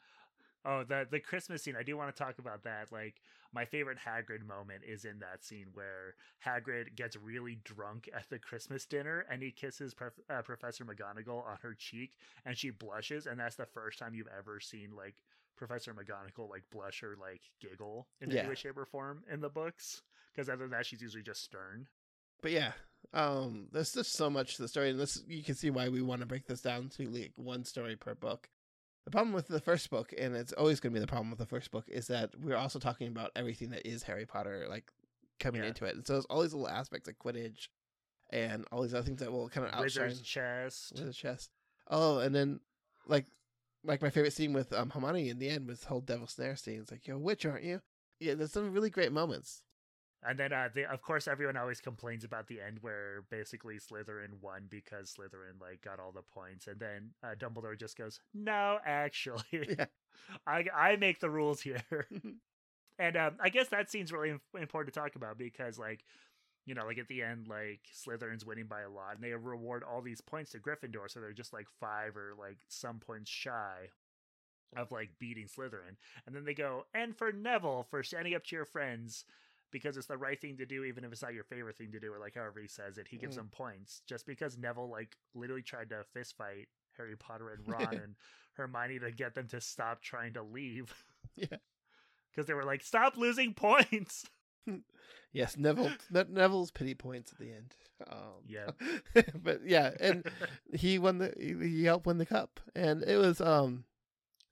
Oh, 0.64 0.84
the 0.84 1.06
the 1.10 1.18
Christmas 1.20 1.62
scene. 1.62 1.74
I 1.76 1.82
do 1.82 1.96
want 1.96 2.14
to 2.14 2.22
talk 2.22 2.38
about 2.38 2.62
that. 2.64 2.92
Like 2.92 3.20
my 3.52 3.64
favorite 3.64 3.98
Hagrid 3.98 4.44
moment 4.46 4.82
is 4.86 5.04
in 5.04 5.18
that 5.18 5.42
scene 5.44 5.66
where 5.74 6.14
Hagrid 6.44 6.94
gets 6.94 7.16
really 7.16 7.56
drunk 7.64 8.08
at 8.14 8.28
the 8.30 8.38
Christmas 8.38 8.86
dinner 8.86 9.26
and 9.30 9.42
he 9.42 9.50
kisses 9.50 9.92
Prof- 9.92 10.20
uh, 10.30 10.42
Professor 10.42 10.84
McGonagall 10.84 11.44
on 11.46 11.58
her 11.62 11.74
cheek 11.74 12.16
and 12.46 12.56
she 12.56 12.70
blushes 12.70 13.26
and 13.26 13.38
that's 13.40 13.56
the 13.56 13.66
first 13.66 13.98
time 13.98 14.14
you've 14.14 14.28
ever 14.38 14.60
seen 14.60 14.94
like 14.96 15.16
Professor 15.56 15.92
McGonagall 15.92 16.48
like 16.48 16.62
blush 16.70 17.02
or 17.02 17.16
like 17.20 17.42
giggle 17.60 18.06
in 18.20 18.30
Yeah. 18.30 18.40
any 18.40 18.48
way, 18.50 18.54
shape, 18.54 18.76
or 18.78 18.86
form 18.86 19.24
in 19.30 19.40
the 19.40 19.50
books. 19.50 20.02
Because 20.32 20.48
other 20.48 20.62
than 20.64 20.70
that, 20.70 20.86
she's 20.86 21.02
usually 21.02 21.22
just 21.24 21.42
stern. 21.42 21.86
But 22.42 22.50
yeah, 22.50 22.72
um, 23.14 23.68
there's 23.72 23.92
just 23.94 24.12
so 24.12 24.28
much 24.28 24.56
to 24.56 24.62
the 24.62 24.68
story, 24.68 24.90
and 24.90 25.00
this 25.00 25.22
you 25.26 25.42
can 25.42 25.54
see 25.54 25.70
why 25.70 25.88
we 25.88 26.02
want 26.02 26.20
to 26.20 26.26
break 26.26 26.46
this 26.46 26.60
down 26.60 26.88
to 26.96 27.08
like 27.08 27.32
one 27.36 27.64
story 27.64 27.96
per 27.96 28.14
book. 28.14 28.48
The 29.04 29.10
problem 29.10 29.32
with 29.32 29.48
the 29.48 29.60
first 29.60 29.90
book, 29.90 30.12
and 30.16 30.36
it's 30.36 30.52
always 30.52 30.78
going 30.80 30.92
to 30.92 30.94
be 30.96 31.00
the 31.00 31.08
problem 31.08 31.30
with 31.30 31.38
the 31.38 31.46
first 31.46 31.70
book, 31.70 31.84
is 31.88 32.06
that 32.08 32.30
we're 32.38 32.56
also 32.56 32.78
talking 32.78 33.08
about 33.08 33.30
everything 33.34 33.70
that 33.70 33.86
is 33.88 34.02
Harry 34.04 34.26
Potter, 34.26 34.66
like 34.68 34.90
coming 35.40 35.62
Yeah. 35.62 35.68
into 35.68 35.84
it, 35.86 35.96
and 35.96 36.06
so 36.06 36.12
there's 36.14 36.24
all 36.26 36.42
these 36.42 36.52
little 36.54 36.68
aspects 36.68 37.06
like 37.08 37.18
Quidditch, 37.18 37.68
and 38.30 38.64
all 38.70 38.82
these 38.82 38.94
other 38.94 39.04
things 39.04 39.20
that 39.20 39.32
will 39.32 39.48
kind 39.48 39.66
of 39.66 39.72
outshine 39.74 40.04
Wizard's 40.08 40.22
chess. 40.22 40.92
the 40.94 41.12
chess. 41.12 41.48
Oh, 41.88 42.18
and 42.18 42.34
then 42.34 42.60
like 43.06 43.26
like 43.84 44.00
my 44.00 44.10
favorite 44.10 44.32
scene 44.32 44.52
with 44.52 44.72
um 44.72 44.90
Hermione 44.90 45.28
in 45.28 45.38
the 45.40 45.48
end 45.48 45.66
was 45.66 45.80
the 45.80 45.88
whole 45.88 46.00
Devil 46.00 46.28
Snare 46.28 46.54
scene. 46.56 46.80
It's 46.80 46.92
like, 46.92 47.06
you're 47.06 47.16
a 47.16 47.20
witch, 47.20 47.44
aren't 47.44 47.64
you? 47.64 47.80
Yeah, 48.20 48.34
there's 48.34 48.52
some 48.52 48.72
really 48.72 48.90
great 48.90 49.10
moments. 49.12 49.62
And 50.24 50.38
then, 50.38 50.52
uh, 50.52 50.68
they, 50.72 50.84
of 50.84 51.02
course, 51.02 51.26
everyone 51.26 51.56
always 51.56 51.80
complains 51.80 52.22
about 52.22 52.46
the 52.46 52.60
end 52.60 52.78
where 52.80 53.22
basically 53.30 53.76
Slytherin 53.80 54.40
won 54.40 54.66
because 54.70 55.12
Slytherin 55.12 55.60
like 55.60 55.82
got 55.82 55.98
all 55.98 56.12
the 56.12 56.22
points, 56.22 56.68
and 56.68 56.78
then 56.78 57.10
uh, 57.24 57.34
Dumbledore 57.38 57.78
just 57.78 57.98
goes, 57.98 58.20
"No, 58.32 58.78
actually, 58.86 59.42
Yeah. 59.52 59.86
I 60.46 60.66
I 60.74 60.96
make 60.96 61.20
the 61.20 61.30
rules 61.30 61.60
here." 61.60 61.82
and 62.98 63.16
um, 63.16 63.34
I 63.40 63.48
guess 63.48 63.68
that 63.68 63.90
scene's 63.90 64.12
really 64.12 64.34
important 64.58 64.94
to 64.94 65.00
talk 65.00 65.16
about 65.16 65.38
because, 65.38 65.78
like, 65.78 66.04
you 66.66 66.74
know, 66.74 66.86
like 66.86 66.98
at 66.98 67.08
the 67.08 67.22
end, 67.22 67.48
like 67.48 67.80
Slytherin's 67.94 68.46
winning 68.46 68.66
by 68.66 68.82
a 68.82 68.90
lot, 68.90 69.14
and 69.16 69.24
they 69.24 69.32
reward 69.32 69.82
all 69.82 70.02
these 70.02 70.20
points 70.20 70.52
to 70.52 70.58
Gryffindor, 70.58 71.10
so 71.10 71.20
they're 71.20 71.32
just 71.32 71.52
like 71.52 71.66
five 71.80 72.16
or 72.16 72.34
like 72.38 72.58
some 72.68 72.98
points 73.00 73.30
shy 73.30 73.88
of 74.76 74.90
like 74.92 75.10
beating 75.18 75.46
Slytherin. 75.46 75.96
And 76.26 76.34
then 76.34 76.44
they 76.44 76.54
go, 76.54 76.86
and 76.94 77.16
for 77.16 77.32
Neville 77.32 77.86
for 77.90 78.02
standing 78.02 78.34
up 78.34 78.44
to 78.44 78.56
your 78.56 78.64
friends 78.64 79.24
because 79.72 79.96
it's 79.96 80.06
the 80.06 80.16
right 80.18 80.40
thing 80.40 80.56
to 80.58 80.66
do, 80.66 80.84
even 80.84 81.04
if 81.04 81.10
it's 81.12 81.22
not 81.22 81.34
your 81.34 81.44
favorite 81.44 81.76
thing 81.76 81.90
to 81.92 81.98
do, 82.00 82.12
or 82.12 82.18
like 82.20 82.34
however 82.36 82.60
he 82.60 82.68
says 82.68 82.98
it, 82.98 83.08
he 83.08 83.16
gives 83.16 83.34
Mm. 83.34 83.38
them 83.40 83.48
points 83.50 84.02
just 84.06 84.26
because 84.26 84.56
Neville 84.58 84.88
like 84.90 85.16
literally 85.34 85.62
tried 85.62 85.88
to 85.90 86.04
fist 86.12 86.36
fight 86.36 86.68
Harry 86.96 87.16
Potter 87.16 87.50
and 87.50 87.66
Ron 87.68 87.94
and 87.94 88.14
Hermione 88.54 88.98
to 89.00 89.10
get 89.10 89.34
them 89.34 89.48
to 89.48 89.60
stop 89.60 90.02
trying 90.02 90.34
to 90.34 90.42
leave. 90.42 90.94
Yeah. 91.34 91.46
Because 92.30 92.46
they 92.46 92.54
were 92.54 92.64
like, 92.64 92.82
stop 92.82 93.16
losing 93.16 93.54
points. 93.54 94.24
Yes, 95.32 95.56
Neville 95.56 95.90
Ne- 96.10 96.24
Neville's 96.28 96.70
pity 96.70 96.94
points 96.94 97.32
at 97.32 97.38
the 97.38 97.50
end. 97.52 97.74
Um, 98.06 98.42
Yeah. 98.46 98.70
but 99.42 99.60
yeah, 99.66 99.92
and 99.98 100.24
he 100.74 100.98
won 100.98 101.18
the 101.18 101.32
he 101.38 101.54
he 101.68 101.84
helped 101.84 102.06
win 102.06 102.18
the 102.18 102.26
cup, 102.26 102.60
and 102.76 103.02
it 103.02 103.16
was 103.16 103.40
um 103.40 103.84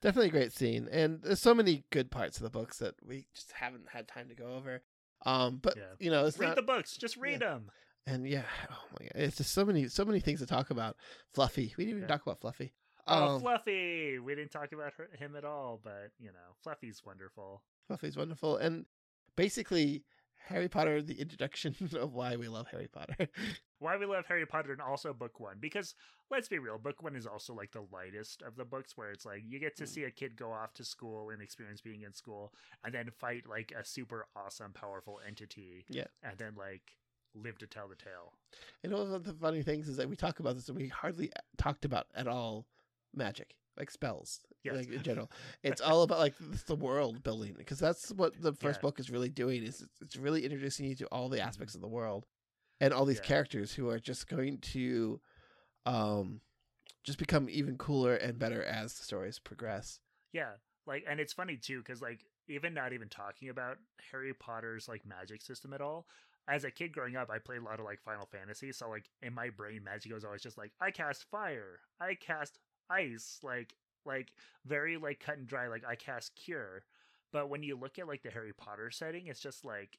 definitely 0.00 0.28
a 0.28 0.32
great 0.32 0.52
scene. 0.52 0.88
And 0.90 1.20
there's 1.22 1.40
so 1.40 1.54
many 1.54 1.84
good 1.90 2.10
parts 2.10 2.38
of 2.38 2.44
the 2.44 2.50
books 2.50 2.78
that 2.78 2.94
we 3.06 3.26
just 3.34 3.52
haven't 3.52 3.90
had 3.92 4.08
time 4.08 4.28
to 4.30 4.34
go 4.34 4.54
over. 4.54 4.82
Um, 5.26 5.58
but 5.62 5.76
Yeah. 5.76 5.82
you 5.98 6.10
know, 6.10 6.26
it's 6.26 6.38
read 6.38 6.48
not, 6.48 6.56
the 6.56 6.62
books. 6.62 6.96
Just 6.96 7.16
read 7.16 7.40
them. 7.40 7.70
and 8.06 8.26
yeah, 8.26 8.44
oh 8.70 8.84
my 8.98 9.06
god, 9.06 9.12
it's 9.14 9.36
just 9.36 9.52
so 9.52 9.64
many 9.64 9.88
so 9.88 10.04
many 10.04 10.20
things 10.20 10.40
to 10.40 10.46
talk 10.46 10.70
about. 10.70 10.96
Fluffy, 11.34 11.74
we 11.76 11.84
didn't 11.84 11.98
even 11.98 12.02
Yeah. 12.02 12.08
talk 12.16 12.22
about 12.22 12.40
Fluffy. 12.40 12.72
Oh, 13.06 13.34
Um, 13.36 13.40
Fluffy. 13.40 14.18
We 14.18 14.34
didn't 14.34 14.50
talk 14.52 14.72
about 14.72 14.92
her, 14.94 15.08
him 15.18 15.34
at 15.36 15.44
all, 15.44 15.80
but 15.82 16.10
you 16.18 16.28
know, 16.32 16.54
Fluffy's 16.62 17.02
wonderful. 17.04 17.62
Fluffy's 17.86 18.16
wonderful, 18.16 18.56
and 18.56 18.86
basically 19.36 20.04
Harry 20.48 20.68
Potter, 20.68 21.00
the 21.02 21.20
introduction 21.20 21.74
of 21.98 22.12
why 22.14 22.36
we 22.36 22.48
love 22.48 22.66
Harry 22.70 22.88
Potter. 22.88 23.28
Why 23.78 23.96
we 23.96 24.04
love 24.04 24.26
Harry 24.26 24.44
Potter 24.44 24.72
and 24.72 24.80
also 24.82 25.14
book 25.14 25.40
one 25.40 25.56
because 25.58 25.94
let's 26.30 26.48
be 26.48 26.58
real, 26.58 26.76
book 26.76 27.02
one 27.02 27.16
is 27.16 27.26
also 27.26 27.54
like 27.54 27.72
the 27.72 27.86
lightest 27.90 28.42
of 28.42 28.54
the 28.56 28.64
books 28.66 28.94
where 28.94 29.10
it's 29.10 29.24
like 29.24 29.42
you 29.48 29.58
get 29.58 29.74
to 29.76 29.84
Mm. 29.84 29.88
see 29.88 30.04
a 30.04 30.10
kid 30.10 30.36
go 30.36 30.52
off 30.52 30.74
to 30.74 30.84
school 30.84 31.30
and 31.30 31.40
experience 31.40 31.80
being 31.80 32.02
in 32.02 32.12
school 32.12 32.52
and 32.84 32.92
then 32.92 33.08
fight 33.18 33.44
like 33.48 33.72
a 33.74 33.82
super 33.82 34.26
awesome, 34.36 34.74
powerful 34.74 35.18
entity. 35.26 35.86
Yeah. 35.88 36.04
And 36.22 36.36
then 36.36 36.56
like 36.58 36.94
live 37.34 37.56
to 37.56 37.66
tell 37.66 37.88
the 37.88 37.94
tale. 37.94 38.34
And 38.84 38.92
one 38.92 39.14
of 39.14 39.24
the 39.24 39.32
funny 39.32 39.62
things 39.62 39.88
is 39.88 39.96
that 39.96 40.10
we 40.10 40.16
talk 40.16 40.40
about 40.40 40.56
this 40.56 40.68
and 40.68 40.76
we 40.76 40.88
hardly 40.88 41.32
talked 41.56 41.86
about 41.86 42.06
at 42.14 42.28
all 42.28 42.66
magic, 43.14 43.54
like 43.80 43.90
spells, 43.90 44.40
Yes. 44.62 44.76
like 44.76 44.88
in 44.90 45.02
general. 45.02 45.30
It's 45.64 45.80
all 45.80 46.02
about 46.02 46.18
like 46.20 46.34
the 46.66 46.76
world 46.76 47.22
building 47.24 47.54
because 47.58 47.78
that's 47.80 48.12
what 48.12 48.40
the 48.40 48.52
first 48.52 48.78
Yeah. 48.78 48.82
book 48.82 49.00
is 49.00 49.10
really 49.10 49.28
doing. 49.30 49.64
Is 49.64 49.80
it's- 49.82 49.98
it's 50.00 50.16
really 50.16 50.44
introducing 50.44 50.86
you 50.86 50.94
to 50.96 51.06
all 51.06 51.28
the 51.28 51.40
aspects 51.40 51.74
of 51.74 51.80
the 51.80 51.88
world 51.88 52.26
and 52.80 52.94
all 52.94 53.04
these 53.04 53.18
Yeah. 53.18 53.24
characters 53.24 53.72
who 53.74 53.88
are 53.88 53.98
just 53.98 54.28
going 54.28 54.58
to, 54.74 55.20
um, 55.86 56.40
just 57.02 57.18
become 57.18 57.48
even 57.50 57.78
cooler 57.78 58.14
and 58.14 58.38
better 58.38 58.62
as 58.62 58.94
the 58.94 59.02
stories 59.04 59.38
progress. 59.38 60.00
Yeah. 60.32 60.56
Like 60.86 61.04
and 61.08 61.18
it's 61.20 61.32
funny 61.32 61.56
too 61.56 61.82
cuz 61.82 62.00
like 62.02 62.24
even 62.48 62.74
not 62.74 62.92
even 62.92 63.08
talking 63.08 63.48
about 63.48 63.78
Harry 64.10 64.34
Potter's 64.34 64.88
like 64.88 65.04
magic 65.06 65.40
system 65.42 65.72
at 65.72 65.80
all. 65.80 66.06
As 66.48 66.64
a 66.64 66.70
kid 66.70 66.92
growing 66.92 67.16
up, 67.16 67.30
I 67.30 67.38
played 67.38 67.60
a 67.60 67.64
lot 67.64 67.78
of 67.78 67.84
like 67.84 68.00
Final 68.02 68.26
Fantasy, 68.26 68.72
so 68.72 68.88
like 68.90 69.08
in 69.22 69.32
my 69.32 69.50
brain 69.50 69.84
magic 69.84 70.12
was 70.12 70.24
always 70.24 70.42
just 70.42 70.58
like 70.58 70.72
I 70.80 70.90
cast 70.90 71.24
fire, 71.30 71.80
I 72.00 72.14
cast 72.16 72.58
ice, 72.90 73.38
like 73.42 73.74
like 74.06 74.32
very 74.66 74.96
like 74.98 75.20
cut 75.20 75.38
and 75.38 75.46
dry 75.48 75.68
like 75.68 75.84
I 75.86 75.96
cast 75.96 76.34
cure. 76.36 76.84
But 77.32 77.48
when 77.50 77.62
you 77.62 77.76
look 77.78 77.98
at 77.98 78.08
like 78.08 78.22
the 78.22 78.30
Harry 78.30 78.52
Potter 78.54 78.90
setting, 78.90 79.28
it's 79.28 79.40
just 79.40 79.64
like 79.64 79.98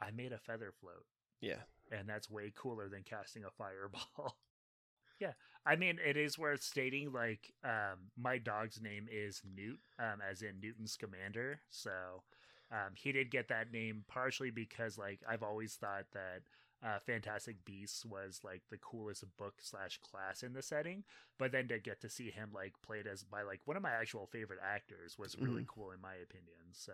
I 0.00 0.10
made 0.12 0.32
a 0.32 0.38
feather 0.38 0.72
float 0.80 1.06
Yeah. 1.40 1.62
and 1.90 2.08
that's 2.08 2.30
way 2.30 2.52
cooler 2.54 2.88
than 2.88 3.02
casting 3.04 3.44
a 3.44 3.50
fireball. 3.50 4.38
yeah, 5.20 5.32
I 5.66 5.76
mean, 5.76 5.98
it 6.04 6.16
is 6.16 6.38
worth 6.38 6.62
stating. 6.62 7.12
Like, 7.12 7.52
um, 7.64 8.10
my 8.16 8.38
dog's 8.38 8.80
name 8.80 9.06
is 9.10 9.42
Newt, 9.44 9.80
um, 9.98 10.20
as 10.28 10.42
in 10.42 10.60
Newton 10.60 10.86
Scamander. 10.86 11.60
So, 11.70 12.24
um, 12.72 12.94
he 12.96 13.12
did 13.12 13.30
get 13.30 13.48
that 13.48 13.72
name 13.72 14.04
partially 14.08 14.50
because, 14.50 14.98
like, 14.98 15.20
I've 15.28 15.42
always 15.42 15.74
thought 15.74 16.06
that 16.12 16.42
uh, 16.84 16.98
Fantastic 17.06 17.64
Beasts 17.64 18.04
was 18.04 18.40
like 18.42 18.62
the 18.70 18.78
coolest 18.78 19.24
book 19.36 19.54
slash 19.60 19.98
class 19.98 20.42
in 20.42 20.52
the 20.52 20.62
setting, 20.62 21.04
but 21.38 21.52
then 21.52 21.68
to 21.68 21.78
get 21.78 22.00
to 22.00 22.08
see 22.10 22.30
him 22.30 22.50
like 22.54 22.74
played 22.82 23.06
as 23.06 23.22
by 23.22 23.42
like 23.42 23.60
one 23.66 23.76
of 23.76 23.82
my 23.82 23.92
actual 23.92 24.26
favorite 24.26 24.58
actors 24.62 25.16
was 25.18 25.36
really 25.38 25.64
cool 25.68 25.92
in 25.92 26.00
my 26.00 26.14
opinion. 26.14 26.72
So 26.72 26.92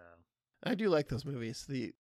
I 0.63 0.75
do 0.75 0.89
like 0.89 1.09
those 1.09 1.25
movies. 1.25 1.65
The 1.69 1.95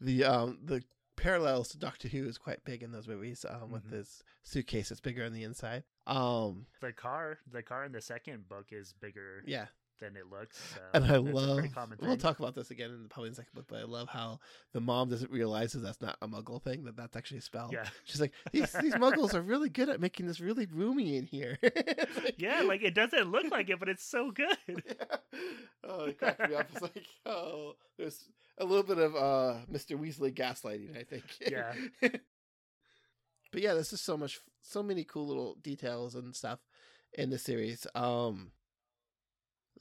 the 0.00 0.24
um 0.24 0.58
the 0.64 0.82
parallels 1.16 1.68
to 1.68 1.78
Doctor 1.78 2.08
Who 2.08 2.26
is 2.26 2.38
quite 2.38 2.64
big 2.64 2.82
in 2.82 2.92
those 2.92 3.06
movies. 3.06 3.44
Um, 3.46 3.70
with 3.70 3.84
Mhm. 3.86 3.90
this 3.90 4.22
suitcase 4.42 4.88
that's 4.88 5.02
bigger 5.02 5.24
on 5.24 5.34
the 5.34 5.44
inside. 5.44 5.84
Um, 6.06 6.66
the 6.80 6.94
car, 6.94 7.40
the 7.46 7.62
car 7.62 7.84
in 7.84 7.92
the 7.92 8.00
second 8.00 8.48
book 8.48 8.68
is 8.72 8.94
bigger 8.94 9.42
yeah, 9.46 9.66
than 10.00 10.16
it 10.16 10.24
looks. 10.30 10.58
So 10.74 10.80
and 10.94 11.04
I 11.04 11.16
love. 11.16 11.64
We'll 12.00 12.16
talk 12.16 12.38
about 12.38 12.54
this 12.54 12.70
again 12.70 12.90
in 12.90 13.02
the 13.02 13.08
probably 13.08 13.28
in 13.28 13.32
the 13.32 13.36
second 13.36 13.54
book, 13.54 13.66
but 13.68 13.78
I 13.78 13.84
love 13.84 14.08
how 14.08 14.40
the 14.72 14.80
mom 14.80 15.08
doesn't 15.10 15.30
realize 15.30 15.72
that 15.72 15.80
that's 15.80 16.00
not 16.00 16.16
a 16.22 16.28
Muggle 16.28 16.62
thing; 16.62 16.84
that 16.84 16.96
that's 16.96 17.16
actually 17.16 17.38
a 17.38 17.42
spell. 17.42 17.70
Yeah, 17.72 17.86
She's 18.04 18.20
like, 18.20 18.32
these 18.52 18.72
these 18.80 18.94
Muggles 18.94 19.34
are 19.34 19.42
really 19.42 19.68
good 19.68 19.88
at 19.88 20.00
making 20.00 20.26
this 20.26 20.40
really 20.40 20.66
roomy 20.72 21.16
in 21.16 21.24
here. 21.24 21.58
Like- 22.16 22.34
yeah, 22.38 22.62
like 22.62 22.82
it 22.82 22.94
doesn't 22.94 23.30
look 23.30 23.50
like 23.50 23.70
it, 23.70 23.78
but 23.78 23.88
it's 23.88 24.04
so 24.04 24.30
good. 24.30 24.56
oh, 25.84 26.04
it 26.04 26.18
cracked 26.18 26.48
me 26.48 26.54
up. 26.54 26.66
It's 26.72 26.82
like, 26.82 27.06
oh, 27.24 27.76
there's 27.98 28.28
a 28.58 28.64
little 28.64 28.82
bit 28.82 28.98
of 28.98 29.14
uh, 29.14 29.58
Mr. 29.70 29.98
Weasley 29.98 30.34
gaslighting, 30.34 30.98
I 30.98 31.04
think. 31.04 31.24
Yeah. 31.40 31.72
but 32.00 33.62
yeah, 33.62 33.74
this 33.74 33.92
is 33.92 34.00
so 34.00 34.16
much, 34.16 34.40
so 34.62 34.82
many 34.82 35.04
cool 35.04 35.26
little 35.26 35.56
details 35.62 36.14
and 36.14 36.34
stuff 36.34 36.60
in 37.14 37.30
the 37.30 37.38
series. 37.38 37.86
Um, 37.94 38.52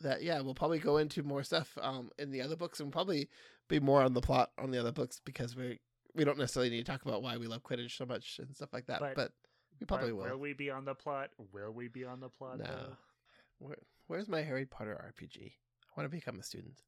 that 0.02 0.24
yeah, 0.24 0.42
we'll 0.42 0.56
probably 0.56 0.80
go 0.80 0.98
into 0.98 1.24
more 1.24 1.44
stuff 1.44 1.78
um 1.82 2.10
in 2.18 2.32
the 2.32 2.42
other 2.42 2.56
books 2.56 2.80
and 2.80 2.92
probably 2.92 3.30
be 3.68 3.80
more 3.80 4.02
on 4.02 4.14
the 4.14 4.22
plot 4.22 4.52
on 4.58 4.72
the 4.72 4.80
other 4.80 4.92
books 4.92 5.22
because 5.24 5.56
we 5.56 5.80
we 6.16 6.24
don't 6.24 6.38
necessarily 6.38 6.70
need 6.70 6.86
to 6.86 6.92
talk 6.92 7.04
about 7.06 7.22
why 7.22 7.38
we 7.38 7.48
love 7.48 7.64
Quidditch 7.64 7.96
so 7.96 8.06
much 8.06 8.40
and 8.40 8.56
stuff 8.56 8.74
like 8.74 8.88
that. 8.88 9.00
But, 9.00 9.16
But- 9.16 9.32
we 9.80 9.86
probably 9.86 10.12
will. 10.12 10.26
Will 10.26 10.38
we 10.38 10.54
be 10.54 10.70
on 10.70 10.84
the 10.84 10.94
plot? 10.94 11.30
Will 11.54 11.72
we 11.72 11.88
be 11.88 12.04
on 12.04 12.20
the 12.20 12.28
plot? 12.28 12.60
No. 12.60 12.98
Where, 13.60 13.78
where's 14.08 14.28
my 14.28 14.42
Harry 14.42 14.66
Potter 14.66 15.14
RPG? 15.16 15.54
I 15.54 16.02
want 16.02 16.10
to 16.12 16.16
become 16.16 16.38
a 16.40 16.44
student. 16.44 16.82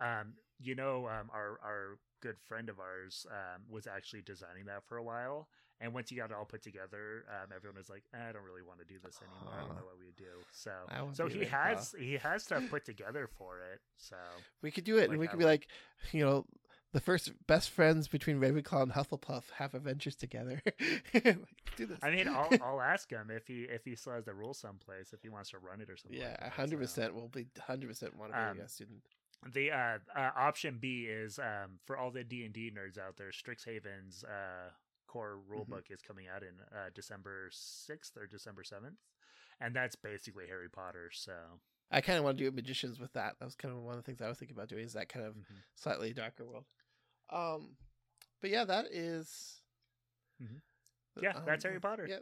Um, 0.00 0.34
you 0.58 0.74
know, 0.74 1.06
um, 1.06 1.30
our 1.32 1.60
our 1.62 1.98
good 2.20 2.36
friend 2.48 2.68
of 2.68 2.80
ours 2.80 3.26
um, 3.30 3.62
was 3.68 3.86
actually 3.86 4.22
designing 4.22 4.64
that 4.66 4.82
for 4.88 4.96
a 4.96 5.02
while, 5.04 5.48
and 5.80 5.94
once 5.94 6.10
he 6.10 6.16
got 6.16 6.30
it 6.30 6.36
all 6.36 6.44
put 6.44 6.62
together, 6.62 7.24
um, 7.28 7.50
everyone 7.54 7.76
was 7.76 7.88
like, 7.88 8.02
"I 8.14 8.32
don't 8.32 8.44
really 8.44 8.62
want 8.62 8.80
to 8.80 8.84
do 8.84 8.98
this 9.02 9.18
anymore. 9.22 9.54
I 9.56 9.60
don't 9.60 9.76
know 9.76 9.82
what 9.84 9.98
we 9.98 10.12
do." 10.16 10.30
So, 10.52 10.72
so 11.12 11.28
he 11.28 11.44
has 11.46 11.94
he 11.98 12.14
has 12.14 12.44
stuff 12.44 12.62
put 12.70 12.84
together 12.84 13.28
for 13.38 13.60
it. 13.72 13.80
So, 13.96 14.16
We 14.62 14.70
could 14.70 14.84
do 14.84 14.98
it, 14.98 15.10
and 15.10 15.18
we 15.18 15.26
could 15.26 15.38
be 15.38 15.44
like, 15.44 15.68
you 16.12 16.24
know, 16.24 16.46
the 16.92 17.00
first 17.00 17.32
best 17.46 17.70
friends 17.70 18.08
between 18.08 18.40
Ravenclaw 18.40 18.82
and 18.82 18.92
Hufflepuff 18.92 19.44
have 19.56 19.74
adventures 19.74 20.16
together. 20.16 20.62
Like, 21.12 21.38
do 21.76 21.86
this. 21.86 21.98
I 22.02 22.10
mean, 22.10 22.28
I'll 22.28 22.48
I'll 22.62 22.80
ask 22.80 23.10
him 23.10 23.30
if 23.30 23.46
he 23.46 23.62
if 23.62 23.84
he 23.84 23.94
still 23.94 24.14
has 24.14 24.24
the 24.24 24.34
rule 24.34 24.54
someplace 24.54 25.12
if 25.12 25.22
he 25.22 25.28
wants 25.28 25.50
to 25.50 25.58
run 25.58 25.80
it 25.80 25.88
or 25.88 25.96
something. 25.96 26.18
yeah, 26.18 26.36
like 26.40 26.52
hundred 26.52 26.76
so. 26.76 26.78
percent. 26.78 27.14
We'll 27.14 27.28
be 27.28 27.46
hundred 27.58 27.88
percent 27.88 28.16
want 28.18 28.32
to 28.32 28.54
be 28.54 28.60
a 28.60 28.68
student. 28.68 29.00
The 29.54 29.70
uh, 29.70 29.98
uh, 30.14 30.30
option 30.36 30.78
B 30.80 31.06
is 31.08 31.38
um, 31.38 31.78
for 31.86 31.96
all 31.96 32.10
the 32.10 32.24
D 32.24 32.44
and 32.44 32.52
D 32.52 32.70
nerds 32.70 32.98
out 32.98 33.16
there. 33.16 33.30
Strixhaven's 33.30 34.24
uh, 34.24 34.70
core 35.10 35.38
rulebook 35.50 35.90
is 35.90 36.00
coming 36.00 36.26
out 36.34 36.42
in 36.42 36.54
uh, 36.72 36.90
December 36.94 37.48
sixth 37.50 38.16
or 38.16 38.26
December 38.26 38.62
seventh, 38.62 38.98
and 39.60 39.74
that's 39.74 39.96
basically 39.96 40.46
Harry 40.46 40.68
Potter. 40.70 41.10
So 41.12 41.32
I 41.90 42.00
kind 42.00 42.18
of 42.18 42.24
want 42.24 42.38
to 42.38 42.44
do 42.44 42.54
magicians 42.54 43.00
with 43.00 43.12
that. 43.14 43.34
That 43.38 43.44
was 43.44 43.56
kind 43.56 43.74
of 43.74 43.80
one 43.82 43.94
of 43.94 43.98
the 43.98 44.06
things 44.06 44.20
I 44.22 44.28
was 44.28 44.38
thinking 44.38 44.56
about 44.56 44.68
doing. 44.68 44.84
Is 44.84 44.92
that 44.92 45.08
kind 45.08 45.26
of 45.26 45.34
Mhm. 45.34 45.62
slightly 45.74 46.12
darker 46.12 46.44
world. 46.46 46.64
Um, 47.30 47.76
but 48.40 48.50
yeah, 48.50 48.64
that 48.64 48.86
is- 48.86 49.62
Mhm. 50.40 50.62
Yeah, 51.20 51.40
that's 51.44 51.64
Harry 51.64 51.80
Potter. 51.80 52.06
Yeah. 52.06 52.20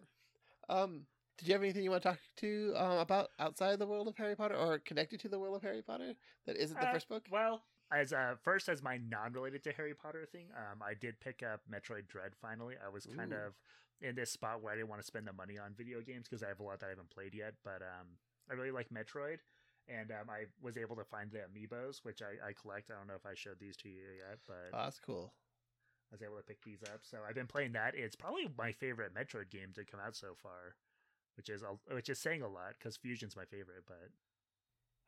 Um, 0.70 1.06
did 1.36 1.46
you 1.48 1.52
have 1.54 1.62
anything 1.62 1.84
you 1.84 1.90
want 1.90 2.02
to 2.02 2.08
talk 2.08 2.20
to 2.36 2.72
uh, 2.76 3.00
about 3.00 3.30
outside 3.38 3.78
the 3.78 3.86
world 3.86 4.08
of 4.08 4.16
Harry 4.16 4.34
Potter 4.34 4.56
or 4.56 4.78
connected 4.80 5.20
to 5.20 5.28
the 5.28 5.38
world 5.38 5.54
of 5.56 5.62
Harry 5.62 5.82
Potter 5.82 6.14
that 6.46 6.56
isn't 6.56 6.80
the 6.80 6.88
Uh, 6.88 6.92
first 6.92 7.08
book? 7.08 7.26
Well, 7.30 7.64
as 7.92 8.12
uh, 8.12 8.34
first 8.42 8.68
as 8.68 8.82
my 8.82 8.98
non-related 8.98 9.62
to 9.64 9.72
Harry 9.72 9.94
Potter 9.94 10.26
thing, 10.30 10.46
um, 10.56 10.82
I 10.82 10.94
did 10.94 11.20
pick 11.20 11.42
up 11.42 11.60
Metroid 11.70 12.06
Dread. 12.08 12.32
Finally, 12.40 12.74
I 12.84 12.88
was 12.88 13.06
kind 13.16 13.32
Ooh. 13.32 13.36
of 13.36 13.54
in 14.00 14.14
this 14.14 14.30
spot 14.30 14.62
where 14.62 14.72
I 14.72 14.76
didn't 14.76 14.88
want 14.88 15.00
to 15.00 15.06
spend 15.06 15.26
the 15.26 15.32
money 15.32 15.58
on 15.58 15.74
video 15.76 16.00
games 16.00 16.26
because 16.28 16.42
I 16.42 16.48
have 16.48 16.60
a 16.60 16.62
lot 16.62 16.80
that 16.80 16.86
I 16.86 16.90
haven't 16.90 17.10
played 17.10 17.34
yet. 17.34 17.54
But 17.64 17.82
um, 17.82 18.06
I 18.50 18.54
really 18.54 18.70
like 18.70 18.88
Metroid, 18.90 19.38
and 19.88 20.10
um, 20.10 20.28
I 20.30 20.44
was 20.62 20.76
able 20.76 20.96
to 20.96 21.04
find 21.04 21.30
the 21.30 21.38
amiibos, 21.38 22.04
which 22.04 22.20
I, 22.22 22.48
I 22.48 22.52
collect. 22.52 22.90
I 22.90 22.98
don't 22.98 23.08
know 23.08 23.14
if 23.16 23.26
I 23.26 23.34
showed 23.34 23.58
these 23.58 23.76
to 23.78 23.88
you 23.88 24.20
yet, 24.28 24.38
but 24.46 24.70
Oh, 24.72 24.84
that's 24.84 25.00
cool. 25.00 25.32
I 26.10 26.14
was 26.14 26.22
able 26.22 26.36
to 26.36 26.42
pick 26.42 26.62
these 26.64 26.82
up. 26.82 27.00
So 27.02 27.18
I've 27.26 27.34
been 27.34 27.46
playing 27.46 27.72
that. 27.72 27.94
It's 27.94 28.16
probably 28.16 28.48
my 28.56 28.72
favorite 28.72 29.14
Metroid 29.14 29.50
game 29.50 29.72
to 29.74 29.84
come 29.84 30.00
out 30.00 30.16
so 30.16 30.28
far, 30.42 30.76
which 31.36 31.48
is 31.48 31.62
a, 31.62 31.76
which 31.94 32.08
is 32.08 32.18
saying 32.18 32.42
a 32.42 32.48
lot 32.48 32.74
because 32.78 32.96
Fusion's 32.96 33.36
my 33.36 33.44
favorite. 33.44 33.84
But 33.86 34.08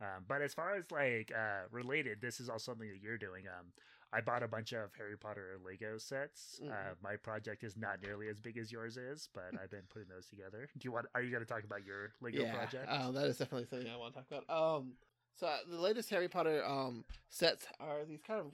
um, 0.01 0.25
but 0.29 0.43
as 0.43 0.55
far 0.55 0.75
as 0.77 0.91
like 0.91 1.33
uh, 1.37 1.67
related, 1.71 2.21
this 2.21 2.41
is 2.41 2.49
also 2.49 2.73
something 2.73 2.89
that 2.89 3.01
you're 3.03 3.19
doing. 3.19 3.45
Um, 3.49 3.67
I 4.13 4.21
bought 4.21 4.43
a 4.43 4.49
bunch 4.49 4.73
of 4.73 4.91
Harry 4.97 5.17
Potter 5.17 5.59
Lego 5.65 5.97
sets. 5.99 6.61
Uh, 6.69 6.73
Mhm. 6.73 6.97
my 7.03 7.17
project 7.17 7.63
is 7.63 7.77
not 7.77 8.03
nearly 8.03 8.29
as 8.29 8.41
big 8.41 8.59
as 8.59 8.73
yours 8.73 8.97
is, 8.97 9.29
but 9.33 9.55
I've 9.63 9.71
been 9.71 9.87
putting 9.89 10.09
those 10.09 10.27
together. 10.27 10.69
Do 10.77 10.87
you 10.87 10.93
want? 10.93 11.07
Are 11.15 11.23
you 11.23 11.31
going 11.31 11.45
to 11.45 11.49
talk 11.49 11.65
about 11.65 11.85
your 11.85 12.13
Lego 12.21 12.43
yeah, 12.43 12.55
project? 12.55 12.87
uh, 12.89 13.11
that 13.13 13.27
is 13.27 13.39
definitely 13.39 13.67
something 13.71 13.89
I 13.89 13.97
want 13.97 14.15
to 14.15 14.21
talk 14.21 14.27
about. 14.31 14.51
Um, 14.79 14.95
so 15.37 15.47
uh, 15.47 15.59
the 15.69 15.81
latest 15.81 16.11
Harry 16.11 16.29
Potter 16.29 16.65
um 16.65 17.05
sets 17.29 17.67
are 17.79 18.05
these 18.05 18.23
kind 18.23 18.41
of 18.41 18.47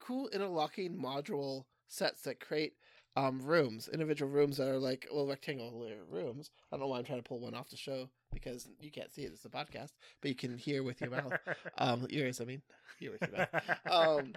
cool 0.00 0.28
interlocking 0.28 0.96
module 0.96 1.64
sets 1.88 2.22
that 2.22 2.40
create 2.40 2.74
um 3.16 3.40
rooms, 3.42 3.88
individual 3.92 4.30
rooms 4.30 4.56
that 4.56 4.68
are 4.68 4.78
like 4.78 5.06
little 5.10 5.26
rectangular 5.28 5.96
rooms. 6.10 6.50
I 6.70 6.76
don't 6.76 6.80
know 6.80 6.86
why 6.88 6.98
I'm 6.98 7.04
trying 7.04 7.22
to 7.22 7.28
pull 7.28 7.40
one 7.40 7.54
off 7.54 7.68
the 7.70 7.76
show 7.76 8.08
because 8.32 8.68
you 8.80 8.90
can't 8.90 9.12
see 9.12 9.22
it. 9.22 9.32
It's 9.32 9.44
a 9.44 9.48
podcast, 9.50 9.92
but 10.20 10.28
you 10.30 10.34
can 10.34 10.56
hear 10.56 10.82
with 10.82 11.00
your 11.00 11.10
mouth. 11.10 11.32
Um, 11.78 12.06
ears. 12.10 12.40
I 12.40 12.44
mean, 12.44 12.62
hear 12.98 13.12
with 13.12 13.22
your 13.22 13.38
mouth. 13.38 13.48
Um, 13.90 14.32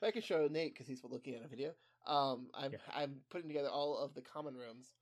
if 0.00 0.06
I 0.06 0.10
can 0.10 0.22
show 0.22 0.46
Nate 0.50 0.74
because 0.74 0.86
he's 0.86 1.02
looking 1.04 1.34
at 1.34 1.44
a 1.44 1.48
video. 1.48 1.72
Um, 2.06 2.48
I'm 2.54 2.72
Yeah. 2.72 2.78
I'm 2.94 3.16
putting 3.30 3.48
together 3.48 3.68
all 3.68 3.98
of 3.98 4.14
the 4.14 4.20
common 4.22 4.54
rooms. 4.54 4.92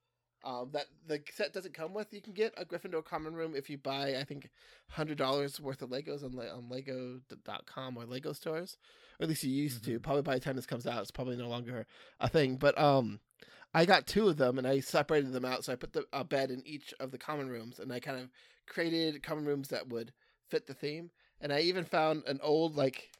Um, 0.44 0.68
that 0.72 0.86
the 1.08 1.20
set 1.32 1.52
doesn't 1.52 1.74
come 1.74 1.92
with. 1.94 2.12
You 2.12 2.20
can 2.20 2.32
get 2.32 2.54
a 2.56 2.64
Gryffindor 2.64 3.04
common 3.04 3.34
room 3.34 3.54
if 3.56 3.68
you 3.68 3.78
buy, 3.78 4.16
I 4.16 4.22
think, 4.24 4.50
hundred 4.88 5.18
dollars 5.18 5.58
worth 5.60 5.82
of 5.82 5.90
Legos 5.90 6.22
on 6.22 6.38
on 6.38 6.68
Lego.com 6.68 7.96
or 7.96 8.04
Lego 8.04 8.32
stores, 8.32 8.76
or 9.18 9.24
at 9.24 9.28
least 9.28 9.44
you 9.44 9.50
used 9.50 9.84
to. 9.84 9.98
Mhm. 9.98 10.02
Probably 10.02 10.22
by 10.22 10.34
the 10.34 10.40
time 10.40 10.56
this 10.56 10.66
comes 10.66 10.86
out, 10.86 11.02
it's 11.02 11.10
probably 11.10 11.36
no 11.36 11.48
longer 11.48 11.86
a 12.20 12.28
thing. 12.28 12.56
But 12.56 12.78
um, 12.78 13.20
I 13.74 13.84
got 13.84 14.06
two 14.06 14.28
of 14.28 14.36
them 14.36 14.58
and 14.58 14.66
I 14.66 14.80
separated 14.80 15.32
them 15.32 15.44
out. 15.44 15.64
So 15.64 15.72
I 15.72 15.76
put 15.76 15.92
the, 15.92 16.06
a 16.12 16.24
bed 16.24 16.50
in 16.50 16.66
each 16.66 16.94
of 17.00 17.10
the 17.10 17.18
common 17.18 17.48
rooms, 17.48 17.78
and 17.78 17.92
I 17.92 18.00
kind 18.00 18.18
of 18.20 18.30
created 18.66 19.22
common 19.22 19.44
rooms 19.44 19.68
that 19.68 19.88
would 19.88 20.12
fit 20.48 20.66
the 20.66 20.74
theme. 20.74 21.10
And 21.40 21.52
I 21.52 21.60
even 21.60 21.84
found 21.84 22.24
an 22.26 22.40
old 22.42 22.76
like, 22.76 23.10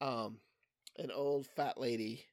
um, 0.00 0.38
an 0.98 1.10
old 1.10 1.46
fat 1.46 1.78
lady, 1.78 2.24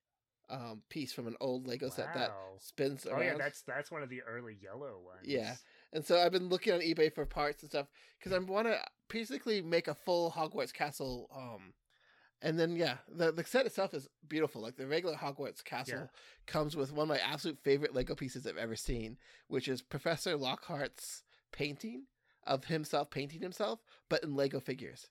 um, 0.50 0.82
piece 0.90 1.14
from 1.14 1.28
an 1.28 1.36
old 1.40 1.68
Lego 1.68 1.90
set 1.90 2.14
that 2.14 2.30
Wow. 2.30 2.56
spins 2.60 3.06
Oh 3.10 3.20
yeah, 3.22 3.38
that's 3.38 3.62
that's 3.62 3.92
one 3.92 4.02
of 4.02 4.10
the 4.10 4.22
early 4.24 4.58
yellow 4.62 5.00
ones. 5.00 5.22
Yeah. 5.24 5.56
And 5.94 6.04
so 6.04 6.20
I've 6.20 6.32
been 6.32 6.50
looking 6.50 6.74
on 6.74 6.80
eBay 6.80 7.14
for 7.14 7.26
parts 7.26 7.62
and 7.62 7.70
stuff 7.70 7.88
because 8.18 8.34
I 8.34 8.40
want 8.40 8.68
to 8.68 8.80
basically 9.10 9.62
make 9.62 9.88
a 9.88 9.94
full 9.94 10.32
Hogwarts 10.32 10.74
castle. 10.74 11.30
Um, 11.36 11.74
and 12.42 12.60
then 12.60 12.76
yeah, 12.76 12.98
the 13.10 13.32
the 13.32 13.44
set 13.44 13.66
itself 13.66 13.94
is 13.94 14.08
beautiful. 14.28 14.62
Like 14.62 14.76
the 14.78 14.88
regular 14.88 15.16
Hogwarts 15.16 15.64
castle 15.64 16.00
Yeah. 16.00 16.08
comes 16.46 16.76
with 16.76 16.92
one 16.92 17.04
of 17.04 17.10
my 17.10 17.20
absolute 17.20 17.60
favorite 17.64 17.94
Lego 17.94 18.16
pieces 18.16 18.46
I've 18.48 18.58
ever 18.58 18.76
seen, 18.76 19.18
which 19.48 19.68
is 19.68 19.82
Professor 19.82 20.36
Lockhart's 20.38 21.24
painting 21.52 22.04
of 22.46 22.66
himself 22.66 23.10
painting 23.10 23.42
himself, 23.42 23.80
but 24.08 24.24
in 24.24 24.36
Lego 24.36 24.60
figures. 24.60 25.08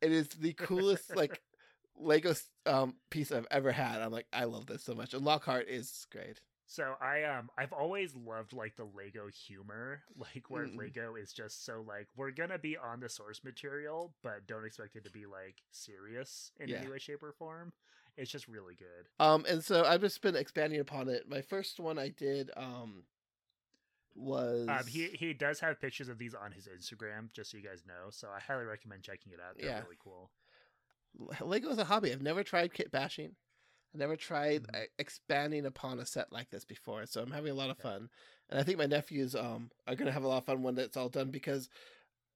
It 0.00 0.12
is 0.12 0.28
the 0.28 0.52
coolest 0.54 1.10
like 1.16 1.42
Lego 1.96 2.34
um 2.66 2.94
piece 3.10 3.32
I've 3.32 3.46
ever 3.50 3.72
had. 3.72 4.00
I'm 4.00 4.12
like, 4.12 4.26
I 4.32 4.44
love 4.44 4.66
this 4.66 4.82
so 4.84 4.94
much. 4.94 5.14
And 5.14 5.24
Lockhart 5.24 5.68
is 5.68 6.06
great. 6.10 6.40
So 6.70 6.94
I 7.00 7.24
um 7.24 7.50
I've 7.58 7.72
always 7.72 8.14
loved 8.14 8.52
like 8.52 8.76
the 8.76 8.84
Lego 8.84 9.26
humor, 9.26 10.04
like 10.16 10.44
where 10.50 10.68
Mm. 10.68 10.78
Lego 10.78 11.16
is 11.16 11.32
just 11.32 11.64
so 11.64 11.82
like 11.84 12.06
we're 12.16 12.30
gonna 12.30 12.60
be 12.60 12.76
on 12.76 13.00
the 13.00 13.08
source 13.08 13.42
material, 13.42 14.14
but 14.22 14.46
don't 14.46 14.64
expect 14.64 14.94
it 14.94 15.02
to 15.02 15.10
be 15.10 15.26
like 15.26 15.56
serious 15.72 16.52
in 16.60 16.70
Yeah. 16.70 16.76
any 16.78 16.88
way, 16.88 16.98
shape, 17.00 17.24
or 17.24 17.32
form. 17.32 17.72
It's 18.16 18.30
just 18.30 18.46
really 18.46 18.76
good. 18.76 19.08
Um, 19.18 19.44
and 19.48 19.64
so 19.64 19.84
I've 19.84 20.00
just 20.00 20.22
been 20.22 20.36
expanding 20.36 20.78
upon 20.80 21.08
it. 21.08 21.28
My 21.28 21.42
first 21.42 21.80
one 21.80 21.98
I 21.98 22.08
did 22.08 22.50
um 22.56 23.02
was 24.14 24.68
Um, 24.68 24.86
he 24.86 25.08
he 25.08 25.32
does 25.34 25.60
have 25.60 25.80
pictures 25.80 26.08
of 26.08 26.18
these 26.18 26.34
on 26.34 26.52
his 26.52 26.68
Instagram, 26.68 27.32
just 27.32 27.50
so 27.50 27.56
you 27.56 27.62
guys 27.64 27.82
know. 27.86 28.10
So 28.10 28.28
I 28.30 28.38
highly 28.40 28.64
recommend 28.64 29.02
checking 29.02 29.32
it 29.32 29.40
out. 29.40 29.56
They're 29.58 29.70
Yeah. 29.70 29.82
really 29.82 29.96
cool. 30.02 30.30
Lego 31.40 31.70
is 31.70 31.78
a 31.78 31.84
hobby. 31.84 32.12
I've 32.12 32.22
never 32.22 32.42
tried 32.42 32.72
kit 32.74 32.90
bashing. 32.90 33.36
I 33.94 33.98
never 33.98 34.16
tried 34.16 34.66
Mhm. 34.66 34.74
uh, 34.74 34.84
expanding 34.98 35.66
upon 35.66 35.98
a 35.98 36.06
set 36.06 36.32
like 36.32 36.50
this 36.50 36.64
before, 36.64 37.06
so 37.06 37.22
I'm 37.22 37.32
having 37.32 37.50
a 37.50 37.54
lot 37.56 37.70
of 37.70 37.78
Yeah. 37.78 37.82
fun. 37.82 38.10
And 38.48 38.58
I 38.60 38.62
think 38.62 38.78
my 38.78 38.86
nephews 38.86 39.34
um 39.34 39.70
are 39.86 39.96
gonna 39.96 40.12
have 40.12 40.24
a 40.24 40.28
lot 40.28 40.38
of 40.38 40.44
fun 40.46 40.62
when 40.62 40.78
it's 40.78 40.96
all 40.96 41.08
done 41.08 41.30
because 41.30 41.68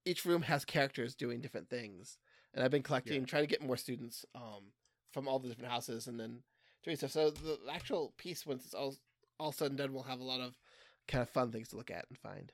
each 0.05 0.25
room 0.25 0.43
has 0.43 0.65
characters 0.65 1.15
doing 1.15 1.41
different 1.41 1.69
things. 1.71 2.19
And 2.55 2.65
I've 2.65 2.71
been 2.71 2.83
collecting, 2.83 3.25
trying 3.27 3.45
to 3.45 3.49
get 3.49 3.63
more 3.63 3.77
students 3.77 4.25
um 4.35 4.73
from 5.13 5.29
all 5.29 5.39
the 5.39 5.49
different 5.49 5.71
houses, 5.71 6.07
and 6.09 6.19
then 6.21 6.45
doing 6.83 6.97
stuff. 6.97 7.13
So 7.13 7.31
the 7.31 7.61
actual 7.71 8.13
piece, 8.19 8.47
once 8.47 8.65
it's 8.65 8.75
all 8.75 8.97
all 9.41 9.53
said 9.53 9.71
and 9.73 9.79
done, 9.79 9.93
will 9.95 10.05
have 10.05 10.21
a 10.21 10.25
lot 10.25 10.41
of 10.41 10.59
kind 11.09 11.23
of 11.23 11.31
fun 11.31 11.53
things 11.53 11.69
to 11.71 11.77
look 11.77 11.91
at 11.91 12.07
and 12.11 12.19
find. 12.19 12.53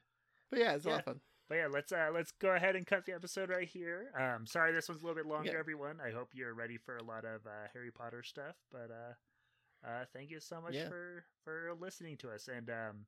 But 0.50 0.60
yeah, 0.60 0.74
it's 0.74 0.84
a 0.86 0.90
lot 0.90 0.98
of 0.98 1.04
fun. 1.04 1.20
But 1.50 1.56
yeah, 1.56 1.66
let's 1.68 1.90
uh 1.90 2.10
let's 2.14 2.30
go 2.30 2.50
ahead 2.54 2.76
and 2.76 2.86
cut 2.86 3.06
the 3.06 3.12
episode 3.12 3.50
right 3.50 3.66
here. 3.68 4.12
Um, 4.16 4.46
sorry 4.46 4.72
this 4.72 4.88
one's 4.88 5.02
a 5.02 5.04
little 5.04 5.20
bit 5.20 5.26
longer, 5.26 5.50
Yeah. 5.52 5.58
everyone. 5.58 5.98
I 6.00 6.12
hope 6.12 6.28
you're 6.32 6.54
ready 6.54 6.78
for 6.78 6.96
a 6.96 7.02
lot 7.02 7.24
of 7.24 7.44
uh, 7.44 7.66
Harry 7.74 7.90
Potter 7.90 8.22
stuff. 8.22 8.54
But 8.70 8.88
uh, 8.92 9.86
uh, 9.88 10.04
thank 10.12 10.30
you 10.30 10.38
so 10.38 10.60
much 10.60 10.74
Yeah. 10.74 10.88
for 10.88 11.24
for 11.44 11.72
listening 11.80 12.16
to 12.18 12.30
us. 12.30 12.46
And 12.46 12.70
um, 12.70 13.06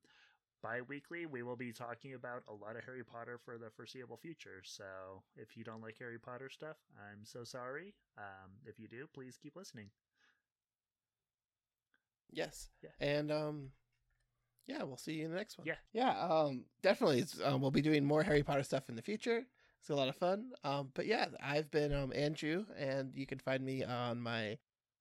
bi-weekly 0.61 1.25
we 1.25 1.41
will 1.41 1.55
be 1.55 1.71
talking 1.71 2.15
about 2.15 2.43
a 2.49 2.53
lot 2.53 2.75
of 2.75 2.83
Harry 2.83 3.05
Potter 3.05 3.39
for 3.45 3.57
the 3.57 3.69
foreseeable 3.69 4.17
future. 4.17 4.61
So 4.65 5.23
if 5.37 5.55
you 5.55 5.63
don't 5.63 5.81
like 5.81 5.95
Harry 5.99 6.19
Potter 6.19 6.49
stuff, 6.49 6.75
I'm 6.99 7.23
so 7.23 7.45
sorry. 7.45 7.95
Um, 8.17 8.51
if 8.65 8.77
you 8.77 8.89
do, 8.89 9.07
please 9.13 9.37
keep 9.41 9.55
listening. 9.55 9.89
Yes. 12.29 12.67
Yeah. 12.83 12.89
And 12.99 13.31
um 13.31 13.71
yeah, 14.67 14.83
we'll 14.83 14.97
see 14.97 15.13
you 15.13 15.25
in 15.25 15.31
the 15.31 15.37
next 15.37 15.57
one. 15.57 15.67
Yeah. 15.67 15.75
Yeah, 15.93 16.11
um 16.19 16.65
definitely 16.81 17.19
it's, 17.19 17.39
um, 17.43 17.61
we'll 17.61 17.71
be 17.71 17.81
doing 17.81 18.03
more 18.05 18.23
Harry 18.23 18.43
Potter 18.43 18.63
stuff 18.63 18.89
in 18.89 18.95
the 18.95 19.01
future. 19.01 19.43
It's 19.81 19.89
a 19.89 19.95
lot 19.95 20.07
of 20.09 20.15
fun. 20.15 20.51
Um 20.63 20.89
but 20.93 21.05
yeah, 21.05 21.25
I've 21.41 21.69
been 21.71 21.93
um 21.93 22.11
Andrew 22.15 22.65
and 22.77 23.11
you 23.15 23.25
can 23.25 23.39
find 23.39 23.63
me 23.63 23.83
on 23.83 24.21
my 24.21 24.57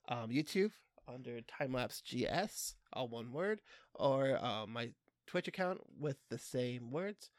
um 0.08 0.30
YouTube 0.30 0.72
under 1.08 1.40
timelapse 1.42 2.00
GS, 2.02 2.74
all 2.92 3.08
one 3.08 3.32
word, 3.32 3.60
or 3.94 4.38
uh, 4.40 4.66
my 4.66 4.90
Twitch 5.26 5.48
account 5.48 5.80
with 5.98 6.16
the 6.30 6.38
same 6.38 6.90
words. 6.92 7.30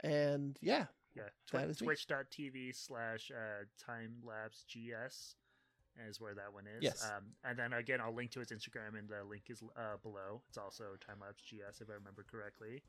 And 0.00 0.58
yeah, 0.60 0.86
Yeah, 1.16 1.22
That 1.52 1.60
twi- 1.60 1.62
is 1.64 1.80
me. 1.80 1.86
twitch.tv 1.86 2.76
slash 2.76 3.30
uh, 3.34 3.64
timelapsegs 3.90 5.34
is 6.08 6.20
where 6.20 6.34
that 6.34 6.52
one 6.52 6.64
is. 6.66 6.82
Yes. 6.82 7.04
Um, 7.04 7.24
and 7.44 7.58
then 7.58 7.72
again, 7.72 8.00
I'll 8.00 8.14
link 8.14 8.30
to 8.32 8.40
his 8.40 8.48
Instagram, 8.48 8.98
and 8.98 9.08
the 9.08 9.24
link 9.28 9.44
is 9.48 9.62
uh, 9.76 9.96
below. 10.02 10.40
It's 10.48 10.58
also 10.58 10.84
Time 11.04 11.16
Lapse 11.20 11.42
timelapsegs, 11.42 11.80
if 11.80 11.88
I 11.90 11.94
remember 11.94 12.24
correctly. 12.30 12.82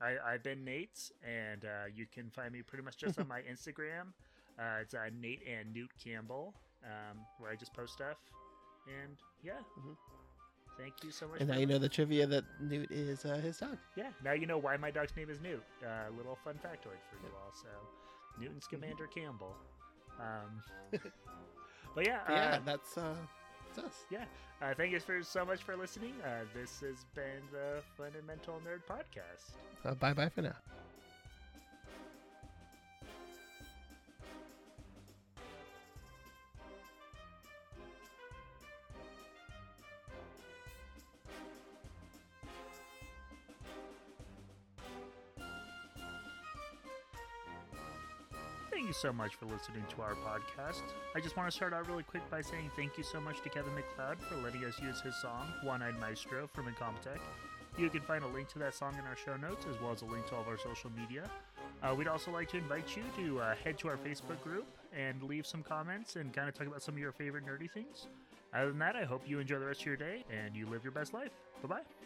I, 0.00 0.16
I've 0.24 0.42
been 0.42 0.64
Nate, 0.64 1.10
and 1.26 1.64
uh, 1.64 1.68
you 1.94 2.06
can 2.06 2.30
find 2.30 2.52
me 2.52 2.62
pretty 2.62 2.84
much 2.84 2.96
just 2.96 3.18
on 3.18 3.28
my 3.28 3.40
Instagram. 3.52 4.12
Uh, 4.58 4.80
it's 4.82 4.94
uh, 4.94 5.08
Nate 5.20 5.42
and 5.46 5.72
Newt 5.72 5.90
Campbell, 6.02 6.54
um, 6.84 7.18
where 7.38 7.50
I 7.50 7.56
just 7.56 7.72
post 7.74 7.92
stuff. 7.94 8.16
And 8.86 9.16
yeah, 9.42 9.60
Mhm. 9.78 9.96
thank 10.78 10.94
you 11.04 11.10
so 11.10 11.28
much. 11.28 11.40
and 11.40 11.48
now 11.48 11.56
you 11.56 11.66
know 11.66 11.78
the 11.78 11.88
trivia 11.88 12.26
that 12.26 12.44
Newt 12.60 12.90
is 12.90 13.24
uh, 13.24 13.36
his 13.36 13.58
dog. 13.58 13.78
yeah, 13.96 14.10
now 14.24 14.32
you 14.32 14.46
know 14.46 14.58
why 14.58 14.76
my 14.76 14.90
dog's 14.90 15.14
name 15.16 15.30
is 15.30 15.40
Newt. 15.40 15.62
A 15.84 16.10
little 16.16 16.36
fun 16.44 16.54
factoid 16.54 16.98
for 17.08 17.16
you 17.22 17.30
all. 17.36 17.52
So, 17.54 17.68
Newton 18.40 18.58
Mm-hmm. 18.60 19.04
Campbell. 19.20 19.54
Um, 20.18 20.62
but 21.94 22.06
yeah, 22.06 22.20
yeah, 22.28 22.56
uh, 22.56 22.58
that's 22.64 22.98
uh 22.98 23.14
that's 23.74 23.86
us. 23.86 24.04
yeah. 24.10 24.24
Uh, 24.60 24.72
thank 24.76 24.92
you 24.92 25.00
for 25.00 25.22
so 25.22 25.44
much 25.44 25.62
for 25.62 25.76
listening. 25.76 26.14
Uh, 26.24 26.44
this 26.54 26.80
has 26.80 27.04
been 27.14 27.42
the 27.50 27.82
Fundamental 27.96 28.60
Nerd 28.64 28.82
Podcast. 28.88 29.54
Uh, 29.84 29.94
bye 29.94 30.12
bye 30.12 30.28
for 30.28 30.42
now. 30.42 30.54
You 48.92 48.98
so 48.98 49.10
much 49.10 49.36
for 49.36 49.46
listening 49.46 49.86
to 49.96 50.02
our 50.02 50.14
podcast. 50.16 50.82
I 51.16 51.20
just 51.20 51.34
want 51.34 51.50
to 51.50 51.56
start 51.56 51.72
out 51.72 51.88
really 51.88 52.02
quick 52.02 52.20
by 52.30 52.42
saying 52.42 52.70
thank 52.76 52.98
you 52.98 53.02
so 53.02 53.22
much 53.22 53.40
to 53.40 53.48
Kevin 53.48 53.74
MacLeod 53.74 54.18
for 54.20 54.36
letting 54.44 54.66
us 54.66 54.78
use 54.82 55.00
his 55.00 55.16
song, 55.16 55.46
One 55.62 55.80
Eyed 55.80 55.98
Maestro 55.98 56.46
from 56.46 56.66
Incompetech. 56.66 57.18
You 57.78 57.88
can 57.88 58.02
find 58.02 58.22
a 58.22 58.26
link 58.26 58.48
to 58.48 58.58
that 58.58 58.74
song 58.74 58.92
in 58.98 59.06
our 59.06 59.16
show 59.16 59.34
notes, 59.38 59.64
as 59.64 59.80
well 59.80 59.92
as 59.92 60.02
a 60.02 60.04
link 60.04 60.26
to 60.26 60.34
all 60.34 60.42
of 60.42 60.48
our 60.48 60.58
social 60.58 60.90
media. 60.90 61.24
Uh, 61.82 61.94
we'd 61.94 62.06
also 62.06 62.30
like 62.30 62.50
to 62.50 62.58
invite 62.58 62.94
you 62.94 63.02
to 63.16 63.40
uh, 63.40 63.54
head 63.64 63.78
to 63.78 63.88
our 63.88 63.96
Facebook 63.96 64.42
group 64.42 64.66
and 64.94 65.22
leave 65.22 65.46
some 65.46 65.62
comments 65.62 66.16
and 66.16 66.34
kind 66.34 66.46
of 66.46 66.54
talk 66.54 66.66
about 66.66 66.82
some 66.82 66.94
of 66.94 67.00
your 67.00 67.12
favorite 67.12 67.46
nerdy 67.46 67.70
things. 67.70 68.08
Other 68.52 68.68
than 68.68 68.78
that, 68.80 68.94
I 68.94 69.04
hope 69.04 69.22
you 69.24 69.38
enjoy 69.38 69.58
the 69.58 69.64
rest 69.64 69.80
of 69.80 69.86
your 69.86 69.96
day 69.96 70.22
and 70.30 70.54
you 70.54 70.66
live 70.66 70.84
your 70.84 70.92
best 70.92 71.14
life. 71.14 71.30
Bye 71.62 71.76
bye. 71.76 72.01